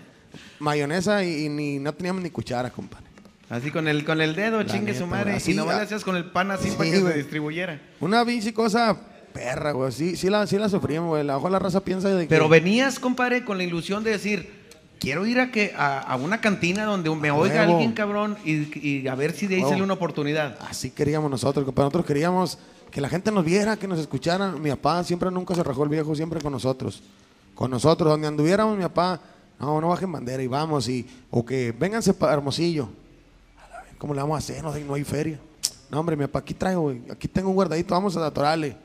Mayonesa 0.60 1.24
y, 1.24 1.46
y 1.46 1.50
ni, 1.50 1.80
no 1.80 1.94
teníamos 1.94 2.22
ni 2.22 2.30
cuchara, 2.30 2.70
compadre. 2.70 3.06
Así 3.50 3.72
con 3.72 3.88
el, 3.88 4.04
con 4.04 4.20
el 4.22 4.36
dedo, 4.36 4.58
La 4.60 4.66
chingue 4.66 4.88
neta, 4.92 5.00
su 5.00 5.08
madre. 5.08 5.34
así, 5.34 5.52
y 5.52 5.56
nomás 5.56 5.78
le 5.78 5.84
hacías 5.84 6.04
con 6.04 6.16
el 6.18 6.26
pan 6.26 6.52
así 6.52 6.70
sí, 6.70 6.76
para 6.78 6.90
que 6.92 6.98
se 7.02 7.14
distribuyera. 7.14 7.80
Una 8.00 8.26
pinche 8.26 8.54
cosa 8.54 8.98
perra, 9.34 9.72
güey. 9.72 9.92
Sí, 9.92 10.16
sí, 10.18 10.30
la, 10.30 10.46
sí 10.48 10.58
la 10.58 10.68
sufrimos, 10.68 11.10
güey. 11.10 11.22
A 11.22 11.50
la 11.50 11.60
raza 11.60 11.80
piensa 11.84 12.10
de 12.10 12.24
que... 12.24 12.30
Pero 12.30 12.50
venías, 12.50 13.00
compadre, 13.00 13.46
con 13.46 13.58
la 13.58 13.64
ilusión 13.64 14.04
de 14.04 14.12
decir, 14.12 14.52
quiero 15.00 15.26
ir 15.26 15.40
a 15.40 15.52
que 15.52 15.74
a, 15.78 16.00
a 16.00 16.16
una 16.16 16.40
cantina 16.42 16.86
donde 16.86 17.10
me 17.16 17.30
A 17.30 17.36
oiga 17.36 17.64
alguien 17.64 17.92
cabrón 17.94 18.38
y, 18.46 18.78
y 18.88 19.08
a 19.08 19.16
ver 19.16 19.34
si 19.34 19.48
de 19.48 19.56
ahí 19.56 19.62
sale 19.64 19.82
una 19.84 19.94
oportunidad. 19.94 20.58
Así 20.70 20.90
queríamos 20.92 21.30
nosotros, 21.32 21.66
compadre. 21.66 21.86
Nosotros 21.86 22.06
queríamos 22.06 22.58
que 22.92 23.02
la 23.02 23.10
gente 23.10 23.32
nos 23.32 23.44
viera, 23.46 23.78
que 23.78 23.88
nos 23.88 24.00
escuchara. 24.00 24.52
Mi 24.52 24.70
papá 24.72 25.04
siempre 25.04 25.30
nunca 25.32 25.54
se 25.56 25.64
rajó 25.64 25.84
el 25.84 25.90
viejo, 25.90 26.16
siempre 26.16 26.42
con 26.42 26.52
nosotros. 26.52 27.02
Con 27.56 27.72
nosotros, 27.72 28.10
donde 28.10 28.28
anduviéramos, 28.28 28.78
mi 28.78 28.84
papá, 28.84 29.20
no, 29.60 29.82
no 29.82 29.88
bajen 29.90 30.12
bandera 30.12 30.42
y 30.44 30.48
vamos. 30.48 30.88
Y, 30.88 31.06
o 31.32 31.44
que 31.46 31.72
vénganse 31.72 32.14
para 32.14 32.34
Hermosillo. 32.34 32.90
¿Cómo 33.98 34.14
le 34.14 34.22
vamos 34.22 34.36
a 34.36 34.40
hacer? 34.40 34.64
No, 34.64 34.72
hay- 34.72 34.84
no 34.84 34.94
hay 34.94 35.04
feria. 35.04 35.40
No, 35.90 36.00
hombre, 36.00 36.16
mi 36.16 36.24
papá, 36.26 36.40
aquí 36.40 36.54
traigo. 36.54 36.94
Aquí 37.10 37.28
tengo 37.28 37.50
un 37.50 37.56
guardadito, 37.56 37.94
vamos 37.96 38.16
a 38.18 38.26
atorarle. 38.26 38.76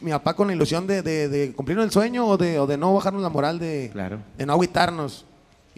Mi 0.00 0.10
papá 0.10 0.34
con 0.34 0.46
la 0.48 0.54
ilusión 0.54 0.86
de, 0.86 1.02
de- 1.02 1.28
de 1.28 1.52
cumplir 1.52 1.78
el 1.78 1.90
sueño 1.90 2.26
o 2.26 2.36
de, 2.38 2.58
o 2.58 2.66
de 2.66 2.76
no 2.78 2.94
bajarnos 2.94 3.22
la 3.22 3.28
moral 3.28 3.58
de, 3.58 3.90
Claro. 3.92 4.18
de 4.36 4.46
no 4.46 4.54
agüitarnos. 4.54 5.26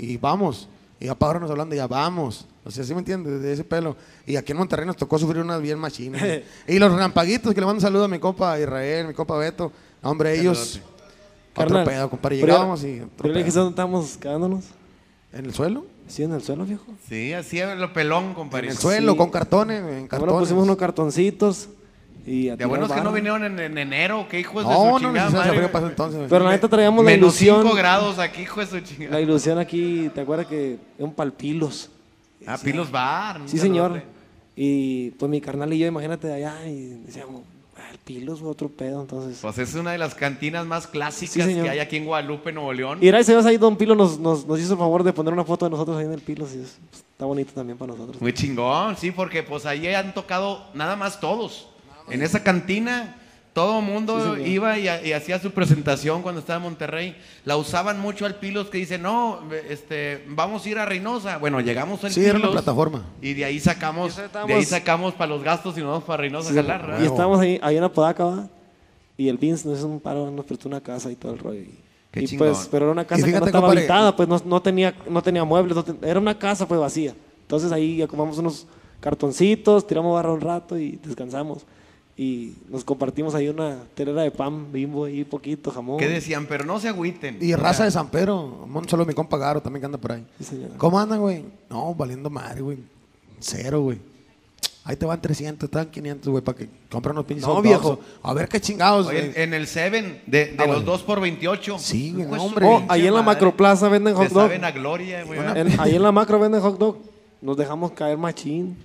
Y 0.07 0.17
vamos. 0.17 0.69
Y 0.99 1.07
papá 1.09 1.27
ahora 1.27 1.41
nos 1.41 1.51
hablando, 1.51 1.75
ya 1.75 1.87
vamos. 1.87 2.47
O 2.65 2.71
sea, 2.71 2.85
¿sí 2.85 2.93
me 2.93 2.99
entiendes? 3.01 3.41
De 3.41 3.53
ese 3.53 3.65
pelo. 3.65 3.97
Y 4.27 4.37
aquí 4.37 4.53
en 4.53 4.59
Monterrey 4.59 4.87
nos 4.87 4.97
tocó 4.97 5.19
sufrir 5.19 5.43
unas 5.43 5.61
bien 5.63 5.79
machinas. 5.79 6.23
y 6.69 6.79
los 6.79 6.93
rampaguitos, 6.95 7.55
que 7.55 7.61
le 7.61 7.67
mando 7.67 7.79
un 7.79 7.83
saludo 7.83 8.05
a 8.05 8.09
mi 8.09 8.19
compa 8.19 8.59
Israel, 8.59 9.09
mi 9.09 9.15
compa 9.15 9.37
Beto. 9.39 9.73
Hombre, 10.03 10.39
ellos. 10.39 10.81
Otro 11.55 11.65
Carnal, 11.67 11.85
pedo, 11.85 12.11
compadre. 12.11 12.37
Llegábamos 12.37 12.85
y. 12.85 13.01
otro 13.01 13.09
¿Pero 13.17 13.29
le 13.29 13.33
pedo. 13.35 13.39
dijiste 13.39 13.59
dónde 13.59 13.71
estábamos 13.73 14.17
quedándonos? 14.19 14.65
¿En 15.33 15.45
el 15.47 15.55
suelo? 15.55 15.87
Sí, 16.07 16.23
en 16.23 16.33
el 16.33 16.43
suelo, 16.43 16.65
viejo. 16.65 16.85
Sí, 17.09 17.33
así 17.33 17.61
es 17.61 17.77
lo 17.79 17.93
pelón, 17.93 18.25
En 18.27 18.35
compadre. 18.35 18.69
el 18.69 18.77
suelo, 18.77 19.13
Sí. 19.13 19.19
con 19.19 19.31
cartones, 19.31 19.81
en 19.81 20.09
cartones. 20.09 20.33
Bueno, 20.33 20.39
pusimos 20.39 20.65
unos 20.65 20.77
cartoncitos 20.77 21.69
y 22.27 22.49
a 22.49 22.57
De 22.57 22.65
buenos 22.65 22.91
que 22.93 23.01
no 23.01 23.13
vinieron 23.13 23.45
en, 23.45 23.59
en 23.59 23.79
enero, 23.79 24.27
que 24.29 24.41
hijos 24.41 24.65
de 24.65 24.71
No, 24.71 24.77
su 24.77 24.91
no 24.91 24.99
chingada 24.99 25.31
madre. 25.31 25.51
frío 25.51 25.67
ese 25.75 25.87
entonces. 25.87 26.27
Pero 26.29 26.45
la 26.45 26.51
neta 26.51 26.69
traíamos 26.69 27.05
la 27.05 27.11
Menos 27.11 27.41
ilusión. 27.41 27.63
5 27.63 27.75
grados 27.77 28.19
aquí, 28.19 28.43
hijo 28.43 28.61
de 28.61 28.67
su 28.67 28.81
chingada. 28.81 29.13
La 29.17 29.21
ilusión 29.21 29.59
aquí, 29.59 30.11
¿te 30.15 30.21
acuerdas 30.21 30.47
que 30.47 30.75
es 30.75 30.79
un 31.05 31.13
palpilos? 31.15 31.91
Ah, 32.47 32.59
Pilos 32.63 32.91
Bar. 32.91 33.41
Sí, 33.47 33.59
señor. 33.59 34.03
Y 34.57 35.11
pues 35.13 35.31
mi 35.31 35.41
carnal 35.41 35.73
y 35.73 35.79
yo, 35.79 35.87
imagínate 35.87 36.27
de 36.27 36.35
allá, 36.35 36.67
y 36.67 37.01
decíamos, 37.07 37.43
ah, 37.77 37.83
el 37.93 37.99
pilos, 37.99 38.43
otro 38.43 38.69
pedo, 38.69 39.01
entonces. 39.01 39.39
Pues 39.41 39.57
es 39.59 39.75
una 39.75 39.93
de 39.93 39.99
las 39.99 40.15
cantinas 40.15 40.67
más 40.67 40.87
clásicas 40.87 41.47
Sí, 41.47 41.55
que 41.55 41.69
hay 41.71 41.79
aquí 41.79 41.97
en 41.97 42.05
Guadalupe, 42.05 42.53
Nuevo 42.53 42.73
León. 42.73 42.99
Y 43.01 43.07
gracias 43.07 43.29
a 43.31 43.33
Dios 43.33 43.47
ahí 43.47 43.57
Don 43.57 43.77
Pilo 43.77 43.95
nos, 43.95 44.19
nos, 44.19 44.47
nos 44.47 44.59
hizo 44.61 44.73
el 44.73 44.79
favor 44.79 45.03
de 45.05 45.13
poner 45.13 45.33
una 45.33 45.45
foto 45.45 45.65
de 45.67 45.71
nosotros 45.71 45.97
ahí 45.97 46.05
en 46.07 46.13
el 46.13 46.21
Pilos 46.21 46.51
y 46.55 46.61
es- 46.63 46.79
pues, 46.91 47.03
está 47.13 47.25
bonito 47.25 47.53
también 47.55 47.79
para 47.79 47.93
nosotros. 47.93 48.21
Muy 48.21 48.33
chingón, 48.35 48.97
sí, 48.97 49.11
porque 49.13 49.43
pues 49.43 49.65
ahí 49.67 49.87
han 49.95 50.13
tocado 50.13 50.67
nada 50.75 50.97
más 50.97 51.21
todos. 51.21 51.69
En 52.11 52.23
esa 52.23 52.43
cantina 52.43 53.17
todo 53.53 53.81
mundo 53.81 54.37
Sí, 54.37 54.43
iba 54.43 54.79
y, 54.79 54.85
y 54.85 55.13
hacía 55.13 55.41
su 55.41 55.51
presentación 55.51 56.23
cuando 56.23 56.41
estaba 56.41 56.59
en 56.59 56.63
Monterrey. 56.63 57.17
La 57.45 57.57
usaban 57.57 57.99
mucho 57.99 58.25
al 58.25 58.37
Pilos 58.37 58.71
que 58.71 58.79
dice, 58.79 58.97
no, 58.97 59.41
este, 59.69 60.25
vamos 60.29 60.65
a 60.65 60.69
ir 60.69 60.79
a 60.79 60.87
Reynosa. 60.87 61.39
Bueno, 61.39 61.61
llegamos 61.61 62.03
al 62.05 62.13
Sí, 62.13 62.21
era 62.25 62.35
Pilos. 62.35 62.53
una 62.53 62.61
plataforma. 62.63 63.05
Y 63.21 63.35
de 63.35 63.45
ahí 63.45 63.59
sacamos, 63.59 64.17
Y 64.17 64.21
estábamos- 64.21 64.49
de 64.49 64.55
ahí 64.55 64.65
sacamos 64.65 65.15
para 65.15 65.31
los 65.31 65.43
gastos 65.43 65.77
y 65.77 65.81
nos 65.81 65.89
vamos 65.91 66.05
para 66.05 66.23
Reynosa 66.23 66.51
a 66.51 66.55
jalar. 66.55 66.99
Y 67.03 67.07
estábamos 67.07 67.41
ahí, 67.41 67.59
ahí 67.63 67.77
en 67.77 67.83
Apodaca, 67.85 68.25
¿va? 68.25 68.49
Y 69.17 69.29
el 69.29 69.37
Vince 69.37 69.69
nos 69.69 69.79
hizo 69.79 69.89
un 69.89 70.01
paro, 70.01 70.31
nos 70.31 70.45
prestó 70.47 70.69
una 70.69 70.81
casa 70.81 71.11
y 71.11 71.17
todo 71.17 71.33
el 71.33 71.39
rollo. 71.41 71.61
Y, 71.61 71.75
Qué 72.13 72.23
y, 72.23 72.27
chingón. 72.27 72.49
pues, 72.49 72.69
pero 72.71 72.87
era 72.87 72.93
una 72.93 73.05
casa 73.05 73.27
que 73.27 73.33
no 73.39 73.47
estaba 73.47 73.69
habitada, 73.71 74.15
pues 74.17 74.29
no, 74.29 74.41
no 74.45 74.63
tenía, 74.63 74.95
no 75.09 75.23
tenía 75.23 75.45
muebles, 75.45 75.77
no 75.77 75.85
ten- 75.85 75.99
era 76.03 76.19
una 76.21 76.39
casa 76.39 76.67
pues 76.69 76.81
vacía. 76.81 77.15
Entonces 77.43 77.71
ahí 77.73 78.01
acomodamos 78.01 78.39
unos 78.39 78.67
cartoncitos, 79.01 79.87
tiramos 79.87 80.15
barra 80.15 80.33
un 80.33 80.41
rato 80.41 80.79
y 80.79 80.99
descansamos. 81.03 81.67
Y 82.23 82.53
nos 82.69 82.85
compartimos 82.85 83.35
ahí 83.35 83.49
una 83.49 83.79
telera 83.95 84.21
de 84.21 84.31
pan, 84.31 84.71
bimbo 84.71 85.09
y 85.09 85.25
poquito, 85.25 85.71
jamón. 85.71 85.97
¿Qué 85.97 86.07
decían? 86.07 86.45
Pero 86.47 86.65
no 86.67 86.79
se 86.79 86.89
agüiten. 86.91 87.39
Y 87.41 87.55
raza 87.55 87.85
de 87.85 87.91
San 87.91 88.11
Pedro. 88.11 88.69
Un 88.71 88.87
saludo 88.87 89.05
a 89.05 89.07
mi 89.07 89.15
compa 89.15 89.39
Garo 89.39 89.63
también 89.63 89.81
que 89.81 89.87
anda 89.87 89.97
por 89.97 90.13
ahí. 90.13 90.27
Sí. 90.39 90.67
¿Cómo 90.77 91.01
andan, 91.01 91.19
güey? 91.19 91.47
No, 91.71 91.95
valiendo 91.95 92.29
madre, 92.29 92.61
güey. 92.61 92.77
Cero, 93.39 93.81
güey. 93.81 93.97
Ahí 94.85 94.97
te 94.97 95.07
van 95.07 95.19
300, 95.19 95.71
te 95.71 95.79
dan 95.79 95.91
500, 95.91 96.29
güey, 96.31 96.45
para 96.45 96.59
que 96.59 96.69
compren 96.91 97.13
unos 97.17 97.25
pinches 97.25 97.47
No, 97.47 97.55
dogs. 97.55 97.63
viejo. 97.67 98.01
A 98.23 98.35
ver 98.35 98.49
qué 98.51 98.61
chingados, 98.61 99.07
güey. 99.07 99.33
en 99.35 99.55
el 99.55 99.67
Seven, 99.67 100.21
de, 100.27 100.45
de 100.47 100.55
Ah, 100.59 100.67
los 100.67 100.77
bueno. 100.77 100.83
2 100.93 101.03
por 101.05 101.21
28. 101.23 101.79
Sí, 101.79 102.13
güey, 102.13 102.39
hombre. 102.39 102.67
Oh, 102.67 102.83
ahí 102.89 103.07
en 103.07 103.15
la 103.15 103.23
macroplaza 103.23 103.89
venden 103.89 104.15
hot 104.15 104.29
dog. 104.29 104.43
saben 104.43 104.65
a 104.67 104.73
gloria, 104.73 105.25
güey. 105.25 105.39
Ahí 105.79 105.97
en 105.97 106.03
la 106.03 106.13
macro 106.13 106.39
venden 106.39 106.61
hot 106.61 106.79
dog. 106.79 106.99
Nos 107.41 107.57
dejamos 107.57 107.93
caer 107.93 108.19
machín. 108.19 108.77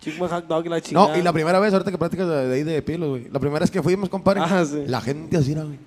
Chico 0.00 0.26
hot 0.28 0.46
dog 0.46 0.64
y 0.66 0.68
la 0.70 0.80
chingada. 0.80 1.08
No, 1.08 1.18
y 1.18 1.22
la 1.22 1.32
primera 1.32 1.58
vez, 1.60 1.72
ahorita 1.72 1.90
que 1.90 1.98
platicas 1.98 2.26
de, 2.26 2.48
de 2.48 2.54
ahí 2.54 2.62
de 2.62 2.80
Pilo, 2.82 3.10
güey. 3.10 3.28
La 3.30 3.38
primera 3.38 3.60
vez 3.60 3.70
que 3.70 3.82
fuimos, 3.82 4.08
compadre. 4.08 4.40
Ah, 4.42 4.64
sí. 4.64 4.84
La 4.86 5.00
gente 5.00 5.36
así 5.36 5.52
era, 5.52 5.64
güey. 5.64 5.78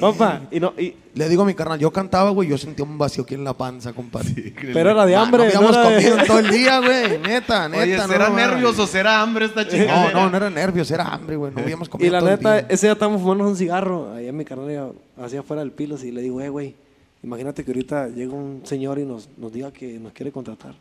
Compa, 0.00 0.42
y 0.52 0.60
no, 0.60 0.74
y, 0.78 0.94
Le 1.14 1.28
digo 1.28 1.42
a 1.42 1.44
mi 1.44 1.54
carnal, 1.54 1.76
yo 1.76 1.90
cantaba, 1.90 2.30
güey, 2.30 2.48
yo 2.48 2.56
sentía 2.56 2.84
un 2.84 2.96
vacío 2.96 3.24
aquí 3.24 3.34
en 3.34 3.42
la 3.42 3.52
panza, 3.52 3.92
compadre. 3.92 4.54
pero 4.72 4.90
era 4.90 5.04
de 5.04 5.16
hambre. 5.16 5.38
No 5.42 5.48
habíamos 5.48 5.76
era 5.76 5.88
de- 5.90 5.94
comido 5.96 6.18
en 6.20 6.26
todo 6.26 6.38
el 6.38 6.50
día, 6.50 6.78
güey. 6.78 7.18
Neta, 7.18 7.68
neta. 7.68 7.82
Oye, 7.82 7.96
no, 7.96 8.06
¿será 8.06 8.28
no, 8.28 8.36
nervios 8.36 8.78
o 8.78 8.86
será 8.86 9.20
hambre 9.20 9.46
esta 9.46 9.66
chingada? 9.66 10.12
No, 10.12 10.20
no, 10.20 10.30
no 10.30 10.36
era 10.36 10.50
nervios, 10.50 10.88
era 10.92 11.02
hambre, 11.04 11.34
güey. 11.34 11.52
No 11.52 11.60
habíamos 11.62 11.88
comido 11.88 12.06
Y 12.06 12.10
la 12.12 12.20
todo 12.20 12.28
el 12.30 12.36
neta, 12.36 12.52
día. 12.58 12.66
ese 12.68 12.86
día 12.86 12.92
estábamos 12.92 13.20
fumando 13.22 13.48
un 13.48 13.56
cigarro. 13.56 14.12
Ahí 14.14 14.28
en 14.28 14.36
mi 14.36 14.44
carnal, 14.44 14.92
hacia 15.20 15.40
afuera 15.40 15.62
del 15.62 15.72
pilos. 15.72 16.04
Y 16.04 16.12
le 16.12 16.22
digo, 16.22 16.40
eh, 16.40 16.48
güey, 16.48 16.76
imagínate 17.24 17.64
que 17.64 17.70
ahorita 17.72 18.06
llega 18.06 18.32
un 18.34 18.60
señor 18.64 19.00
y 19.00 19.04
nos, 19.04 19.28
nos 19.36 19.52
diga 19.52 19.72
que 19.72 19.98
nos 19.98 20.12
quiere 20.12 20.30
contratar. 20.30 20.76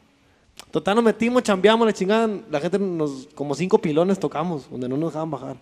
Total, 0.71 0.95
nos 0.95 1.03
metimos, 1.03 1.43
chambeamos, 1.43 1.85
la 1.85 1.93
chingada. 1.93 2.29
La 2.49 2.59
gente 2.59 2.77
nos, 2.79 3.27
como 3.35 3.55
cinco 3.55 3.79
pilones 3.79 4.19
tocamos, 4.19 4.69
donde 4.69 4.89
no 4.89 4.97
nos 4.97 5.09
dejaban 5.11 5.31
bajar. 5.31 5.57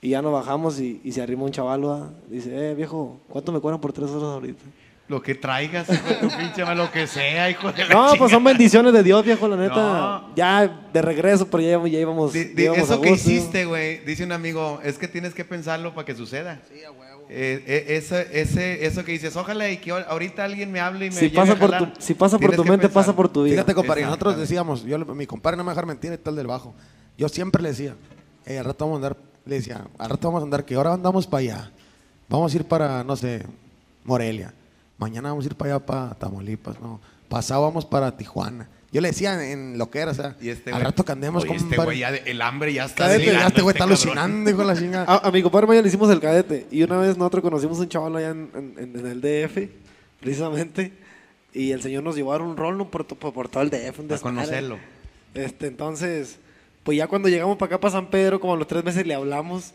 Y 0.00 0.10
ya 0.10 0.22
nos 0.22 0.32
bajamos 0.32 0.78
y, 0.80 1.00
se 1.10 1.20
arrima 1.22 1.44
un 1.44 1.50
chaval, 1.50 1.86
¿va? 1.86 2.10
Dice, 2.28 2.70
eh, 2.70 2.74
viejo, 2.74 3.20
¿cuánto 3.28 3.52
me 3.52 3.60
cobran 3.60 3.80
por 3.80 3.92
tres 3.92 4.10
horas 4.10 4.30
ahorita? 4.30 4.62
Lo 5.08 5.22
que 5.22 5.34
traigas, 5.34 5.88
hijo 5.88 6.06
de 6.06 6.14
tu 6.16 6.28
pinche 6.28 6.62
madre, 6.62 6.76
lo 6.76 6.90
que 6.92 7.06
sea, 7.06 7.48
hijo 7.48 7.72
de 7.72 7.86
la 7.86 7.94
No, 7.94 8.12
pues 8.18 8.30
son 8.30 8.44
bendiciones 8.44 8.92
de 8.92 9.02
Dios, 9.02 9.24
viejo, 9.24 9.48
la 9.48 9.56
neta. 9.56 9.74
No. 9.74 10.34
Ya 10.36 10.68
de 10.92 11.00
regreso, 11.02 11.46
pero 11.48 11.62
ya, 11.62 11.88
ya 11.90 11.98
íbamos. 12.00 12.32
Di- 12.34 12.48
ya 12.50 12.54
di- 12.54 12.62
íbamos 12.64 12.90
a 12.90 12.94
eso 12.94 13.00
que 13.00 13.10
gusto. 13.10 13.30
hiciste, 13.30 13.64
güey, 13.64 14.00
dice 14.04 14.24
un 14.24 14.32
amigo, 14.32 14.80
es 14.84 14.98
que 14.98 15.08
tienes 15.08 15.32
que 15.32 15.46
pensarlo 15.46 15.94
para 15.94 16.04
que 16.04 16.14
suceda. 16.14 16.60
Sí, 16.70 16.84
a 16.84 16.90
huevo. 16.90 17.26
eso, 17.30 18.16
ese, 18.18 18.84
eso 18.86 19.02
que 19.04 19.12
dices, 19.12 19.34
ojalá 19.36 19.70
y 19.70 19.78
que 19.78 19.92
ahorita 19.92 20.44
alguien 20.44 20.70
me 20.72 20.80
hable 20.80 21.06
y 21.06 21.08
me 21.10 21.14
Si 21.16 21.26
lleve 21.30 21.36
pasa 21.36 21.52
a 21.52 21.56
por 21.56 21.70
jalar". 21.70 21.94
tu- 21.94 22.00
si 22.02 22.12
pasa 22.14 22.32
por 22.36 22.40
Tienes 22.40 22.56
tu 22.58 22.62
que 22.64 22.70
mente, 22.70 22.88
pasa 22.88 22.94
pensarlo. 23.12 23.16
por 23.16 23.28
tu 23.30 23.42
vida. 23.44 23.54
Fíjate, 23.54 23.74
compadre, 23.74 24.02
nosotros 24.02 24.34
Exactamente. 24.34 24.74
decíamos, 24.76 24.84
yo, 24.84 24.98
le- 24.98 25.14
mi 25.18 25.26
compadre 25.26 25.56
no 25.56 25.62
me 25.64 25.68
va 25.68 25.72
a 25.72 25.74
dejar 25.74 25.86
mentir, 25.86 26.12
está 26.12 26.28
el 26.30 26.36
del 26.36 26.46
bajo. 26.46 26.74
Yo 27.16 27.28
siempre 27.30 27.62
le 27.62 27.70
decía, 27.70 27.94
"Ey, 28.44 28.58
al 28.58 28.64
rato 28.66 28.84
vamos 28.84 28.96
a 29.02 29.06
andar, 29.06 29.16
le 29.46 29.54
decía, 29.56 29.86
al 29.98 30.10
rato 30.10 30.28
vamos 30.28 30.42
a 30.42 30.44
andar, 30.44 30.64
que 30.66 30.74
ahora 30.74 30.92
andamos 30.92 31.26
para 31.26 31.40
allá. 31.40 31.70
Vamos 32.28 32.52
a 32.52 32.56
ir 32.56 32.64
para, 32.66 33.02
no 33.04 33.16
sé, 33.16 33.42
Morelia. 34.04 34.52
Mañana 34.98 35.30
vamos 35.30 35.44
a 35.44 35.48
ir 35.48 35.54
para 35.54 35.74
allá, 35.76 35.86
para 35.86 36.14
Tamaulipas, 36.14 36.80
no. 36.80 37.00
Pasado 37.28 37.62
vamos 37.62 37.84
para 37.86 38.16
Tijuana. 38.16 38.68
Yo 38.90 39.00
le 39.02 39.08
decía 39.08 39.50
en, 39.52 39.76
lo 39.76 39.90
que 39.90 39.98
era, 39.98 40.12
o 40.12 40.14
sea, 40.14 40.34
Y 40.40 40.48
este 40.48 40.72
al 40.72 40.80
rato 40.80 41.04
que 41.04 41.12
andemos, 41.12 41.42
Oye, 41.44 41.52
este 41.56 41.64
compadre. 41.76 41.84
güey 41.84 41.98
ya 41.98 42.10
de- 42.12 42.22
el 42.24 42.40
hambre 42.40 42.72
ya 42.72 42.86
está 42.86 43.04
Cállate, 43.06 43.26
ya 43.26 43.46
este 43.46 43.60
güey 43.62 43.74
está 43.74 43.84
este 43.84 44.06
cabrón. 44.06 44.18
alucinando, 44.18 44.50
hijo 44.50 44.60
de 44.60 44.64
la 44.66 44.76
chingada. 44.76 45.04
A, 45.06 45.28
a 45.28 45.30
mi 45.30 45.42
compadre 45.42 45.66
Maya 45.66 45.82
le 45.82 45.88
hicimos 45.88 46.10
el 46.10 46.20
cadete. 46.20 46.66
Y 46.70 46.82
una 46.82 46.96
vez 46.96 47.18
nosotros 47.18 47.42
conocimos 47.42 47.78
un 47.78 47.88
chaval 47.88 48.16
allá 48.16 48.30
en, 48.30 48.50
en- 48.78 49.06
el 49.06 49.20
DF, 49.20 49.68
precisamente. 50.20 50.92
Y 51.52 51.72
el 51.72 51.82
señor 51.82 52.02
nos 52.02 52.16
llevó 52.16 52.32
a 52.32 52.38
dar 52.38 52.42
un 52.46 52.56
rol 52.56 52.78
¿no? 52.78 52.90
por, 52.90 53.06
por, 53.06 53.32
por 53.34 53.48
todo 53.48 53.62
el 53.62 53.68
DF. 53.70 54.00
un 54.00 54.12
A 54.12 54.18
conocerlo. 54.18 54.78
Este, 55.34 55.66
entonces, 55.66 56.38
pues 56.82 56.96
ya 56.96 57.06
cuando 57.08 57.28
llegamos 57.28 57.58
para 57.58 57.74
acá, 57.74 57.80
para 57.80 57.92
San 57.92 58.06
Pedro, 58.08 58.40
como 58.40 58.54
a 58.54 58.56
los 58.56 58.66
tres 58.66 58.82
meses 58.84 59.06
le 59.06 59.14
hablamos. 59.14 59.72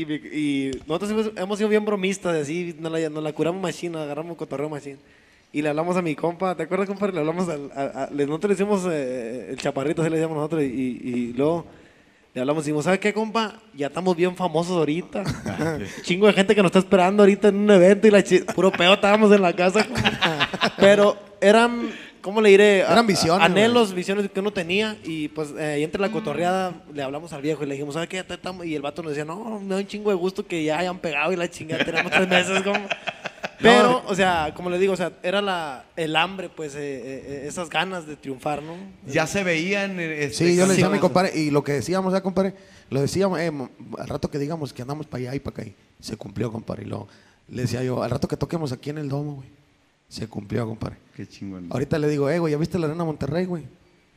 Y, 0.00 0.70
nosotros 0.86 1.32
hemos, 1.36 1.58
sido 1.58 1.68
bien 1.70 1.84
bromistas, 1.84 2.34
así, 2.36 2.74
nos 2.78 2.92
la, 2.92 3.08
nos 3.08 3.22
la 3.22 3.32
curamos 3.32 3.60
machine, 3.62 3.96
agarramos 3.98 4.36
cotorreo 4.36 4.68
machine. 4.68 4.98
Y 5.52 5.62
le 5.62 5.68
hablamos 5.70 5.96
a 5.96 6.02
mi 6.02 6.14
compa, 6.14 6.54
¿te 6.54 6.64
acuerdas, 6.64 6.86
compadre? 6.88 7.14
Le 7.14 7.20
hablamos 7.20 7.48
al, 7.48 7.70
a- 7.74 8.04
a- 8.04 8.10
nosotros 8.10 8.48
le 8.50 8.54
hicimos 8.54 8.86
eh, 8.90 9.48
el 9.50 9.56
chaparrito, 9.56 10.02
así 10.02 10.10
le 10.10 10.16
decíamos 10.16 10.36
nosotros, 10.36 10.62
y, 10.62 10.66
y 10.66 11.32
luego 11.34 11.64
le 12.34 12.40
hablamos 12.42 12.64
y 12.64 12.66
dijimos, 12.66 12.84
¿sabes 12.84 13.00
qué, 13.00 13.14
compa? 13.14 13.62
Ya 13.74 13.86
estamos 13.86 14.14
bien 14.14 14.36
famosos 14.36 14.76
ahorita. 14.76 15.24
Chingo 16.02 16.26
de 16.26 16.34
gente 16.34 16.54
que 16.54 16.60
nos 16.62 16.68
está 16.68 16.80
esperando 16.80 17.22
ahorita 17.22 17.48
en 17.48 17.56
un 17.56 17.70
evento 17.70 18.06
y 18.06 18.10
la 18.10 18.22
puro 18.54 18.70
pedo 18.70 18.92
estábamos 18.94 19.32
en 19.32 19.40
la 19.40 19.54
casa. 19.54 19.86
compa. 19.86 20.48
Pero 20.76 21.16
eran, 21.40 21.88
¿cómo 22.26 22.40
le 22.40 22.50
diré? 22.50 22.82
A- 22.82 22.90
Eran 22.92 23.06
visiones, 23.06 23.40
a- 23.40 23.44
Anhelos, 23.46 23.94
visiones 23.94 24.28
que 24.28 24.40
uno 24.40 24.52
tenía. 24.52 24.98
Y 25.04 25.28
pues 25.28 25.50
eh, 25.56 25.64
ahí 25.76 25.84
entre 25.84 26.00
la 26.00 26.10
cotorreada 26.10 26.74
le 26.92 27.02
hablamos 27.04 27.32
al 27.32 27.40
viejo 27.40 27.62
y 27.62 27.66
le 27.66 27.74
dijimos, 27.74 27.94
¿sabes 27.94 28.08
qué? 28.08 28.16
Ya 28.28 28.34
estamos-". 28.34 28.66
Y 28.66 28.74
el 28.74 28.82
vato 28.82 29.02
nos 29.02 29.12
decía, 29.12 29.24
no, 29.24 29.60
me 29.60 29.74
da 29.74 29.80
un 29.80 29.86
chingo 29.86 30.10
de 30.10 30.16
gusto 30.16 30.44
que 30.44 30.64
ya 30.64 30.78
hayan 30.78 30.98
pegado 30.98 31.32
y 31.32 31.36
la 31.36 31.48
chingada. 31.48 31.84
Tenemos 31.84 32.10
tres 32.10 32.28
meses, 32.28 32.62
como. 32.62 32.80
Pero, 33.58 34.02
o 34.06 34.14
sea, 34.14 34.52
como 34.54 34.68
le 34.68 34.78
digo, 34.78 34.92
o 34.92 34.96
sea, 34.96 35.12
era 35.22 35.40
la, 35.40 35.86
el 35.96 36.14
hambre, 36.16 36.50
pues, 36.54 36.74
eh, 36.74 36.78
eh, 36.82 37.44
esas 37.48 37.70
ganas 37.70 38.06
de 38.06 38.14
triunfar, 38.16 38.62
¿no? 38.62 38.74
Ya 39.06 39.26
se 39.26 39.42
veían. 39.44 39.98
eh, 39.98 40.24
este, 40.24 40.48
Sí, 40.50 40.56
yo 40.56 40.64
le 40.66 40.72
decía 40.72 40.86
a 40.86 40.90
mi 40.90 40.98
compadre, 40.98 41.32
y 41.34 41.50
lo 41.50 41.64
que 41.64 41.72
decíamos, 41.72 42.12
ya, 42.12 42.20
compadre, 42.20 42.52
lo 42.90 43.00
decíamos, 43.00 43.40
eh, 43.40 43.50
al 43.98 44.08
rato 44.08 44.30
que 44.30 44.38
digamos 44.38 44.74
que 44.74 44.82
andamos 44.82 45.06
para 45.06 45.22
allá 45.22 45.34
y 45.36 45.40
para 45.40 45.62
acá, 45.62 45.64
y 45.70 45.74
se 46.00 46.18
cumplió, 46.18 46.52
compadre. 46.52 46.82
Y 46.82 46.86
luego 46.86 47.08
le 47.48 47.62
decía 47.62 47.82
yo, 47.82 48.02
al 48.02 48.10
rato 48.10 48.28
que 48.28 48.36
toquemos 48.36 48.72
aquí 48.72 48.90
en 48.90 48.98
el 48.98 49.08
domo, 49.08 49.36
güey, 49.36 49.48
se 50.10 50.26
cumplió, 50.28 50.66
compadre. 50.66 50.96
Qué 51.16 51.26
chingón. 51.26 51.66
Ahorita 51.70 51.98
le 51.98 52.08
digo, 52.08 52.28
eh, 52.28 52.38
güey, 52.38 52.52
¿ya 52.52 52.58
viste 52.58 52.78
la 52.78 52.86
arena 52.88 53.02
Monterrey, 53.04 53.46
güey? 53.46 53.62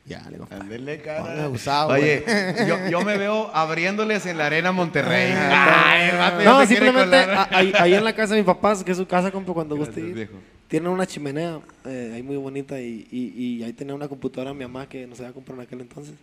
Ya, 0.04 0.22
le 0.24 0.32
digo, 0.32 0.46
Ándele, 0.50 0.96
Ponle 0.96 1.00
cara. 1.02 1.44
abusado, 1.44 1.90
Oye, 1.92 2.24
güey. 2.26 2.68
yo, 2.68 2.88
yo 2.90 3.00
me 3.02 3.16
veo 3.16 3.50
abriéndoles 3.54 4.26
en 4.26 4.36
la 4.38 4.46
arena 4.46 4.70
Monterrey. 4.72 5.32
Ah, 5.34 5.84
Ay, 5.86 6.38
el 6.38 6.44
No, 6.44 6.66
simplemente 6.66 7.16
a- 7.16 7.48
ahí, 7.50 7.72
ahí 7.78 7.94
en 7.94 8.04
la 8.04 8.14
casa 8.14 8.34
de 8.34 8.40
mis 8.40 8.46
papás, 8.46 8.84
que 8.84 8.92
es 8.92 8.98
su 8.98 9.06
casa, 9.06 9.30
compa, 9.30 9.52
cuando 9.54 9.76
guste 9.76 10.00
ir. 10.00 10.30
Tiene 10.68 10.88
una 10.88 11.06
chimenea 11.06 11.58
eh, 11.84 12.12
ahí 12.14 12.22
muy 12.22 12.36
bonita 12.36 12.80
y, 12.80 13.08
y- 13.10 13.42
y 13.58 13.62
ahí 13.64 13.72
tenía 13.72 13.94
una 13.94 14.08
computadora 14.08 14.52
mi 14.54 14.60
mamá 14.64 14.88
que 14.88 15.06
nos 15.06 15.18
había 15.20 15.32
comprado 15.32 15.60
en 15.62 15.66
aquel 15.66 15.80
entonces. 15.80 16.14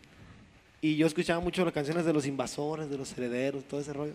Y 0.79 0.95
yo 0.95 1.07
escuchaba 1.07 1.39
mucho 1.39 1.65
las 1.65 1.73
canciones 1.73 2.05
de 2.05 2.13
los 2.13 2.25
invasores, 2.27 2.89
de 2.89 2.97
los 2.97 3.17
herederos, 3.17 3.63
todo 3.63 3.79
ese 3.79 3.93
rollo. 3.93 4.13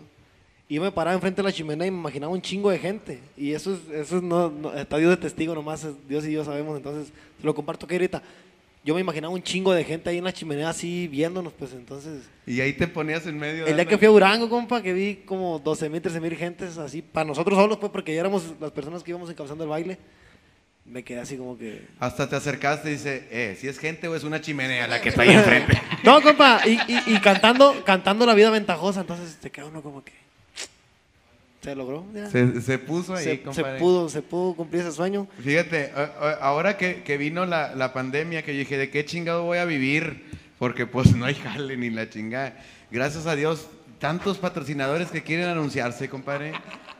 Y 0.69 0.75
yo 0.75 0.81
me 0.81 0.91
paraba 0.91 1.13
enfrente 1.13 1.41
de 1.41 1.47
la 1.47 1.51
chimenea 1.53 1.87
y 1.87 1.91
me 1.91 1.97
imaginaba 1.97 2.31
un 2.31 2.41
chingo 2.41 2.69
de 2.71 2.79
gente. 2.79 3.19
Y 3.37 3.51
eso 3.53 3.73
es, 3.73 3.79
eso 3.93 4.17
es 4.17 4.23
no, 4.23 4.49
no- 4.49 4.73
está 4.73 4.97
Dios 4.97 5.11
de 5.11 5.17
testigo 5.17 5.53
nomás, 5.53 5.85
Dios 6.07 6.25
y 6.25 6.31
yo 6.31 6.43
sabemos, 6.45 6.77
entonces 6.77 7.11
se 7.39 7.45
lo 7.45 7.53
comparto 7.53 7.85
que 7.85 7.95
ahorita. 7.95 8.21
Yo 8.85 8.93
me 8.95 8.99
imaginaba 9.01 9.33
un 9.33 9.41
chingo 9.41 9.71
de 9.73 9.83
gente 9.85 10.09
ahí 10.09 10.17
en 10.17 10.25
la 10.25 10.33
chimenea 10.33 10.67
así 10.69 11.07
viéndonos, 11.07 11.53
pues 11.53 11.71
entonces... 11.71 12.23
Y 12.45 12.59
ahí 12.59 12.73
te 12.73 12.85
ponías 12.85 13.25
en 13.27 13.37
medio. 13.37 13.65
El 13.65 13.75
día 13.75 13.85
que 13.85 13.97
fui 13.97 14.07
a 14.07 14.09
Durango, 14.09 14.49
compa, 14.49 14.81
que 14.81 14.91
vi 14.91 15.15
como 15.25 15.57
12 15.59 15.89
mil, 15.89 16.01
13 16.01 16.19
mil 16.19 16.35
gentes 16.35 16.77
así, 16.77 17.01
para 17.01 17.25
nosotros 17.25 17.57
solos, 17.57 17.77
pues, 17.77 17.91
porque 17.93 18.13
ya 18.13 18.19
éramos 18.19 18.43
las 18.59 18.71
personas 18.71 19.01
que 19.01 19.11
íbamos 19.11 19.29
encabezando 19.29 19.63
el 19.63 19.69
baile, 19.69 19.97
me 20.85 21.01
quedé 21.01 21.19
así 21.21 21.37
como 21.37 21.57
que... 21.57 21.87
Hasta 21.97 22.27
te 22.27 22.35
acercaste 22.35 22.89
y 22.89 22.93
dice, 22.93 23.25
eh, 23.31 23.55
si 23.57 23.69
es 23.69 23.79
gente 23.79 24.09
o 24.09 24.17
es 24.17 24.25
una 24.25 24.41
chimenea 24.41 24.85
la 24.85 24.99
que 24.99 25.07
está 25.15 25.21
ahí 25.21 25.31
enfrente. 25.31 25.81
No, 26.03 26.21
compa, 26.21 26.59
y, 26.65 26.71
y- 26.91 27.15
y 27.15 27.19
cantando, 27.21 27.83
cantando 27.85 28.25
la 28.25 28.33
vida 28.33 28.49
ventajosa, 28.49 28.99
entonces 28.99 29.37
te 29.37 29.49
queda 29.49 29.65
uno 29.67 29.81
como 29.81 30.03
que... 30.03 30.11
Se 31.63 31.75
logró, 31.75 32.05
ya. 32.13 32.29
se, 32.29 32.61
se 32.61 32.77
puso 32.77 33.15
ahí, 33.15 33.41
Se, 33.51 33.63
pudo, 33.79 34.09
se 34.09 34.21
pudo 34.21 34.53
cumplir 34.53 34.81
ese 34.81 34.91
sueño. 34.91 35.27
Fíjate, 35.41 35.93
ahora 36.41 36.75
que, 36.75 37.03
que 37.03 37.15
vino 37.17 37.45
la, 37.45 37.73
la 37.73 37.93
pandemia, 37.93 38.43
que 38.43 38.53
yo 38.53 38.59
dije, 38.59 38.77
¿de 38.77 38.89
qué 38.89 39.05
chingado 39.05 39.43
voy 39.43 39.59
a 39.59 39.65
vivir? 39.65 40.25
Porque 40.59 40.85
pues 40.85 41.15
no 41.15 41.25
hay 41.25 41.35
jale 41.35 41.77
ni 41.77 41.89
la 41.89 42.09
chingada. 42.09 42.57
Gracias 42.91 43.27
a 43.27 43.35
Dios, 43.37 43.67
tantos 43.97 44.37
patrocinadores 44.39 45.09
que 45.09 45.23
quieren 45.23 45.47
anunciarse, 45.47 46.09
compadre. 46.09 46.51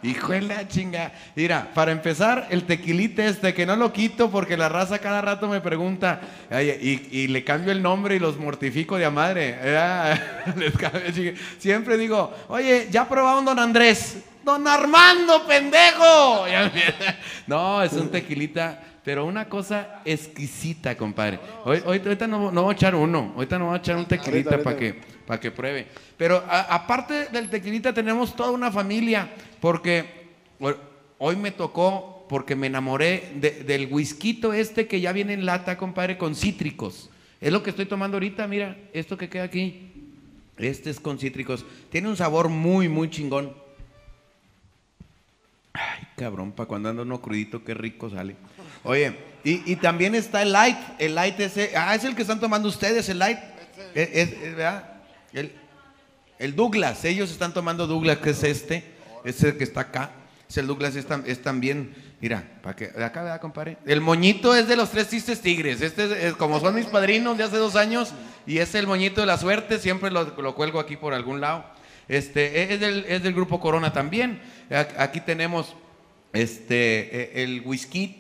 Hijo 0.02 0.34
de 0.34 0.42
la 0.42 0.68
chinga. 0.68 1.14
Mira, 1.36 1.72
para 1.74 1.92
empezar, 1.92 2.48
el 2.50 2.64
tequilite 2.64 3.26
este, 3.28 3.54
que 3.54 3.66
no 3.66 3.76
lo 3.76 3.94
quito 3.94 4.30
porque 4.30 4.58
la 4.58 4.68
raza 4.68 5.00
cada 5.00 5.22
rato 5.22 5.48
me 5.48 5.62
pregunta, 5.62 6.20
"Oye, 6.52 6.78
y, 6.82 7.08
y 7.12 7.28
le 7.28 7.44
cambio 7.44 7.72
el 7.72 7.82
nombre 7.82 8.16
y 8.16 8.20
los 8.20 8.38
mortifico 8.38 8.98
de 8.98 9.06
a 9.06 9.12
madre. 9.12 9.58
Siempre 11.58 11.98
digo, 11.98 12.34
oye, 12.50 12.88
ya 12.92 13.08
probaron 13.08 13.46
Don 13.46 13.60
Andrés. 13.60 14.18
Don 14.44 14.68
Armando, 14.68 15.46
pendejo. 15.48 16.46
No, 17.48 17.82
es 17.82 17.94
un 17.94 18.10
tequilita, 18.10 18.82
pero 19.04 19.26
una 19.26 19.48
cosa 19.48 20.02
exquisita, 20.06 20.96
compadre. 20.98 21.40
Hoy, 21.66 21.82
hoy- 21.86 22.00
ahorita 22.04 22.28
no, 22.28 22.52
no 22.52 22.64
voy 22.64 22.74
a 22.74 22.76
echar 22.76 22.96
uno, 22.96 23.34
ahorita 23.36 23.58
no 23.60 23.66
voy 23.68 23.76
a 23.76 23.78
echar 23.78 23.96
un 23.98 24.06
tequilita 24.06 24.62
para 24.64 24.78
que, 24.78 25.02
para 25.26 25.40
que 25.40 25.52
pruebe. 25.52 25.88
Pero 26.18 26.44
a- 26.48 26.62
aparte 26.76 27.28
del 27.28 27.50
tequilita 27.50 27.94
tenemos 27.94 28.36
toda 28.36 28.52
una 28.52 28.72
familia, 28.72 29.30
porque 29.60 30.06
ho- 30.60 30.76
hoy 31.20 31.36
me 31.38 31.52
tocó, 31.52 32.26
porque 32.28 32.56
me 32.56 32.68
enamoré 32.68 33.32
de- 33.36 33.64
del 33.64 33.88
whisky 33.92 34.40
este 34.56 34.88
que 34.88 35.00
ya 35.02 35.12
viene 35.14 35.34
en 35.34 35.46
lata, 35.46 35.78
compadre, 35.78 36.18
con 36.18 36.36
cítricos. 36.36 37.10
Es 37.40 37.52
lo 37.52 37.62
que 37.64 37.70
estoy 37.72 37.86
tomando 37.86 38.16
ahorita, 38.18 38.48
mira, 38.48 38.78
esto 38.94 39.18
que 39.18 39.30
queda 39.30 39.44
aquí. 39.44 39.90
Este 40.58 40.90
es 40.90 41.00
con 41.00 41.18
cítricos. 41.20 41.66
Tiene 41.90 42.08
un 42.10 42.16
sabor 42.16 42.48
muy, 42.50 42.88
muy 42.88 43.10
chingón. 43.10 43.54
Ay, 45.74 46.04
cabrón, 46.16 46.52
para 46.52 46.68
cuando 46.68 46.90
anda 46.90 47.02
uno 47.02 47.20
crudito, 47.22 47.64
qué 47.64 47.74
rico 47.74 48.10
sale. 48.10 48.36
Oye, 48.84 49.18
y, 49.44 49.72
y 49.72 49.76
también 49.78 50.14
está 50.14 50.42
el 50.44 50.52
light. 50.52 50.78
El 51.00 51.16
light 51.16 51.40
ese, 51.40 51.72
ah, 51.76 51.96
es 51.96 52.04
el 52.04 52.16
que 52.16 52.22
están 52.22 52.40
tomando 52.40 52.68
ustedes, 52.70 53.10
el 53.10 53.20
light. 53.20 53.40
Es, 53.96 54.10
es- 54.14 54.32
es- 54.34 54.56
¿verdad? 54.56 54.90
El, 55.34 55.52
el 56.38 56.56
Douglas, 56.56 57.04
ellos 57.06 57.32
están 57.32 57.54
tomando 57.54 57.88
Douglas, 57.88 58.18
que 58.20 58.30
es 58.32 58.44
este, 58.44 58.84
es 59.24 59.42
el 59.44 59.58
que 59.58 59.64
está 59.64 59.82
acá. 59.82 60.12
Es 60.48 60.58
el 60.58 60.68
Douglas, 60.68 60.96
es, 60.96 61.08
tam- 61.10 61.24
es 61.26 61.42
también, 61.42 61.96
mira, 62.22 62.44
para 62.62 62.76
que, 62.76 62.90
de 62.90 63.04
acá, 63.04 63.24
¿verdad, 63.24 63.42
compadre? 63.42 63.78
El 63.88 64.02
moñito 64.02 64.54
es 64.56 64.68
de 64.68 64.76
los 64.76 64.92
tres 64.92 65.08
tristes 65.08 65.42
tigres. 65.42 65.82
Este 65.82 66.04
es, 66.06 66.12
es 66.12 66.34
como 66.36 66.60
son 66.60 66.76
mis 66.76 66.86
padrinos 66.86 67.36
de 67.40 67.46
hace 67.46 67.58
dos 67.58 67.76
años, 67.76 68.14
y 68.46 68.60
es 68.60 68.76
el 68.76 68.86
moñito 68.86 69.22
de 69.22 69.28
la 69.28 69.40
suerte, 69.40 69.80
siempre 69.80 70.12
lo, 70.12 70.26
lo 70.40 70.54
cuelgo 70.54 70.80
aquí 70.80 70.98
por 70.98 71.16
algún 71.16 71.42
lado. 71.42 71.66
Este, 72.08 72.74
es 72.74 72.80
del, 72.80 73.06
es 73.08 73.24
del 73.24 73.34
grupo 73.34 73.60
Corona 73.60 73.94
también. 73.94 74.40
Aquí 74.98 75.22
tenemos 75.22 75.76
este, 76.34 77.40
eh, 77.40 77.44
el 77.44 77.62
whisky, 77.66 78.16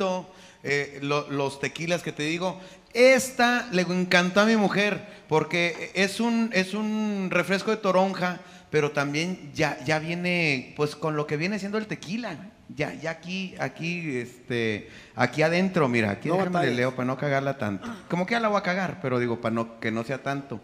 eh, 0.63 0.99
lo- 1.01 1.29
los 1.29 1.59
tequilas 1.59 2.03
que 2.03 2.11
te 2.11 2.23
digo. 2.23 2.59
Esta 2.93 3.67
le 3.71 3.81
encantó 3.81 4.41
a 4.41 4.45
mi 4.45 4.55
mujer 4.55 5.01
porque 5.27 5.91
es 5.95 6.19
un, 6.19 6.49
es 6.53 6.73
un 6.73 7.29
refresco 7.31 7.71
de 7.71 7.77
toronja, 7.77 8.39
pero 8.69 8.91
también 8.91 9.51
ya, 9.53 9.77
ya 9.83 9.99
viene 9.99 10.73
pues 10.75 10.95
con 10.95 11.15
lo 11.15 11.25
que 11.27 11.37
viene 11.37 11.59
siendo 11.59 11.77
el 11.77 11.87
tequila. 11.87 12.49
Ya, 12.75 12.93
ya 12.93 13.11
aquí, 13.11 13.53
aquí, 13.59 14.17
este, 14.17 14.89
aquí 15.15 15.41
adentro, 15.43 15.87
mira, 15.89 16.11
aquí 16.11 16.29
No 16.29 16.35
déjame 16.37 16.67
le 16.67 16.75
leo 16.77 16.95
para 16.95 17.05
no 17.05 17.17
cagarla 17.17 17.57
tanto. 17.57 17.93
Como 18.09 18.25
que 18.25 18.31
ya 18.33 18.39
la 18.39 18.47
voy 18.47 18.57
a 18.57 18.63
cagar, 18.63 18.99
pero 19.01 19.19
digo, 19.19 19.41
para 19.41 19.53
no, 19.53 19.79
que 19.79 19.91
no 19.91 20.03
sea 20.03 20.23
tanto. 20.23 20.59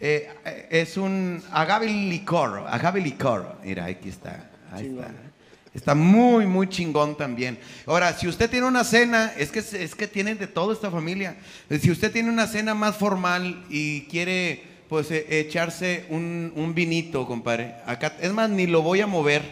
Eh, 0.00 0.28
eh, 0.44 0.68
es 0.70 0.96
un 0.96 1.42
agave 1.52 1.86
licor, 1.86 2.64
agave 2.68 3.00
licor. 3.00 3.56
Mira, 3.64 3.86
aquí 3.86 4.08
está. 4.08 4.50
Ahí 4.72 4.86
está. 4.86 5.10
Está 5.74 5.94
muy, 5.94 6.46
muy 6.46 6.68
chingón 6.68 7.16
también. 7.16 7.58
Ahora, 7.86 8.14
si 8.14 8.26
usted 8.26 8.48
tiene 8.48 8.66
una 8.66 8.82
cena, 8.82 9.32
es 9.36 9.50
que, 9.50 9.58
es 9.58 9.94
que 9.94 10.06
tienen 10.06 10.38
de 10.38 10.46
todo 10.46 10.72
esta 10.72 10.90
familia. 10.90 11.36
Eh, 11.68 11.78
Si 11.78 11.90
usted 11.90 12.10
tiene 12.10 12.30
una 12.30 12.46
cena 12.46 12.74
más 12.74 12.96
formal 12.96 13.64
y 13.68 14.02
quiere, 14.02 14.62
pues, 14.88 15.10
echarse 15.10 16.06
un, 16.08 16.52
un 16.56 16.74
vinito, 16.74 17.26
compadre. 17.26 17.74
Acá, 17.86 18.14
es 18.20 18.32
más, 18.32 18.48
ni 18.48 18.66
lo 18.66 18.80
voy 18.80 19.02
a 19.02 19.06
mover, 19.06 19.42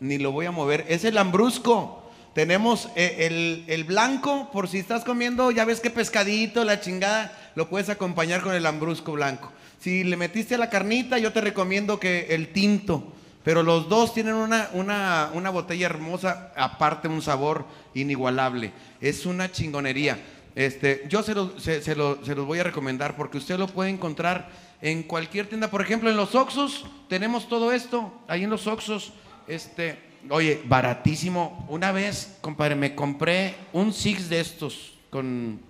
ni 0.00 0.18
lo 0.18 0.32
voy 0.32 0.46
a 0.46 0.50
mover. 0.50 0.84
Es 0.88 1.04
el 1.04 1.14
lambrusco. 1.14 1.96
Tenemos 2.34 2.90
el, 2.94 3.64
el 3.66 3.84
blanco, 3.84 4.50
por 4.52 4.68
si 4.68 4.78
estás 4.78 5.02
comiendo, 5.02 5.50
ya 5.50 5.64
ves 5.64 5.80
que 5.80 5.90
pescadito, 5.90 6.62
la 6.64 6.80
chingada, 6.80 7.36
lo 7.56 7.68
puedes 7.68 7.88
acompañar 7.88 8.40
con 8.42 8.54
el 8.54 8.62
lambrusco 8.62 9.12
blanco. 9.12 9.50
Si 9.80 10.04
le 10.04 10.16
metiste 10.16 10.54
a 10.54 10.58
la 10.58 10.70
carnita, 10.70 11.18
yo 11.18 11.32
te 11.32 11.40
recomiendo 11.40 11.98
que 11.98 12.26
el 12.30 12.52
tinto. 12.52 13.12
Pero 13.42 13.62
los 13.62 13.88
dos 13.88 14.12
tienen 14.12 14.34
una, 14.34 14.68
una, 14.74 15.30
una 15.32 15.48
botella 15.48 15.86
hermosa, 15.86 16.52
aparte 16.56 17.08
un 17.08 17.22
sabor 17.22 17.64
inigualable. 17.94 18.72
Es 19.00 19.24
una 19.24 19.50
chingonería. 19.50 20.18
Este, 20.54 21.04
yo 21.08 21.22
se, 21.22 21.34
lo- 21.34 21.58
se- 21.58 21.80
se 21.80 21.94
lo- 21.96 22.22
se 22.24 22.34
los 22.34 22.44
voy 22.44 22.58
a 22.58 22.64
recomendar 22.64 23.16
porque 23.16 23.38
usted 23.38 23.56
lo 23.58 23.66
puede 23.68 23.88
encontrar 23.88 24.50
en 24.82 25.02
cualquier 25.04 25.46
tienda. 25.48 25.70
Por 25.70 25.80
ejemplo, 25.80 26.10
en 26.10 26.16
los 26.18 26.34
Oxos 26.34 26.84
tenemos 27.08 27.48
todo 27.48 27.72
esto. 27.72 28.12
Ahí 28.28 28.44
en 28.44 28.50
los 28.50 28.66
Oxos, 28.66 29.14
este, 29.48 29.98
oye, 30.28 30.60
baratísimo. 30.66 31.64
Una 31.70 31.92
vez, 31.92 32.36
compadre, 32.42 32.74
me 32.74 32.94
compré 32.94 33.54
un 33.72 33.94
six 33.94 34.28
de 34.28 34.40
estos 34.40 34.92
con, 35.08 35.60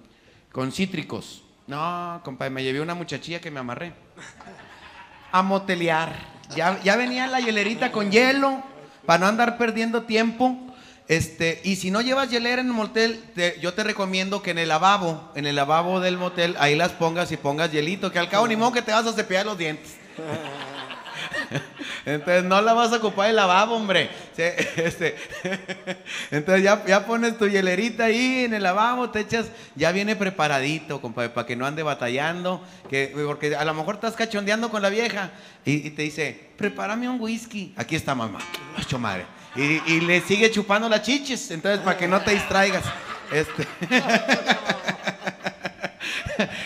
con 0.51 0.73
cítricos. 0.73 1.45
No, 1.71 2.21
compadre, 2.25 2.51
me 2.51 2.65
llevé 2.65 2.81
una 2.81 2.95
muchachilla 2.95 3.41
que 3.41 3.49
me 3.51 3.61
amarré 3.61 3.93
a 5.31 5.41
motelear. 5.43 6.17
Ya, 6.57 6.83
ya 6.83 6.97
venía 6.97 7.29
la 7.29 7.39
hielerita 7.39 7.93
con 7.93 8.11
hielo 8.11 8.61
para 9.07 9.21
no 9.21 9.27
andar 9.29 9.57
perdiendo 9.57 10.03
tiempo. 10.03 10.57
Este, 11.07 11.61
y 11.63 11.77
si 11.77 11.93
no 11.93 12.01
llevas 12.01 12.29
hielera 12.29 12.61
en 12.61 12.67
el 12.69 12.73
motel, 12.73 13.23
te- 13.37 13.57
yo 13.61 13.73
te 13.73 13.85
recomiendo 13.85 14.43
que 14.43 14.51
en 14.51 14.59
el 14.59 14.69
lavabo, 14.69 15.31
en 15.37 15.47
el 15.47 15.55
lavabo 15.55 16.01
del 16.01 16.17
motel, 16.19 16.57
ahí 16.59 16.75
las 16.75 16.91
pongas 16.91 17.31
y 17.31 17.37
pongas 17.37 17.71
hielito, 17.71 18.11
que 18.11 18.19
al 18.19 18.29
cabo 18.29 18.49
ni 18.49 18.57
modo 18.57 18.73
que 18.73 18.83
te 18.83 18.91
vas 18.91 19.07
a 19.07 19.13
cepillar 19.13 19.47
los 19.47 19.57
dientes. 19.57 19.97
Entonces 22.05 22.45
no 22.45 22.61
la 22.61 22.73
vas 22.73 22.93
a 22.93 22.97
ocupar 22.97 23.31
el 23.31 23.37
lavabo, 23.37 23.77
hombre. 23.77 24.11
Sí, 24.37 24.43
este, 24.77 25.17
Entonces 26.31 26.65
ya, 26.65 26.85
ya 26.87 27.07
pones 27.07 27.39
tu 27.39 27.47
hielerita 27.47 28.05
ahí 28.05 28.45
en 28.45 28.55
el 28.55 28.63
lavabo, 28.63 29.11
te 29.11 29.21
echas, 29.21 29.47
ya 29.75 29.93
viene 29.93 30.17
preparadito, 30.17 31.01
compadre, 31.01 31.31
para 31.31 31.47
que 31.47 31.57
no 31.57 31.67
ande 31.67 31.83
batallando, 31.83 32.65
que, 32.89 33.13
porque 33.27 33.55
a 33.55 33.65
lo 33.65 33.75
mejor 33.75 33.97
estás 33.97 34.15
cachondeando 34.15 34.71
con 34.71 34.83
la 34.83 34.89
vieja 34.89 35.31
y, 35.65 35.91
te 35.91 36.03
dice, 36.03 36.49
prepárame 36.57 37.09
un 37.09 37.21
whisky. 37.21 37.75
Aquí 37.77 37.97
está 37.97 38.15
mamá, 38.15 38.39
ocho 38.79 38.99
madre. 38.99 39.27
Y, 39.57 39.93
y 39.93 40.01
le 40.01 40.21
sigue 40.21 40.51
chupando 40.51 40.89
las 40.89 41.03
chiches, 41.03 41.51
entonces 41.51 41.81
para 41.81 41.99
que 41.99 42.07
no 42.07 42.21
te 42.21 42.33
distraigas. 42.33 42.85
Este. 43.33 43.67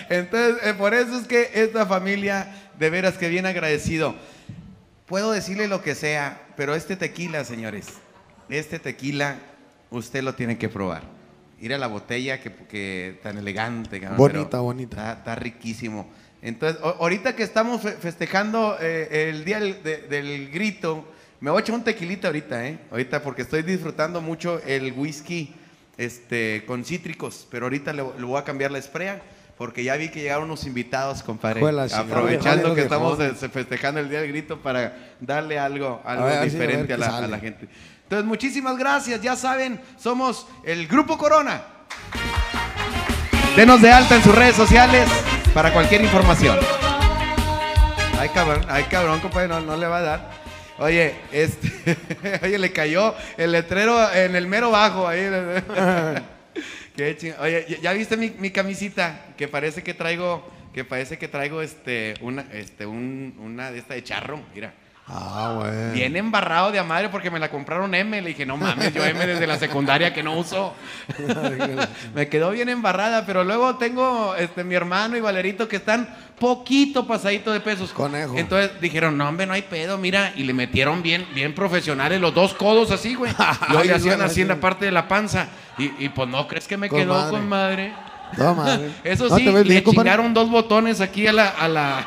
Entonces, 0.09 0.57
eh, 0.63 0.75
por 0.75 0.95
eso 0.95 1.19
es 1.19 1.27
que 1.27 1.51
esta 1.55 1.85
familia, 1.87 2.55
de 2.79 2.91
veras 2.91 3.19
que 3.19 3.29
bien 3.29 3.47
agradecido. 3.47 4.15
Puedo 5.07 5.33
decirle 5.33 5.69
lo 5.69 5.83
que 5.83 5.95
sea, 5.95 6.41
pero 6.57 6.75
este 6.75 6.97
tequila, 6.97 7.45
señores, 7.45 7.87
este 8.49 8.79
tequila, 8.79 9.37
usted 9.91 10.23
lo 10.23 10.35
tiene 10.35 10.57
que 10.59 10.69
probar. 10.69 11.03
Ir 11.61 11.75
a 11.75 11.79
la 11.79 11.87
botella 11.87 12.41
que, 12.41 12.53
que 12.53 13.21
tan 13.23 13.39
elegante. 13.39 14.01
cabrón, 14.01 14.17
Bonita, 14.19 14.61
bonita. 14.61 14.97
Está, 14.97 15.13
está 15.19 15.35
riquísimo. 15.37 16.09
Entonces, 16.43 16.81
ahorita 16.83 17.37
que 17.37 17.43
estamos 17.43 17.83
fe- 17.83 17.93
festejando 17.93 18.77
eh, 18.81 19.29
el 19.31 19.45
día 19.45 19.61
del, 19.61 19.83
de- 19.83 19.99
del 20.09 20.51
grito, 20.51 21.07
me 21.41 21.51
voy 21.51 21.61
a 21.61 21.63
echar 21.63 21.75
un 21.75 21.85
tequilita 21.85 22.29
ahorita, 22.29 22.67
¿eh? 22.67 22.79
Ahorita 22.91 23.23
porque 23.23 23.43
estoy 23.43 23.63
disfrutando 23.63 24.21
mucho 24.21 24.61
el 24.67 24.93
whisky 24.93 25.55
este, 25.99 26.65
con 26.67 26.85
cítricos, 26.85 27.47
pero 27.51 27.67
ahorita 27.67 27.93
le, 27.93 28.03
le 28.19 28.25
voy 28.25 28.39
a 28.39 28.45
cambiar 28.45 28.71
la 28.71 28.79
esprea 28.79 29.23
porque 29.57 29.85
ya 29.85 29.97
vi 29.97 30.09
que 30.09 30.21
llegaron 30.21 30.45
unos 30.45 30.67
invitados, 30.67 31.23
compadre. 31.23 31.61
Juela, 31.61 31.87
aprovechando 31.95 32.75
que 32.75 32.83
estamos 32.83 33.19
festejando 33.53 34.01
el 34.01 34.09
día 34.09 34.21
del 34.21 34.29
grito 34.29 34.61
para 34.61 34.97
darle 35.21 35.59
algo, 35.59 36.03
algo 36.05 36.25
a 36.25 36.27
ver 36.27 36.45
diferente 36.45 36.99
la, 36.99 37.19
a 37.19 37.29
la 37.29 37.39
gente. 37.39 37.69
Entonces, 38.03 38.27
muchísimas 38.27 38.77
gracias. 38.77 39.21
Ya 39.23 39.37
saben, 39.37 39.81
somos 39.97 40.47
el 40.65 40.87
Grupo 40.87 41.17
Corona. 41.17 41.63
Denos 43.57 43.81
de 43.81 43.91
alta 43.91 44.17
en 44.17 44.23
sus 44.23 44.35
redes 44.35 44.57
sociales 44.57 45.09
para 45.55 45.73
cualquier 45.73 46.03
información. 46.03 46.59
Ay, 48.19 48.29
cabrón, 48.31 48.65
ay, 48.69 48.85
cabrón, 48.85 49.21
compadre, 49.21 49.49
no, 49.49 49.61
no 49.61 49.77
le 49.77 49.87
va 49.87 49.99
a 49.99 50.03
dar. 50.03 50.31
Oye, 50.79 51.15
este, 51.31 51.97
oye, 52.43 52.59
le 52.59 52.73
cayó 52.73 53.15
el 53.37 53.53
letrero 53.53 54.13
en 54.13 54.35
el 54.35 54.49
mero 54.49 54.73
bajo 54.73 55.07
ahí. 55.07 55.21
Qué 56.95 57.17
ching- 57.19 57.35
Oye, 57.41 57.67
¿ya- 57.69 57.79
¿ya 57.81 57.93
viste 57.93 58.17
mi, 58.17 58.31
mi 58.39 58.51
camisita? 58.51 59.35
Que 59.37 59.49
parece 59.49 59.83
que 59.83 59.95
traigo, 59.95 60.49
que 60.73 60.85
parece 60.85 61.19
que 61.19 61.29
traigo 61.29 61.61
este, 61.63 62.15
una, 62.21 62.43
este, 62.53 62.87
un, 62.87 63.35
una 63.39 63.71
de 63.73 63.79
esta 63.79 63.95
de 63.95 64.05
charro, 64.05 64.41
mira. 64.55 64.73
Ah, 65.07 65.55
güey. 65.59 65.93
Bien 65.93 66.17
embarrado 66.17 66.73
de 66.73 66.79
a 66.79 66.85
madre 66.85 67.11
porque 67.11 67.31
me 67.31 67.39
la 67.39 67.51
compraron 67.51 67.95
M. 67.95 68.23
Le 68.23 68.29
dije, 68.29 68.47
no 68.47 68.57
mames, 68.57 68.95
yo 68.95 69.05
M 69.05 69.27
desde 69.27 69.47
la 69.47 69.59
secundaria 69.59 70.15
que 70.15 70.23
no 70.23 70.37
uso. 70.39 70.75
me 72.15 72.29
quedó 72.29 72.51
bien 72.53 72.71
embarrada, 72.71 73.27
pero 73.27 73.45
luego 73.45 73.77
tengo 73.77 74.35
este, 74.37 74.65
mi 74.65 74.75
hermano 74.75 75.17
y 75.17 75.21
Valerito 75.21 75.69
que 75.69 75.77
están 75.77 76.09
poquito 76.39 77.07
pasadito 77.07 77.53
de 77.53 77.61
pesos. 77.61 77.93
Conejo. 77.93 78.35
Entonces 78.39 78.81
dijeron, 78.81 79.19
no, 79.19 79.29
hombre, 79.29 79.47
no 79.47 79.53
hay 79.53 79.63
pedo, 79.63 79.99
mira. 79.99 80.33
Y 80.37 80.45
le 80.45 80.55
metieron 80.55 81.03
bien, 81.03 81.27
bien 81.35 81.55
profesionales 81.55 82.19
los 82.21 82.33
dos 82.35 82.55
codos 82.55 82.91
así, 82.91 83.15
güey. 83.15 83.33
Ay, 83.69 83.87
le 83.89 83.95
hacían 83.95 84.23
así 84.23 84.41
en 84.41 84.49
la 84.49 84.57
parte 84.57 84.87
de 84.87 84.91
la 84.93 85.07
panza. 85.07 85.49
Y, 85.77 85.93
y 86.05 86.09
pues 86.09 86.29
no, 86.29 86.49
¿crees 86.49 86.67
que 86.67 86.79
me 86.79 86.89
Con 86.89 86.99
quedó 87.01 87.15
madre. 87.15 87.31
con 87.31 87.49
madre? 87.49 87.93
No, 88.39 88.55
madre. 88.55 88.91
Eso 89.05 89.29
No, 89.29 89.37
sí, 89.37 89.45
te 89.45 89.53
le 89.53 89.63
bien, 89.63 89.83
compadre. 89.85 90.11
chingaron 90.11 90.35
dos 90.35 90.51
botones 90.51 91.01
aquí 91.01 91.27
a 91.27 91.33
la, 91.33 91.49
a 91.49 91.69
la, 91.69 91.99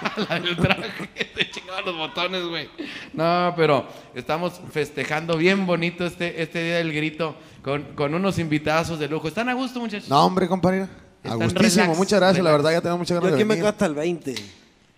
a 0.00 0.20
la 0.28 0.40
del 0.40 0.56
traje. 0.56 0.82
Le 1.36 1.50
chingaron 1.50 1.84
los 1.84 1.96
botones, 1.96 2.44
güey. 2.46 2.68
No, 3.12 3.52
pero 3.56 3.86
estamos 4.14 4.60
festejando 4.72 5.36
bien 5.36 5.66
bonito 5.66 6.06
este, 6.06 6.42
este 6.42 6.62
día 6.64 6.76
del 6.76 6.92
grito 6.92 7.36
con, 7.62 7.82
con 7.94 8.14
unos 8.14 8.38
invitazos 8.38 8.98
de 8.98 9.08
lujo. 9.08 9.28
¿Están 9.28 9.48
a 9.48 9.54
gusto, 9.54 9.80
muchachos? 9.80 10.08
No, 10.08 10.24
hombre, 10.24 10.48
compadre. 10.48 10.82
A 10.82 10.86
Están 11.24 11.38
gustísimo. 11.40 11.82
relax, 11.82 11.98
Muchas 11.98 12.20
gracias. 12.20 12.44
La 12.44 12.52
verdad, 12.52 12.70
ya 12.72 12.80
tenemos 12.80 12.98
muchas 13.00 13.16
Yo 13.16 13.20
ganas 13.20 13.32
de 13.32 13.42
aquí 13.42 13.44
me 13.48 13.56
quedo 13.56 13.68
hasta 13.68 13.86
el 13.86 13.94
20. 13.94 14.34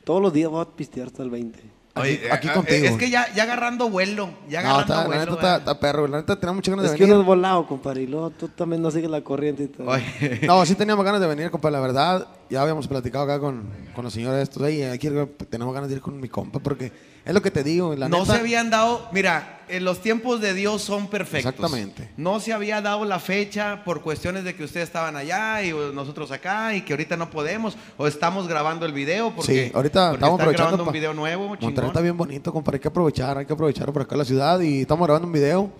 Todos 0.05 0.22
los 0.22 0.32
días 0.32 0.48
voy 0.50 0.62
a 0.62 0.64
pistear 0.76 1.06
hasta 1.09 1.22
el 1.22 1.30
20. 1.30 1.77
Oye, 2.00 2.20
aquí 2.30 2.48
eh, 2.48 2.52
contigo. 2.52 2.86
Es 2.86 2.96
que 2.96 3.10
ya, 3.10 3.32
ya 3.34 3.42
agarrando 3.44 3.88
vuelo. 3.90 4.30
Ya 4.48 4.62
No, 4.62 4.68
agarrando 4.70 4.82
está, 4.82 4.96
la 5.02 5.06
vuelo. 5.06 5.32
neta 5.36 5.56
está, 5.58 5.80
perro. 5.80 6.08
La 6.08 6.16
neta 6.18 6.36
tenemos 6.36 6.56
muchas 6.56 6.72
ganas 6.72 6.86
Es 6.86 6.92
de 6.92 6.98
que 6.98 7.04
uno 7.04 7.14
venir. 7.14 7.22
es 7.22 7.26
volado, 7.26 7.66
compadre. 7.66 8.02
Y 8.02 8.06
luego 8.06 8.30
tú 8.30 8.48
también 8.48 8.82
no 8.82 8.90
sigues 8.90 9.10
la 9.10 9.20
corriente 9.22 9.64
y 9.64 9.68
todo. 9.68 9.88
Oye, 9.90 10.40
No, 10.46 10.64
sí 10.66 10.74
teníamos 10.74 11.04
ganas 11.04 11.20
de 11.20 11.26
venir, 11.26 11.50
compa, 11.50 11.70
la 11.70 11.80
verdad. 11.80 12.26
Ya 12.50 12.62
habíamos 12.62 12.88
platicado 12.88 13.24
acá 13.24 13.38
con, 13.40 13.64
con 13.94 14.04
los 14.04 14.12
señores 14.12 14.42
estos. 14.42 14.62
Oye, 14.62 14.90
aquí 14.90 15.08
tenemos 15.50 15.74
ganas 15.74 15.88
de 15.90 15.96
ir 15.96 16.00
con 16.02 16.18
mi 16.20 16.28
compa 16.28 16.58
porque 16.60 16.90
es 17.28 17.34
lo 17.34 17.42
que 17.42 17.50
te 17.52 17.62
digo. 17.62 17.94
La 17.94 18.09
no 18.09 18.20
neta, 18.20 18.32
se 18.34 18.40
habían 18.40 18.70
dado, 18.70 19.09
mira, 19.12 19.60
en 19.68 19.84
los 19.84 20.00
tiempos 20.00 20.40
de 20.40 20.55
Dios 20.55 20.82
son 20.82 21.09
perfectos. 21.09 21.52
Exactamente. 21.52 22.09
No 22.16 22.40
se 22.40 22.52
había 22.55 22.80
dado 22.80 23.05
la 23.05 23.20
fecha 23.20 23.84
por 23.84 24.00
cuestiones 24.00 24.44
de 24.44 24.55
que 24.56 24.64
ustedes 24.64 24.88
estaban 24.88 25.14
allá 25.14 25.62
y 25.62 25.72
nosotros 25.94 26.30
acá 26.32 26.74
y 26.74 26.80
que 26.82 26.94
ahorita 26.94 27.16
no 27.18 27.28
podemos 27.30 27.76
o 27.98 28.06
estamos 28.06 28.48
grabando 28.48 28.86
el 28.86 28.92
video 28.92 29.30
porque 29.36 29.66
Sí, 29.66 29.72
ahorita 29.74 30.09
porque 30.10 30.16
estamos 30.16 30.40
aprovechando. 30.40 30.68
grabando 30.70 30.84
un 30.84 30.92
video 30.92 31.12
nuevo, 31.14 31.48
Monterrey 31.48 31.88
está 31.88 32.00
bien 32.00 32.16
bonito, 32.16 32.52
compa. 32.52 32.72
Hay 32.72 32.80
que 32.80 32.88
aprovechar, 32.88 33.36
hay 33.36 33.44
que 33.46 33.52
aprovechar 33.52 33.92
por 33.92 34.02
acá 34.02 34.16
la 34.16 34.24
ciudad. 34.24 34.59
Y 34.60 34.80
estamos 34.80 35.06
grabando 35.06 35.26
un 35.26 35.32
video. 35.32 35.70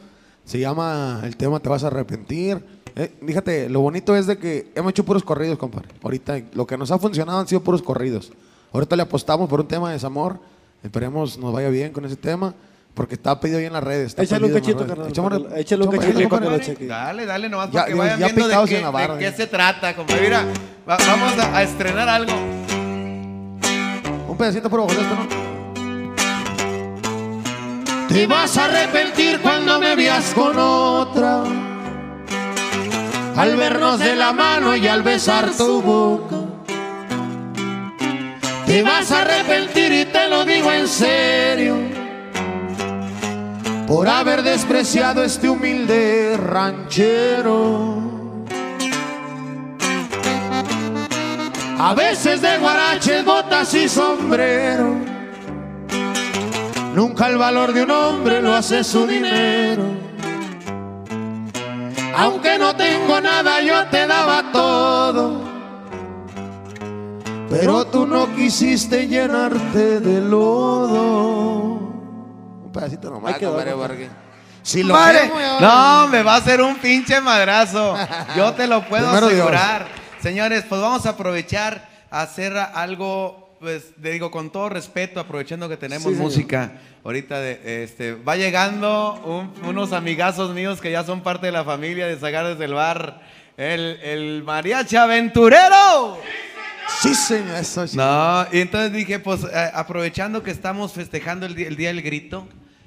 Se 0.45 0.59
llama 0.59 1.21
El 1.25 1.37
tema 1.37 1.59
Te 1.61 1.69
vas 1.69 1.83
a 1.83 1.87
arrepentir. 1.89 2.63
Eh, 2.95 3.15
fíjate, 3.27 3.69
lo 3.71 3.81
bonito 3.81 4.15
es 4.17 4.27
de 4.27 4.37
que 4.39 4.71
hemos 4.75 4.91
hecho 4.91 5.05
puros 5.05 5.23
corridos, 5.23 5.57
compadre. 5.57 5.89
Ahorita 6.03 6.41
lo 6.53 6.67
que 6.67 6.77
nos 6.77 6.91
ha 6.91 6.99
funcionado 6.99 7.39
han 7.39 7.49
sido 7.49 7.63
puros 7.63 7.81
corridos. 7.81 8.33
Ahorita 8.73 8.97
le 8.97 9.03
apostamos 9.03 9.49
por 9.49 9.61
un 9.61 9.69
tema 9.69 9.89
de 9.89 9.95
desamor. 9.95 10.39
Esperemos 10.83 11.39
nos 11.39 11.53
vaya 11.53 11.69
bien 11.69 11.93
con 11.93 12.05
ese 12.05 12.17
tema. 12.17 12.55
Porque 12.95 13.15
está 13.15 13.39
pedido 13.39 13.59
ahí 13.59 13.67
en 13.67 13.73
las 13.75 13.85
redes. 13.85 14.09
está 14.09 14.23
Échale 14.25 14.47
un 14.47 14.53
cachito, 14.55 14.85
carnal. 14.85 15.07
Échale 15.57 15.85
un 15.85 15.91
cachito 15.97 16.41
lo 16.41 16.59
cheque. 16.59 16.87
Dale, 16.87 17.27
dale, 17.27 17.49
nomás 17.49 17.69
Ya- 17.69 17.73
para 17.73 17.87
que 17.87 17.95
vayan 17.95 18.19
ya 18.19 18.27
viendo 18.27 18.49
de 18.49 18.69
qué, 18.69 18.77
en 18.79 18.83
la 18.83 18.91
barra, 18.91 19.15
de 19.15 19.21
qué 19.21 19.31
ya. 19.31 19.37
se 19.37 19.47
trata, 19.47 19.95
compadre. 19.95 20.21
Mira, 20.23 20.45
va- 20.89 20.97
vamos 21.07 21.39
a, 21.39 21.57
a 21.59 21.63
estrenar 21.63 22.09
algo. 22.09 22.33
Un 24.29 24.37
pedacito 24.37 24.69
por 24.69 24.81
abajo 24.81 24.95
de 24.97 25.03
esto, 25.03 25.15
¿no? 25.15 25.49
Te 28.09 28.27
vas 28.27 28.57
a 28.57 28.65
arrepentir 28.65 29.39
cuando 29.43 29.79
me 29.79 29.95
veas 29.95 30.33
con 30.35 30.59
otra. 30.59 31.45
Al 33.37 33.57
vernos 33.57 34.01
de 34.01 34.17
la 34.17 34.33
mano 34.33 34.75
y 34.75 34.89
al 34.89 35.05
besar 35.05 35.51
tu 35.57 35.81
boca. 35.81 36.38
Te 38.69 38.83
vas 38.83 39.11
a 39.13 39.23
arrepentir 39.23 39.91
y 39.93 40.05
te 40.05 40.29
lo 40.29 40.45
digo 40.45 40.71
en 40.71 40.87
serio. 40.87 41.75
Por 43.87 44.07
haber 44.07 44.43
despreciado 44.43 45.25
este 45.25 45.49
humilde 45.49 46.37
ranchero. 46.37 48.03
A 51.79 51.95
veces 51.95 52.43
de 52.43 52.59
guaraches, 52.59 53.25
botas 53.25 53.73
y 53.73 53.89
sombrero. 53.89 54.97
Nunca 56.95 57.29
el 57.29 57.39
valor 57.39 57.73
de 57.73 57.85
un 57.85 57.91
hombre 57.91 58.43
lo 58.43 58.53
hace 58.53 58.85
su 58.85 59.07
dinero. 59.07 59.85
Aunque 62.15 62.59
no 62.59 62.77
tengo 62.77 63.19
nada, 63.19 63.63
yo 63.63 63.87
te 63.87 64.07
daba 64.07 64.53
todo. 64.53 65.48
Pero 67.51 67.87
tú 67.87 68.07
no 68.07 68.35
quisiste 68.35 69.07
llenarte 69.09 70.01
de 70.01 70.21
lodo. 70.21 71.55
Un 72.65 72.71
pedacito 72.73 73.11
nomás, 73.11 73.39
quedó, 73.39 73.53
compadre, 73.55 73.73
porque 73.75 74.09
Si 74.63 74.83
lo 74.83 74.95
ya- 74.95 75.59
no, 75.61 76.09
me 76.09 76.23
va 76.23 76.35
a 76.35 76.37
hacer 76.39 76.61
un 76.61 76.77
pinche 76.77 77.21
madrazo. 77.21 77.95
Yo 78.37 78.53
te 78.53 78.67
lo 78.67 78.83
puedo 78.87 79.05
Primero 79.07 79.29
Dios. 79.29 79.41
asegurar. 79.41 79.87
Señores, 80.21 80.65
pues 80.69 80.81
vamos 80.81 81.07
a 81.07 81.11
aprovechar 81.11 81.89
a 82.11 82.23
hacer 82.23 82.55
algo, 82.57 83.57
pues 83.61 83.93
le 84.03 84.11
digo 84.11 84.31
con 84.31 84.51
todo 84.51 84.69
respeto, 84.69 85.19
aprovechando 85.21 85.69
que 85.69 85.77
tenemos 85.79 86.05
Sí, 86.05 86.11
señor. 86.11 86.23
música. 86.25 86.73
Ahorita 87.05 87.41
de, 87.41 87.83
este, 87.85 88.15
va 88.15 88.37
llegando 88.37 89.15
un- 89.25 89.53
unos 89.67 89.93
amigazos 89.93 90.53
míos 90.55 90.81
que 90.83 90.91
ya 90.91 91.03
son 91.05 91.23
parte 91.23 91.47
de 91.47 91.53
la 91.53 91.65
familia 91.65 92.07
de 92.07 92.19
Sagar 92.19 92.47
desde 92.47 92.65
el 92.67 92.75
bar. 92.75 93.23
El, 93.57 93.99
el 94.03 94.43
mariachi 94.45 94.97
aventurero. 94.97 96.19
Sí, 96.23 96.58
señor, 97.15 97.57
eso 97.57 97.87
sí. 97.87 97.97
No, 97.97 98.47
y 98.53 98.61
entonces 98.61 98.93
dije, 98.93 99.19
pues 99.19 99.45
eh, 99.45 99.71
aprovechando 99.75 100.43
que 100.43 100.51
estamos 100.51 100.93
festejando 100.93 101.47
el, 101.47 101.55
día- 101.55 101.69
el 101.69 101.77
Día 101.77 101.89
del 101.89 102.03
Grito, 102.03 102.47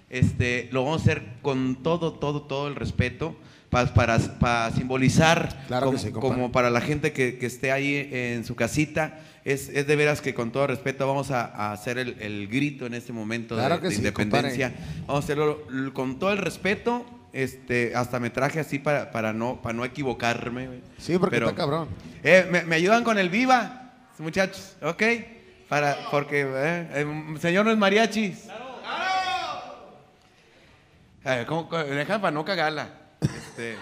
este, 0.10 0.68
lo 0.72 0.84
vamos 0.84 1.02
a 1.02 1.04
hacer 1.04 1.24
con 1.42 1.76
todo, 1.82 2.14
todo, 2.14 2.42
todo 2.42 2.68
el 2.68 2.76
respeto 2.76 3.36
pa- 3.70 3.86
para, 3.94 4.18
para 4.20 4.72
simbolizar, 4.72 5.64
Claro 5.68 5.88
como, 6.14 6.48
sí, 6.48 6.52
para 6.52 6.70
la 6.70 6.82
gente 6.82 7.14
que, 7.14 7.38
que 7.38 7.46
esté 7.46 7.72
ahí 7.72 8.10
en 8.12 8.44
su 8.46 8.56
casita. 8.56 9.20
Es, 9.44 9.70
es 9.70 9.88
de 9.88 9.96
veras 9.96 10.22
que 10.22 10.36
con 10.36 10.52
todo 10.52 10.68
respeto 10.68 11.08
vamos 11.08 11.32
a, 11.32 11.46
a 11.46 11.72
hacer 11.72 11.98
el, 11.98 12.16
el 12.20 12.48
grito 12.48 12.86
en 12.86 12.94
este 12.94 13.12
momento 13.14 13.56
de- 13.56 13.62
Claro 13.66 13.80
de, 13.82 13.90
sí, 13.90 13.98
independencia. 13.98 14.74
Vamos 15.08 15.24
a 15.24 15.26
hacerlo 15.26 15.66
con 15.94 16.20
todo 16.20 16.32
el 16.32 16.38
respeto. 16.38 17.06
Este, 17.34 17.94
hasta 17.96 18.20
me 18.20 18.30
traje 18.30 18.60
así 18.60 18.78
para, 18.78 19.10
para, 19.12 19.32
no, 19.32 19.62
para 19.62 19.72
no 19.74 19.86
equivocarme. 19.86 20.82
Sí, 20.98 21.18
porque 21.18 21.38
Pero- 21.38 21.48
está 21.48 21.56
cabrón. 21.62 21.88
eh, 22.24 22.46
¿me, 22.52 22.64
me 22.66 22.76
ayudan 22.76 23.06
con 23.06 23.18
el 23.18 23.30
viva, 23.30 23.81
muchachos? 24.22 24.76
¿Ok? 24.82 25.04
Para, 25.68 25.98
porque, 26.12 26.46
eh, 26.48 26.88
el 26.96 27.40
señor 27.40 27.66
no 27.66 27.72
es 27.72 27.78
mariachi. 27.78 28.32
¡Claro! 31.24 31.46
¿cómo, 31.48 31.70
cómo? 31.70 31.84
deja 31.84 32.20
para 32.20 32.32
no 32.32 32.44
cagarla. 32.44 32.90
Este, 33.22 33.78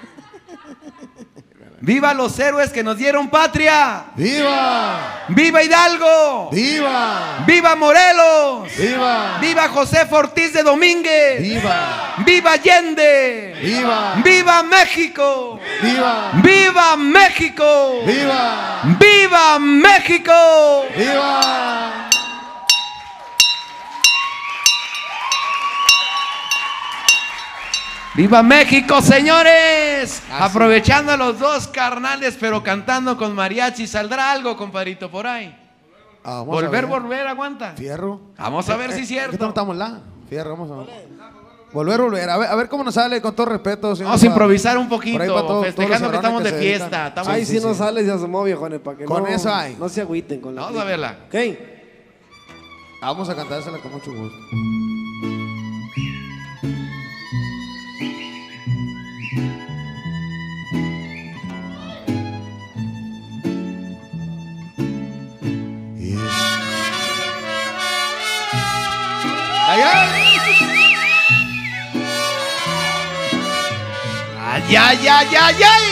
¡Viva 1.81 2.13
los 2.13 2.37
héroes 2.37 2.71
que 2.71 2.83
nos 2.83 2.97
dieron 2.97 3.29
patria! 3.29 4.05
¡Viva! 4.15 5.23
¡Viva 5.29 5.63
Hidalgo! 5.63 6.49
¡Viva! 6.51 7.43
¡Viva 7.47 7.75
Morelos! 7.75 8.69
¡Viva! 8.77 9.37
¡Viva 9.39 9.69
José 9.69 10.05
Ortiz 10.11 10.51
de 10.51 10.63
Domínguez! 10.63 11.41
¡Viva! 11.41 12.15
¡Viva 12.25 12.51
Allende! 12.51 13.55
¡Viva! 13.61 14.15
¡Viva 14.23 14.63
México! 14.63 15.59
¡Viva! 15.81 16.31
¡Viva 16.43 16.97
México! 16.97 18.01
¡Viva! 18.05 18.81
¡Viva 18.99 19.59
México! 19.59 20.85
¡Viva! 20.97 22.08
¡Viva 28.19 28.43
México, 28.43 29.01
señores! 29.01 30.21
Así. 30.29 30.43
Aprovechando 30.43 31.13
a 31.13 31.15
los 31.15 31.39
dos 31.39 31.69
carnales, 31.69 32.35
pero 32.37 32.61
cantando 32.61 33.15
con 33.15 33.33
mariachi, 33.33 33.87
¿saldrá 33.87 34.33
algo, 34.33 34.57
compadrito, 34.57 35.09
por 35.09 35.25
ahí? 35.25 35.57
Ah, 36.25 36.41
volver, 36.45 36.69
ver. 36.69 36.85
volver, 36.85 37.25
aguanta. 37.27 37.75
Fierro. 37.77 38.19
Vamos 38.37 38.67
a 38.69 38.75
ver 38.75 38.91
si 38.91 39.03
es 39.03 39.07
¿Qué 39.07 39.13
cierto. 39.13 39.37
tal 39.37 39.47
estamos 39.47 39.77
la? 39.77 40.01
Fierro, 40.27 40.49
vamos 40.57 40.69
a 40.69 40.75
ver. 40.91 41.07
Volver, 41.71 42.01
volver. 42.01 42.29
A 42.29 42.37
ver, 42.37 42.49
a 42.49 42.55
ver 42.55 42.67
cómo 42.67 42.83
nos 42.83 42.95
sale, 42.95 43.21
con 43.21 43.33
todo 43.33 43.45
respeto. 43.45 43.95
señor, 43.95 44.07
Vamos 44.09 44.23
a 44.23 44.25
improvisar 44.25 44.77
un 44.77 44.83
ahí 44.83 44.89
poquito, 44.89 45.45
todos- 45.45 45.65
festejando 45.67 46.09
que 46.09 46.15
estamos 46.17 46.43
de 46.43 46.51
fiesta. 46.51 47.07
Estamos- 47.07 47.27
Ay, 47.33 47.45
sí, 47.45 47.53
si 47.53 47.59
sí, 47.61 47.65
no 47.65 47.71
sí. 47.71 47.79
sale, 47.79 48.03
se 48.03 48.11
asomó, 48.11 48.43
viejones, 48.43 48.81
para 48.81 48.97
que 48.97 49.05
Con 49.05 49.23
no, 49.23 49.29
eso 49.29 49.55
hay. 49.55 49.77
no 49.79 49.87
se 49.87 50.01
agüiten 50.01 50.41
con 50.41 50.55
la 50.55 50.63
Vamos 50.63 50.81
a 50.81 50.83
verla. 50.83 51.19
Ok. 51.29 51.35
Vamos 53.01 53.29
a 53.29 53.35
cantársela 53.37 53.77
con 53.77 53.93
mucho 53.93 54.11
gusto. 54.11 54.37
Ay, 69.81 70.27
ay. 74.75 75.07
Ay, 75.07 75.35
ay, 75.35 75.63
ay. 75.63 75.85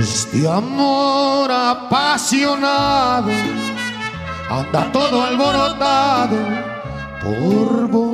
Este 0.00 0.48
amor 0.48 1.50
apasionado 1.52 3.30
anda 4.50 4.90
todo 4.92 5.22
alborotado 5.22 6.36
por 7.22 7.88
volver. 7.88 8.07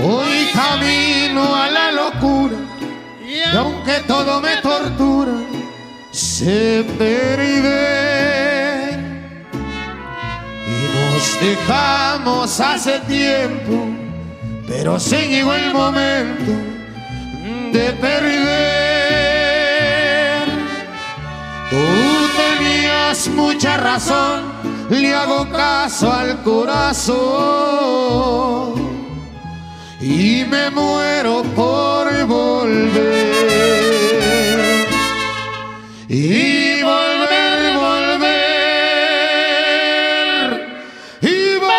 Voy 0.00 0.48
camino 0.54 1.54
a 1.54 1.68
la 1.70 1.92
locura 1.92 2.56
y 3.22 3.42
aunque 3.56 4.00
todo 4.06 4.40
me 4.40 4.56
tortura, 4.56 5.32
se 6.10 6.82
perder. 6.98 8.18
Y 10.66 10.88
nos 10.94 11.40
dejamos 11.40 12.58
hace 12.60 13.00
tiempo, 13.00 13.86
pero 14.66 14.98
se 14.98 15.28
llegó 15.28 15.52
el 15.54 15.74
momento 15.74 16.52
de 17.72 17.92
perder. 18.00 18.42
Tú 21.68 21.76
tenías 22.36 23.28
mucha 23.28 23.76
razón, 23.76 24.40
le 24.88 25.14
hago 25.14 25.46
caso 25.50 26.10
al 26.10 26.42
corazón 26.42 27.72
y 30.02 30.44
me 30.44 30.68
muero 30.70 31.44
por 31.54 32.26
volver. 32.26 32.98
Y 36.08 36.82
volver, 36.82 37.76
volver, 37.76 38.30
y 41.22 41.56
volver. 41.56 41.70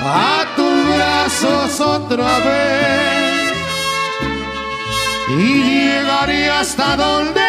A 0.00 0.46
tus 0.56 0.96
brazos 0.96 1.80
otra 1.80 2.38
vez. 2.38 3.52
Y 5.28 5.62
llegaré 5.62 6.50
hasta 6.50 6.96
donde 6.96 7.41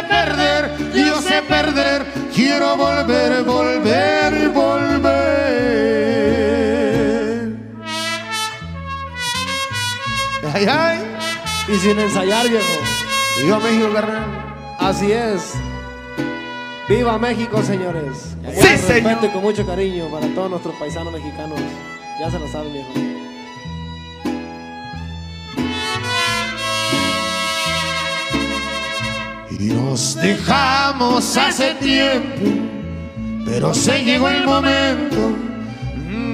sé 0.00 0.06
perder, 0.08 0.92
yo 0.94 1.20
sé 1.22 1.42
perder, 1.42 2.06
quiero 2.34 2.76
volver, 2.76 3.42
volver, 3.44 4.48
volver. 4.50 5.16
Ay, 10.54 10.66
ay, 10.68 10.98
Y 11.68 11.76
sin 11.78 11.98
ensayar, 11.98 12.48
viejo. 12.48 12.64
viva 13.42 13.58
México, 13.58 13.92
carnal. 13.92 14.26
Así 14.78 15.10
es. 15.12 15.54
¡Viva 16.88 17.18
México, 17.18 17.62
señores! 17.64 18.36
Con 18.44 18.54
Sí, 18.54 18.60
mucho 18.60 18.86
señor. 18.86 19.18
y 19.24 19.28
con 19.28 19.42
mucho 19.42 19.66
cariño 19.66 20.08
para 20.08 20.28
todos 20.28 20.48
nuestros 20.50 20.74
paisanos 20.76 21.12
mexicanos. 21.12 21.58
Ya 22.20 22.30
se 22.30 22.38
lo 22.38 22.46
saben, 22.48 22.72
viejo. 22.72 22.90
Y 29.58 29.68
nos 29.68 30.16
dejamos 30.16 31.36
hace 31.36 31.74
tiempo, 31.74 32.44
pero 33.46 33.72
se 33.72 34.04
llegó 34.04 34.28
el 34.28 34.44
momento 34.44 35.34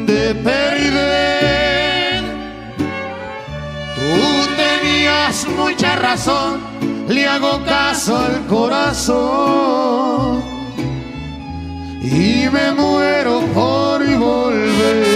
de 0.06 0.34
perder. 0.34 2.24
Tú 3.94 4.48
tenías 4.56 5.46
mucha 5.56 5.94
razón, 5.96 6.60
le 7.08 7.26
hago 7.26 7.64
caso 7.64 8.18
al 8.18 8.44
corazón 8.46 10.42
y 12.02 12.48
me 12.50 12.72
muero 12.72 13.40
por 13.54 14.04
volver. 14.18 15.11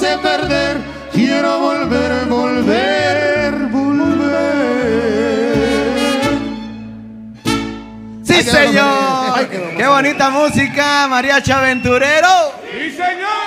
Yo 0.00 0.06
sé 0.06 0.18
perder. 0.18 0.78
Quiero 1.12 1.58
volver, 1.60 2.26
volver, 2.26 3.54
volver. 3.70 5.08
Sí, 8.22 8.42
señor. 8.42 9.48
Qué 9.76 9.86
bonita 9.86 10.30
música, 10.30 11.06
Mariachi 11.08 11.52
Aventurero. 11.52 12.52
Sí, 12.72 12.90
señor. 12.90 13.37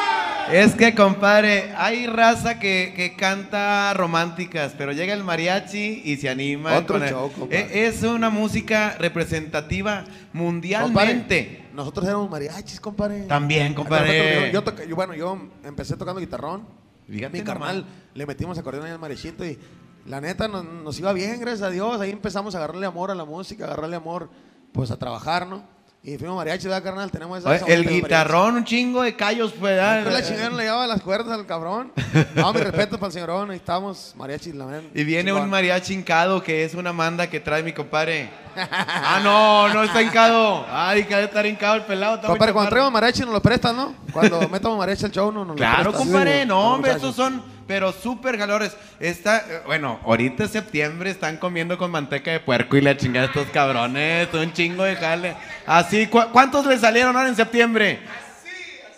Es 0.53 0.75
que, 0.75 0.93
compadre, 0.95 1.73
hay 1.77 2.07
raza 2.07 2.59
que, 2.59 2.93
que 2.95 3.15
canta 3.15 3.93
románticas, 3.93 4.73
pero 4.77 4.91
llega 4.91 5.13
el 5.13 5.23
mariachi 5.23 6.01
y 6.05 6.17
se 6.17 6.29
anima. 6.29 6.77
Otro 6.77 6.99
con 6.99 7.07
show, 7.07 7.31
compadre. 7.31 7.67
E- 7.71 7.87
Es 7.87 8.03
una 8.03 8.29
música 8.29 8.95
representativa 8.99 10.03
mundialmente. 10.33 11.45
Compadre, 11.45 11.69
nosotros 11.73 12.07
éramos 12.07 12.29
mariachis, 12.29 12.79
compadre. 12.79 13.23
También, 13.23 13.73
compadre. 13.73 14.51
Yo, 14.51 14.63
yo 14.87 14.95
bueno, 14.95 15.13
yo 15.13 15.37
empecé 15.63 15.95
tocando 15.97 16.19
guitarrón. 16.19 16.65
Fíjate 17.07 17.37
Mi 17.37 17.43
carnal 17.43 17.85
le 18.13 18.25
metimos 18.25 18.57
acordeón 18.57 18.85
ahí 18.85 18.91
al 18.91 18.99
mariachito 18.99 19.45
y 19.45 19.57
la 20.05 20.21
neta 20.21 20.47
nos, 20.47 20.63
nos 20.63 20.97
iba 20.99 21.11
bien, 21.13 21.39
gracias 21.41 21.63
a 21.63 21.69
Dios. 21.69 21.99
Ahí 21.99 22.11
empezamos 22.11 22.55
a 22.55 22.57
agarrarle 22.59 22.85
amor 22.85 23.11
a 23.11 23.15
la 23.15 23.25
música, 23.25 23.65
agarrarle 23.65 23.95
amor 23.97 24.29
pues 24.71 24.91
a 24.91 24.97
trabajar, 24.97 25.47
¿no? 25.47 25.63
Y 26.03 26.17
fuimos 26.17 26.35
mariachi, 26.37 26.63
¿verdad, 26.67 26.81
carnal? 26.83 27.11
Tenemos 27.11 27.37
esa 27.37 27.49
Oye, 27.49 27.57
esa 27.57 27.67
el 27.67 27.87
guitarrón, 27.87 28.55
un 28.55 28.65
chingo 28.65 29.03
de 29.03 29.15
callos, 29.15 29.51
pues. 29.51 29.75
¿verdad? 29.75 29.97
Después 29.97 30.15
la 30.19 30.27
chingada 30.27 30.49
le 30.49 30.63
llevaba 30.63 30.87
las 30.87 30.99
cuerdas 31.03 31.31
al 31.37 31.45
cabrón. 31.45 31.91
No, 32.33 32.51
mi 32.53 32.59
respeto 32.59 32.97
para 32.97 33.07
el 33.09 33.13
señorón. 33.13 33.51
Ahí 33.51 33.57
estamos, 33.57 34.15
mariachi, 34.17 34.51
la 34.53 34.65
verdad. 34.65 34.89
Y 34.95 35.03
viene 35.03 35.31
un 35.31 35.47
mariachi 35.47 35.93
hincado 35.93 36.41
que 36.41 36.63
es 36.63 36.73
una 36.73 36.91
manda 36.91 37.29
que 37.29 37.39
trae 37.39 37.61
mi 37.61 37.71
compadre. 37.71 38.31
ah, 38.55 39.19
no, 39.23 39.69
no 39.71 39.83
está 39.83 40.01
hincado. 40.01 40.65
Ay, 40.71 41.03
que 41.03 41.13
ha 41.13 41.19
de 41.19 41.25
estar 41.25 41.45
hincado 41.45 41.75
el 41.75 41.83
pelado. 41.83 42.19
Compadre, 42.19 42.51
cuando 42.53 42.71
traemos 42.71 42.91
mariachi 42.91 43.21
nos 43.21 43.33
lo 43.33 43.41
prestan, 43.41 43.75
¿no? 43.75 43.93
Cuando 44.11 44.49
metamos 44.49 44.79
mariachi 44.79 45.05
al 45.05 45.11
show, 45.11 45.31
no 45.31 45.41
nos 45.45 45.49
lo 45.49 45.55
Claro, 45.55 45.91
prestan. 45.91 46.01
compadre, 46.03 46.41
Sí, 46.41 46.47
no, 46.47 46.73
hombre, 46.73 46.91
estos 46.93 47.15
son, 47.15 47.43
pero 47.71 47.93
súper 47.93 48.37
calores. 48.37 48.75
Está, 48.99 49.37
eh, 49.47 49.61
bueno, 49.65 50.01
ahorita 50.03 50.43
es 50.43 50.51
septiembre, 50.51 51.09
están 51.09 51.37
comiendo 51.37 51.77
con 51.77 51.89
manteca 51.89 52.29
de 52.29 52.41
puerco 52.41 52.75
y 52.75 52.81
la 52.81 52.97
chingada 52.97 53.27
estos 53.27 53.47
cabrones, 53.47 54.27
un 54.33 54.51
chingo 54.51 54.83
de 54.83 54.97
jale. 54.97 55.37
Así, 55.65 56.07
¿cu- 56.07 56.27
¿cuántos 56.33 56.65
le 56.65 56.77
salieron 56.77 57.15
ahora 57.15 57.29
en 57.29 57.35
septiembre? 57.37 57.99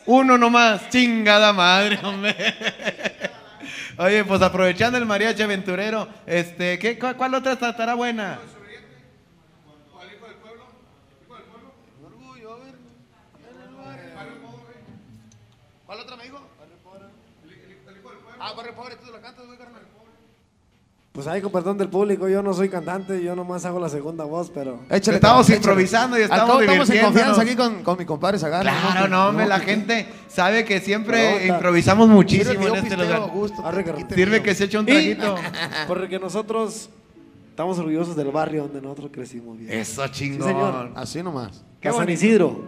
Uno 0.07 0.39
nomás, 0.39 0.89
chingada 0.89 1.53
madre, 1.53 1.99
hombre. 2.03 2.35
Oye, 3.97 4.23
pues 4.23 4.41
aprovechando 4.41 4.97
el 4.97 5.05
mariachi 5.05 5.43
aventurero, 5.43 6.07
este, 6.25 6.79
¿qué, 6.79 6.97
cuál, 6.97 7.35
otra 7.35 7.51
estará 7.53 7.93
buena? 7.93 8.39
¿Cuál 15.85 15.99
otra? 15.99 16.15
Ah, 18.45 18.51
Barrio 18.57 18.75
Pobre, 18.75 18.97
tú 18.97 19.09
la 19.09 19.21
cantas, 19.21 19.45
güey, 19.45 19.57
carnal. 19.57 19.81
Pues 21.13 21.27
ahí 21.27 21.41
con 21.41 21.51
perdón 21.51 21.77
del 21.77 21.87
público, 21.87 22.27
yo 22.27 22.43
no 22.43 22.53
soy 22.53 22.67
cantante, 22.67 23.23
yo 23.23 23.35
nomás 23.37 23.63
hago 23.63 23.79
la 23.79 23.87
segunda 23.87 24.25
voz, 24.25 24.51
pero... 24.53 24.79
Échale, 24.89 25.17
Estamos 25.17 25.45
échale. 25.47 25.57
improvisando 25.57 26.19
y 26.19 26.23
estamos 26.23 26.61
estamos 26.61 26.89
en 26.89 27.01
confianza 27.05 27.41
aquí 27.41 27.55
con, 27.55 27.83
con 27.83 27.97
mi 27.99 28.05
compadre 28.05 28.39
Zagal. 28.39 28.63
Claro, 28.63 29.07
no, 29.07 29.27
hombre, 29.29 29.45
la 29.45 29.59
gente 29.59 30.07
sabe 30.27 30.65
que 30.65 30.81
siempre 30.81 31.35
Pregunta. 31.35 31.53
improvisamos 31.53 32.09
muchísimo 32.09 32.67
en 32.67 32.75
este 32.75 32.97
lugar. 32.97 33.31
Arre, 33.63 33.83
carnal. 33.85 34.07
Sirve 34.13 34.41
que 34.43 34.55
se 34.55 34.65
eche 34.65 34.77
un 34.77 34.87
traguito. 34.87 35.35
Porque 35.87 36.19
nosotros 36.19 36.89
estamos 37.51 37.77
orgullosos 37.77 38.15
del 38.15 38.31
barrio 38.31 38.63
donde 38.63 38.81
nosotros 38.81 39.11
crecimos. 39.13 39.57
bien. 39.57 39.71
Eso 39.71 40.05
chingón. 40.07 40.47
señor. 40.49 40.91
Así 40.95 41.23
nomás. 41.23 41.63
Qué 41.79 41.89
A 41.89 41.93
San. 41.93 42.09
Isidro, 42.09 42.59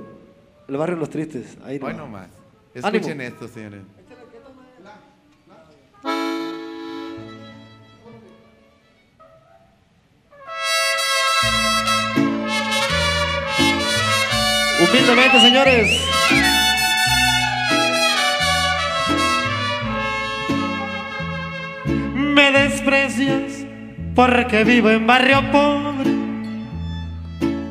el 0.69 0.77
barrio 0.77 0.95
de 0.95 0.99
los 1.01 1.09
tristes. 1.09 1.57
Ahí 1.65 1.79
nomás. 1.79 2.27
Ánimo. 2.75 2.97
Escuchen 2.97 3.21
esto, 3.21 3.47
señores. 3.47 3.81
Humildemente, 14.95 15.41
señores. 15.41 16.01
Me 22.15 22.51
desprecias 22.51 23.65
porque 24.15 24.63
vivo 24.63 24.89
en 24.89 25.05
barrio 25.05 25.51
pobre. 25.51 26.11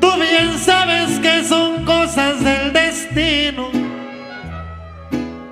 Tú 0.01 0.09
bien 0.17 0.59
sabes 0.59 1.19
que 1.21 1.45
son 1.45 1.87
cosas 1.87 2.45
del 2.45 2.75
destino. 2.75 3.71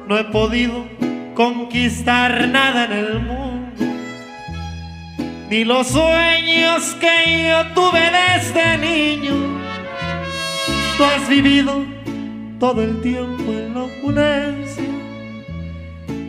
No 0.06 0.18
he 0.18 0.24
podido 0.24 0.86
conquistar 1.34 2.48
nada 2.48 2.84
en 2.84 2.92
el 2.92 3.20
mundo, 3.20 3.84
ni 5.48 5.64
los 5.64 5.86
sueños 5.86 6.94
que 7.00 7.48
yo 7.48 7.66
tuve 7.72 8.10
desde 8.10 8.76
niño. 8.76 9.61
Tú 10.96 11.04
has 11.04 11.28
vivido 11.28 11.84
todo 12.60 12.82
el 12.82 13.00
tiempo 13.00 13.50
en 13.50 13.74
la 13.74 13.82
opulencia, 13.84 14.84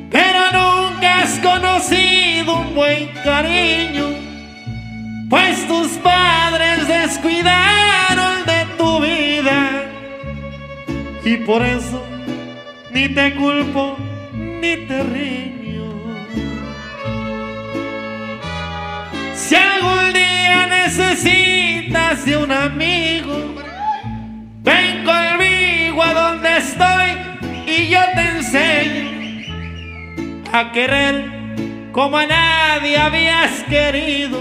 pero 0.09 0.39
nunca 0.51 1.21
has 1.21 1.37
conocido 1.39 2.59
un 2.59 2.73
buen 2.73 3.09
cariño, 3.23 4.07
pues 5.29 5.67
tus 5.67 5.89
padres 5.97 6.87
descuidaron 6.87 8.45
de 8.45 8.65
tu 8.77 8.99
vida 9.01 9.83
y 11.25 11.37
por 11.37 11.61
eso 11.61 12.01
ni 12.91 13.09
te 13.09 13.35
culpo 13.35 13.97
ni 14.33 14.77
te 14.87 15.03
riño. 15.03 15.91
Si 19.35 19.55
algún 19.55 20.13
día 20.13 20.67
necesitas 20.67 22.25
de 22.25 22.37
un 22.37 22.51
amigo, 22.51 23.62
ven 24.63 25.03
conmigo 25.05 26.01
a 26.01 26.13
donde 26.13 26.57
estoy 26.57 27.09
y 27.67 27.89
yo 27.89 27.99
te 28.15 28.21
enseño 28.37 29.13
a 30.51 30.71
querer 30.71 31.89
como 31.91 32.17
a 32.17 32.25
nadie 32.25 32.97
habías 32.97 33.63
querido. 33.63 34.39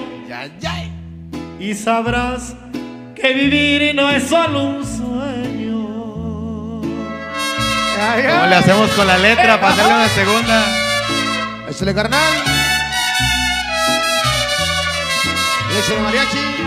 Y 1.59 1.74
sabrás 1.74 2.57
que 3.15 3.32
vivir 3.35 3.94
no 3.94 4.11
es 4.11 4.24
solo 4.24 4.65
un 4.65 4.85
sueño. 4.85 5.82
¿Cómo 8.03 8.47
le 8.47 8.55
hacemos 8.57 8.90
con 8.90 9.07
la 9.07 9.19
letra 9.19 9.61
para 9.61 9.73
hacerle 9.74 9.94
una 9.94 10.09
segunda? 10.09 10.65
Échale 11.70 11.94
carnal. 11.94 12.32
Échale 15.78 16.01
mariachi. 16.01 16.61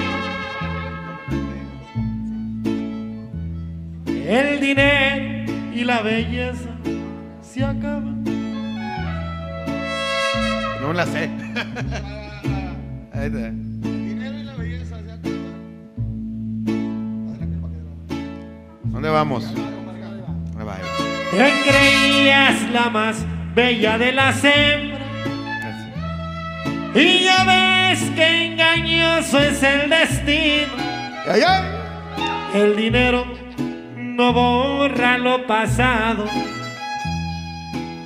El 4.27 4.60
dinero 4.60 5.53
y 5.72 5.84
la 5.84 6.02
belleza 6.02 6.69
se 7.43 7.64
acaban. 7.64 8.23
No 10.81 10.93
la 10.93 11.06
sé. 11.06 11.30
Ahí 13.14 13.27
está. 13.27 13.52
¿Dónde 18.85 19.10
vamos? 19.10 19.45
Ahí 19.45 20.65
va, 20.65 20.73
ahí 20.73 20.81
va. 20.81 20.89
Te 21.31 21.69
creías 21.69 22.69
la 22.72 22.89
más 22.89 23.23
bella 23.53 23.99
de 23.99 24.11
las 24.11 24.43
hembras. 24.43 25.02
Y 26.95 27.26
ya 27.26 27.43
ves 27.43 28.10
que 28.15 28.47
engañoso 28.47 29.39
es 29.39 29.61
el 29.61 29.88
destino. 29.88 30.73
Ay, 31.27 31.41
ay. 31.45 31.64
El 32.56 32.76
dinero 32.76 33.44
no 34.15 34.31
borra 34.31 35.17
lo 35.17 35.45
pasado, 35.45 36.25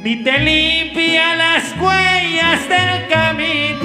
ni 0.04 0.24
te 0.24 0.40
limpia 0.40 1.36
las 1.36 1.76
huellas 1.80 2.68
del 2.68 3.08
camino. 3.08 3.80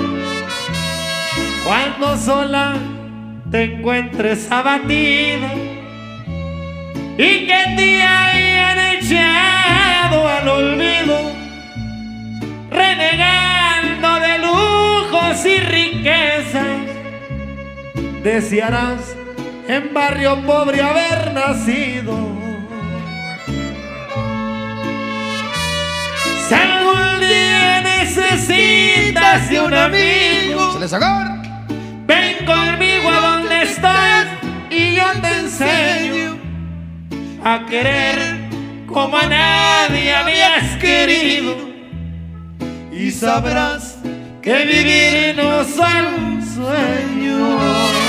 Cuando 1.64 2.16
sola 2.16 2.76
te 3.51 3.64
encuentres 3.64 4.51
abatida 4.51 5.52
y 7.18 7.46
que 7.46 7.74
te 7.76 8.02
hayan 8.02 8.78
echado 8.96 10.26
al 10.26 10.48
olvido, 10.48 11.30
renegando 12.70 14.20
de 14.20 14.38
lujos 14.38 15.44
y 15.44 15.59
riquezas, 15.59 16.64
desearás 18.22 19.23
en 19.69 19.95
barrio 19.95 20.43
pobre 20.45 20.82
haber 20.82 21.32
nacido. 21.32 22.15
Si 26.49 26.55
algún 26.55 27.20
día 27.20 27.81
necesitas 27.81 29.49
de 29.49 29.61
un 29.61 29.74
amigo, 29.74 30.78
ven 32.07 32.45
conmigo 32.45 33.11
a 33.11 33.20
donde 33.20 33.62
estás 33.62 34.27
y 34.70 34.95
yo 34.97 35.05
te 35.23 35.28
enseño 35.41 36.39
a 37.43 37.65
querer 37.66 38.45
como 38.86 39.16
a 39.16 39.27
nadie 39.27 40.15
habías 40.15 40.77
querido. 40.77 41.57
Y 42.93 43.11
sabrás 43.11 43.99
que 44.43 44.65
vivir 44.65 45.36
no 45.36 45.62
es 45.62 45.77
un 45.78 46.43
sueño. 46.55 48.03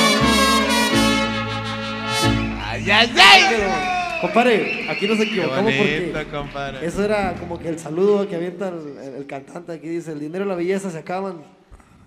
¡Ay, 2.86 3.12
ay, 3.18 3.44
ay! 3.52 4.22
Compadre, 4.22 4.88
aquí 4.90 5.08
nos 5.08 5.20
equivocamos 5.20 5.64
bonito, 5.76 6.12
porque 6.14 6.28
compadre. 6.32 6.86
eso 6.88 7.04
era 7.04 7.34
como 7.34 7.60
que 7.60 7.68
el 7.70 7.78
saludo 7.80 8.28
que 8.28 8.36
avienta 8.36 8.70
el, 8.70 8.98
el- 9.04 9.16
el 9.18 9.26
cantante 9.28 9.74
aquí 9.74 9.88
dice, 9.88 10.14
el 10.14 10.20
dinero 10.20 10.46
y 10.46 10.48
la 10.48 10.56
belleza 10.56 10.90
se 10.90 10.98
acaban, 10.98 11.44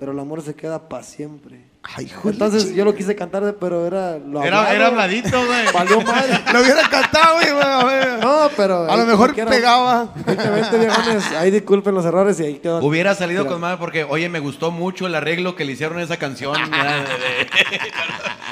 pero 0.00 0.12
el 0.12 0.18
amor 0.18 0.42
se 0.42 0.54
queda 0.54 0.88
para 0.88 1.02
siempre. 1.02 1.66
Ay, 1.82 2.06
hijo 2.06 2.28
de 2.28 2.32
Entonces 2.34 2.74
yo 2.74 2.84
lo 2.84 2.94
quise 2.94 3.14
cantar, 3.14 3.54
pero 3.60 3.86
era 3.86 4.18
lo 4.18 4.42
Era, 4.42 4.58
hablado. 4.58 4.74
era 4.76 4.86
habladito, 4.88 5.46
güey. 5.46 5.64
Valió 5.72 6.00
madre. 6.02 6.40
Lo 6.52 6.60
hubiera 6.60 6.82
cantado, 6.88 7.34
güey. 7.36 7.50
güey. 7.52 8.20
No, 8.20 8.50
pero... 8.56 8.90
A 8.90 8.96
lo 8.96 9.06
mejor 9.06 9.34
pegaba. 9.34 10.12
2020, 10.26 10.78
viejones, 10.78 11.32
ahí 11.32 11.50
disculpen 11.52 11.94
los 11.94 12.04
errores 12.04 12.38
y 12.40 12.44
ahí 12.44 12.54
quedó. 12.54 12.78
Hubiera 12.84 13.14
salido 13.14 13.44
Mira. 13.44 13.52
con 13.52 13.60
madre 13.60 13.76
porque, 13.78 14.04
oye, 14.04 14.28
me 14.28 14.40
gustó 14.40 14.70
mucho 14.70 15.06
el 15.06 15.14
arreglo 15.14 15.54
que 15.54 15.64
le 15.64 15.72
hicieron 15.72 15.98
a 15.98 16.02
esa 16.02 16.16
canción. 16.16 16.56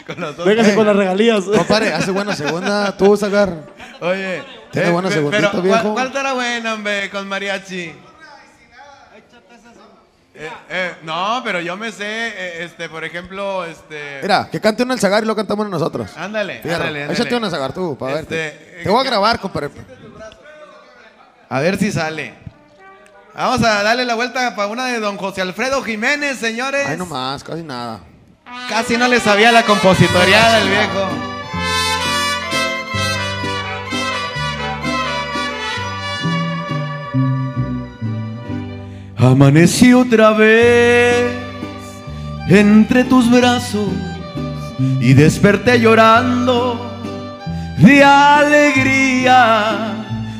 Con 0.06 0.20
los 0.20 0.36
dos. 0.36 0.46
Véngase 0.46 0.74
con 0.74 0.86
las 0.86 0.96
regalías. 0.96 1.44
Compadre, 1.56 1.92
hace 1.92 2.10
buena 2.10 2.34
segunda. 2.34 2.96
Tú, 2.96 3.16
Zagar. 3.16 3.52
Oye, 4.00 4.42
Tiene 4.70 4.90
buena 4.90 5.08
pe- 5.08 5.14
segundito, 5.14 5.48
pero, 5.50 5.62
viejo. 5.62 5.80
¿cuál, 5.82 5.92
¿Cuál 5.94 6.06
estará 6.08 6.32
buena, 6.34 6.74
hombre, 6.74 7.10
con 7.10 7.28
mariachi? 7.28 7.92
Eh, 10.38 10.50
eh, 10.68 10.94
no, 11.02 11.40
pero 11.42 11.60
yo 11.60 11.78
me 11.78 11.90
sé, 11.90 12.04
eh, 12.04 12.64
este, 12.64 12.90
por 12.90 13.02
ejemplo, 13.04 13.64
este. 13.64 14.18
Mira, 14.20 14.48
que 14.52 14.60
cante 14.60 14.82
una 14.82 14.92
el 14.92 15.00
Zagar 15.00 15.22
y 15.22 15.26
lo 15.26 15.34
cantamos 15.34 15.66
nosotros. 15.70 16.10
Ándale, 16.14 16.58
ándale, 16.58 16.84
ándale. 17.04 17.12
Échate 17.14 17.34
una 17.36 17.48
Zagar 17.48 17.72
tú, 17.72 17.96
para 17.96 18.20
Este, 18.20 18.34
verte. 18.36 18.80
Te 18.84 18.90
voy 18.90 19.00
a 19.00 19.08
grabar, 19.08 19.40
compadre. 19.40 19.70
A 21.48 21.60
ver 21.60 21.78
si 21.78 21.90
sale. 21.90 22.34
Vamos 23.34 23.62
a 23.62 23.82
darle 23.82 24.04
la 24.04 24.14
vuelta 24.14 24.54
para 24.54 24.68
una 24.68 24.84
de 24.86 25.00
don 25.00 25.16
José 25.16 25.40
Alfredo 25.40 25.82
Jiménez, 25.82 26.36
señores. 26.38 26.86
Ay, 26.86 26.98
no 26.98 27.06
más, 27.06 27.42
casi 27.42 27.62
nada. 27.62 28.00
Casi 28.68 28.96
no 28.96 29.08
le 29.08 29.18
sabía 29.18 29.50
la 29.50 29.64
compositoriada 29.64 30.60
del 30.60 30.68
viejo. 30.68 31.08
Amanecí 39.16 39.92
otra 39.92 40.30
vez 40.30 41.32
entre 42.48 43.02
tus 43.02 43.28
brazos 43.28 43.88
y 45.00 45.12
desperté 45.14 45.80
llorando 45.80 46.92
de 47.78 48.04
alegría. 48.04 49.24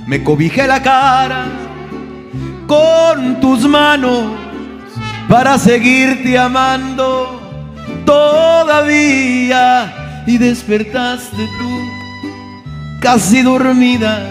Me 0.07 0.23
cobijé 0.23 0.69
la 0.69 0.81
cara 0.81 1.47
con 2.69 3.41
tus 3.41 3.67
manos 3.67 4.27
para 5.29 5.59
seguirte 5.59 6.39
amando 6.39 7.46
todavía 8.07 9.93
y 10.27 10.39
despertaste 10.39 11.47
tú 11.59 11.81
casi 13.01 13.43
dormida. 13.43 14.27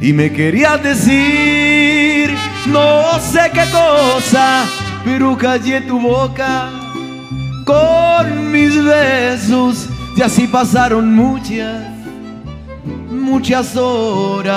Y 0.00 0.12
me 0.12 0.32
querías 0.32 0.80
decir 0.80 2.32
no 2.66 3.18
sé 3.18 3.50
qué 3.52 3.64
cosa 3.72 4.64
pero 5.04 5.36
callé 5.36 5.80
tu 5.80 5.98
boca 5.98 6.70
con 7.64 8.52
mis 8.52 8.84
besos. 8.84 9.88
Y 10.16 10.22
así 10.22 10.46
pasaron 10.46 11.14
muchas 11.14 11.98
muchas 13.28 13.76
horas. 13.76 14.56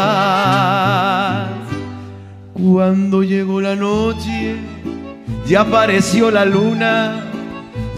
Cuando 2.54 3.24
llegó 3.24 3.60
la 3.62 3.76
noche 3.76 4.56
y 5.48 5.56
apareció 5.56 6.32
la 6.32 6.46
luna 6.46 7.31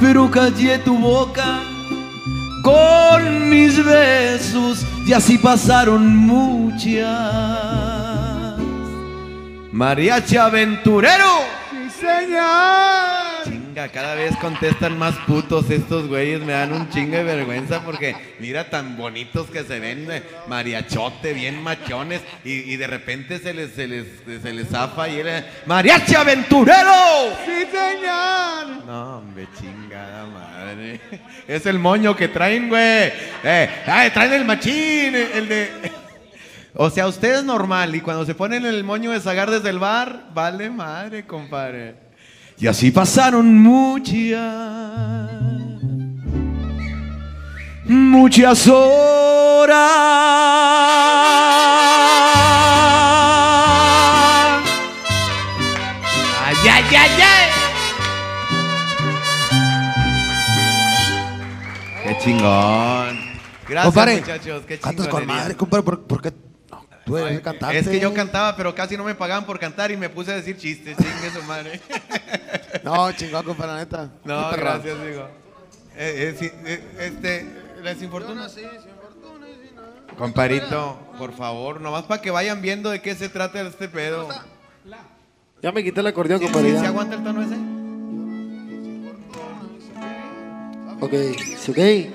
pero 0.00 0.30
callé 0.30 0.78
tu 0.78 0.96
boca 0.98 1.60
con 2.62 3.48
mis 3.48 3.84
besos 3.84 4.84
y 5.06 5.12
así 5.12 5.38
pasaron 5.38 6.16
muchas. 6.16 7.06
Mariachi 9.72 10.36
aventurero. 10.36 11.44
Sí, 11.70 11.90
señor. 12.00 13.25
Chinga, 13.76 13.88
cada 13.88 14.14
vez 14.14 14.34
contestan 14.38 14.96
más 14.96 15.14
putos 15.26 15.68
estos 15.68 16.08
güeyes, 16.08 16.40
me 16.40 16.54
dan 16.54 16.72
un 16.72 16.88
chingo 16.88 17.18
de 17.18 17.24
vergüenza 17.24 17.82
porque 17.82 18.16
mira 18.38 18.70
tan 18.70 18.96
bonitos 18.96 19.50
que 19.50 19.64
se 19.64 19.78
ven, 19.80 20.10
eh, 20.10 20.22
mariachote, 20.48 21.34
bien 21.34 21.62
machones, 21.62 22.22
y, 22.42 22.72
y 22.72 22.76
de 22.78 22.86
repente 22.86 23.38
se 23.38 23.52
les, 23.52 23.72
se 23.72 23.86
les, 23.86 24.06
se 24.40 24.52
les 24.54 24.68
zafa 24.68 25.10
y 25.10 25.20
él, 25.20 25.28
eh, 25.28 25.44
¡Mariachi 25.66 26.14
aventurero! 26.14 27.36
Sí, 27.44 27.66
señor. 27.70 28.86
No, 28.86 29.18
hombre, 29.18 29.46
chingada 29.60 30.24
madre. 30.24 30.98
Es 31.46 31.66
el 31.66 31.78
moño 31.78 32.16
que 32.16 32.28
traen, 32.28 32.70
güey. 32.70 33.12
Eh, 33.44 33.68
ay, 33.84 34.10
traen 34.10 34.32
el 34.32 34.46
machín, 34.46 35.14
el 35.14 35.48
de... 35.50 35.92
O 36.78 36.88
sea, 36.88 37.06
usted 37.06 37.40
es 37.40 37.44
normal 37.44 37.94
y 37.94 38.00
cuando 38.00 38.24
se 38.24 38.34
ponen 38.34 38.64
el 38.64 38.84
moño 38.84 39.10
de 39.10 39.20
sagar 39.20 39.50
desde 39.50 39.68
el 39.68 39.78
bar, 39.78 40.28
vale 40.32 40.70
madre, 40.70 41.26
compadre. 41.26 42.05
Y 42.58 42.66
así 42.66 42.90
pasaron 42.90 43.58
muchas, 43.62 45.30
muchas 47.84 48.66
horas. 48.66 49.90
Ay, 56.44 56.56
ay, 56.70 56.84
ay, 56.90 57.10
ay. 57.20 57.50
Qué 62.04 62.18
chingón. 62.24 63.16
Gracias, 63.68 63.84
Compadre, 63.84 64.16
muchachos. 64.20 64.62
Qué 64.66 64.78
cantas 64.78 65.08
con 65.08 65.26
madre, 65.26 65.54
compadre. 65.56 65.82
¿Por, 65.84 66.06
por 66.06 66.22
qué? 66.22 66.32
Tú 67.06 67.16
eres 67.16 67.34
el 67.34 67.42
cantante. 67.42 67.78
Es 67.78 67.88
que 67.88 68.00
yo 68.00 68.12
cantaba, 68.12 68.56
pero 68.56 68.74
casi 68.74 68.96
no 68.96 69.04
me 69.04 69.14
pagaban 69.14 69.46
por 69.46 69.60
cantar 69.60 69.92
y 69.92 69.96
me 69.96 70.10
puse 70.10 70.32
a 70.32 70.34
decir 70.34 70.58
chistes. 70.58 70.96
Chingue 70.96 71.30
su 71.30 71.42
madre. 71.44 71.80
No, 72.84 73.10
chingón, 73.12 73.44
compadre, 73.44 73.72
la 73.72 73.78
neta. 73.78 74.10
No, 74.22 74.50
gracias, 74.50 75.02
digo. 75.04 75.28
Eh, 75.96 76.34
eh, 76.34 76.36
sí, 76.38 76.50
eh, 76.66 76.84
este, 77.00 77.46
¿les 77.82 78.02
infortuna? 78.02 78.48
Comparito, 80.16 80.98
por 81.18 81.32
favor, 81.32 81.80
nomás 81.80 82.04
para 82.04 82.20
que 82.20 82.30
vayan 82.30 82.60
viendo 82.60 82.90
de 82.90 83.00
qué 83.00 83.14
se 83.14 83.28
trata 83.28 83.62
este 83.62 83.88
pedo. 83.88 84.28
Ya 85.62 85.72
me 85.72 85.82
quité 85.82 86.00
el 86.00 86.06
acordeón, 86.06 86.38
¿Sí, 86.38 86.44
compadre. 86.44 86.68
sí, 86.68 86.74
ya. 86.74 86.80
¿sí 86.80 86.86
aguanta 86.86 87.16
el 87.16 87.24
tono 87.24 87.42
ese? 87.42 87.56
Ok, 91.00 91.38
sí, 91.58 91.70
ok. 91.70 92.14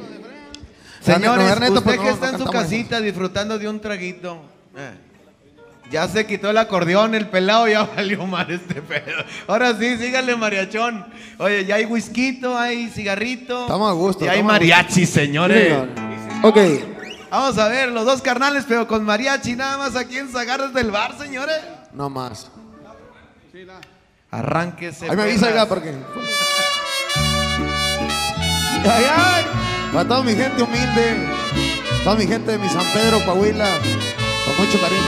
Señores, 1.02 1.70
usted 1.70 2.00
que 2.00 2.10
está 2.10 2.30
en 2.30 2.38
su 2.38 2.46
casita 2.46 3.02
disfrutando 3.02 3.58
de 3.58 3.68
un 3.68 3.82
traguito. 3.82 4.51
Eh, 4.76 4.94
ya 5.92 6.08
se 6.08 6.26
quitó 6.26 6.50
el 6.50 6.58
acordeón, 6.58 7.16
el 7.16 7.28
pelado 7.28 7.68
ya 7.68 7.84
valió 7.96 8.26
mal 8.26 8.50
este 8.50 8.82
pedo. 8.82 9.24
Ahora 9.48 9.78
sí, 9.78 9.98
síganle 9.98 10.36
mariachón. 10.36 11.06
Oye, 11.38 11.66
ya 11.66 11.76
hay 11.76 11.86
whisky, 11.86 12.40
hay 12.58 12.90
cigarrito. 12.90 13.64
Estamos 13.64 13.90
a 13.90 13.94
gusto, 13.94 14.26
Y 14.26 14.30
hay 14.30 14.42
mariachi, 14.42 15.06
señores. 15.06 15.64
Señor. 15.64 15.90
Ok. 16.44 16.58
Vamos 17.30 17.58
a 17.58 17.68
ver, 17.68 17.90
los 17.90 18.06
dos 18.06 18.22
carnales, 18.22 18.66
pero 18.68 18.88
con 18.88 19.04
mariachi 19.04 19.56
nada 19.56 19.78
más 19.78 19.96
aquí 19.96 20.18
en 20.18 20.30
Zagarres 20.30 20.74
del 20.74 20.92
Bar, 20.92 21.18
señores. 21.18 21.62
No 21.94 22.10
más. 22.10 22.50
Arránquese. 24.30 25.10
Ahí 25.10 25.16
me 25.16 25.24
avisa, 25.24 25.48
oiga, 25.48 25.66
porque. 25.68 25.94
Ay, 28.84 29.06
ay. 29.16 29.46
Para 29.94 30.08
toda 30.08 30.24
mi 30.24 30.34
gente 30.34 30.64
humilde, 30.64 31.28
toda 32.04 32.16
mi 32.16 32.26
gente 32.26 32.52
de 32.52 32.58
mi 32.58 32.70
San 32.70 32.86
Pedro, 32.94 33.24
Coahuila, 33.26 33.68
con 34.56 34.66
mucho 34.66 34.80
cariño. 34.80 35.02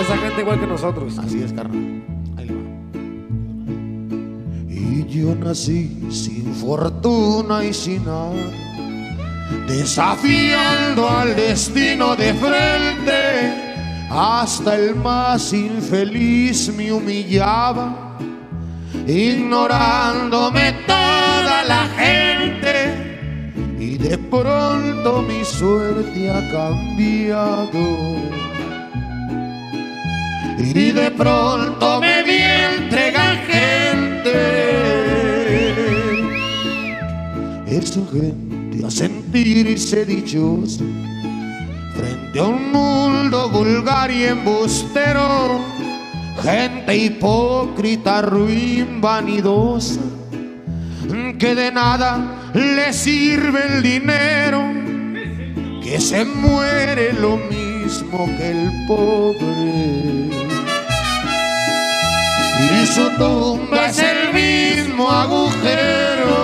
Esa 0.00 0.16
gente 0.16 0.40
igual 0.40 0.60
que 0.60 0.66
nosotros. 0.66 1.18
Así 1.18 1.42
es, 1.42 1.52
carnal. 1.52 2.02
Ahí 2.36 2.46
le 2.46 2.54
va. 2.54 2.62
Y 4.70 5.06
yo 5.08 5.34
nací 5.34 6.06
sin 6.10 6.54
fortuna 6.54 7.64
y 7.64 7.74
sin 7.74 8.04
nada, 8.04 8.32
desafiando 9.66 11.08
al 11.08 11.34
destino 11.34 12.14
de 12.16 12.34
frente. 12.34 13.64
Hasta 14.10 14.76
el 14.76 14.94
más 14.94 15.52
infeliz 15.52 16.72
me 16.74 16.92
humillaba, 16.92 18.16
ignorándome 19.06 20.72
toda 20.86 21.64
la 21.64 21.86
gente. 21.96 23.52
Y 23.78 23.98
de 23.98 24.16
pronto 24.16 25.22
mi 25.22 25.44
suerte 25.44 26.30
ha 26.30 26.50
cambiado. 26.50 28.47
Y 30.58 30.92
de 30.92 31.10
pronto 31.12 32.00
me 32.00 32.22
vi 32.24 32.38
entregar 32.38 33.36
gente. 33.46 33.98
Es 37.66 37.92
gente 37.92 38.84
a 38.84 38.90
sentirse 38.90 40.04
dichosa 40.04 40.84
frente 41.94 42.38
a 42.40 42.44
un 42.44 42.72
mundo 42.72 43.48
vulgar 43.50 44.10
y 44.10 44.24
embustero. 44.24 45.60
Gente 46.42 46.96
hipócrita, 46.96 48.22
ruin, 48.22 49.00
vanidosa, 49.00 50.00
que 51.38 51.54
de 51.54 51.72
nada 51.72 52.50
le 52.54 52.92
sirve 52.92 53.60
el 53.74 53.82
dinero, 53.82 54.62
que 55.82 56.00
se 56.00 56.24
muere 56.24 57.12
lo 57.12 57.36
mismo 57.36 58.26
que 58.36 58.50
el 58.50 58.86
pobre. 58.86 60.27
Y 62.80 62.86
su 62.86 63.10
tumba 63.16 63.88
es 63.88 63.98
el 63.98 64.32
mismo 64.32 65.10
agujero. 65.10 66.36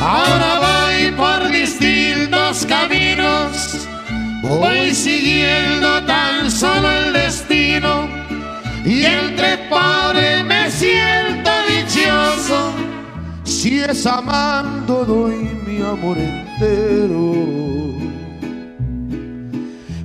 Ahora 0.00 0.60
voy 0.60 1.10
por 1.12 1.50
distintos 1.50 2.64
caminos, 2.66 3.88
voy 4.42 4.94
siguiendo 4.94 6.04
tan 6.04 6.50
solo 6.50 6.90
el 6.90 7.12
destino 7.12 8.08
y 8.84 9.04
entre 9.04 9.58
pobre 9.68 10.44
me 10.44 10.70
siento 10.70 11.50
dichoso. 11.68 12.72
Si 13.44 13.80
es 13.80 14.06
amando 14.06 15.04
doy 15.04 15.50
mi 15.66 15.82
amor 15.82 16.16
entero. 16.18 17.52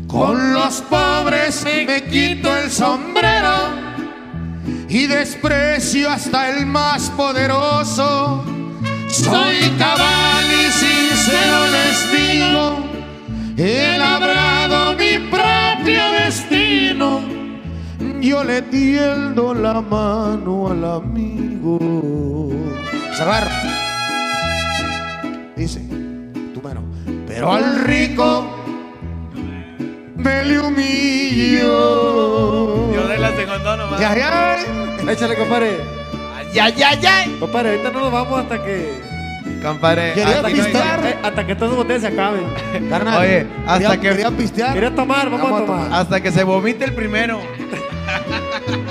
Con 0.07 0.53
los 0.53 0.81
pobres 0.81 1.65
me 1.65 2.03
quito 2.03 2.55
el 2.55 2.71
sombrero 2.71 3.51
y 4.88 5.05
desprecio 5.05 6.09
hasta 6.09 6.49
el 6.49 6.65
más 6.65 7.09
poderoso. 7.09 8.43
Soy 9.09 9.69
cabal 9.77 10.45
y 10.45 10.71
sincero 10.71 11.67
les 11.71 12.11
digo, 12.11 12.77
he 13.57 13.97
labrado 13.97 14.93
mi 14.93 15.17
propio 15.29 16.11
destino. 16.23 17.21
Yo 18.21 18.43
le 18.45 18.61
tiendo 18.61 19.53
la 19.53 19.81
mano 19.81 20.69
al 20.69 20.85
amigo. 20.85 22.49
Sagar. 23.13 23.47
Dice, 25.55 25.81
tú 26.53 26.61
mano. 26.61 26.81
Pero 27.27 27.51
al 27.51 27.84
rico 27.85 28.56
me 30.18 30.44
le 30.45 30.60
humillo. 30.60 31.68
Yo 32.94 33.07
de 33.07 33.18
la 33.18 33.35
segunda 33.35 33.77
nomás. 33.77 33.99
Ya, 33.99 34.15
ya. 34.15 34.57
Échale, 35.11 35.35
compadre. 35.35 35.77
Ya, 36.53 36.69
ya, 36.69 36.94
ya. 36.95 37.26
Compadre, 37.39 37.72
ahorita 37.72 37.91
no 37.91 37.99
nos 38.02 38.11
vamos 38.11 38.39
hasta 38.39 38.64
que. 38.64 39.06
Compadre, 39.64 40.14
Quería 40.14 40.35
hasta 40.35 40.48
que- 40.49 40.53
pistear. 40.56 41.06
eh, 41.06 41.18
hasta 41.23 41.48
que 41.48 41.56
todas 41.56 41.69
las 41.72 41.77
botellas 41.77 42.02
se 42.02 42.07
acaben. 42.10 42.44
Carnal. 42.89 43.22
Oye, 43.22 43.48
hasta 43.65 43.80
quería- 43.80 44.02
que- 44.02 44.10
Quería 44.10 44.31
pistear. 44.31 44.73
Quería 44.73 44.94
tomar, 44.95 45.30
vamos, 45.30 45.61
a 45.61 45.65
tomar. 45.65 45.94
hasta 45.94 46.22
que 46.22 46.31
se 46.31 46.44
vomite 46.44 46.85
el 46.85 46.94
primero. 46.94 47.39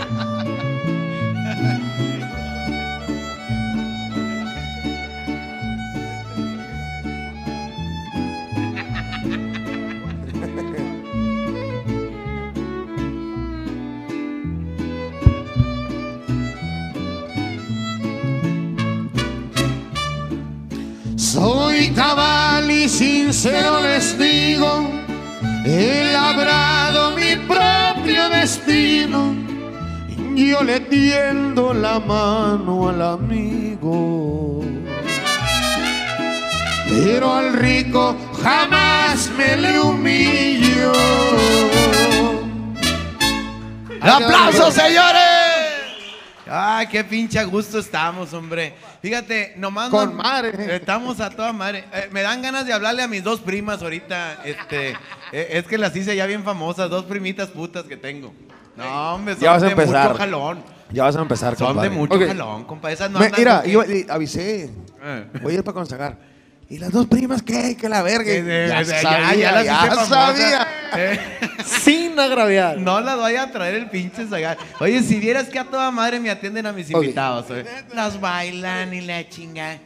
Soy 21.36 21.90
cabal 21.90 22.70
y 22.70 22.88
sincero 22.88 23.82
les 23.82 24.18
digo, 24.18 24.88
he 25.66 26.10
labrado 26.10 27.14
mi 27.14 27.36
propio 27.36 28.30
destino. 28.30 29.34
Yo 30.34 30.62
le 30.62 30.80
tiendo 30.80 31.74
la 31.74 32.00
mano 32.00 32.88
al 32.88 33.02
amigo. 33.02 34.62
Pero 36.88 37.34
al 37.34 37.52
rico 37.52 38.16
jamás 38.42 39.30
me 39.36 39.58
le 39.58 39.78
humillo. 39.78 40.92
¡Aplausos, 44.00 44.72
señores! 44.72 45.35
Ay, 46.48 46.86
qué 46.86 47.02
pinche 47.02 47.43
gusto 47.44 47.78
estamos, 47.78 48.32
hombre. 48.32 48.74
Fíjate, 49.02 49.55
nomás. 49.56 49.90
Con 49.90 50.16
no- 50.16 50.23
madre. 50.23 50.77
Estamos 50.77 51.20
a 51.20 51.31
toda 51.31 51.52
madre. 51.52 51.85
Eh, 51.93 52.09
me 52.12 52.23
dan 52.23 52.40
ganas 52.43 52.64
de 52.66 52.73
hablarle 52.73 53.02
a 53.02 53.09
mis 53.09 53.24
dos 53.24 53.40
primas 53.40 53.82
ahorita. 53.82 54.43
Este, 54.44 54.90
eh, 55.32 55.48
es 55.51 55.64
que 55.66 55.77
las 55.78 55.94
hice 55.97 56.14
ya 56.14 56.27
bien 56.27 56.44
famosas, 56.44 56.89
dos 56.89 57.05
primitas 57.05 57.48
putas 57.48 57.85
que 57.85 57.97
tengo. 57.97 58.32
No, 58.77 59.14
hombre, 59.14 59.35
son 59.35 59.43
Ya 59.43 59.51
vas 59.52 59.62
a 59.62 59.66
de 59.66 59.73
empezar. 59.73 60.09
mucho 60.09 60.18
jalón. 60.18 60.62
Ya 60.93 61.02
vas 61.02 61.16
a 61.16 61.23
empezar, 61.23 61.56
Son 61.56 61.66
compadre. 61.68 61.89
de 61.90 61.97
mucho 61.97 62.18
jalón, 62.18 62.64
compa. 62.64 62.93
Esas 62.93 63.10
no 63.10 63.18
Me- 63.18 63.27
andan 63.27 63.40
mira, 63.40 63.64
yo 63.66 63.82
le 63.82 64.06
avisé. 64.09 64.70
Eh. 65.02 65.27
Voy 65.43 65.52
a 65.52 65.56
ir 65.56 65.64
para 65.64 65.74
consagrar. 65.74 66.16
¿Y 66.68 66.78
las 66.78 66.90
dos 66.90 67.06
primas 67.06 67.43
qué? 67.43 67.76
Que 67.76 67.88
la 67.88 68.02
verga. 68.02 68.30
Eh, 68.30 68.43
eh, 68.44 68.66
ya, 68.68 68.80
eh, 68.80 68.84
ya, 68.84 69.01
sabía, 69.02 69.62
ya 69.62 70.05
sabía. 70.06 70.68
Eh, 70.97 71.20
Sin 71.64 72.18
agraviar. 72.18 72.78
No 72.78 73.01
las 73.01 73.16
vaya 73.16 73.44
a 73.44 73.51
traer 73.52 73.74
el 73.76 73.88
pinche 73.88 74.26
zagar. 74.26 74.59
Oye, 74.80 75.01
si 75.02 75.20
vieras 75.20 75.48
que 75.48 75.59
a 75.60 75.64
toda 75.64 75.90
madre 75.93 76.18
me 76.18 76.28
atienden 76.30 76.66
a 76.66 76.72
mis 76.72 76.90
invitados. 76.90 77.51
oye. 77.51 77.64
Las 77.94 78.20
bailan 78.20 78.93
y 78.94 79.01
la 79.02 79.28
chinga. 79.28 79.78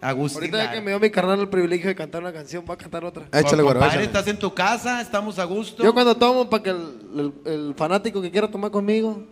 Agustín. 0.00 0.42
Ahorita 0.42 0.64
ya 0.64 0.72
que 0.72 0.80
me 0.80 0.90
dio 0.90 1.00
mi 1.00 1.10
carnal 1.10 1.40
el 1.40 1.48
privilegio 1.48 1.88
de 1.88 1.94
cantar 1.94 2.20
una 2.22 2.32
canción, 2.32 2.64
voy 2.64 2.74
a 2.74 2.76
cantar 2.76 3.04
otra. 3.04 3.24
Échale, 3.32 3.62
Compadre, 3.62 3.86
échale. 3.88 4.04
estás 4.04 4.26
en 4.26 4.38
tu 4.38 4.52
casa, 4.52 5.00
estamos 5.00 5.38
a 5.38 5.44
gusto. 5.44 5.82
Yo 5.82 5.94
cuando 5.94 6.16
tomo, 6.16 6.50
para 6.50 6.62
que 6.62 6.70
el, 6.70 7.32
el- 7.46 7.52
el 7.52 7.74
fanático 7.76 8.20
que 8.20 8.30
quiera 8.30 8.48
tomar 8.48 8.70
conmigo, 8.70 9.24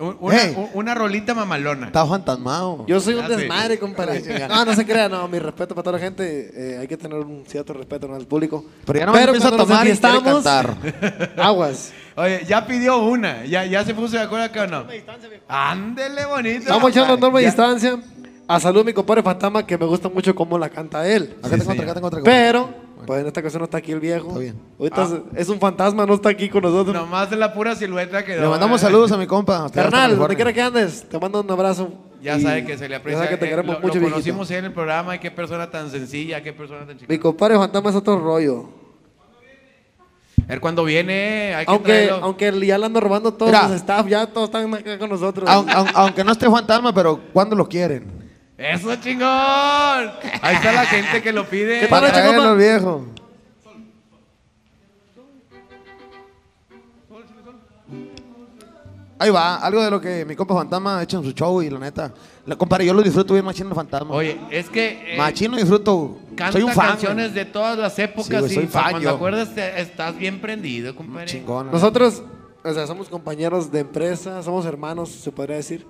Un- 0.00 0.16
Una, 0.20 0.36
Hey. 0.36 0.54
un- 0.56 0.68
una 0.74 0.94
rolita 0.94 1.34
mamalona. 1.34 1.86
Está 1.88 2.06
fantasmado. 2.06 2.84
yo 2.86 3.00
soy 3.00 3.14
un 3.14 3.24
Ah, 3.24 3.28
sí. 3.28 3.36
desmadre, 3.36 3.78
compadre. 3.78 4.48
No, 4.48 4.64
no 4.64 4.74
se 4.74 4.86
crea, 4.86 5.08
no, 5.08 5.28
mi 5.28 5.38
respeto 5.38 5.74
para 5.74 5.82
toda 5.84 5.98
la 5.98 6.02
gente. 6.04 6.50
eh, 6.54 6.78
hay 6.80 6.88
que 6.88 6.96
tener 6.96 7.18
un 7.18 7.44
cierto 7.46 7.72
respeto 7.74 8.08
¿no? 8.08 8.14
al 8.16 8.26
público. 8.26 8.64
Pero 8.86 8.98
ya 8.98 9.06
no 9.06 9.12
me 9.12 9.22
empieza 9.22 9.48
a 9.48 9.50
cuando 9.50 9.58
nos 9.58 9.68
tomar 9.68 9.86
y 9.86 9.90
quiere 9.98 10.18
enfiestamos, 10.18 10.44
cantar. 10.44 11.30
Aguas. 11.36 11.92
Oye, 12.16 12.44
ya 12.46 12.66
pidió 12.66 12.98
una. 12.98 13.44
¿Ya, 13.44 13.64
ya 13.66 13.84
se 13.84 13.94
puso 13.94 14.16
de 14.16 14.22
acuerdo 14.22 14.46
acá 14.46 14.62
o 14.64 14.66
no? 14.66 14.84
Ándele 15.48 16.24
bonito. 16.26 16.60
Estamos 16.60 16.90
echando 16.90 17.16
norma 17.16 17.38
de 17.38 17.44
Ya- 17.44 17.50
distancia. 17.50 17.98
A 18.48 18.58
salud 18.58 18.84
mi 18.84 18.92
compadre 18.92 19.22
Fantasma, 19.22 19.64
que 19.64 19.78
me 19.78 19.86
gusta 19.86 20.08
mucho 20.08 20.34
cómo 20.34 20.58
la 20.58 20.68
canta 20.68 21.06
él. 21.06 21.36
Acá 21.40 21.56
tengo 21.56 21.70
otra, 21.70 21.84
acá 21.84 21.94
tengo 21.94 22.06
otra. 22.08 22.20
Pero, 22.24 22.68
pues 23.06 23.20
en 23.20 23.26
esta 23.26 23.40
ocasión 23.40 23.60
no 23.60 23.64
está 23.64 23.78
aquí 23.78 23.92
el 23.92 24.00
viejo. 24.00 24.28
Está 24.28 24.38
bien. 24.40 24.56
Ahorita 24.78 25.02
es, 25.34 25.42
es 25.42 25.48
un 25.48 25.58
fantasma, 25.60 26.06
no 26.06 26.14
está 26.14 26.28
aquí 26.30 26.48
con 26.48 26.62
nosotros. 26.62 26.94
Nomás 26.94 27.28
de 27.30 27.36
la 27.36 27.52
pura 27.52 27.74
silueta 27.74 28.24
que 28.24 28.36
Le 28.36 28.48
mandamos 28.48 28.80
saludos 28.80 29.10
a 29.12 29.16
mi 29.16 29.26
compa. 29.26 29.64
hasta 29.64 29.82
Carnal, 29.82 29.92
California. 30.10 30.18
donde 30.18 30.36
quiera 30.36 30.52
que 30.52 30.62
andes, 30.62 31.08
te 31.08 31.18
mando 31.18 31.40
un 31.40 31.50
abrazo. 31.50 31.92
Ya 32.22 32.36
Y 32.36 32.42
sabe 32.42 32.64
que 32.66 32.76
se 32.76 32.88
le 32.88 32.96
aprecia. 32.96 33.18
Ya 33.20 33.24
sabe 33.24 33.36
que 33.36 33.40
te 33.40 33.46
Eh, 33.46 33.50
queremos 33.50 33.74
lo, 33.76 33.80
mucho, 33.80 33.94
lo 33.94 34.00
viejito. 34.00 34.10
conocimos 34.14 34.50
ahí 34.50 34.56
en 34.58 34.64
el 34.66 34.72
programa 34.72 35.16
y 35.16 35.18
qué 35.20 35.30
persona 35.30 35.70
tan 35.70 35.90
sencilla, 35.90 36.42
qué 36.42 36.52
persona 36.52 36.86
tan 36.86 36.96
chica. 36.98 37.06
Mi 37.12 37.18
compadre 37.18 37.56
Fantasma 37.56 37.90
es 37.90 37.96
otro 37.96 38.18
rollo. 38.20 38.68
A 40.44 40.52
ver 40.54 40.60
cuándo 40.60 40.84
viene, 40.84 41.54
hay 41.54 41.64
que 41.64 41.70
Aunque, 41.70 41.92
traerlo. 41.92 42.24
aunque 42.24 42.66
ya 42.66 42.76
le 42.76 42.86
ando 42.86 43.00
robando 43.00 43.32
todos 43.32 43.52
Mira. 43.52 43.68
los 43.68 43.76
staff, 43.76 44.06
ya 44.08 44.26
todos 44.26 44.48
están 44.48 44.72
acá 44.74 44.98
con 44.98 45.08
nosotros. 45.08 45.48
Aun- 45.48 45.68
aun- 45.70 45.88
aunque 45.94 46.24
no 46.24 46.32
esté 46.32 46.50
fantasma, 46.50 46.92
pero 46.92 47.20
¿cuándo 47.32 47.54
lo 47.54 47.68
quieren? 47.68 48.19
¡Eso 48.60 48.94
chingón! 48.96 49.26
Ahí 50.42 50.54
está 50.56 50.72
la 50.72 50.84
gente 50.84 51.22
que 51.22 51.32
lo 51.32 51.46
pide. 51.48 51.80
¿Qué 51.80 51.86
tal, 51.86 52.00
Para 52.02 52.12
traerlo, 52.12 52.56
viejo. 52.56 53.06
Ahí 59.18 59.28
va, 59.28 59.56
algo 59.56 59.82
de 59.82 59.90
lo 59.90 60.00
que 60.00 60.24
mi 60.24 60.34
compa 60.34 60.54
fantasma 60.54 60.98
ha 60.98 61.02
hecho 61.02 61.18
en 61.18 61.24
su 61.24 61.32
show 61.32 61.60
y 61.60 61.68
la 61.68 61.78
neta. 61.78 62.10
La 62.46 62.56
compadre, 62.56 62.86
yo 62.86 62.94
lo 62.94 63.02
disfruto 63.02 63.34
bien 63.34 63.44
machino 63.44 63.74
fantasma. 63.74 64.14
Oye, 64.14 64.38
es 64.50 64.70
que 64.70 65.14
eh, 65.14 65.18
machino 65.18 65.58
disfruto. 65.58 66.18
canta 66.34 66.52
Soy 66.52 66.62
un 66.62 66.72
fan. 66.72 66.88
canciones 66.92 67.34
de 67.34 67.44
todas 67.44 67.76
las 67.78 67.98
épocas 67.98 68.26
Sí, 68.26 68.32
güey, 68.38 68.52
y 68.52 68.54
soy 68.54 68.66
pa- 68.66 68.80
fan 68.82 68.90
cuando 68.92 69.10
yo. 69.10 69.14
acuerdas 69.16 69.54
te- 69.54 69.78
estás 69.80 70.16
bien 70.16 70.40
prendido, 70.40 70.96
compadre. 70.96 71.26
Chingón. 71.26 71.70
Nosotros, 71.70 72.22
o 72.64 72.72
sea, 72.72 72.86
somos 72.86 73.10
compañeros 73.10 73.70
de 73.70 73.80
empresa, 73.80 74.42
somos 74.42 74.64
hermanos, 74.64 75.10
se 75.10 75.30
podría 75.30 75.56
decir. 75.56 75.86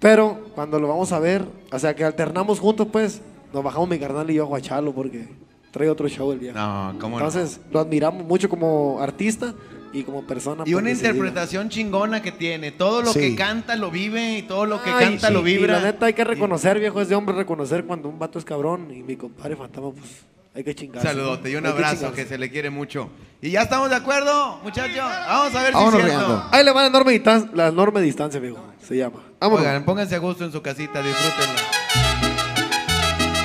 Pero 0.00 0.40
cuando 0.54 0.80
lo 0.80 0.88
vamos 0.88 1.12
a 1.12 1.18
ver, 1.18 1.44
o 1.70 1.78
sea, 1.78 1.94
que 1.94 2.04
alternamos 2.04 2.58
juntos, 2.58 2.88
pues, 2.90 3.20
nos 3.52 3.62
bajamos 3.62 3.88
mi 3.88 3.98
carnal 3.98 4.30
y 4.30 4.34
yo 4.34 4.44
a 4.44 4.46
Guachalo 4.46 4.92
porque 4.92 5.28
trae 5.70 5.88
otro 5.90 6.08
show 6.08 6.32
el 6.32 6.38
viejo. 6.38 6.58
No, 6.58 6.94
cómo 7.00 7.18
no. 7.18 7.26
Entonces, 7.26 7.60
lo 7.70 7.80
admiramos 7.80 8.24
mucho 8.24 8.48
como 8.48 8.98
artista 9.00 9.54
y 9.92 10.02
como 10.04 10.22
persona. 10.22 10.64
Y 10.66 10.74
una 10.74 10.90
interpretación 10.90 11.68
chingona 11.68 12.22
que 12.22 12.32
tiene. 12.32 12.72
Todo 12.72 13.02
lo 13.02 13.12
Sí. 13.12 13.20
que 13.20 13.36
canta 13.36 13.76
lo 13.76 13.90
vive 13.90 14.38
y 14.38 14.42
todo 14.42 14.64
lo 14.64 14.82
que 14.82 14.90
Ay, 14.90 15.04
canta 15.04 15.28
sí, 15.28 15.34
lo 15.34 15.40
Y 15.40 15.44
vibra. 15.56 15.80
la 15.80 15.92
neta 15.92 16.06
hay 16.06 16.14
que 16.14 16.24
reconocer, 16.24 16.78
viejo, 16.80 17.00
es 17.00 17.08
de 17.08 17.14
hombre 17.14 17.34
reconocer 17.36 17.84
cuando 17.84 18.08
un 18.08 18.18
vato 18.18 18.38
es 18.38 18.44
cabrón. 18.44 18.90
Y 18.90 19.02
mi 19.02 19.16
compadre 19.16 19.54
fantasma, 19.56 19.90
pues, 19.90 20.24
hay 20.54 20.64
que 20.64 20.74
chingarse. 20.74 21.06
Saludote 21.08 21.50
y 21.50 21.56
un 21.56 21.66
Hay 21.66 21.72
abrazo 21.72 22.12
que 22.12 22.24
se 22.26 22.36
le 22.38 22.50
quiere 22.50 22.70
mucho. 22.70 23.10
Y 23.42 23.50
ya 23.52 23.62
estamos 23.62 23.88
de 23.90 23.96
acuerdo, 23.96 24.58
muchachos. 24.62 24.96
Vamos 24.98 25.54
a 25.54 25.62
ver 25.62 25.72
Vámonos 25.72 25.94
si 26.00 26.00
es 26.00 26.04
cierto. 26.12 26.26
riendo. 26.26 26.48
Ahí 26.52 26.64
le 26.64 26.72
va 26.72 26.82
la 26.82 26.88
enorme, 26.88 27.12
distan- 27.12 27.50
la 27.54 27.68
enorme 27.68 28.00
distancia, 28.02 28.40
viejo. 28.40 28.58
Se 28.86 28.96
llama. 28.96 29.20
Vámonos. 29.40 29.64
Oigan, 29.66 29.84
pónganse 29.84 30.14
a 30.16 30.18
gusto 30.18 30.44
en 30.44 30.52
su 30.52 30.60
casita, 30.60 31.00
disfrútenla. 31.02 31.60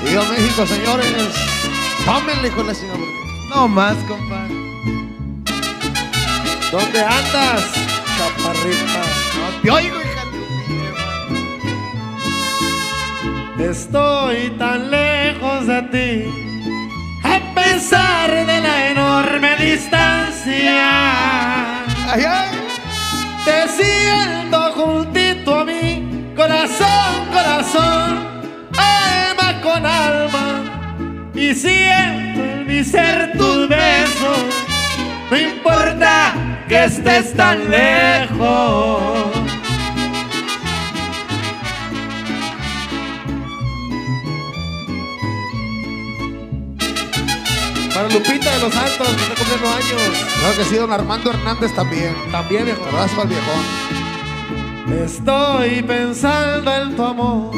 Viva 0.03 0.23
México, 0.29 0.65
señores. 0.65 1.07
Tómenle 2.05 2.49
con 2.51 2.67
la 2.67 2.73
señora. 2.73 2.99
No 3.49 3.67
más, 3.67 3.95
compadre. 4.07 4.53
¿Dónde 6.71 6.99
andas, 6.99 7.63
chaparrita? 8.17 9.03
No 9.39 9.61
te 9.61 9.71
oigo, 9.71 9.95
hija 10.01 10.25
de 13.57 13.71
Estoy 13.71 14.49
tan 14.57 14.91
lejos 14.91 15.67
de 15.67 15.81
ti, 15.83 16.54
a 17.25 17.53
pesar 17.53 18.45
de 18.45 18.61
la 18.61 18.91
enorme 18.91 19.55
distancia. 19.57 20.83
Ay, 22.11 22.23
ay. 22.27 22.49
Te 23.43 23.67
siento 23.67 24.71
juntito 24.73 25.59
a 25.59 25.65
mí, 25.65 26.33
corazón, 26.35 27.25
corazón, 27.31 28.09
alma 28.77 29.61
con 29.61 29.85
alma, 29.85 30.63
y 31.33 31.53
siento 31.53 32.41
en 32.41 32.67
mi 32.67 32.83
ser 32.83 33.33
tus 33.37 33.69
besos. 33.69 34.39
No 35.29 35.37
importa 35.37 36.33
que 36.67 36.85
estés 36.85 37.33
tan 37.35 37.69
lejos. 37.69 39.34
Para 47.95 48.09
Lupita 48.09 48.51
de 48.51 48.59
los 48.59 48.73
Santos, 48.73 49.07
que 49.07 49.23
está 49.23 49.35
cumpliendo 49.35 49.69
años. 49.69 50.01
Claro 50.41 50.57
que 50.57 50.65
sí, 50.65 50.75
don 50.75 50.91
Armando 50.91 51.29
Hernández 51.29 51.73
también. 51.73 52.13
También, 52.29 52.65
viejo. 52.65 52.83
Saludos 52.83 53.11
para 53.11 53.23
el 53.23 53.29
viejón. 53.29 53.63
Estoy 55.05 55.81
pensando 55.81 56.75
en 56.75 56.95
tu 56.95 57.03
amor 57.05 57.51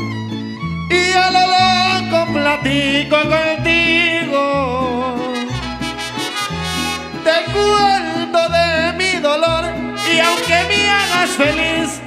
y 0.89 1.11
a 1.13 1.31
lo 1.31 1.41
loco 1.41 2.33
platico 2.33 3.17
contigo. 3.17 4.43
Te 7.23 7.51
cuento 7.51 8.49
de 8.49 8.93
mi 8.93 9.19
dolor 9.19 9.65
y 10.13 10.19
aunque 10.19 10.63
me 10.69 10.89
hagas 10.89 11.31
feliz, 11.31 11.99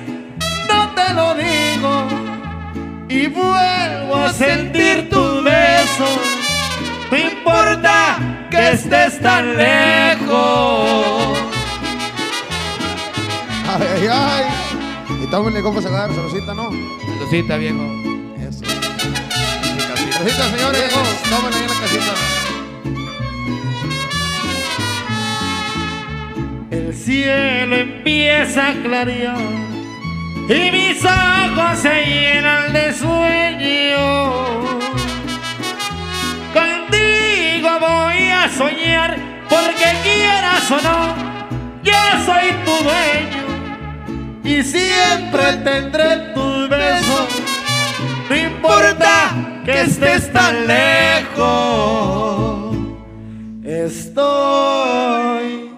no 0.69 0.89
te 0.95 1.13
lo 1.15 1.35
digo. 1.35 2.09
Y 3.09 3.27
vuelvo 3.27 4.15
a 4.15 4.33
sentir 4.33 5.11
tus 5.11 5.43
besos, 5.43 6.21
no 7.11 7.17
importa 7.19 8.19
que 8.51 8.71
estés 8.71 9.21
tan 9.21 9.57
lejos. 9.57 11.39
Ay, 13.69 13.87
ay, 13.93 14.09
ay. 14.09 14.45
Y 15.23 15.27
tómenle 15.27 15.63
compa 15.63 15.83
sacar, 15.83 16.13
saludcita, 16.15 16.55
¿no? 16.55 16.71
Saludcita, 17.19 17.57
viejo. 17.57 17.83
Eso. 18.39 18.65
Saludcita, 20.13 20.51
señores. 20.51 20.93
Tómenle 21.29 21.57
ahí 21.57 21.63
en 21.63 21.69
la 21.69 21.81
casita. 21.81 22.15
El 26.71 26.95
cielo 26.95 27.77
empieza 27.77 28.69
a 28.69 28.73
clarear 28.83 29.37
y 30.49 30.71
mis 30.73 31.05
ojos 31.05 31.79
se 31.79 32.05
llenan 32.07 32.73
de 32.73 32.93
sueño. 32.93 33.51
Contigo 36.53 37.69
voy 37.81 38.29
a 38.29 38.49
soñar 38.49 39.17
porque 39.49 39.97
quieras 40.03 40.71
o 40.71 40.81
no, 40.81 41.15
yo 41.83 41.93
soy 42.25 42.53
tu 42.65 42.73
dueño 42.85 43.45
y 44.45 44.63
siempre 44.63 45.55
tendré 45.65 46.33
tus 46.35 46.69
besos. 46.69 47.27
No 48.29 48.37
importa 48.37 49.33
que 49.65 49.81
estés 49.83 50.33
tan 50.33 50.67
lejos. 50.67 52.77
Estoy 53.65 55.71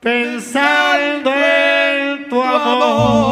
pensando 0.00 1.32
en 1.34 2.28
tu 2.28 2.40
amor. 2.42 3.25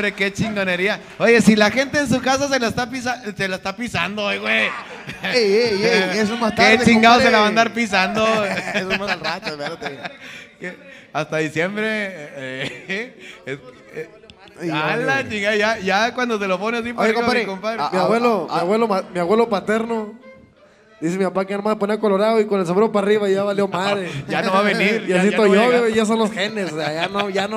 Hombre, 0.00 0.14
qué 0.14 0.32
chingonería. 0.32 0.98
Oye, 1.18 1.42
si 1.42 1.54
la 1.54 1.70
gente 1.70 1.98
en 1.98 2.08
su 2.08 2.22
casa 2.22 2.48
se 2.48 2.58
la 2.58 2.68
está, 2.68 2.88
pisa 2.88 3.22
se 3.36 3.48
la 3.48 3.56
está 3.56 3.76
pisando, 3.76 4.24
hoy, 4.24 4.38
güey. 4.38 4.68
Ey, 5.22 5.34
ey, 5.34 5.82
ey, 5.84 6.08
eso 6.18 6.32
es 6.34 6.40
más 6.40 6.54
tarde, 6.54 6.78
Qué 6.78 6.84
chingado 6.86 7.20
se 7.20 7.30
la 7.30 7.40
va 7.40 7.44
a 7.44 7.48
andar 7.48 7.74
pisando. 7.74 8.24
Eso 8.74 8.90
es 8.92 8.98
más 8.98 9.10
al 9.10 9.20
rato, 9.20 9.50
espérate. 9.50 9.98
Hasta 11.12 11.36
diciembre. 11.36 11.84
eh, 11.86 13.14
es- 13.44 13.58
eh, 14.62 14.70
a 14.72 14.96
la 14.96 15.28
chingada, 15.28 15.56
ya, 15.56 15.78
ya 15.80 16.14
cuando 16.14 16.38
se 16.38 16.46
lo 16.48 16.58
pone 16.58 16.78
así, 16.78 16.94
Oye, 16.96 17.12
parece 17.12 17.14
compadre, 17.14 17.40
mi 17.40 17.46
compadre. 17.46 17.82
Mi 17.92 17.98
abuelo, 17.98 18.48
mi 18.50 18.58
abuelo, 18.58 19.04
mi 19.12 19.20
abuelo 19.20 19.48
paterno. 19.50 20.14
Dice 21.00 21.16
mi 21.16 21.24
papá 21.24 21.46
que 21.46 21.54
nada 21.54 21.64
más 21.64 21.76
ponía 21.76 21.98
colorado 21.98 22.38
y 22.40 22.46
con 22.46 22.60
el 22.60 22.66
sombrero 22.66 22.92
para 22.92 23.06
arriba 23.06 23.28
y 23.30 23.32
ya 23.34 23.42
valió 23.42 23.66
madre. 23.68 24.10
Ya 24.28 24.42
no 24.42 24.52
va 24.52 24.58
a 24.60 24.62
venir. 24.62 25.04
Y 25.06 25.08
ya- 25.08 25.20
así 25.22 25.26
no 25.30 25.44
estoy 25.44 25.52
yo, 25.54 25.88
ya 25.88 26.04
son 26.04 26.18
los 26.18 26.30
genes. 26.30 26.72
o 26.72 26.76
sea, 26.76 26.92
ya 26.92 27.08
no, 27.08 27.30
ya 27.30 27.48
no. 27.48 27.56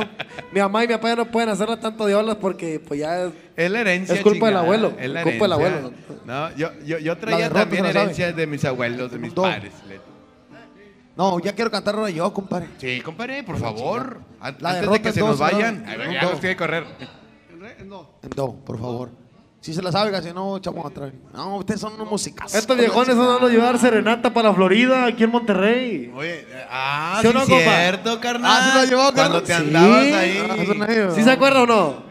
Mi 0.52 0.62
mamá 0.62 0.84
y 0.84 0.88
mi 0.88 0.94
papá 0.94 1.10
ya 1.10 1.16
no 1.18 1.26
pueden 1.26 1.50
hacerla 1.50 1.78
tanto 1.80 2.06
de 2.06 2.16
olas 2.16 2.38
porque 2.38 2.80
pues 2.80 3.00
ya 3.02 3.30
Es 3.56 3.70
la 3.72 3.82
herencia. 3.82 4.16
Es 4.16 4.22
culpa 4.22 4.48
del 4.48 4.58
abuelo, 4.58 4.94
Es 4.98 5.10
la 5.10 5.24
culpa 5.24 5.44
del 5.46 5.54
abuelo. 5.54 5.92
No, 6.26 6.56
yo, 6.56 6.70
yo, 6.86 7.00
yo 7.00 7.18
traía 7.18 7.50
también 7.50 7.84
no 7.84 7.90
herencias 7.90 8.34
de 8.36 8.48
mis 8.48 8.64
abuelos, 8.64 9.12
de 9.12 9.20
mis 9.20 9.34
Todo. 9.34 9.46
padres. 9.46 9.74
No, 11.16 11.40
ya 11.40 11.54
quiero 11.54 11.70
cantar 11.70 11.94
ahora 11.96 12.10
yo, 12.10 12.34
compadre. 12.34 12.70
Sí, 12.80 13.00
compadre, 13.02 13.44
por 13.44 13.58
favor. 13.60 14.22
La 14.40 14.48
Antes 14.48 14.74
derrota 14.82 14.98
de 14.98 15.02
que 15.04 15.12
se 15.12 15.20
dos, 15.20 15.30
nos 15.30 15.40
vayan. 15.40 15.86
En 15.88 16.12
Ya 16.12 16.22
nos 16.24 16.40
tiene 16.40 16.56
que 16.56 16.58
correr. 16.58 16.86
En 17.80 17.90
do, 18.36 18.56
por 18.66 18.80
favor. 18.80 19.23
Si 19.64 19.74
se 19.74 19.82
la 19.82 19.94
sabe, 19.94 20.22
si 20.22 20.34
no, 20.34 20.58
echamos 20.58 20.86
atrás. 20.86 21.14
No, 21.34 21.56
ustedes 21.56 21.80
son 21.80 21.94
unos 21.94 22.10
musicazos. 22.12 22.54
Estos 22.54 22.78
viejones 22.78 23.16
son 23.16 23.42
los 23.42 23.50
llevar 23.50 23.80
serenata 23.80 24.34
para 24.34 24.50
la 24.50 24.56
Florida, 24.56 25.06
aquí 25.06 25.24
en 25.24 25.32
Monterrey. 25.32 26.12
Oye, 26.14 26.46
ah, 26.70 27.20
¿Sí 27.22 27.28
sí, 27.30 27.34
no, 27.34 27.40
compa? 27.40 27.56
cierto, 27.56 28.20
carnal. 28.20 28.52
Ah, 28.54 28.70
¿sí 28.74 28.78
lo 28.78 28.84
llevó, 28.86 29.14
Cuando 29.14 29.42
te 29.42 29.48
Sí. 29.48 29.54
andabas 29.54 30.04
ahí. 30.04 30.48
Ah. 30.82 31.12
¿Sí 31.16 31.24
se 31.24 31.32
acuerda 31.32 31.62
o 31.62 31.66
no? 31.66 32.04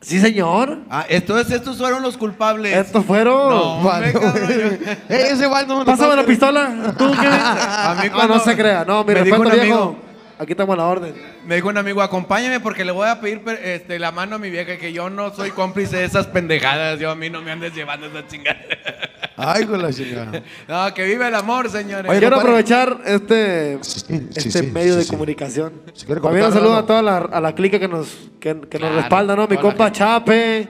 Sí, 0.00 0.18
señor. 0.20 0.78
Ah, 0.90 1.06
entonces 1.08 1.52
estos 1.54 1.78
fueron 1.78 2.02
los 2.02 2.16
culpables. 2.16 2.76
Estos 2.76 3.04
fueron. 3.06 3.48
No, 3.50 3.80
Vale, 3.84 4.08
Eh, 5.08 5.28
ese 5.30 5.44
igual 5.44 5.68
no 5.68 5.74
me 5.74 5.80
lo 5.84 5.86
Pásame 5.86 6.16
la 6.16 6.24
pistola. 6.26 6.92
¿Tú 6.98 7.08
qué? 7.12 7.26
A 7.28 7.94
mí 8.02 8.08
Ah, 8.08 8.12
cuando- 8.12 8.34
no 8.34 8.40
se 8.40 8.56
crea. 8.56 8.84
No, 8.84 9.04
mi 9.04 9.14
me 9.14 9.22
dijo 9.22 9.36
respeto, 9.44 9.62
viejo. 9.62 9.78
amigo- 9.84 9.96
Aquí 10.42 10.52
estamos 10.54 10.74
a 10.74 10.76
la 10.78 10.86
orden. 10.86 11.14
Me 11.46 11.54
dijo 11.54 11.68
un 11.68 11.78
amigo, 11.78 12.02
acompáñame 12.02 12.58
porque 12.58 12.84
le 12.84 12.90
voy 12.90 13.08
a 13.08 13.20
pedir 13.20 13.42
este, 13.62 14.00
la 14.00 14.10
mano 14.10 14.36
a 14.36 14.38
mi 14.40 14.50
vieja, 14.50 14.76
que 14.76 14.92
yo 14.92 15.08
no 15.08 15.32
soy 15.32 15.50
cómplice 15.50 15.98
de 15.98 16.04
esas 16.04 16.26
pendejadas. 16.26 16.98
Yo 16.98 17.10
a 17.10 17.14
mí 17.14 17.30
no 17.30 17.42
me 17.42 17.52
andes 17.52 17.72
llevando 17.72 18.06
esa 18.06 18.26
chingada. 18.26 18.58
Ay, 19.36 19.64
con 19.66 19.80
la 19.80 19.92
chingada. 19.92 20.42
No, 20.66 20.92
que 20.94 21.04
vive 21.04 21.28
el 21.28 21.34
amor, 21.36 21.70
señores. 21.70 22.10
Oye, 22.10 22.18
Quiero 22.18 22.36
aprovechar 22.38 22.98
este, 23.04 23.78
Sí, 23.82 24.00
sí, 24.00 24.28
este 24.34 24.50
sí, 24.50 24.66
medio 24.66 24.94
sí, 24.94 24.98
de 24.98 25.04
sí. 25.04 25.10
comunicación. 25.10 25.72
También 26.20 26.46
un 26.46 26.52
saludo 26.52 26.74
a 26.74 26.86
toda 26.86 27.02
la, 27.02 27.18
a 27.18 27.40
la 27.40 27.54
clica 27.54 27.78
que 27.78 27.86
nos, 27.86 28.08
que, 28.40 28.60
que 28.62 28.78
Claro, 28.78 28.94
nos 28.94 29.02
respalda, 29.02 29.36
¿no? 29.36 29.46
Mi 29.46 29.58
compa. 29.58 29.92
Chape, 29.92 30.68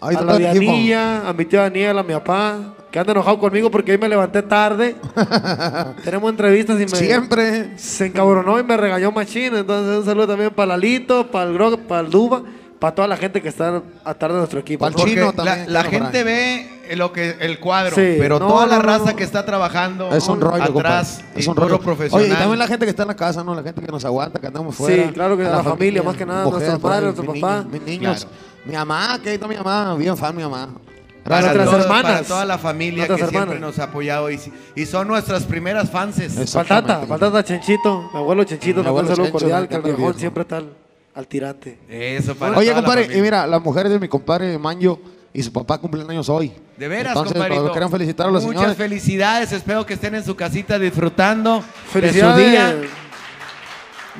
a 0.00 0.12
la. 0.12 0.38
Dianilla, 0.38 1.28
a 1.28 1.32
mi 1.32 1.44
tío 1.44 1.60
Daniel, 1.60 1.98
a 1.98 2.02
mi 2.04 2.14
papá, 2.14 2.76
que 2.90 2.98
anda 2.98 3.12
enojado 3.12 3.38
conmigo 3.38 3.70
porque 3.70 3.92
hoy 3.92 3.98
me 3.98 4.08
levanté 4.08 4.42
tarde. 4.42 4.96
Tenemos 6.04 6.30
entrevistas 6.30 6.76
y 6.80 6.84
me 6.84 6.88
Siempre. 6.88 7.76
se 7.78 8.06
encabronó 8.06 8.58
y 8.58 8.62
me 8.64 8.76
regañó 8.76 9.12
machín. 9.12 9.54
Entonces 9.56 9.98
un 9.98 10.04
saludo 10.04 10.26
también 10.28 10.50
para 10.50 10.68
Lalito, 10.68 11.30
para 11.30 11.48
el 11.50 11.54
Grog, 11.54 11.80
para 11.80 12.00
el 12.00 12.10
Duba, 12.10 12.42
para 12.78 12.94
toda 12.94 13.08
la 13.08 13.16
gente 13.16 13.42
que 13.42 13.48
está 13.48 13.82
atrás 14.04 14.32
de 14.32 14.38
nuestro 14.38 14.60
equipo. 14.60 14.88
¿no? 14.88 14.96
Porque 14.96 15.10
chino 15.10 15.26
la, 15.26 15.32
también, 15.32 15.72
la 15.72 15.84
gente 15.84 16.24
ve 16.24 16.94
lo 16.96 17.12
que 17.12 17.36
el 17.40 17.60
cuadro, 17.60 17.94
Sí, 17.94 18.14
pero 18.18 18.38
no, 18.38 18.46
toda 18.48 18.66
la 18.66 18.76
no, 18.76 18.82
raza 18.82 19.10
no. 19.10 19.16
que 19.16 19.24
está 19.24 19.44
trabajando 19.44 20.08
Es 20.10 20.26
un 20.28 20.40
rollo, 20.40 20.62
atrás. 20.62 21.22
Es 21.34 21.46
un 21.46 21.56
rollo. 21.56 21.78
profesional. 21.80 22.24
Oye, 22.24 22.32
y 22.34 22.36
también 22.38 22.58
la 22.58 22.66
gente 22.66 22.86
que 22.86 22.90
está 22.90 23.02
en 23.02 23.08
la 23.08 23.16
casa, 23.16 23.44
¿no? 23.44 23.54
La 23.54 23.62
gente 23.62 23.82
que 23.82 23.92
nos 23.92 24.04
aguanta, 24.06 24.38
que 24.40 24.46
andamos 24.46 24.74
fuera. 24.74 25.10
claro 25.12 25.36
que 25.36 25.44
A 25.44 25.50
la 25.50 25.62
familia, 25.62 26.02
más 26.02 26.16
que 26.16 26.24
nada, 26.24 26.44
nuestras 26.44 26.78
por 26.78 26.90
ahí, 26.92 27.00
madres, 27.02 27.14
nuestro 27.16 27.32
mis 27.34 27.42
papá. 27.42 27.56
niños, 27.64 27.72
Mis 27.72 27.82
niños. 27.82 28.24
Claro. 28.24 28.48
Mi 28.64 28.74
mamá, 28.74 29.18
que 29.22 29.28
ahí 29.28 29.34
está 29.34 29.46
mi 29.48 29.56
mamá, 29.56 29.94
bien 29.96 30.16
fan 30.16 30.34
mi 30.34 30.42
mamá. 30.42 30.68
Para, 31.28 31.40
nuestras 31.42 31.66
todos- 31.70 31.82
hermanas. 31.84 32.12
para 32.12 32.24
toda 32.24 32.44
la 32.44 32.58
familia 32.58 33.06
que 33.08 33.16
siempre 33.26 33.58
nos 33.60 33.78
ha 33.78 33.84
apoyado 33.84 34.30
y, 34.30 34.40
y 34.74 34.86
son 34.86 35.08
nuestras 35.08 35.44
primeras 35.44 35.90
fanses. 35.90 36.50
Patata, 36.52 37.02
patata 37.02 37.44
Chenchito, 37.44 38.10
mi 38.12 38.18
abuelo 38.18 38.44
Chenchito, 38.44 38.76
Mi 38.76 38.82
un 38.82 38.86
abuelo 38.88 39.08
saludo 39.08 39.30
cordial, 39.32 39.68
que 39.68 39.74
el 39.76 39.82
viejón 39.82 40.14
siempre 40.18 40.42
está 40.42 40.56
al, 40.58 40.72
al 41.14 41.26
tirante. 41.26 41.78
Eso 41.88 42.34
para 42.34 42.56
Oye, 42.56 42.72
compadre, 42.72 43.08
y 43.16 43.20
mira, 43.20 43.46
las 43.46 43.62
mujeres 43.62 43.92
de 43.92 43.98
mi 43.98 44.08
compadre 44.08 44.58
Manjo 44.58 44.98
y 45.32 45.42
su 45.42 45.52
papá 45.52 45.78
cumplen 45.78 46.08
años 46.10 46.28
hoy. 46.28 46.52
De 46.76 46.88
veras, 46.88 47.12
Entonces, 47.14 47.32
compadrito. 47.36 47.72
queremos 47.72 47.92
felicitar 47.92 48.26
a 48.28 48.30
los 48.30 48.42
Muchas 48.44 48.60
señores. 48.60 48.76
felicidades. 48.78 49.52
Espero 49.52 49.84
que 49.84 49.94
estén 49.94 50.14
en 50.14 50.24
su 50.24 50.34
casita 50.34 50.78
disfrutando 50.78 51.56
de 51.56 51.62
su 51.62 51.90
Felicidades. 51.92 52.50
día. 52.50 52.76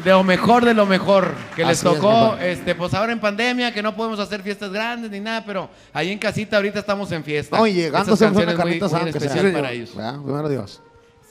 De 0.04 0.10
lo 0.10 0.22
mejor 0.22 0.64
de 0.64 0.74
lo 0.74 0.86
mejor 0.86 1.32
que 1.56 1.64
les 1.64 1.84
Así 1.84 1.94
tocó, 1.94 2.36
este, 2.40 2.74
pues 2.74 2.94
ahora 2.94 3.12
en 3.12 3.20
pandemia, 3.20 3.74
que 3.74 3.82
no 3.82 3.94
podemos 3.96 4.18
hacer 4.20 4.42
fiestas 4.42 4.70
grandes 4.70 5.10
ni 5.10 5.20
nada, 5.20 5.44
pero 5.44 5.68
ahí 5.92 6.12
en 6.12 6.18
casita 6.18 6.56
ahorita 6.56 6.78
estamos 6.78 7.10
en 7.12 7.24
fiesta. 7.24 7.58
No, 7.58 7.66
y 7.66 7.72
llegando 7.74 8.16
se 8.16 8.24
una 8.26 8.34
canciones 8.44 8.80
muy- 8.80 8.88
sea. 8.88 9.08
especial 9.08 9.52
para 9.52 9.72
ellos. 9.72 9.94
¿Verdad? 9.94 10.20
Primero 10.22 10.48
Dios. 10.48 10.80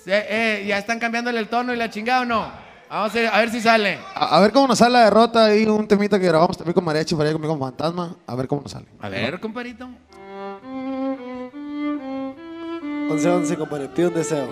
Eh, 0.05 0.25
eh, 0.29 0.65
ya 0.67 0.77
están 0.77 0.99
cambiándole 0.99 1.39
el 1.39 1.47
tono 1.47 1.73
y 1.73 1.77
la 1.77 1.89
chingada 1.89 2.21
o 2.21 2.25
no. 2.25 2.67
Vamos 2.89 3.11
a 3.11 3.13
ver, 3.13 3.27
a 3.27 3.37
ver 3.39 3.49
si 3.51 3.59
sale. 3.61 3.99
A, 4.15 4.37
a 4.37 4.39
ver 4.39 4.51
cómo 4.51 4.67
nos 4.67 4.77
sale 4.77 4.93
la 4.93 5.03
derrota 5.05 5.45
ahí, 5.45 5.65
un 5.65 5.87
temita 5.87 6.17
que 6.19 6.25
grabamos 6.27 6.55
también 6.57 6.73
con 6.73 6.83
Mariachi, 6.83 7.15
por 7.15 7.25
ahí 7.25 7.33
conmigo 7.33 7.57
con 7.57 7.69
Fantasma. 7.69 8.15
A 8.25 8.35
ver 8.35 8.47
cómo 8.47 8.61
nos 8.61 8.71
sale. 8.71 8.85
A 9.01 9.09
ver, 9.09 9.39
comparito. 9.39 9.89
11-11, 13.09 13.57
compadre, 13.57 13.87
pide 13.89 14.07
un 14.07 14.13
deseo. 14.13 14.49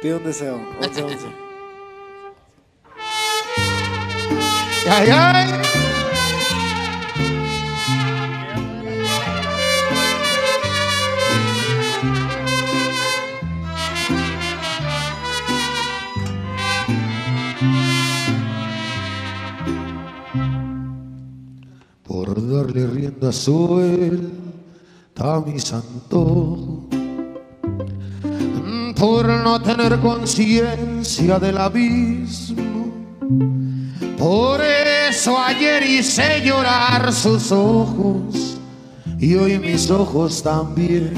Pide 0.00 0.14
un 0.16 0.24
deseo. 0.24 0.58
11-11. 0.80 1.41
¡Ay, 4.90 5.10
ay! 5.10 5.48
Por 22.02 22.48
darle 22.50 22.86
rienda 22.88 23.30
suelta 23.30 24.32
a 25.36 25.40
mi 25.40 25.60
santo, 25.60 26.88
por 28.96 29.28
no 29.28 29.62
tener 29.62 30.00
conciencia 30.00 31.38
del 31.38 31.58
abismo. 31.58 32.72
Por 34.22 34.60
eso 34.62 35.36
ayer 35.36 35.82
hice 35.82 36.42
llorar 36.44 37.12
sus 37.12 37.50
ojos 37.50 38.56
y 39.18 39.34
hoy 39.34 39.58
mis 39.58 39.90
ojos 39.90 40.40
también 40.44 41.12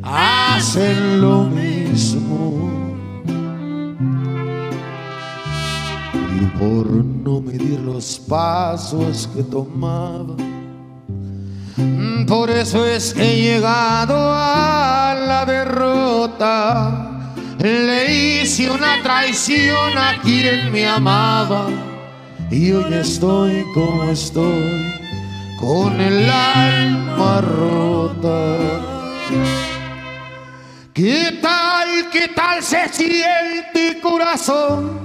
hacen 0.00 1.20
lo 1.20 1.42
mismo. 1.42 2.94
Y 6.36 6.44
por 6.56 6.86
no 6.88 7.40
medir 7.40 7.80
los 7.80 8.20
pasos 8.20 9.28
que 9.34 9.42
tomaba, 9.42 10.36
por 12.28 12.48
eso 12.48 12.86
es 12.86 13.12
que 13.12 13.24
he 13.24 13.42
llegado 13.42 14.14
a 14.16 15.16
la 15.18 15.44
derrota. 15.44 17.10
Le 17.58 18.42
hice 18.42 18.70
una 18.70 19.02
traición 19.02 19.98
a 19.98 20.20
quien 20.22 20.70
me 20.70 20.86
amaba 20.86 21.66
y 22.50 22.72
hoy 22.72 22.94
estoy 22.94 23.64
como 23.74 24.04
estoy, 24.04 24.94
con 25.60 26.00
el 26.00 26.30
alma 26.30 27.40
rota. 27.40 28.58
¿Qué 30.92 31.38
tal, 31.42 32.08
qué 32.12 32.28
tal 32.28 32.62
se 32.62 32.88
siente 32.88 34.00
corazón? 34.00 35.00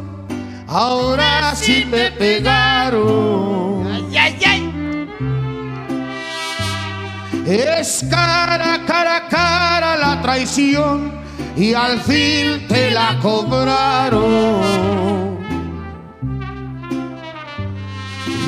Ahora 0.68 1.56
sí 1.56 1.88
te 1.90 2.12
pegaron. 2.12 3.80
Es 7.48 8.06
cara, 8.12 8.84
cara, 8.86 9.28
cara 9.28 9.98
la 9.98 10.22
traición 10.22 11.12
y 11.58 11.74
al 11.74 12.00
fin 12.02 12.68
te 12.68 12.92
la 12.92 13.18
cobraron. 13.20 15.29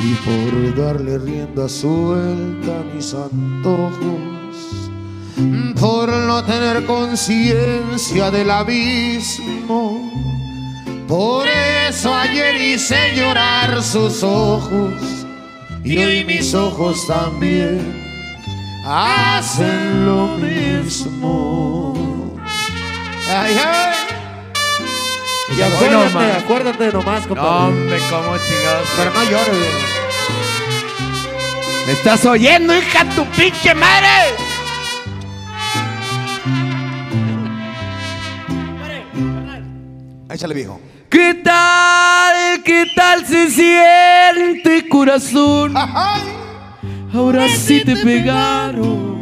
Y 0.04 0.14
por 0.14 0.74
darle 0.74 1.16
rienda 1.18 1.68
suelta 1.68 2.80
a 2.80 2.94
mis 2.94 3.14
antojos, 3.14 4.90
por 5.78 6.08
no 6.08 6.44
tener 6.44 6.84
conciencia 6.86 8.30
del 8.32 8.50
abismo, 8.50 10.10
por 11.06 11.46
eso 11.46 12.12
ayer 12.12 12.60
hice 12.60 13.14
llorar 13.14 13.80
sus 13.80 14.24
ojos 14.24 14.94
y 15.84 15.98
hoy 15.98 16.24
mis 16.24 16.52
ojos 16.52 17.06
también 17.06 18.02
hacen 18.84 20.04
lo 20.04 20.36
mismo. 20.38 21.94
Ay, 23.28 23.56
ay. 23.64 24.01
Y 25.56 25.60
acuérdate, 25.62 26.14
nomás. 26.14 26.42
acuérdate 26.42 26.92
nomás, 26.92 27.26
compadre. 27.26 27.50
No, 27.50 27.66
hombre, 27.68 27.98
cómo 28.10 28.36
chingados. 28.38 28.88
Pero 28.96 29.10
no 29.12 29.22
llores, 29.24 29.48
güey. 29.48 30.02
¿Me 31.86 31.92
estás 31.92 32.24
oyendo, 32.24 32.76
hija 32.76 33.04
tu 33.10 33.24
pinche 33.26 33.74
madre? 33.74 34.36
Échale, 40.30 40.54
viejo. 40.54 40.80
¿Qué 41.10 41.34
tal? 41.44 42.62
¿Qué 42.64 42.86
tal 42.96 43.26
se 43.26 43.50
siente, 43.50 44.88
corazón? 44.88 45.74
Ahora 47.12 47.48
sí 47.48 47.82
te 47.84 47.96
pegaron. 47.96 49.12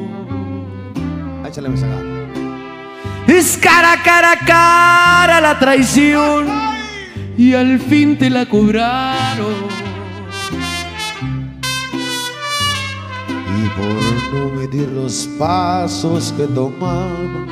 Échale, 1.45 1.69
mi 1.69 1.77
saga. 1.77 2.10
Es 3.31 3.57
cara, 3.57 4.03
cara, 4.03 4.37
cara 4.45 5.41
la 5.41 5.57
traición. 5.57 6.49
Y 7.39 7.55
al 7.55 7.79
fin 7.79 8.19
te 8.19 8.29
la 8.29 8.45
cobraron. 8.45 9.55
Y 13.57 13.69
por 13.77 14.35
no 14.35 14.49
medir 14.57 14.89
los 14.89 15.29
pasos 15.39 16.35
que 16.37 16.45
tomaba, 16.49 17.47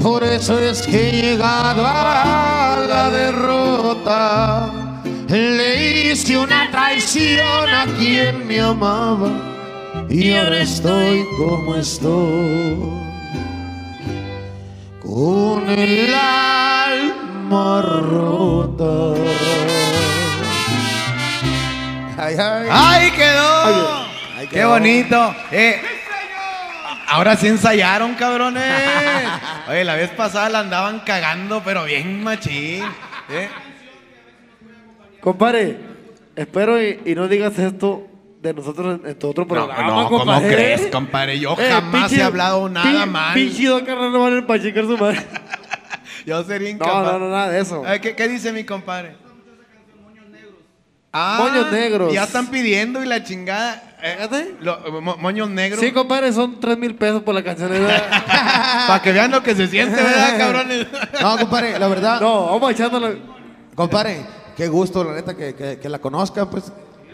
por 0.00 0.24
eso 0.24 0.58
es 0.58 0.80
que 0.82 1.10
he 1.10 1.12
llegado 1.22 1.84
a 1.86 2.86
la 2.88 3.10
derrota. 3.10 4.72
Le 5.28 6.12
hice 6.12 6.38
una 6.38 6.70
traición 6.70 7.68
a 7.68 7.84
quien 7.98 8.46
me 8.46 8.58
amaba 8.58 9.30
y 10.08 10.32
ahora 10.32 10.62
estoy 10.62 11.26
como 11.36 11.76
estoy. 11.76 13.01
Con 15.12 15.68
el 15.68 16.14
alma 16.14 17.82
rota. 17.82 19.12
Ay, 22.16 22.34
ay. 22.38 22.68
¡Ay, 22.70 23.10
quedó! 23.10 24.06
Ay, 24.38 24.46
¡Qué 24.48 24.56
quedó. 24.56 24.70
bonito! 24.70 25.34
Eh, 25.50 25.82
ahora 27.08 27.36
sí 27.36 27.48
ensayaron, 27.48 28.14
cabrones. 28.14 28.64
Oye, 29.68 29.84
la 29.84 29.96
vez 29.96 30.08
pasada 30.12 30.48
la 30.48 30.60
andaban 30.60 31.00
cagando, 31.00 31.60
pero 31.62 31.84
bien 31.84 32.24
machín. 32.24 32.82
¿eh? 33.28 33.50
Compadre, 35.20 35.78
espero 36.36 36.82
y, 36.82 37.00
y 37.04 37.14
no 37.14 37.28
digas 37.28 37.58
esto 37.58 38.06
de 38.42 38.52
nosotros 38.54 39.00
en, 39.02 39.10
en 39.10 39.18
tu 39.18 39.28
otro 39.28 39.44
No, 39.44 39.48
programa, 39.48 39.82
no, 39.86 40.04
¿cómo 40.08 40.18
compadre. 40.18 40.48
crees, 40.54 40.86
compadre? 40.88 41.38
Yo 41.38 41.54
Eh, 41.58 41.68
jamás 41.70 42.10
pinche- 42.10 42.18
he 42.18 42.22
hablado 42.24 42.68
nada 42.68 43.04
pin- 43.04 43.10
mal. 43.10 43.34
Pinche 43.34 43.66
dos 43.68 43.82
carnal 43.82 44.12
no 44.12 44.20
van 44.20 44.60
chingar 44.60 44.84
su 44.84 44.98
madre. 44.98 45.24
Yo 46.26 46.42
sería 46.44 46.68
No, 46.70 46.74
incapaz. 46.74 47.04
no, 47.12 47.18
no, 47.20 47.28
nada 47.30 47.50
de 47.50 47.60
eso. 47.60 47.86
Eh, 47.86 48.00
¿qué, 48.00 48.14
qué 48.16 48.28
dice 48.28 48.52
mi 48.52 48.64
compadre? 48.64 49.16
Ah, 51.14 51.36
Moños 51.42 51.70
negros. 51.70 52.12
Ya 52.12 52.24
están 52.24 52.46
pidiendo 52.46 53.02
y 53.04 53.06
la 53.06 53.22
chingada. 53.22 53.96
Eh, 54.02 54.56
lo- 54.60 54.80
mo- 55.02 55.16
moños 55.18 55.48
negros. 55.50 55.78
Sí, 55.80 55.92
compadre, 55.92 56.32
son 56.32 56.58
tres 56.58 56.78
mil 56.78 56.94
pesos 56.94 57.22
por 57.22 57.34
la 57.34 57.42
canción. 57.44 57.68
¿verdad? 57.70 58.02
Para 58.88 59.02
que 59.02 59.12
vean 59.12 59.30
lo 59.30 59.42
que 59.42 59.54
se 59.54 59.68
siente, 59.68 59.94
¿verdad, 60.02 60.38
cabrones? 60.38 60.86
No, 61.20 61.36
compadre, 61.38 61.78
la 61.78 61.86
verdad. 61.88 62.20
no, 62.20 62.46
vamos 62.46 62.70
echándole. 62.72 63.18
Compadre, 63.74 64.22
qué 64.56 64.68
gusto, 64.68 65.04
la 65.04 65.12
neta, 65.12 65.36
que, 65.36 65.54
que- 65.54 65.78
que 65.78 65.88
la 65.88 65.98
conozcan, 65.98 66.48
pues. 66.50 66.72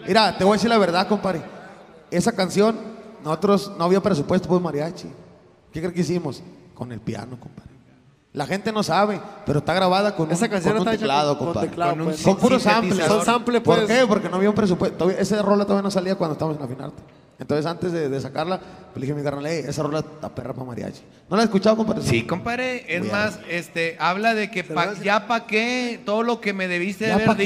Mira, 0.08 0.36
te 0.36 0.42
voy 0.44 0.54
a 0.54 0.56
decir 0.56 0.70
la 0.70 0.78
verdad, 0.78 1.06
compadre. 1.06 1.42
Esa 2.10 2.32
canción, 2.32 2.76
nosotros 3.22 3.72
no 3.78 3.84
había 3.84 4.00
presupuesto 4.02 4.48
por 4.48 4.60
mariachi. 4.60 5.08
¿Qué 5.72 5.80
crees 5.80 5.94
que 5.94 6.00
hicimos? 6.00 6.42
Con 6.74 6.90
el 6.92 7.00
piano, 7.00 7.38
compadre. 7.38 7.68
La 8.32 8.46
gente 8.46 8.72
no 8.72 8.82
sabe, 8.82 9.20
pero 9.44 9.58
está 9.60 9.74
grabada 9.74 10.14
con 10.14 10.30
Esa 10.30 10.44
un, 10.46 10.50
canción 10.50 10.72
con 10.74 10.82
un 10.82 10.88
está 10.88 10.94
hecha 10.94 11.00
teclado, 11.00 11.30
con- 11.30 11.38
con 11.38 11.46
compadre. 11.48 11.68
teclado, 11.68 11.90
Con 11.92 12.00
un 12.00 12.06
pues. 12.08 12.20
Son 12.20 12.36
puros 12.36 12.62
samples. 12.62 13.06
Son 13.06 13.24
samples, 13.24 13.60
pues. 13.62 13.78
¿Por 13.80 13.86
qué? 13.88 14.06
Porque 14.06 14.28
no 14.28 14.36
había 14.36 14.48
un 14.48 14.54
presupuesto. 14.54 14.96
Todavía- 14.96 15.20
Esa 15.20 15.42
rola 15.42 15.64
todavía 15.64 15.82
no 15.82 15.90
salía 15.90 16.14
cuando 16.14 16.32
estábamos 16.34 16.58
en 16.58 16.64
Afinarte. 16.64 17.02
Entonces, 17.40 17.66
antes 17.66 17.92
de, 17.92 18.08
de 18.08 18.20
sacarla, 18.20 18.58
pues, 18.58 18.94
le 18.96 19.00
dije 19.02 19.12
a 19.12 19.16
mi 19.16 19.22
carnal, 19.22 19.46
"Ey, 19.46 19.64
esa 19.66 19.82
rola 19.82 20.00
está 20.00 20.28
perra 20.34 20.52
para 20.54 20.66
mariachi. 20.66 21.02
¿No 21.28 21.36
la 21.36 21.42
has 21.42 21.48
escuchado, 21.48 21.76
compadre? 21.76 22.02
Sí, 22.02 22.24
compadre. 22.24 22.84
Es 22.94 23.00
Muy 23.00 23.10
más, 23.10 23.38
este, 23.48 23.96
habla 24.00 24.34
de 24.34 24.50
que 24.50 24.64
pa- 24.64 24.94
ya 24.94 25.26
pa' 25.26 25.46
qué 25.46 26.00
todo 26.04 26.22
lo 26.22 26.40
que 26.40 26.52
me 26.52 26.66
debiste 26.68 27.06
de 27.06 27.12
haber 27.12 27.26
qué. 27.36 27.44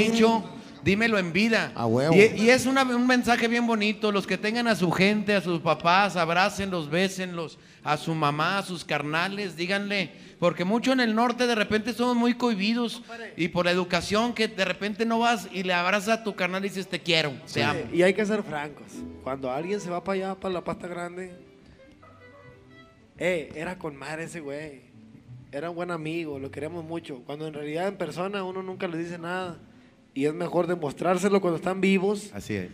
Dímelo 0.84 1.18
en 1.18 1.32
vida. 1.32 1.72
A 1.74 1.86
huevo. 1.86 2.14
Y, 2.14 2.42
y 2.42 2.50
es 2.50 2.66
una- 2.66 2.82
un 2.82 3.06
mensaje 3.06 3.48
bien 3.48 3.66
bonito. 3.66 4.10
Los 4.12 4.26
que 4.26 4.36
tengan 4.38 4.66
a 4.68 4.74
su 4.74 4.90
gente, 4.90 5.34
a 5.34 5.40
sus 5.40 5.60
papás, 5.60 6.16
abrácenlos, 6.16 6.90
bésenlos, 6.90 7.58
a 7.84 7.96
su 7.96 8.14
mamá, 8.14 8.58
a 8.58 8.62
sus 8.62 8.84
carnales, 8.84 9.56
díganle. 9.56 10.10
Porque 10.38 10.64
mucho 10.64 10.92
en 10.92 10.98
el 10.98 11.14
norte 11.14 11.46
de 11.46 11.54
repente 11.54 11.92
somos 11.92 12.16
muy 12.16 12.34
cohibidos 12.34 13.02
y 13.36 13.46
por 13.48 13.64
la 13.64 13.70
educación 13.70 14.32
que 14.34 14.48
de 14.48 14.64
repente 14.64 15.06
no 15.06 15.20
vas 15.20 15.48
y 15.52 15.62
le 15.62 15.72
abrazas 15.72 16.18
a 16.18 16.24
tu 16.24 16.34
carnal 16.34 16.64
y 16.64 16.68
dices 16.68 16.88
te 16.88 16.98
quiero, 17.00 17.32
te 17.52 17.62
amo. 17.62 17.78
Y 17.92 18.02
hay 18.02 18.12
que 18.12 18.26
ser 18.26 18.42
francos. 18.42 18.86
Cuando 19.22 19.52
alguien 19.52 19.80
se 19.80 19.88
va 19.88 20.02
para 20.02 20.16
allá, 20.30 20.34
para 20.34 20.54
la 20.54 20.64
pasta 20.64 20.88
grande, 20.88 21.32
eh, 23.18 23.52
era 23.54 23.78
con 23.78 23.94
madre 23.96 24.24
ese 24.24 24.40
güey. 24.40 24.80
Era 25.52 25.70
un 25.70 25.76
buen 25.76 25.90
amigo, 25.90 26.38
lo 26.38 26.50
queríamos 26.50 26.84
mucho. 26.84 27.20
Cuando 27.26 27.46
en 27.46 27.54
realidad 27.54 27.86
en 27.86 27.96
persona 27.96 28.42
uno 28.42 28.62
nunca 28.62 28.88
les 28.88 29.04
dice 29.04 29.18
nada. 29.18 29.58
Y 30.14 30.26
es 30.26 30.34
mejor 30.34 30.66
demostrárselo 30.66 31.40
cuando 31.40 31.56
están 31.56 31.80
vivos 31.80 32.30
Así 32.34 32.54
es. 32.54 32.68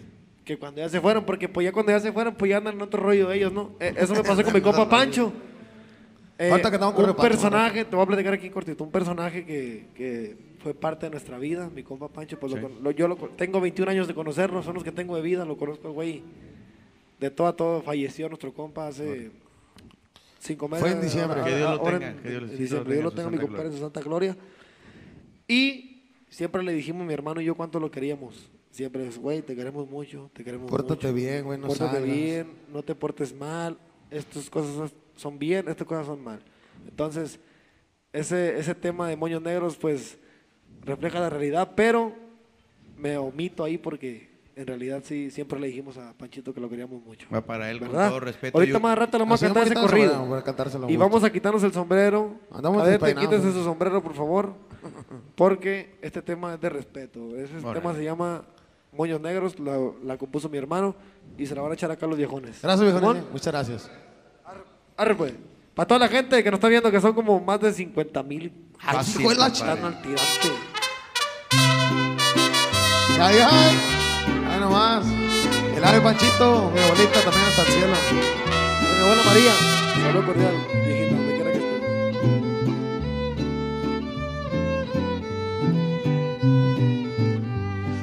que 0.45 0.59
cuando 0.59 0.81
ya 0.81 0.89
se 0.89 1.01
fueron. 1.01 1.25
Porque 1.25 1.49
pues 1.49 1.65
ya 1.65 1.73
cuando 1.73 1.93
ya 1.93 2.01
se 2.01 2.13
fueron, 2.13 2.35
pues 2.35 2.51
ya 2.51 2.57
andan 2.59 2.75
en 2.75 2.83
otro 2.83 3.01
rollo 3.03 3.31
ellos, 3.31 3.53
¿no? 3.53 3.73
Eh, 3.81 3.95
eso 3.97 4.15
me 4.15 4.23
pasó 4.25 4.43
con 4.43 4.53
mi 4.53 4.61
compa 4.61 4.89
Pancho. 4.91 5.33
Eh, 6.39 6.51
Ahorita 6.51 6.71
que 6.71 6.77
estamos 6.77 6.95
con 6.95 7.09
un 7.11 7.17
personaje, 7.17 7.85
te 7.85 7.97
voy 7.97 8.05
a 8.05 8.07
platicar 8.07 8.33
aquí 8.33 8.49
cortito, 8.51 8.85
un 8.85 8.93
personaje 8.93 9.45
que, 9.45 9.87
que 9.95 10.37
fue 10.63 10.73
parte 10.73 11.07
de 11.07 11.11
nuestra 11.11 11.37
vida, 11.39 11.69
mi 11.69 11.83
compa 11.83 12.09
Pancho, 12.09 12.39
pues 12.39 12.53
lo 12.53 12.69
lo- 12.69 12.91
yo 12.93 13.09
lo 13.09 13.17
tengo 13.17 13.61
21 13.61 13.91
años 13.91 14.07
de 14.07 14.15
conocerlo, 14.15 14.63
son 14.63 14.75
los 14.75 14.85
que 14.85 14.93
tengo 14.93 15.17
de 15.17 15.23
vida, 15.23 15.45
lo 15.45 15.57
conozco, 15.57 15.93
güey. 15.93 16.23
De 17.19 17.31
todo 17.31 17.49
a 17.49 17.57
todo 17.57 17.83
falleció 17.83 18.29
nuestro 18.29 18.53
compa 18.55 18.87
hace 18.87 19.33
cinco 20.39 20.69
meses. 20.69 20.81
Fue 20.81 20.93
en 20.93 21.01
diciembre. 21.01 21.41
Que 21.43 21.57
Dios 21.57 21.71
lo 21.73 21.81
tenga, 21.81 22.09
en- 22.11 22.17
que 22.19 22.31
Dios 22.31 22.43
lo- 22.43 22.49
en 22.49 22.57
sí, 22.57 22.63
diciembre, 22.63 22.93
Dios 22.95 23.05
lo 23.05 23.11
tenga 23.11 23.29
en 23.29 23.35
mi 23.35 23.39
compadre 23.41 23.67
en 23.67 23.73
su 23.73 23.79
santa 23.81 24.01
gloria. 24.01 24.37
Y 25.49 25.88
siempre 26.29 26.63
le 26.63 26.73
dijimos 26.73 27.07
mi 27.07 27.13
hermano 27.15 27.41
y 27.41 27.45
yo 27.45 27.55
cuánto 27.55 27.81
lo 27.81 27.91
queríamos. 27.91 28.51
Siempre 28.71 29.07
es, 29.07 29.19
güey, 29.19 29.43
te 29.43 29.57
queremos 29.57 29.89
mucho, 29.89 30.31
te 30.35 30.45
queremos 30.45 30.71
Pórtate 30.71 31.07
mucho. 31.07 31.15
bien, 31.15 31.45
güey, 31.45 31.59
no 31.59 31.69
Pórtate 31.69 31.97
salgas. 31.97 32.05
bien, 32.17 32.53
no 32.73 32.83
te 32.83 32.95
portes 32.95 33.35
mal. 33.35 33.79
Estas 34.11 34.49
cosas 34.51 34.93
son 35.17 35.39
bien, 35.39 35.69
estas 35.69 35.87
cosas 35.87 36.07
son 36.07 36.23
mal. 36.23 36.41
Entonces, 36.89 37.41
ese, 38.13 38.59
ese 38.59 38.75
tema 38.75 39.09
de 39.09 39.17
moños 39.17 39.43
negros, 39.43 39.77
pues, 39.77 40.19
refleja 40.85 41.19
la 41.21 41.31
realidad, 41.31 41.73
pero 41.75 42.15
me 42.97 43.17
omito 43.17 43.65
ahí 43.65 43.79
porque 43.79 44.28
en 44.59 44.67
realidad 44.67 45.03
sí, 45.05 45.31
siempre 45.31 45.59
le 45.61 45.69
dijimos 45.69 45.97
a 45.99 46.13
Panchito 46.15 46.53
que 46.53 46.61
lo 46.61 46.69
queríamos 46.69 47.01
mucho. 47.05 47.29
Va 47.33 47.41
para 47.41 47.71
él 47.71 47.79
con 47.79 47.89
¿Verdad? 47.89 48.09
todo 48.09 48.21
respeto. 48.21 48.59
Ahorita 48.59 48.79
Yo- 48.79 48.81
más 48.81 48.99
rato 48.99 49.17
le 49.19 49.23
vamos 49.25 49.41
a 49.43 49.47
Así 49.47 49.55
cantar 49.55 49.73
ese 49.73 49.81
corrido. 49.81 50.15
Y 50.89 50.93
mucho. 50.93 50.99
vamos 50.99 51.25
a 51.25 51.31
quitarnos 51.31 51.63
el 51.63 51.73
sombrero. 51.73 52.35
Andamos 52.51 52.83
Cadete, 52.83 53.05
despeinados, 53.05 53.31
quítese 53.31 53.47
¿no? 53.49 53.53
su 53.55 53.65
sombrero, 53.65 54.03
por 54.03 54.15
favor. 54.15 54.55
Porque 55.37 55.97
este 56.03 56.23
tema 56.23 56.55
es 56.55 56.61
de 56.61 56.69
respeto. 56.71 57.37
Ese 57.37 57.55
tema 57.73 57.95
se 57.95 58.03
llama 58.03 58.45
Moños 58.93 59.21
Negros, 59.21 59.59
la, 59.61 59.79
la 60.03 60.17
compuso 60.19 60.49
mi 60.49 60.59
hermano 60.59 60.95
y 61.37 61.47
se 61.47 61.55
la 61.55 61.63
van 61.63 61.71
a 61.71 61.75
echar 61.75 61.91
acá 61.91 62.07
a 62.07 62.09
los 62.09 62.19
viejones. 62.19 62.61
Gracias, 62.61 62.83
viejo. 62.83 62.99
Simón, 62.99 63.17
nene. 63.19 63.29
Muchas 63.31 63.53
gracias. 63.53 63.91
Arre, 64.97 65.15
pues. 65.15 65.33
Para 65.75 65.87
toda 65.87 66.01
la 66.01 66.09
gente 66.09 66.43
que 66.43 66.51
nos 66.51 66.59
está 66.59 66.67
viendo, 66.69 66.91
que 66.91 67.01
son 67.01 67.13
como 67.15 67.39
más 67.39 67.61
de 67.61 67.73
50 67.73 68.23
mil. 68.25 68.51
De 68.51 69.35
la 69.37 69.45
al 69.47 69.53
tirante. 70.03 70.49
Ay, 73.21 73.37
ay. 73.45 73.98
Nomás. 74.69 75.07
El 75.75 75.83
ave 75.83 76.01
Panchito, 76.03 76.71
mi 76.75 76.81
abuelita 76.81 77.23
también 77.23 77.45
hasta 77.47 77.63
el 77.63 77.69
cielo. 77.69 77.95
Mi 78.13 79.03
abuela 79.03 79.23
María. 79.25 79.53
Saludos 80.03 80.27
cordial, 80.27 80.55
viejita, 80.85 81.17
donde 81.17 81.35
quiera 81.35 81.53
que 81.53 81.59
esté. 81.59 81.81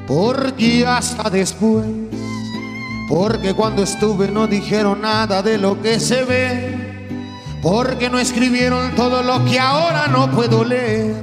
Porque 0.07 0.87
hasta 0.87 1.29
después, 1.29 1.85
porque 3.09 3.53
cuando 3.53 3.83
estuve 3.83 4.27
no 4.29 4.47
dijeron 4.47 5.01
nada 5.01 5.43
de 5.43 5.59
lo 5.59 5.79
que 5.79 5.99
se 5.99 6.23
ve, 6.23 7.07
porque 7.61 8.09
no 8.09 8.17
escribieron 8.17 8.95
todo 8.95 9.21
lo 9.21 9.45
que 9.45 9.59
ahora 9.59 10.07
no 10.07 10.31
puedo 10.31 10.63
leer, 10.63 11.15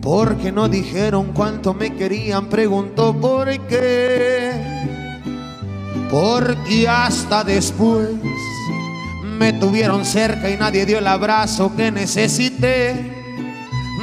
porque 0.00 0.52
no 0.52 0.68
dijeron 0.68 1.32
cuánto 1.32 1.74
me 1.74 1.94
querían, 1.94 2.46
preguntó 2.46 3.14
por 3.14 3.48
qué, 3.66 4.52
porque 6.10 6.88
hasta 6.88 7.44
después 7.44 8.10
me 9.38 9.52
tuvieron 9.52 10.04
cerca 10.04 10.50
y 10.50 10.56
nadie 10.56 10.86
dio 10.86 10.98
el 10.98 11.06
abrazo 11.06 11.74
que 11.76 11.90
necesité. 11.92 13.14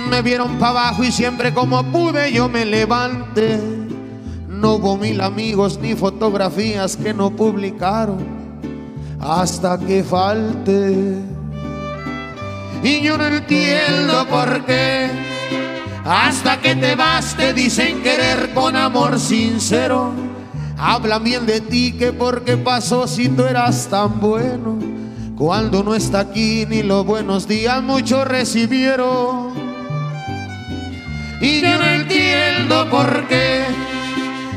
Me 0.10 0.22
vieron 0.22 0.58
para 0.60 0.72
abajo 0.72 1.04
y 1.04 1.12
siempre 1.12 1.54
como 1.54 1.84
pude 1.92 2.32
yo 2.32 2.48
me 2.48 2.66
levanté. 2.66 3.60
No 4.48 4.76
hubo 4.76 4.98
mil 4.98 5.20
amigos 5.20 5.80
ni 5.82 5.96
fotografías 5.96 6.96
que 6.96 7.14
no 7.14 7.32
publicaron. 7.32 8.46
hasta 9.20 9.78
que 9.80 10.04
falte. 10.04 11.18
Y 12.84 13.02
yo 13.02 13.18
no 13.18 13.26
entiendo 13.26 14.28
por 14.30 14.64
qué, 14.66 15.10
hasta 16.06 16.62
que 16.62 16.76
te 16.76 16.96
vas 16.96 17.36
te 17.36 17.52
dicen 17.52 18.04
querer 18.04 18.54
con 18.54 18.76
amor 18.76 19.20
sincero. 19.20 20.14
Hablan 20.78 21.24
bien 21.24 21.46
de 21.48 21.62
ti 21.62 21.94
que 21.94 22.14
porque 22.14 22.58
pasó 22.58 23.08
si 23.08 23.28
tú 23.28 23.44
eras 23.44 23.88
tan 23.90 24.20
bueno. 24.20 24.78
Cuando 25.36 25.84
no 25.84 25.96
está 25.96 26.20
aquí 26.20 26.66
ni 26.70 26.84
los 26.84 27.06
buenos 27.06 27.48
días 27.48 27.82
muchos 27.82 28.28
recibieron. 28.28 29.56
Y 31.42 31.62
yo 31.62 31.78
no 31.80 31.86
entiendo 31.86 32.88
por 32.92 33.28
qué. 33.28 33.64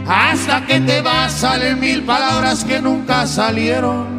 Hasta 0.06 0.66
que 0.66 0.80
te 0.80 1.00
vas 1.00 1.32
salen 1.32 1.80
mil 1.80 2.02
palabras 2.02 2.62
que 2.62 2.78
nunca 2.80 3.26
salieron. 3.26 4.18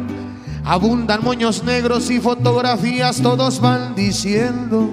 Abundan 0.64 1.22
moños 1.22 1.62
negros 1.62 2.10
y 2.10 2.20
fotografías, 2.20 3.22
todos 3.22 3.60
van 3.60 3.94
diciendo 3.94 4.90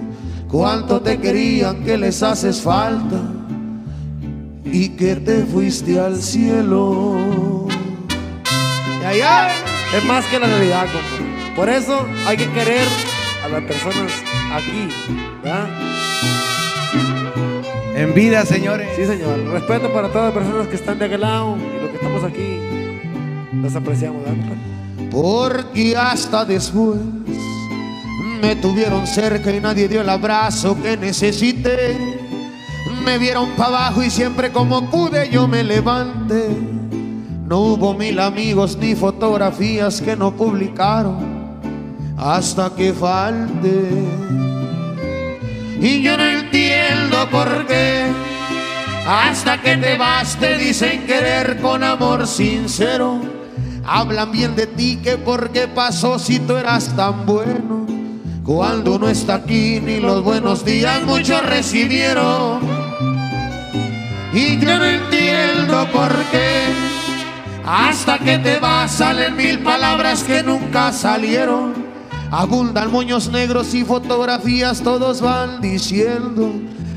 cuánto 0.49 1.02
te 1.02 1.19
querían, 1.19 1.84
que 1.84 1.98
les 1.98 2.24
haces 2.24 2.61
falta 2.61 3.22
y 4.65 4.90
que 4.90 5.15
te 5.15 5.45
fuiste 5.45 5.99
al 5.99 6.22
cielo. 6.22 7.68
Y 9.02 9.06
allá 9.06 9.49
es 9.95 10.03
más 10.06 10.26
que 10.26 10.40
la 10.40 10.48
realidad, 10.48 10.86
compa. 10.86 11.56
Por 11.56 11.69
eso 11.69 12.06
hay 12.28 12.38
que 12.38 12.49
querer 12.52 12.88
a 13.44 13.48
las 13.48 13.64
personas 13.64 14.11
aquí, 14.53 14.88
¿verdad? 15.44 15.68
En 17.95 18.14
vida, 18.14 18.45
señores. 18.45 18.90
Sí, 18.95 19.06
señor. 19.06 19.40
Respeto 19.52 19.91
para 19.91 20.10
todas 20.10 20.26
las 20.26 20.44
personas 20.44 20.68
que 20.68 20.76
están 20.76 20.99
de 20.99 21.06
aquel 21.06 21.22
lado 21.22 21.57
y 21.57 21.82
los 21.82 21.90
que 21.90 21.95
estamos 21.95 22.24
aquí. 22.24 22.60
Los 23.53 23.76
apreciamos, 23.76 24.24
¿verdad? 24.24 24.38
Porque 25.10 25.98
hasta 25.98 26.45
después 26.45 26.99
me 28.38 28.55
tuvieron 28.55 29.07
cerca 29.07 29.51
y 29.51 29.59
nadie 29.59 29.88
dio 29.88 30.01
el 30.01 30.09
abrazo 30.09 30.77
que 30.81 30.97
necesité. 30.97 31.97
Me 33.03 33.18
vieron 33.18 33.49
para 33.51 33.69
abajo 33.88 34.03
y 34.03 34.09
siempre 34.09 34.51
como 34.51 34.89
pude 34.89 35.30
yo 35.30 35.47
me 35.47 35.64
levanté. 35.64 36.49
No 37.47 37.59
hubo 37.59 37.93
mil 37.93 38.19
amigos 38.19 38.77
ni 38.77 38.95
fotografías 38.95 40.01
que 40.01 40.15
no 40.15 40.31
publicaron 40.31 41.38
hasta 42.18 42.69
que 42.76 42.91
falte. 42.93 43.89
Y 45.80 46.01
yo 46.01 46.18
no 46.18 46.26
entiendo 46.26 47.30
por 47.31 47.65
qué. 47.68 48.05
Hasta 49.07 49.61
que 49.61 49.77
te 49.77 49.97
vas 49.97 50.35
te 50.35 50.57
dicen 50.57 51.05
querer 51.05 51.61
con 51.61 51.84
amor 51.84 52.27
sincero. 52.27 53.22
Hablan 53.85 54.31
bien 54.34 54.53
de 54.53 54.68
ti 54.68 54.97
que 54.97 55.18
por 55.18 55.51
qué 55.51 55.69
pasó 55.69 56.19
si 56.19 56.39
tú 56.39 56.57
eras 56.57 56.93
tan 56.97 57.26
bueno. 57.26 57.86
Cuando 58.48 58.98
no 58.98 59.10
está 59.10 59.36
aquí 59.36 59.82
ni 59.82 59.99
los 59.99 60.24
buenos 60.24 60.64
días 60.64 61.03
muchos 61.03 61.45
recibieron. 61.45 62.61
Y 64.34 64.57
yo 64.57 64.78
no 64.78 64.86
entiendo 64.86 65.86
por 65.91 66.15
qué. 66.32 66.68
Hasta 67.65 68.18
que 68.18 68.38
te 68.38 68.57
vas 68.60 68.90
salen 68.90 69.36
mil 69.36 69.60
palabras 69.60 70.24
que 70.24 70.44
nunca 70.44 70.94
salieron. 70.94 71.74
Abundan 72.32 72.90
moños 72.90 73.30
negros 73.30 73.74
y 73.74 73.84
fotografías, 73.84 74.82
todos 74.82 75.19
van 75.19 75.60
diciendo 75.60 76.49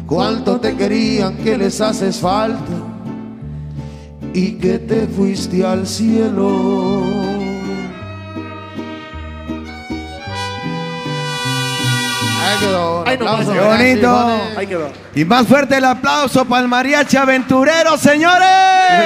cuánto 0.06 0.60
te 0.60 0.76
querían, 0.76 1.36
que 1.38 1.58
les 1.58 1.80
haces 1.80 2.18
falta 2.18 2.72
y 4.32 4.52
que 4.52 4.78
te 4.78 5.08
fuiste 5.08 5.66
al 5.66 5.84
cielo. 5.84 7.19
Quedó. 12.60 13.04
¡Qué 13.04 13.60
bonito! 13.60 14.40
Ahí 14.56 14.66
quedó. 14.66 14.90
Y 15.14 15.24
más 15.24 15.46
fuerte 15.46 15.76
el 15.76 15.84
aplauso 15.84 16.44
para 16.44 16.62
el 16.62 16.68
mariachi 16.68 17.16
aventurero, 17.16 17.96
señores. 17.96 18.46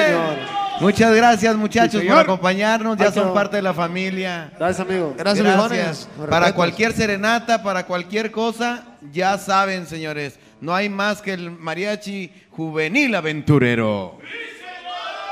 señor. 0.07 0.55
Muchas 0.81 1.15
gracias, 1.15 1.55
muchachos, 1.57 2.03
Sí, 2.03 2.09
por 2.09 2.19
acompañarnos. 2.19 2.97
Ya 2.99 3.13
son 3.13 3.33
parte 3.33 3.57
de 3.57 3.63
la 3.63 3.73
familia. 3.73 4.53
Gracias, 4.59 4.81
amigo. 4.87 5.15
Gracias, 5.17 5.45
Gracias. 5.47 6.09
Para 6.29 6.53
cualquier 6.53 6.93
serenata, 6.93 7.63
para 7.63 7.87
cualquier 7.87 8.31
cosa, 8.33 8.83
ya 9.13 9.39
saben, 9.39 9.87
señores, 9.87 10.39
no 10.61 10.75
hay 10.75 10.89
más 10.89 11.23
que 11.23 11.33
el 11.33 11.51
mariachi 11.53 12.33
juvenil 12.51 13.15
aventurero. 13.15 14.19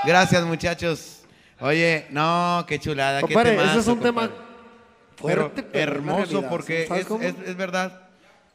Gracias, 0.04 0.44
muchachos. 0.44 1.18
Oye, 1.60 2.06
no, 2.10 2.64
qué 2.68 2.78
chulada, 2.78 3.20
qué 3.20 3.34
Compadre, 3.34 3.50
ese 3.54 3.60
temazo, 3.62 3.80
es 3.80 3.86
un 3.88 4.00
tema 4.00 4.30
fuerte, 5.16 5.62
Pero 5.62 5.68
pero 5.72 5.92
una 5.92 6.12
hermoso 6.12 6.24
realidad, 6.32 6.50
porque 6.50 6.82
es- 6.84 7.48
es 7.48 7.56
verdad. 7.56 8.00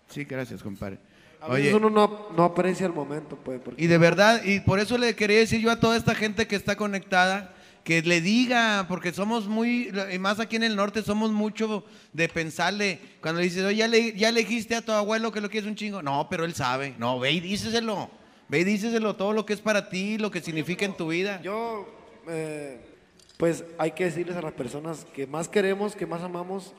Sí, 0.09 0.23
gracias, 0.23 0.63
compadre. 0.63 0.99
A 1.41 1.49
veces 1.49 1.73
Oye, 1.73 1.75
uno 1.75 1.89
no, 1.89 2.29
no 2.35 2.43
aprecia 2.43 2.85
el 2.85 2.93
momento, 2.93 3.37
pues. 3.43 3.59
Porque 3.63 3.83
y 3.83 3.87
de 3.87 3.97
verdad, 3.97 4.43
y 4.43 4.59
por 4.59 4.79
eso 4.79 4.97
le 4.97 5.15
quería 5.15 5.37
decir 5.37 5.59
yo 5.59 5.69
a 5.69 5.79
toda 5.79 5.95
esta 5.95 6.15
gente 6.15 6.47
que 6.47 6.55
está 6.55 6.75
conectada, 6.75 7.53
que 7.83 8.01
le 8.01 8.21
diga, 8.21 8.85
porque 8.87 9.13
somos 9.13 9.47
muy, 9.47 9.91
y 10.11 10.19
más 10.19 10.39
aquí 10.39 10.55
en 10.55 10.63
el 10.63 10.75
norte, 10.75 11.03
somos 11.03 11.31
mucho 11.31 11.85
de 12.11 12.27
pensarle, 12.27 12.99
cuando 13.21 13.39
le 13.39 13.45
dices, 13.45 13.63
oye, 13.63 13.77
ya 13.77 13.87
le, 13.87 14.13
ya 14.13 14.31
le 14.31 14.41
dijiste 14.41 14.75
a 14.75 14.81
tu 14.81 14.91
abuelo 14.91 15.31
que 15.31 15.41
lo 15.41 15.49
quieres 15.49 15.69
un 15.69 15.75
chingo. 15.75 16.01
No, 16.01 16.27
pero 16.29 16.43
él 16.43 16.53
sabe. 16.53 16.95
No, 16.97 17.19
ve 17.19 17.31
y 17.31 17.39
díceselo. 17.39 18.09
Ve 18.49 18.59
y 18.59 18.63
díceselo 18.63 19.15
todo 19.15 19.33
lo 19.33 19.45
que 19.45 19.53
es 19.53 19.61
para 19.61 19.89
ti, 19.89 20.17
lo 20.17 20.31
que 20.31 20.41
significa 20.41 20.85
en 20.85 20.97
tu 20.97 21.09
vida. 21.09 21.41
yo, 21.41 21.87
eh, 22.29 22.79
pues 23.37 23.63
hay 23.77 23.91
que 23.91 24.05
decirles 24.05 24.35
a 24.35 24.41
las 24.41 24.53
personas 24.53 25.05
que 25.13 25.27
más 25.27 25.47
queremos, 25.47 25.95
que 25.95 26.05
más 26.05 26.23
amamos, 26.23 26.73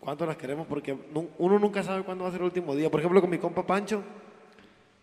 cuánto 0.00 0.26
las 0.26 0.36
queremos, 0.36 0.66
porque 0.66 0.96
uno 1.38 1.58
nunca 1.58 1.82
sabe 1.82 2.02
cuándo 2.02 2.24
va 2.24 2.28
a 2.30 2.32
ser 2.32 2.40
el 2.40 2.46
último 2.46 2.74
día. 2.74 2.90
Por 2.90 3.00
ejemplo, 3.00 3.20
con 3.20 3.30
mi 3.30 3.38
compa 3.38 3.66
Pancho, 3.66 4.02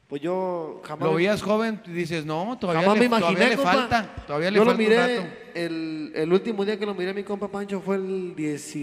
pues 0.07 0.21
yo 0.21 0.81
jamás... 0.83 1.09
Lo 1.09 1.15
veías 1.15 1.41
joven 1.41 1.81
y 1.85 1.91
dices, 1.91 2.25
no, 2.25 2.57
todavía 2.59 2.81
Jamás 2.83 2.99
le, 2.99 3.09
me 3.09 3.17
todavía 3.17 3.29
imaginé, 3.31 3.49
le 3.49 3.55
compa. 3.55 3.71
falta. 3.73 4.15
Todavía 4.27 4.51
le 4.51 4.57
Yo 4.57 4.65
lo 4.65 4.71
falta 4.71 4.83
un 4.83 4.89
rato. 4.91 5.07
miré, 5.23 5.65
el, 5.65 6.11
el 6.15 6.33
último 6.33 6.63
día 6.65 6.77
que 6.77 6.85
lo 6.85 6.93
miré 6.93 7.11
a 7.11 7.13
mi 7.13 7.23
compa 7.23 7.47
Pancho 7.47 7.81
fue 7.81 7.95
el 7.95 8.35
10 8.35 8.77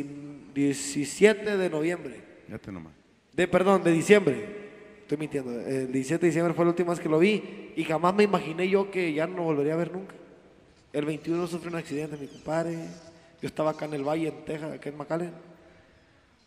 17 0.54 1.56
de 1.56 1.70
noviembre. 1.70 2.20
Fíjate 2.46 2.72
nomás. 2.72 2.92
De, 3.32 3.48
perdón, 3.48 3.82
de 3.82 3.92
diciembre. 3.92 4.62
Estoy 5.00 5.16
mintiendo. 5.18 5.50
El 5.60 5.92
17 5.92 6.20
de 6.20 6.26
diciembre 6.26 6.54
fue 6.54 6.64
la 6.64 6.70
última 6.70 6.90
vez 6.90 7.00
que 7.00 7.08
lo 7.08 7.18
vi 7.18 7.72
y 7.76 7.84
jamás 7.84 8.14
me 8.14 8.24
imaginé 8.24 8.68
yo 8.68 8.90
que 8.90 9.12
ya 9.12 9.26
no 9.26 9.36
lo 9.38 9.42
volvería 9.44 9.74
a 9.74 9.76
ver 9.76 9.92
nunca. 9.92 10.14
El 10.92 11.06
21 11.06 11.46
sufrió 11.46 11.70
un 11.70 11.78
accidente, 11.78 12.16
mi 12.18 12.26
compadre. 12.26 12.76
Yo 13.40 13.46
estaba 13.48 13.70
acá 13.70 13.86
en 13.86 13.94
el 13.94 14.02
valle, 14.06 14.28
en 14.28 14.44
Texas, 14.44 14.72
acá 14.74 14.88
en 14.90 14.96
McAllen. 14.96 15.32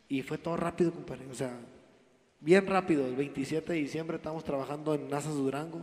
Y 0.08 0.22
fue 0.22 0.38
todo 0.38 0.56
rápido, 0.58 0.92
compadre. 0.92 1.26
O 1.32 1.34
sea, 1.34 1.58
bien 2.40 2.66
rápido. 2.68 3.06
El 3.06 3.16
27 3.16 3.74
de 3.74 3.80
diciembre 3.80 4.18
estábamos 4.18 4.44
trabajando 4.44 4.94
en 4.94 5.10
Nazas 5.10 5.34
Durango. 5.34 5.82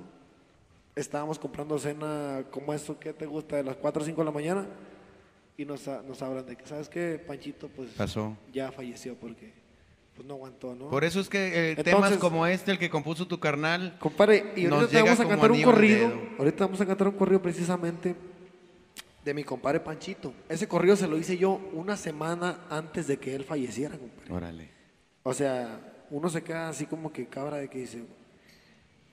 Estábamos 0.94 1.38
comprando 1.38 1.78
cena 1.78 2.44
como 2.50 2.72
eso 2.74 2.98
que 2.98 3.12
te 3.12 3.26
gusta 3.26 3.56
de 3.56 3.64
las 3.64 3.76
4 3.76 4.02
o 4.02 4.04
5 4.04 4.20
de 4.20 4.24
la 4.24 4.30
mañana. 4.30 4.66
Y 5.56 5.64
nos, 5.64 5.86
nos 5.86 6.22
hablan 6.22 6.46
de 6.46 6.56
que, 6.56 6.66
¿sabes 6.66 6.88
qué? 6.88 7.22
Panchito, 7.26 7.68
pues 7.68 7.90
Pasó. 7.90 8.36
ya 8.52 8.72
falleció 8.72 9.14
porque 9.14 9.52
pues 10.14 10.26
no 10.28 10.34
aguantó, 10.34 10.74
¿no? 10.74 10.88
Por 10.88 11.04
eso 11.04 11.20
es 11.20 11.28
que 11.28 11.72
eh, 11.72 11.76
temas 11.82 12.16
como 12.18 12.46
este, 12.46 12.70
el 12.70 12.78
que 12.78 12.90
compuso 12.90 13.26
tu 13.26 13.40
carnal, 13.40 13.96
Compadre, 13.98 14.52
y 14.56 14.64
Nos 14.64 14.72
ahorita 14.72 14.88
te 14.88 14.96
llega 14.96 15.04
vamos 15.04 15.20
a 15.20 15.28
cantar 15.28 15.52
un 15.52 15.62
corrido. 15.62 16.12
Ahorita 16.38 16.66
vamos 16.66 16.80
a 16.80 16.86
cantar 16.86 17.08
un 17.08 17.14
corrido 17.14 17.40
precisamente 17.40 18.14
de 19.24 19.34
mi 19.34 19.44
compadre 19.44 19.80
Panchito. 19.80 20.32
Ese 20.48 20.66
corrido 20.66 20.96
se 20.96 21.06
lo 21.06 21.16
hice 21.18 21.36
yo 21.38 21.60
una 21.72 21.96
semana 21.96 22.58
antes 22.70 23.06
de 23.06 23.18
que 23.18 23.34
él 23.34 23.44
falleciera, 23.44 23.96
compadre. 23.96 24.32
órale. 24.32 24.68
O 25.22 25.32
sea, 25.32 25.78
uno 26.10 26.28
se 26.28 26.42
queda 26.42 26.68
así 26.68 26.86
como 26.86 27.12
que 27.12 27.26
cabra 27.26 27.56
de 27.58 27.68
que 27.68 27.78
dice, 27.78 28.02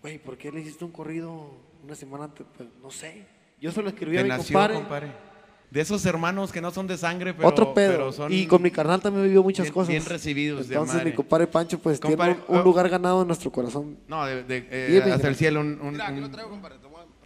güey, 0.01 0.17
¿por 0.17 0.37
qué 0.37 0.51
le 0.51 0.61
hiciste 0.61 0.83
un 0.85 0.91
corrido 0.91 1.51
una 1.83 1.95
semana 1.95 2.25
antes? 2.25 2.45
Pues 2.57 2.67
no 2.81 2.89
sé. 2.91 3.25
Yo 3.61 3.71
se 3.71 3.81
lo 3.81 3.89
escribí 3.89 4.17
a 4.17 4.23
mi 4.23 4.29
nació, 4.29 4.53
compadre. 4.53 4.73
compadre. 4.75 5.29
De 5.69 5.81
esos 5.81 6.03
hermanos 6.07 6.51
que 6.51 6.61
no 6.61 6.71
son 6.71 6.87
de 6.87 6.97
sangre, 6.97 7.31
pero, 7.35 7.47
Otro 7.47 7.75
pedo. 7.75 7.91
pero 7.91 8.11
son 8.11 8.33
y 8.33 8.47
con 8.47 8.59
mi 8.63 8.71
carnal 8.71 8.99
también 9.01 9.25
vivió 9.25 9.43
muchas 9.43 9.65
bien- 9.65 9.73
cosas. 9.75 9.89
bien 9.89 10.03
recibidos 10.03 10.67
de 10.67 10.73
Entonces 10.73 10.95
madre. 10.95 11.11
mi 11.11 11.15
compadre 11.15 11.45
Pancho 11.45 11.77
pues 11.77 11.99
Compadre, 11.99 12.33
tiene 12.33 12.45
un, 12.47 12.55
un 12.55 12.61
oh. 12.61 12.63
lugar 12.63 12.89
ganado 12.89 13.21
en 13.21 13.27
nuestro 13.27 13.51
corazón. 13.51 13.99
No, 14.07 14.25
de, 14.25 14.43
de- 14.45 14.67
eh, 14.71 15.11
hasta 15.13 15.27
el 15.27 15.35
cielo. 15.35 15.59
Un, 15.61 15.79
un- 15.79 16.01
un- 16.01 16.81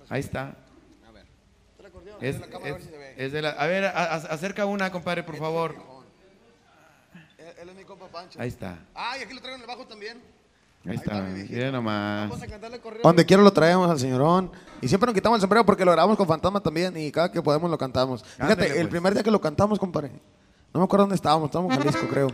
Ahí 0.09 0.19
está. 0.19 0.57
Es, 2.21 2.35
es- 2.37 2.89
es 3.17 3.31
de 3.31 3.41
la, 3.41 3.49
a 3.51 3.67
ver, 3.67 3.85
a- 3.85 3.89
a- 3.89 4.15
acerca 4.15 4.65
una, 4.65 4.91
compadre, 4.91 5.23
por 5.23 5.37
favor. 5.37 5.75
Él 7.61 7.69
es 7.69 7.75
mi 7.75 7.83
compa 7.83 8.07
Pancho. 8.07 8.39
Ahí 8.41 8.49
está. 8.49 8.77
Ah, 8.95 9.17
y 9.17 9.23
aquí 9.23 9.33
lo 9.33 9.39
traigo 9.39 9.55
en 9.55 9.61
el 9.61 9.67
bajo 9.67 9.85
también. 9.85 10.17
Ahí 10.85 10.95
está. 10.95 11.21
Mira 11.21 11.71
nomás. 11.71 12.29
Vamos 12.29 12.43
a 12.43 12.47
cantarle 12.47 12.79
correo. 12.79 13.01
Donde 13.03 13.25
quiera 13.25 13.41
lo 13.41 13.51
traemos 13.53 13.89
al 13.89 13.99
señorón. 13.99 14.51
Y 14.81 14.87
siempre 14.89 15.05
nos 15.07 15.13
quitamos 15.15 15.37
el 15.37 15.41
sombrero 15.41 15.65
porque 15.65 15.85
lo 15.85 15.91
grabamos 15.91 16.17
con 16.17 16.27
Fantasma 16.27 16.59
también 16.61 16.95
y 16.97 17.09
cada 17.11 17.31
que 17.31 17.41
podemos 17.41 17.71
lo 17.71 17.77
cantamos. 17.77 18.23
Fíjate, 18.23 18.67
el 18.67 18.73
pues. 18.73 18.87
primer 18.87 19.13
día 19.13 19.23
que 19.23 19.31
lo 19.31 19.39
cantamos, 19.39 19.79
compadre, 19.79 20.11
no 20.73 20.79
me 20.81 20.83
acuerdo 20.83 21.03
dónde 21.03 21.15
estábamos, 21.15 21.47
estábamos 21.47 21.73
en 21.75 21.83
Jalisco, 21.83 22.07
creo. 22.09 22.27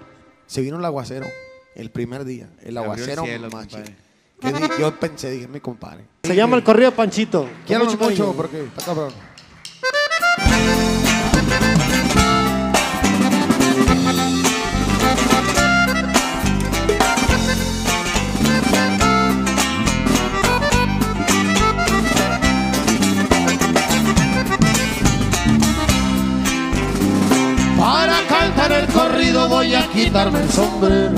Se 0.48 0.62
vino 0.62 0.78
el 0.80 0.86
aguacero, 0.86 1.28
el 1.76 1.92
primer 1.92 2.26
día, 2.26 2.50
el 2.62 2.70
el 2.70 2.78
aguacero 2.80 3.24
cielo. 3.24 3.50
Que 4.42 4.54
di- 4.54 4.68
yo 4.80 4.98
pensé, 5.00 5.30
dije, 5.32 5.48
mi 5.48 5.60
compadre. 5.60 6.06
Se 6.24 6.34
llama 6.34 6.56
el 6.56 6.64
corrido 6.64 6.92
Panchito. 6.94 7.48
Quiero 7.68 7.86
mucho, 7.86 8.00
cariño. 8.00 8.34
porque 8.34 8.64
está 8.64 8.84
cabrón. 8.86 9.14
Para 27.80 28.22
cantar 28.28 28.72
el 28.74 28.88
corrido 28.88 29.48
voy 29.48 29.74
a 29.74 29.88
quitarme 29.88 30.42
el 30.42 30.50
sombrero. 30.50 31.16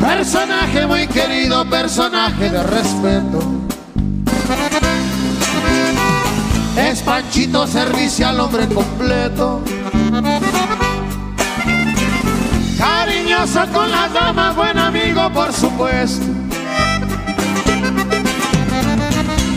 Personaje 0.00 0.86
muy 0.86 1.06
querido, 1.06 1.68
personaje 1.68 2.50
de 2.50 2.62
respeto. 2.62 3.58
Es 6.78 7.02
Panchito 7.02 7.66
servicio 7.66 8.28
al 8.28 8.38
hombre 8.38 8.68
completo. 8.68 9.62
Cariñoso 12.78 13.66
con 13.72 13.90
las 13.90 14.12
damas, 14.12 14.54
buen 14.54 14.78
amigo 14.78 15.28
por 15.32 15.52
supuesto. 15.52 16.24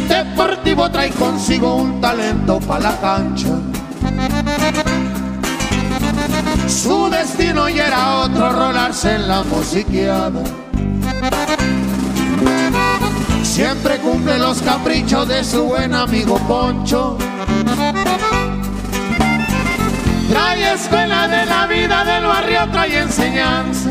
Deportivo 0.10 0.90
trae 0.90 1.12
consigo 1.12 1.76
un 1.76 2.02
talento 2.02 2.60
para 2.60 2.90
la 2.90 3.00
cancha. 3.00 3.50
Su 6.68 7.08
destino 7.12 7.70
ya 7.70 7.86
era 7.86 8.16
otro, 8.22 8.52
rolarse 8.52 9.14
en 9.14 9.28
la 9.28 9.44
musiqueada. 9.44 10.42
Siempre 13.52 13.98
cumple 13.98 14.40
los 14.40 14.62
caprichos 14.62 15.28
de 15.28 15.44
su 15.44 15.66
buen 15.66 15.94
amigo 15.94 16.38
Poncho. 16.48 17.18
Trae 20.30 20.74
escuela 20.74 21.28
de 21.28 21.46
la 21.46 21.68
vida 21.68 22.06
del 22.06 22.24
barrio, 22.24 22.70
trae 22.72 23.00
enseñanza. 23.00 23.90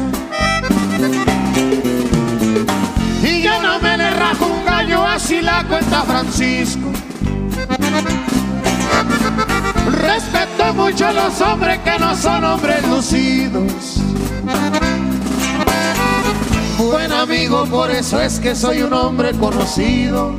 Y 3.22 3.42
yo 3.42 3.60
no 3.60 3.78
me 3.80 3.98
le 3.98 4.10
rajo 4.12 4.46
un 4.46 4.64
gallo, 4.64 5.06
así 5.06 5.42
la 5.42 5.62
cuenta 5.64 6.04
Francisco. 6.04 6.90
Respeto 9.92 10.72
mucho 10.72 11.06
a 11.06 11.12
los 11.12 11.38
hombres 11.42 11.80
que 11.80 11.98
no 11.98 12.16
son 12.16 12.44
hombres 12.44 12.82
lucidos. 12.88 14.00
Buen 16.80 17.12
amigo, 17.12 17.66
por 17.66 17.90
eso 17.90 18.18
es 18.22 18.40
que 18.40 18.54
soy 18.56 18.80
un 18.80 18.94
hombre 18.94 19.32
conocido. 19.32 20.34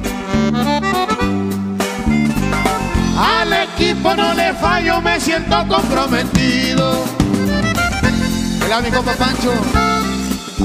Al 3.15 3.53
equipo 3.53 4.15
no 4.15 4.34
le 4.34 4.51
fallo, 4.55 4.99
me 5.01 5.19
siento 5.19 5.55
comprometido. 5.68 7.03
Hola, 8.65 8.81
mi 8.81 8.89
compa 8.89 9.11
Pancho. 9.13 9.53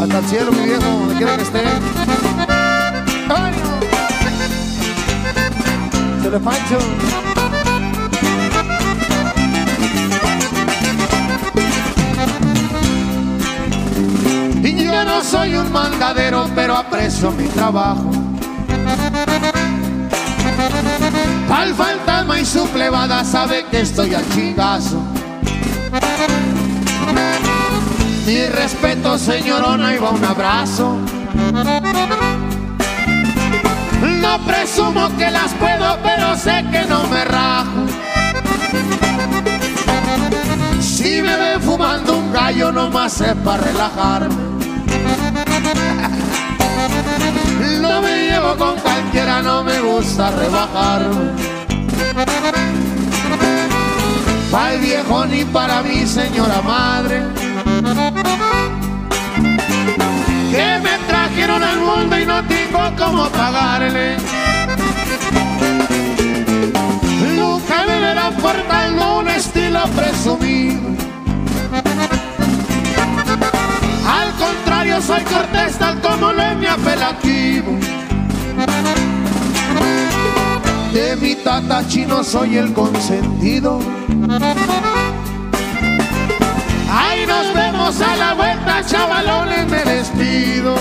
Hasta 0.01 0.19
el 0.19 0.25
cielo, 0.25 0.53
mi 0.53 0.65
viejo, 0.65 0.83
donde 0.83 1.15
quiera 1.17 1.37
que 1.37 1.43
esté. 1.43 1.63
Le 6.31 6.41
pancho. 6.41 7.36
Yo 14.97 15.05
no 15.05 15.23
soy 15.23 15.55
un 15.57 15.71
mandadero, 15.73 16.49
pero 16.55 16.75
aprecio 16.75 17.31
mi 17.31 17.47
trabajo. 17.49 18.11
Al 21.51 21.75
fantasma 21.75 22.41
y 22.41 22.47
su 22.47 22.67
plebada 22.69 23.23
sabe 23.23 23.67
que 23.71 23.81
estoy 23.81 24.15
al 24.15 24.27
chingazo. 24.31 24.99
Mi 28.27 28.47
respeto, 28.47 29.19
señorona, 29.19 29.93
va 30.03 30.11
un 30.11 30.25
abrazo. 30.25 30.97
No 34.23 34.39
presumo 34.47 35.11
que 35.19 35.31
las 35.31 35.53
puedo, 35.55 35.99
pero 36.03 36.37
sé 36.37 36.65
que 36.73 36.85
no 36.87 37.07
me 37.09 37.25
rajo. 37.25 37.81
Si 40.81 41.21
me 41.21 41.37
ven 41.37 41.61
fumando 41.61 42.17
un 42.17 42.33
gallo, 42.33 42.73
nomás 42.73 43.21
es 43.21 43.35
para 43.45 43.63
relajarme. 43.63 44.56
Con 48.55 48.79
cualquiera, 48.79 49.43
no 49.43 49.65
me 49.65 49.81
gusta 49.81 50.31
rebajarme. 50.31 51.33
Para 54.51 54.75
el 54.75 54.81
viejo 54.81 55.27
ni 55.27 55.45
para 55.45 55.83
mi 55.83 56.07
señora 56.07 56.63
madre. 56.63 57.23
Que 60.51 60.79
me 60.83 60.99
trajeron 61.09 61.63
al 61.63 61.81
mundo 61.81 62.19
y 62.19 62.25
no 62.25 62.45
tengo 62.45 62.81
cómo 62.97 63.29
pagarle. 63.31 64.17
Nunca 67.37 67.85
me 67.87 68.01
verán 68.01 68.35
portando 68.35 69.19
un 69.19 69.29
estilo 69.29 69.83
presumido. 69.89 70.89
Al 74.07 74.33
contrario, 74.35 75.03
soy 75.03 75.23
cortés 75.25 75.77
tal 75.79 76.01
como 76.01 76.33
lo 76.33 76.43
es 76.43 76.57
mi 76.57 76.67
apelativo. 76.67 77.86
De 80.97 81.15
mi 81.17 81.35
tata 81.35 81.87
chino 81.87 82.25
soy 82.25 82.57
el 82.57 82.73
consentido. 82.73 83.81
Ahí 86.91 87.27
nos 87.27 87.55
vemos 87.55 88.01
a 88.01 88.17
la 88.17 88.33
vuelta, 88.33 88.83
chavalones, 88.83 89.69
me 89.69 89.85
despido. 89.85 90.75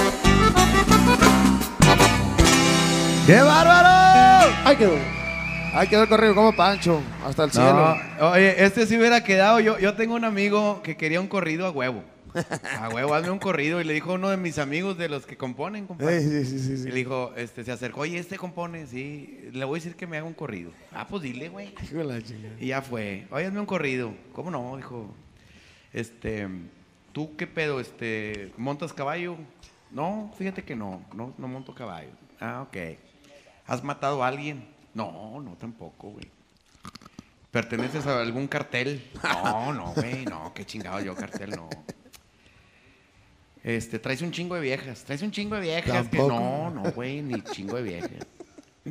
¡Qué 3.27 3.41
bárbaro! 3.41 4.53
Ahí 4.63 4.77
quedó. 4.77 4.93
Ahí 5.73 5.87
quedó 5.89 6.03
el 6.03 6.07
corrido 6.07 6.33
como 6.33 6.55
Pancho. 6.55 7.01
Hasta 7.27 7.43
el 7.43 7.51
cielo. 7.51 7.97
Oye, 8.21 8.63
este 8.63 8.87
sí 8.87 8.97
hubiera 8.97 9.21
quedado. 9.21 9.59
Yo, 9.59 9.77
yo 9.79 9.95
tengo 9.95 10.15
un 10.15 10.23
amigo 10.23 10.81
que 10.81 10.95
quería 10.95 11.19
un 11.19 11.27
corrido 11.27 11.67
a 11.67 11.71
huevo. 11.71 12.14
A 12.79 12.89
huevo, 12.89 13.13
hazme 13.13 13.31
un 13.31 13.39
corrido. 13.39 13.81
Y 13.81 13.83
le 13.83 13.93
dijo 13.93 14.13
uno 14.13 14.29
de 14.29 14.37
mis 14.37 14.57
amigos 14.57 14.97
de 14.97 15.09
los 15.09 15.25
que 15.25 15.37
componen, 15.37 15.87
compadre. 15.87 16.21
Sí, 16.21 16.45
sí, 16.45 16.59
sí, 16.59 16.77
sí. 16.77 16.87
Y 16.87 16.91
le 16.91 16.95
dijo, 16.95 17.33
este, 17.35 17.63
se 17.63 17.71
acercó, 17.71 18.01
oye, 18.01 18.17
este 18.17 18.37
compone, 18.37 18.87
sí. 18.87 19.49
Le 19.51 19.65
voy 19.65 19.77
a 19.77 19.81
decir 19.81 19.95
que 19.95 20.07
me 20.07 20.17
haga 20.17 20.25
un 20.25 20.33
corrido. 20.33 20.71
Ah, 20.91 21.07
pues 21.07 21.23
dile, 21.23 21.49
güey. 21.49 21.73
Y 22.59 22.67
ya 22.67 22.81
fue. 22.81 23.27
Oye, 23.31 23.45
hazme 23.45 23.59
un 23.59 23.65
corrido. 23.65 24.13
¿Cómo 24.33 24.51
no? 24.51 24.75
Dijo, 24.77 25.13
este, 25.93 26.47
¿tú 27.13 27.35
qué 27.37 27.47
pedo? 27.47 27.79
Este, 27.79 28.51
¿montas 28.57 28.93
caballo? 28.93 29.37
No, 29.91 30.33
fíjate 30.37 30.63
que 30.63 30.75
no, 30.75 31.03
no, 31.13 31.33
no 31.37 31.47
monto 31.47 31.73
caballo. 31.73 32.09
Ah, 32.39 32.65
ok. 32.67 32.97
¿Has 33.65 33.83
matado 33.83 34.23
a 34.23 34.27
alguien? 34.27 34.67
No, 34.93 35.41
no 35.41 35.55
tampoco, 35.55 36.09
güey. 36.09 36.25
¿Perteneces 37.51 38.05
a 38.05 38.19
algún 38.19 38.47
cartel? 38.47 39.09
No, 39.23 39.71
no, 39.71 39.93
güey, 39.93 40.25
no, 40.25 40.53
qué 40.53 40.65
chingado 40.65 40.99
yo, 40.99 41.15
cartel, 41.15 41.51
no. 41.51 41.69
Este, 43.65 43.97
traes 43.97 44.21
un 44.21 44.29
chingo 44.31 44.53
de 44.53 44.61
viejas, 44.61 45.03
traes 45.03 45.23
un 45.23 45.31
chingo 45.31 45.55
de 45.55 45.61
viejas 45.61 46.07
que 46.07 46.19
no, 46.19 46.69
no, 46.69 46.83
güey, 46.91 47.23
ni 47.23 47.41
chingo 47.41 47.77
de 47.77 47.81
viejas. 47.81 48.11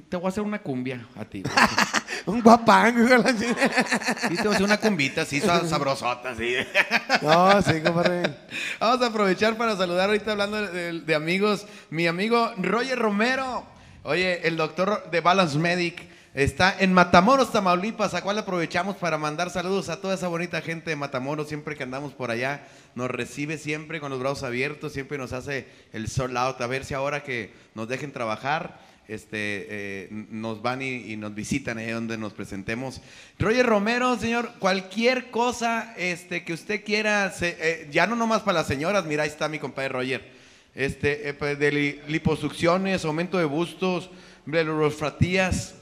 Te 0.08 0.16
voy 0.16 0.26
a 0.26 0.28
hacer 0.30 0.42
una 0.42 0.58
cumbia 0.60 1.06
a 1.14 1.24
ti. 1.24 1.42
güey. 1.42 1.54
Un 2.26 2.42
la 2.42 3.36
chingada. 3.38 3.84
Sí, 4.28 4.34
te 4.36 4.42
voy 4.42 4.48
a 4.48 4.54
hacer 4.54 4.62
una 4.64 4.78
cumbita 4.78 5.22
así, 5.22 5.40
sa- 5.40 5.64
sabrosota, 5.68 6.30
así. 6.30 6.56
No, 7.22 7.62
sí, 7.62 7.80
compadre. 7.80 8.34
Vamos 8.80 9.02
a 9.02 9.06
aprovechar 9.06 9.56
para 9.56 9.76
saludar 9.76 10.08
ahorita 10.08 10.32
hablando 10.32 10.66
de, 10.66 10.72
de- 10.72 11.00
de 11.02 11.14
amigos. 11.14 11.66
Mi 11.90 12.08
amigo 12.08 12.52
Roger 12.56 12.98
Romero. 12.98 13.64
Oye, 14.02 14.40
el 14.48 14.56
doctor 14.56 15.08
de 15.12 15.20
Balance 15.20 15.56
Medic 15.58 16.02
está 16.34 16.76
en 16.78 16.92
Matamoros, 16.92 17.52
Tamaulipas, 17.52 18.12
a 18.14 18.22
cual 18.22 18.38
aprovechamos 18.38 18.96
para 18.96 19.18
mandar 19.18 19.50
saludos 19.50 19.88
a 19.88 20.00
toda 20.00 20.14
esa 20.16 20.28
bonita 20.28 20.60
gente 20.60 20.90
de 20.90 20.96
Matamoros, 20.96 21.48
siempre 21.48 21.76
que 21.76 21.84
andamos 21.84 22.12
por 22.12 22.30
allá. 22.30 22.66
Nos 22.94 23.10
recibe 23.10 23.56
siempre 23.56 24.00
con 24.00 24.10
los 24.10 24.18
brazos 24.20 24.42
abiertos, 24.42 24.92
siempre 24.92 25.16
nos 25.18 25.32
hace 25.32 25.66
el 25.92 26.08
sold 26.08 26.36
out. 26.36 26.60
A 26.60 26.66
ver 26.66 26.84
si 26.84 26.94
ahora 26.94 27.22
que 27.22 27.52
nos 27.74 27.88
dejen 27.88 28.12
trabajar, 28.12 28.80
este, 29.06 29.66
eh, 29.68 30.08
nos 30.10 30.62
van 30.62 30.80
y, 30.82 31.16
nos 31.16 31.34
visitan 31.34 31.78
ahí 31.78 31.90
donde 31.90 32.16
nos 32.18 32.32
presentemos. 32.32 33.00
Roger 33.38 33.66
Romero, 33.66 34.16
señor, 34.18 34.50
cualquier 34.58 35.30
cosa 35.30 35.94
este, 35.96 36.42
que 36.44 36.52
usted 36.54 36.82
quiera, 36.84 37.30
se- 37.30 37.56
eh, 37.60 37.88
ya 37.92 38.06
no 38.06 38.16
nomás 38.16 38.40
para 38.42 38.58
las 38.60 38.66
señoras, 38.66 39.04
mira, 39.04 39.22
ahí 39.24 39.28
está 39.28 39.48
mi 39.48 39.58
compadre 39.58 39.90
Roger. 39.90 40.32
Este, 40.74 41.28
eh, 41.28 41.34
pues, 41.34 41.58
de 41.58 41.70
li- 41.70 42.00
liposucciones, 42.08 43.04
aumento 43.04 43.38
de 43.38 43.44
bustos, 43.44 44.10
blerofratías, 44.46 45.74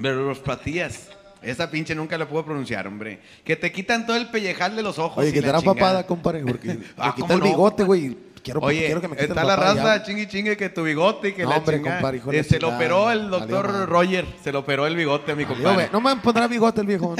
blerofratías. 0.00 1.08
Esa 1.42 1.70
pinche 1.70 1.94
nunca 1.94 2.18
la 2.18 2.28
puedo 2.28 2.44
pronunciar, 2.44 2.86
hombre. 2.86 3.18
Que 3.44 3.56
te 3.56 3.72
quitan 3.72 4.06
todo 4.06 4.16
el 4.16 4.28
pellejal 4.28 4.76
de 4.76 4.82
los 4.82 4.98
ojos. 4.98 5.18
Oye, 5.18 5.32
que 5.32 5.40
la 5.40 5.46
te 5.46 5.52
da 5.52 5.58
chingada. 5.60 5.74
papada, 5.74 6.06
compadre, 6.06 6.42
porque 6.44 6.68
Ah, 6.98 7.06
me 7.08 7.14
quita 7.14 7.20
¿cómo 7.28 7.32
el 7.34 7.38
no, 7.40 7.44
bigote, 7.46 7.84
güey. 7.84 8.30
Quiero, 8.42 8.60
Oye, 8.60 8.86
quiero 8.86 9.02
que 9.02 9.08
me 9.08 9.16
está 9.20 9.34
la 9.44 9.54
papá 9.54 9.74
raza 9.74 9.96
ya. 9.98 10.02
chingue 10.02 10.26
chingue 10.26 10.56
que 10.56 10.70
tu 10.70 10.82
bigote 10.82 11.28
y 11.28 11.32
que 11.34 11.42
No, 11.42 11.50
la 11.50 11.56
hombre, 11.58 11.76
chingada. 11.76 11.96
compadre, 11.96 12.16
hijo 12.18 12.30
de 12.30 12.38
Eh, 12.38 12.42
la 12.42 12.48
se 12.48 12.58
lo 12.58 12.68
operó 12.74 13.10
el 13.10 13.28
doctor 13.30 13.66
madre. 13.68 13.86
Roger, 13.86 14.26
se 14.42 14.50
lo 14.52 14.60
operó 14.60 14.86
el 14.86 14.96
bigote 14.96 15.32
a 15.32 15.34
mi 15.36 15.44
compadre. 15.44 15.88
no 15.92 16.00
me 16.00 16.16
pondrá 16.16 16.46
bigote 16.46 16.80
el 16.80 16.86
viejo. 16.86 17.14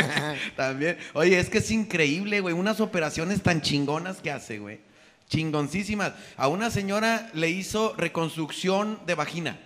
También. 0.56 0.98
Oye, 1.14 1.38
es 1.38 1.48
que 1.50 1.58
es 1.58 1.70
increíble, 1.70 2.40
güey. 2.40 2.52
Unas 2.54 2.80
operaciones 2.80 3.42
tan 3.42 3.60
chingonas 3.62 4.16
que 4.18 4.30
hace, 4.32 4.58
güey. 4.58 4.80
Chingoncísimas. 5.28 6.12
A 6.36 6.48
una 6.48 6.70
señora 6.70 7.30
le 7.32 7.48
hizo 7.50 7.94
reconstrucción 7.96 8.98
de 9.06 9.14
vagina. 9.14 9.58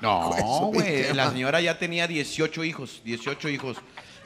No, 0.00 0.30
güey. 0.72 1.12
La 1.14 1.30
señora 1.30 1.60
ya 1.60 1.78
tenía 1.78 2.06
18 2.06 2.64
hijos. 2.64 3.00
18 3.04 3.48
hijos. 3.48 3.76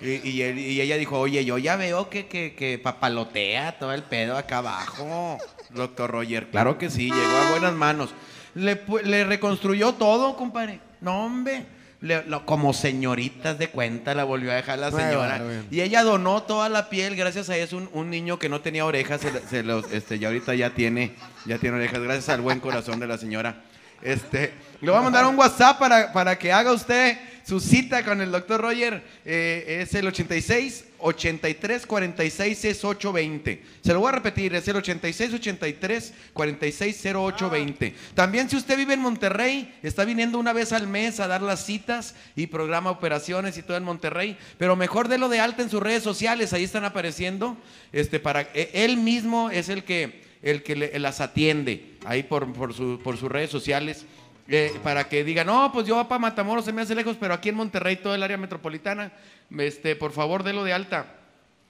Y, 0.01 0.29
y 0.29 0.43
él- 0.43 0.59
y 0.59 0.81
ella 0.81 0.97
dijo, 0.97 1.19
oye, 1.19 1.45
yo 1.45 1.57
ya 1.59 1.77
veo 1.77 2.09
que, 2.11 2.27
que, 2.27 2.55
que 2.55 2.79
papalotea 2.79 3.79
todo 3.79 3.93
el 3.93 4.03
pedo 4.03 4.37
acá 4.37 4.59
abajo, 4.59 5.39
doctor 5.71 6.11
Roger. 6.11 6.49
Claro 6.49 6.79
que 6.79 6.91
sí, 6.91 7.05
llegó 7.11 7.37
a 7.37 7.51
buenas 7.51 7.73
manos. 7.75 8.11
Le, 8.55 8.85
pu- 8.87 9.03
le 9.03 9.25
reconstruyó 9.25 9.95
todo, 9.95 10.37
compadre. 10.37 10.81
No, 11.01 11.25
hombre. 11.25 11.67
Le- 12.01 12.25
lo- 12.25 12.45
como 12.45 12.75
señoritas 12.75 13.59
de 13.59 13.69
cuenta 13.69 14.15
la 14.15 14.25
volvió 14.25 14.51
a 14.53 14.57
dejar 14.57 14.79
la 14.79 14.91
señora. 14.91 15.39
Y 15.71 15.81
ella 15.81 16.03
donó 16.03 16.43
toda 16.43 16.69
la 16.69 16.91
piel, 16.91 17.17
gracias 17.17 17.49
a 17.49 17.57
eso, 17.57 17.77
un, 17.79 17.89
un 17.93 18.11
niño 18.11 18.39
que 18.39 18.49
no 18.51 18.61
tenía 18.61 18.85
orejas, 18.85 19.23
se, 19.23 19.41
se 19.49 19.63
los, 19.63 19.91
este, 19.91 20.19
ya 20.19 20.29
ahorita 20.29 20.55
ya 20.55 20.71
tiene, 20.71 21.15
ya 21.47 21.59
tiene 21.59 21.77
orejas, 21.77 22.01
gracias 22.01 22.29
al 22.29 22.43
buen 22.43 22.61
corazón 22.61 23.01
de 23.01 23.07
la 23.07 23.17
señora. 23.17 23.63
Este, 24.03 24.53
le 24.81 24.91
voy 24.91 24.99
a 24.99 25.03
mandar 25.03 25.27
un 25.27 25.37
WhatsApp 25.37 25.79
para, 25.79 26.13
para 26.13 26.39
que 26.39 26.53
haga 26.53 26.73
usted 26.73 27.17
su 27.47 27.61
cita 27.61 28.05
con 28.05 28.21
el 28.21 28.31
doctor 28.31 28.61
Roger. 28.61 29.03
eh, 29.25 29.81
es 29.83 29.95
el 29.95 30.07
86 30.07 30.85
83 30.99 31.87
46 31.87 32.59
68 32.59 33.13
20. 33.13 33.63
Se 33.83 33.93
lo 33.93 34.01
voy 34.01 34.09
a 34.09 34.13
repetir, 34.13 34.55
es 34.55 34.67
el 34.67 34.77
86 34.77 35.35
83 35.35 36.15
46 36.33 37.07
08 37.15 37.51
20. 37.51 37.95
También 38.15 38.49
si 38.49 38.57
usted 38.57 38.77
vive 38.79 38.95
en 38.95 39.01
Monterrey, 39.01 39.75
está 39.83 40.07
viniendo 40.07 40.39
una 40.39 40.55
vez 40.55 40.73
al 40.73 40.87
mes 40.87 41.21
a 41.21 41.27
dar 41.27 41.43
las 41.43 41.67
citas 41.67 42.15
y 42.35 42.47
programa 42.47 42.91
operaciones 42.91 43.59
y 43.59 43.63
todo 43.63 43.77
en 43.77 43.85
Monterrey, 43.85 44.39
pero 44.57 44.77
mejor 44.77 45.09
de 45.09 45.19
lo 45.19 45.29
de 45.29 45.41
alta 45.41 45.63
en 45.63 45.71
sus 45.71 45.83
redes 45.83 46.03
sociales, 46.03 46.55
ahí 46.55 46.65
están 46.65 46.87
apareciendo, 46.87 47.59
este 47.93 48.21
para 48.21 48.49
eh, 48.55 48.71
él 48.73 48.97
mismo 48.97 49.51
es 49.51 49.69
el 49.69 49.85
que 49.85 50.25
el 50.43 50.63
que 50.63 50.77
las 50.99 51.21
atiende 51.23 51.94
ahí 52.05 52.23
por, 52.23 52.53
por, 52.53 52.73
su- 52.75 53.01
por 53.03 53.17
sus 53.17 53.31
redes 53.31 53.51
sociales. 53.51 54.05
eh, 54.49 54.73
para 54.83 55.09
que 55.09 55.25
digan, 55.25 55.47
no, 55.47 55.73
pues 55.73 55.87
yo 55.87 56.07
para 56.07 56.19
Matamoros 56.19 56.65
se 56.67 56.73
me 56.73 56.83
hace 56.83 56.95
lejos, 56.95 57.17
pero 57.19 57.33
aquí 57.33 57.49
en 57.49 57.55
Monterrey, 57.55 57.97
todo 57.97 58.15
el 58.15 58.23
área 58.23 58.37
metropolitana, 58.37 59.11
este, 59.59 59.97
por 59.97 60.13
favor, 60.13 60.43
délo 60.43 60.65
de 60.65 60.73
alta. 60.75 61.07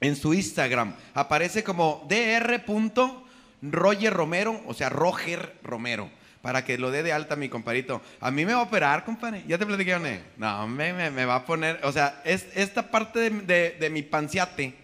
En 0.01 0.17
su 0.17 0.35
Instagram 0.35 0.93
aparece 1.15 1.63
como 1.63 2.05
dr. 3.63 4.13
Romero, 4.13 4.61
o 4.67 4.75
sea, 4.75 4.89
Roger 4.89 5.55
Romero, 5.63 6.11
para 6.43 6.65
que 6.65 6.77
lo 6.77 6.91
dé 6.91 7.03
de 7.03 7.13
alta 7.13 7.37
mi 7.37 7.49
compadrito. 7.49 8.03
A 8.21 8.31
mí 8.31 8.45
me 8.45 8.53
va 8.53 8.61
a 8.61 8.65
operar, 8.65 9.05
compadre. 9.05 9.45
¿Ya 9.47 9.57
te 9.57 9.65
platiqué, 9.67 9.93
¿dónde? 9.93 10.21
No, 10.37 10.67
me, 10.67 10.93
me, 10.93 11.11
me 11.11 11.25
va 11.25 11.37
a 11.37 11.47
poner, 11.47 11.81
o 11.85 11.93
sea, 11.93 12.21
es, 12.25 12.47
esta 12.55 12.91
parte 12.91 13.19
de, 13.21 13.31
de- 13.31 13.71
de 13.79 13.91
mi 13.91 14.03
panciate, 14.03 14.75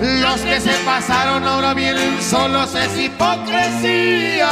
Los 0.00 0.40
que 0.42 0.60
se 0.60 0.74
pasaron 0.84 1.42
ahora 1.44 1.72
vienen 1.72 2.20
solos 2.22 2.74
es 2.74 2.98
hipocresía. 2.98 4.50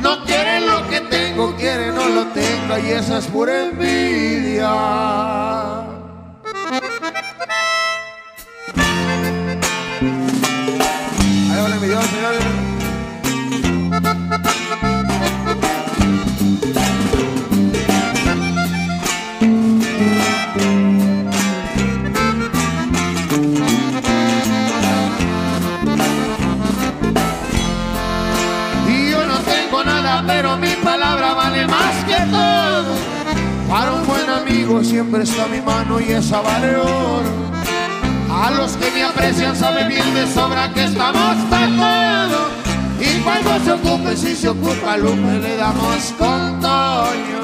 No 0.00 0.24
quieren 0.24 0.66
lo 0.66 0.88
que 0.88 1.00
tengo, 1.00 1.56
quieren 1.56 1.96
no 1.96 2.08
lo 2.08 2.26
tenga 2.28 2.78
y 2.78 2.92
esa 2.92 3.18
es 3.18 3.26
pura 3.26 3.66
envidia. 3.66 4.70
Ahí 11.50 12.06
señores. 12.10 12.57
Siempre 35.08 35.58
mi 35.58 35.64
mano 35.64 36.00
y 36.00 36.12
esa 36.12 36.40
vale 36.40 36.76
oro. 36.76 37.30
A 38.30 38.50
los 38.50 38.72
que 38.72 38.90
me 38.90 39.02
aprecian 39.04 39.56
saben 39.56 39.88
bien 39.88 40.14
de 40.14 40.26
sobra 40.26 40.72
que 40.72 40.84
estamos 40.84 41.36
todo. 41.48 42.48
Y 43.00 43.20
cuando 43.20 43.58
se 43.64 43.72
ocupe, 43.72 44.16
si 44.16 44.36
se 44.36 44.48
ocupa 44.48 44.96
Lupe, 44.98 45.38
le 45.40 45.56
damos 45.56 46.14
con 46.18 46.60
Toño. 46.60 47.40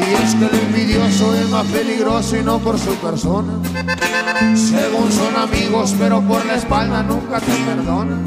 Y 0.00 0.22
es 0.22 0.34
que 0.34 0.44
el 0.44 0.54
envidioso 0.66 1.34
es 1.34 1.48
más 1.48 1.66
peligroso 1.66 2.36
y 2.36 2.42
no 2.42 2.58
por 2.58 2.78
su 2.78 2.94
persona. 2.96 3.52
Según 4.54 5.10
son 5.10 5.36
amigos, 5.36 5.94
pero 5.98 6.20
por 6.20 6.44
la 6.44 6.56
espalda 6.56 7.02
nunca 7.02 7.40
te 7.40 7.52
perdonan. 7.52 8.24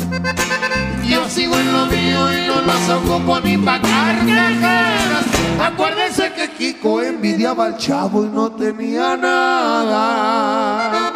Yo 1.08 1.30
sigo 1.30 1.58
en 1.58 1.74
lo 1.74 1.86
mío 1.86 2.34
y 2.34 2.48
no 2.48 2.62
los 2.62 2.90
ocupo 2.90 3.40
ni 3.40 3.58
pa' 3.58 3.82
carcajadas. 3.82 5.26
Acuérdense 5.62 6.32
que 6.34 6.50
Kiko 6.52 7.02
envidiaba 7.02 7.66
al 7.68 7.78
chavo 7.78 8.26
y 8.26 8.30
no 8.30 8.52
tenía 8.52 9.16
nada. 9.18 11.12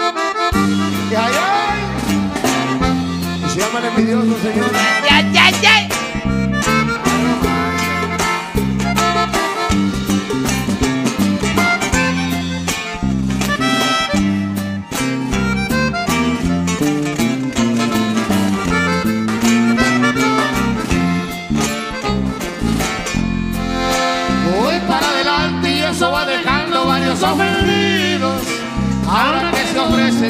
Y 1.10 1.16
ay, 1.16 1.34
ay. 1.42 1.82
Se 3.50 3.60
llama 3.60 3.80
El 3.80 3.86
Envidioso, 3.86 4.38
señores. 4.42 4.72
Voy 5.02 5.10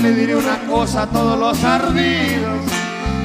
le 0.02 0.11
diré 0.14 0.36
una 0.36 0.57
cosa 0.68 1.03
a 1.03 1.07
todos 1.07 1.38
los 1.38 1.64
ardidos. 1.64 2.61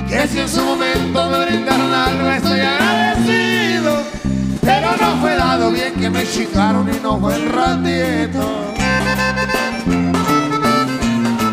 Que 0.08 0.28
si 0.28 0.40
en 0.40 0.48
su 0.48 0.62
momento 0.62 1.30
me 1.30 1.46
brindaron 1.46 1.92
algo 1.92 2.30
estoy 2.30 2.60
agradecido. 2.60 4.02
Pero 4.60 4.90
no 5.00 5.20
fue 5.20 5.36
dado 5.36 5.70
bien 5.70 5.94
que 5.94 6.10
me 6.10 6.26
chingaron 6.26 6.88
y 6.92 7.00
no 7.02 7.18
fue 7.18 7.34
el 7.36 7.48
ratito. 7.48 8.74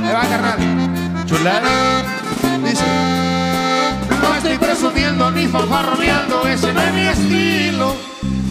Ahí 0.04 0.14
va, 0.14 0.22
carnal. 0.22 1.26
Chulada. 1.26 2.04
Dice, 2.64 2.84
no 4.22 4.36
estoy 4.36 4.58
presumiendo 4.58 5.32
ni 5.32 5.48
fanfarroneando, 5.48 6.48
ese 6.48 6.74
no 6.74 6.82
es 6.82 6.94
mi 6.94 7.02
estilo. 7.02 7.96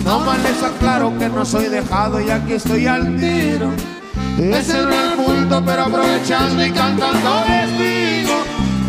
No 0.05 0.21
más 0.21 0.39
les 0.43 0.63
aclaro 0.63 1.17
que 1.19 1.29
no 1.29 1.45
soy 1.45 1.67
dejado 1.67 2.21
y 2.21 2.31
aquí 2.31 2.55
estoy 2.55 2.87
al 2.87 3.17
tiro. 3.17 3.71
Ese 4.39 4.83
no 4.83 4.91
es 4.91 5.12
pero 5.61 5.83
aprovechando 5.83 6.65
y 6.65 6.71
cantando 6.71 7.45
les 7.47 7.79
digo 7.79 8.33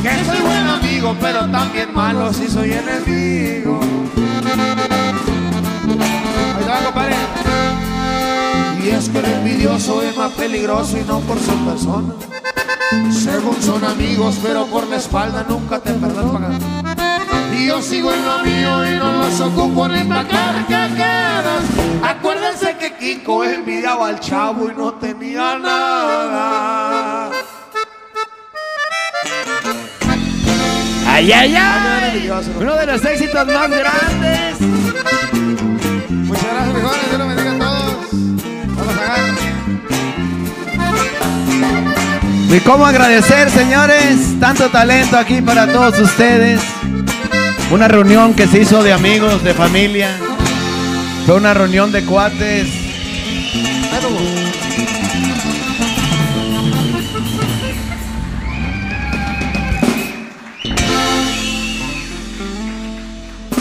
que 0.02 0.26
soy 0.26 0.40
buen 0.40 0.68
amigo, 0.68 1.16
pero 1.20 1.40
también 1.50 1.94
malo 1.94 2.32
si 2.32 2.48
soy 2.48 2.72
enemigo. 2.72 3.82
Ahí 6.58 6.66
va, 6.70 6.86
compadre. 6.86 7.16
Y 8.82 8.90
es 8.90 9.10
que 9.10 9.20
el 9.20 9.26
envidioso 9.26 10.02
es 10.04 10.16
más 10.16 10.32
peligroso 10.32 10.98
y 10.98 11.04
no 11.04 11.20
por 11.20 11.38
su 11.40 11.54
persona. 11.66 12.14
Según 13.12 13.62
son 13.62 13.84
amigos, 13.84 14.40
pero 14.42 14.66
por 14.68 14.88
la 14.88 14.98
espalda 14.98 15.46
nunca 15.48 15.80
te 15.80 15.92
pagar. 15.94 16.52
Y 17.58 17.68
yo 17.68 17.82
sigo 17.82 18.12
en 18.14 18.26
lo 18.26 18.40
mío 18.40 18.86
y 18.86 18.98
no 18.98 19.12
los 19.12 19.40
ocupo 19.42 19.88
ni 19.90 20.04
pa' 20.04 20.26
carcajadas. 20.26 21.64
Acuérdense 22.04 22.43
que 22.84 22.94
Kiko 22.98 23.46
envidiaba 23.46 24.10
al 24.10 24.20
chavo 24.20 24.70
y 24.70 24.76
no 24.76 24.94
tenía 24.96 25.58
nada. 25.58 27.30
¡Ay, 31.08 31.32
ay, 31.32 31.56
ay! 31.56 32.32
Uno 32.60 32.76
de 32.76 32.86
los 32.86 33.06
éxitos 33.06 33.48
más 33.48 33.70
grandes. 33.70 34.60
Muchas 36.12 36.44
gracias, 36.44 36.74
mejores. 36.74 37.08
Dios 37.08 37.20
los 37.20 37.28
bendiga 37.28 37.52
a 37.52 37.60
todos. 37.60 37.96
Vamos 38.76 38.98
a 38.98 39.02
ganar. 39.02 39.34
Y 42.50 42.60
cómo 42.60 42.86
agradecer, 42.86 43.50
señores, 43.50 44.40
tanto 44.42 44.70
talento 44.70 45.18
aquí 45.18 45.42
para 45.42 45.72
todos 45.72 45.98
ustedes. 46.00 46.60
Una 47.72 47.88
reunión 47.88 48.34
que 48.34 48.46
se 48.46 48.60
hizo 48.60 48.84
de 48.84 48.92
amigos, 48.92 49.42
de 49.44 49.54
familia. 49.54 50.10
Fue 51.26 51.36
una 51.36 51.54
reunión 51.54 51.92
de 51.94 52.04
cuates. 52.06 52.68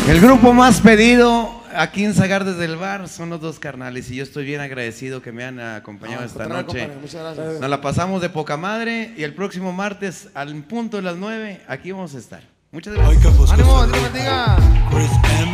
El 0.09 0.21
grupo 0.21 0.53
más 0.53 0.81
pedido 0.81 1.63
aquí 1.73 2.05
en 2.05 2.15
Zagar 2.15 2.45
desde 2.45 2.65
el 2.65 2.77
bar 2.77 3.09
son 3.09 3.31
los 3.31 3.41
dos 3.41 3.61
carnales 3.61 4.11
y 4.11 4.17
yo 4.17 4.25
estoy 4.25 4.45
bien 4.45 4.61
agradecido 4.61 5.23
que 5.23 5.31
me 5.31 5.45
han 5.45 5.61
acompañado 5.61 6.25
esta 6.25 6.49
contrario, 6.49 6.67
noche. 6.67 7.61
Nos 7.61 7.71
la 7.71 7.81
pasamos 7.81 8.21
de 8.21 8.29
poca 8.29 8.57
madre 8.57 9.15
y 9.17 9.23
el 9.23 9.35
próximo 9.35 9.73
martes 9.73 10.29
al 10.35 10.53
punto 10.65 10.97
de 10.97 11.05
las 11.05 11.17
9 11.17 11.61
aquí 11.69 11.93
vamos 11.93 12.15
a 12.17 12.19
estar. 12.19 12.52
Muchas 12.73 12.95
gracias. 12.95 13.51
¡Ánimo! 13.51 13.87
Dios 13.87 14.03
bendiga. 14.03 14.57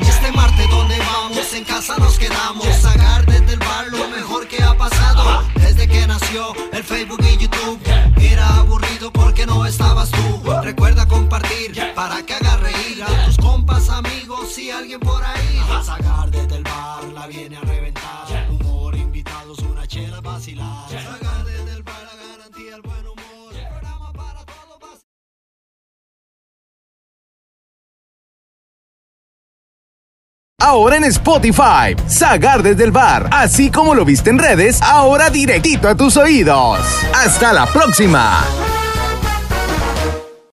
Este 0.03 0.31
martes 0.31 0.70
donde 0.70 0.97
vamos, 1.01 1.53
en 1.53 1.65
casa 1.65 1.97
nos 1.99 2.16
quedamos. 2.16 2.65
Sacar 2.77 3.27
desde 3.27 3.55
el 3.55 3.59
bar 3.59 3.89
lo 3.89 4.07
mejor 4.09 4.47
que 4.47 4.62
ha 4.62 4.73
pasado. 4.78 5.43
Desde 5.57 5.89
que 5.89 6.07
nació 6.07 6.53
el 6.73 6.85
Facebook 6.85 7.19
y 7.24 7.36
YouTube. 7.39 7.81
Era 8.20 8.59
aburrido 8.59 9.11
porque 9.12 9.47
no 9.47 9.66
estabas 9.66 10.12
tú. 10.12 10.43
Recuerda 10.62 11.09
compartir 11.09 11.77
para 11.97 12.23
que 12.23 12.35
haga 12.35 12.57
reír 12.59 13.03
a 13.03 13.24
tus 13.24 13.36
compas, 13.36 13.89
amigos 13.89 14.57
y 14.57 14.70
alguien 14.70 15.01
por 15.01 15.20
ahí. 15.24 15.61
Sacar 15.85 16.31
desde 16.31 16.59
el 16.59 16.62
bar 16.62 17.03
la 17.12 17.27
viene 17.27 17.57
a 17.57 17.61
reventar. 17.62 18.27
Ahora 30.60 30.97
en 30.97 31.05
Spotify, 31.05 31.94
Sagar 32.09 32.64
desde 32.64 32.82
el 32.82 32.90
bar, 32.90 33.28
así 33.30 33.70
como 33.70 33.94
lo 33.94 34.05
viste 34.05 34.30
en 34.30 34.40
redes, 34.40 34.82
ahora 34.82 35.30
directito 35.30 35.89
a 35.89 35.94
tus 35.94 36.16
oídos. 36.16 36.80
Hasta 37.14 37.52
la 37.52 37.64
próxima. 37.66 38.43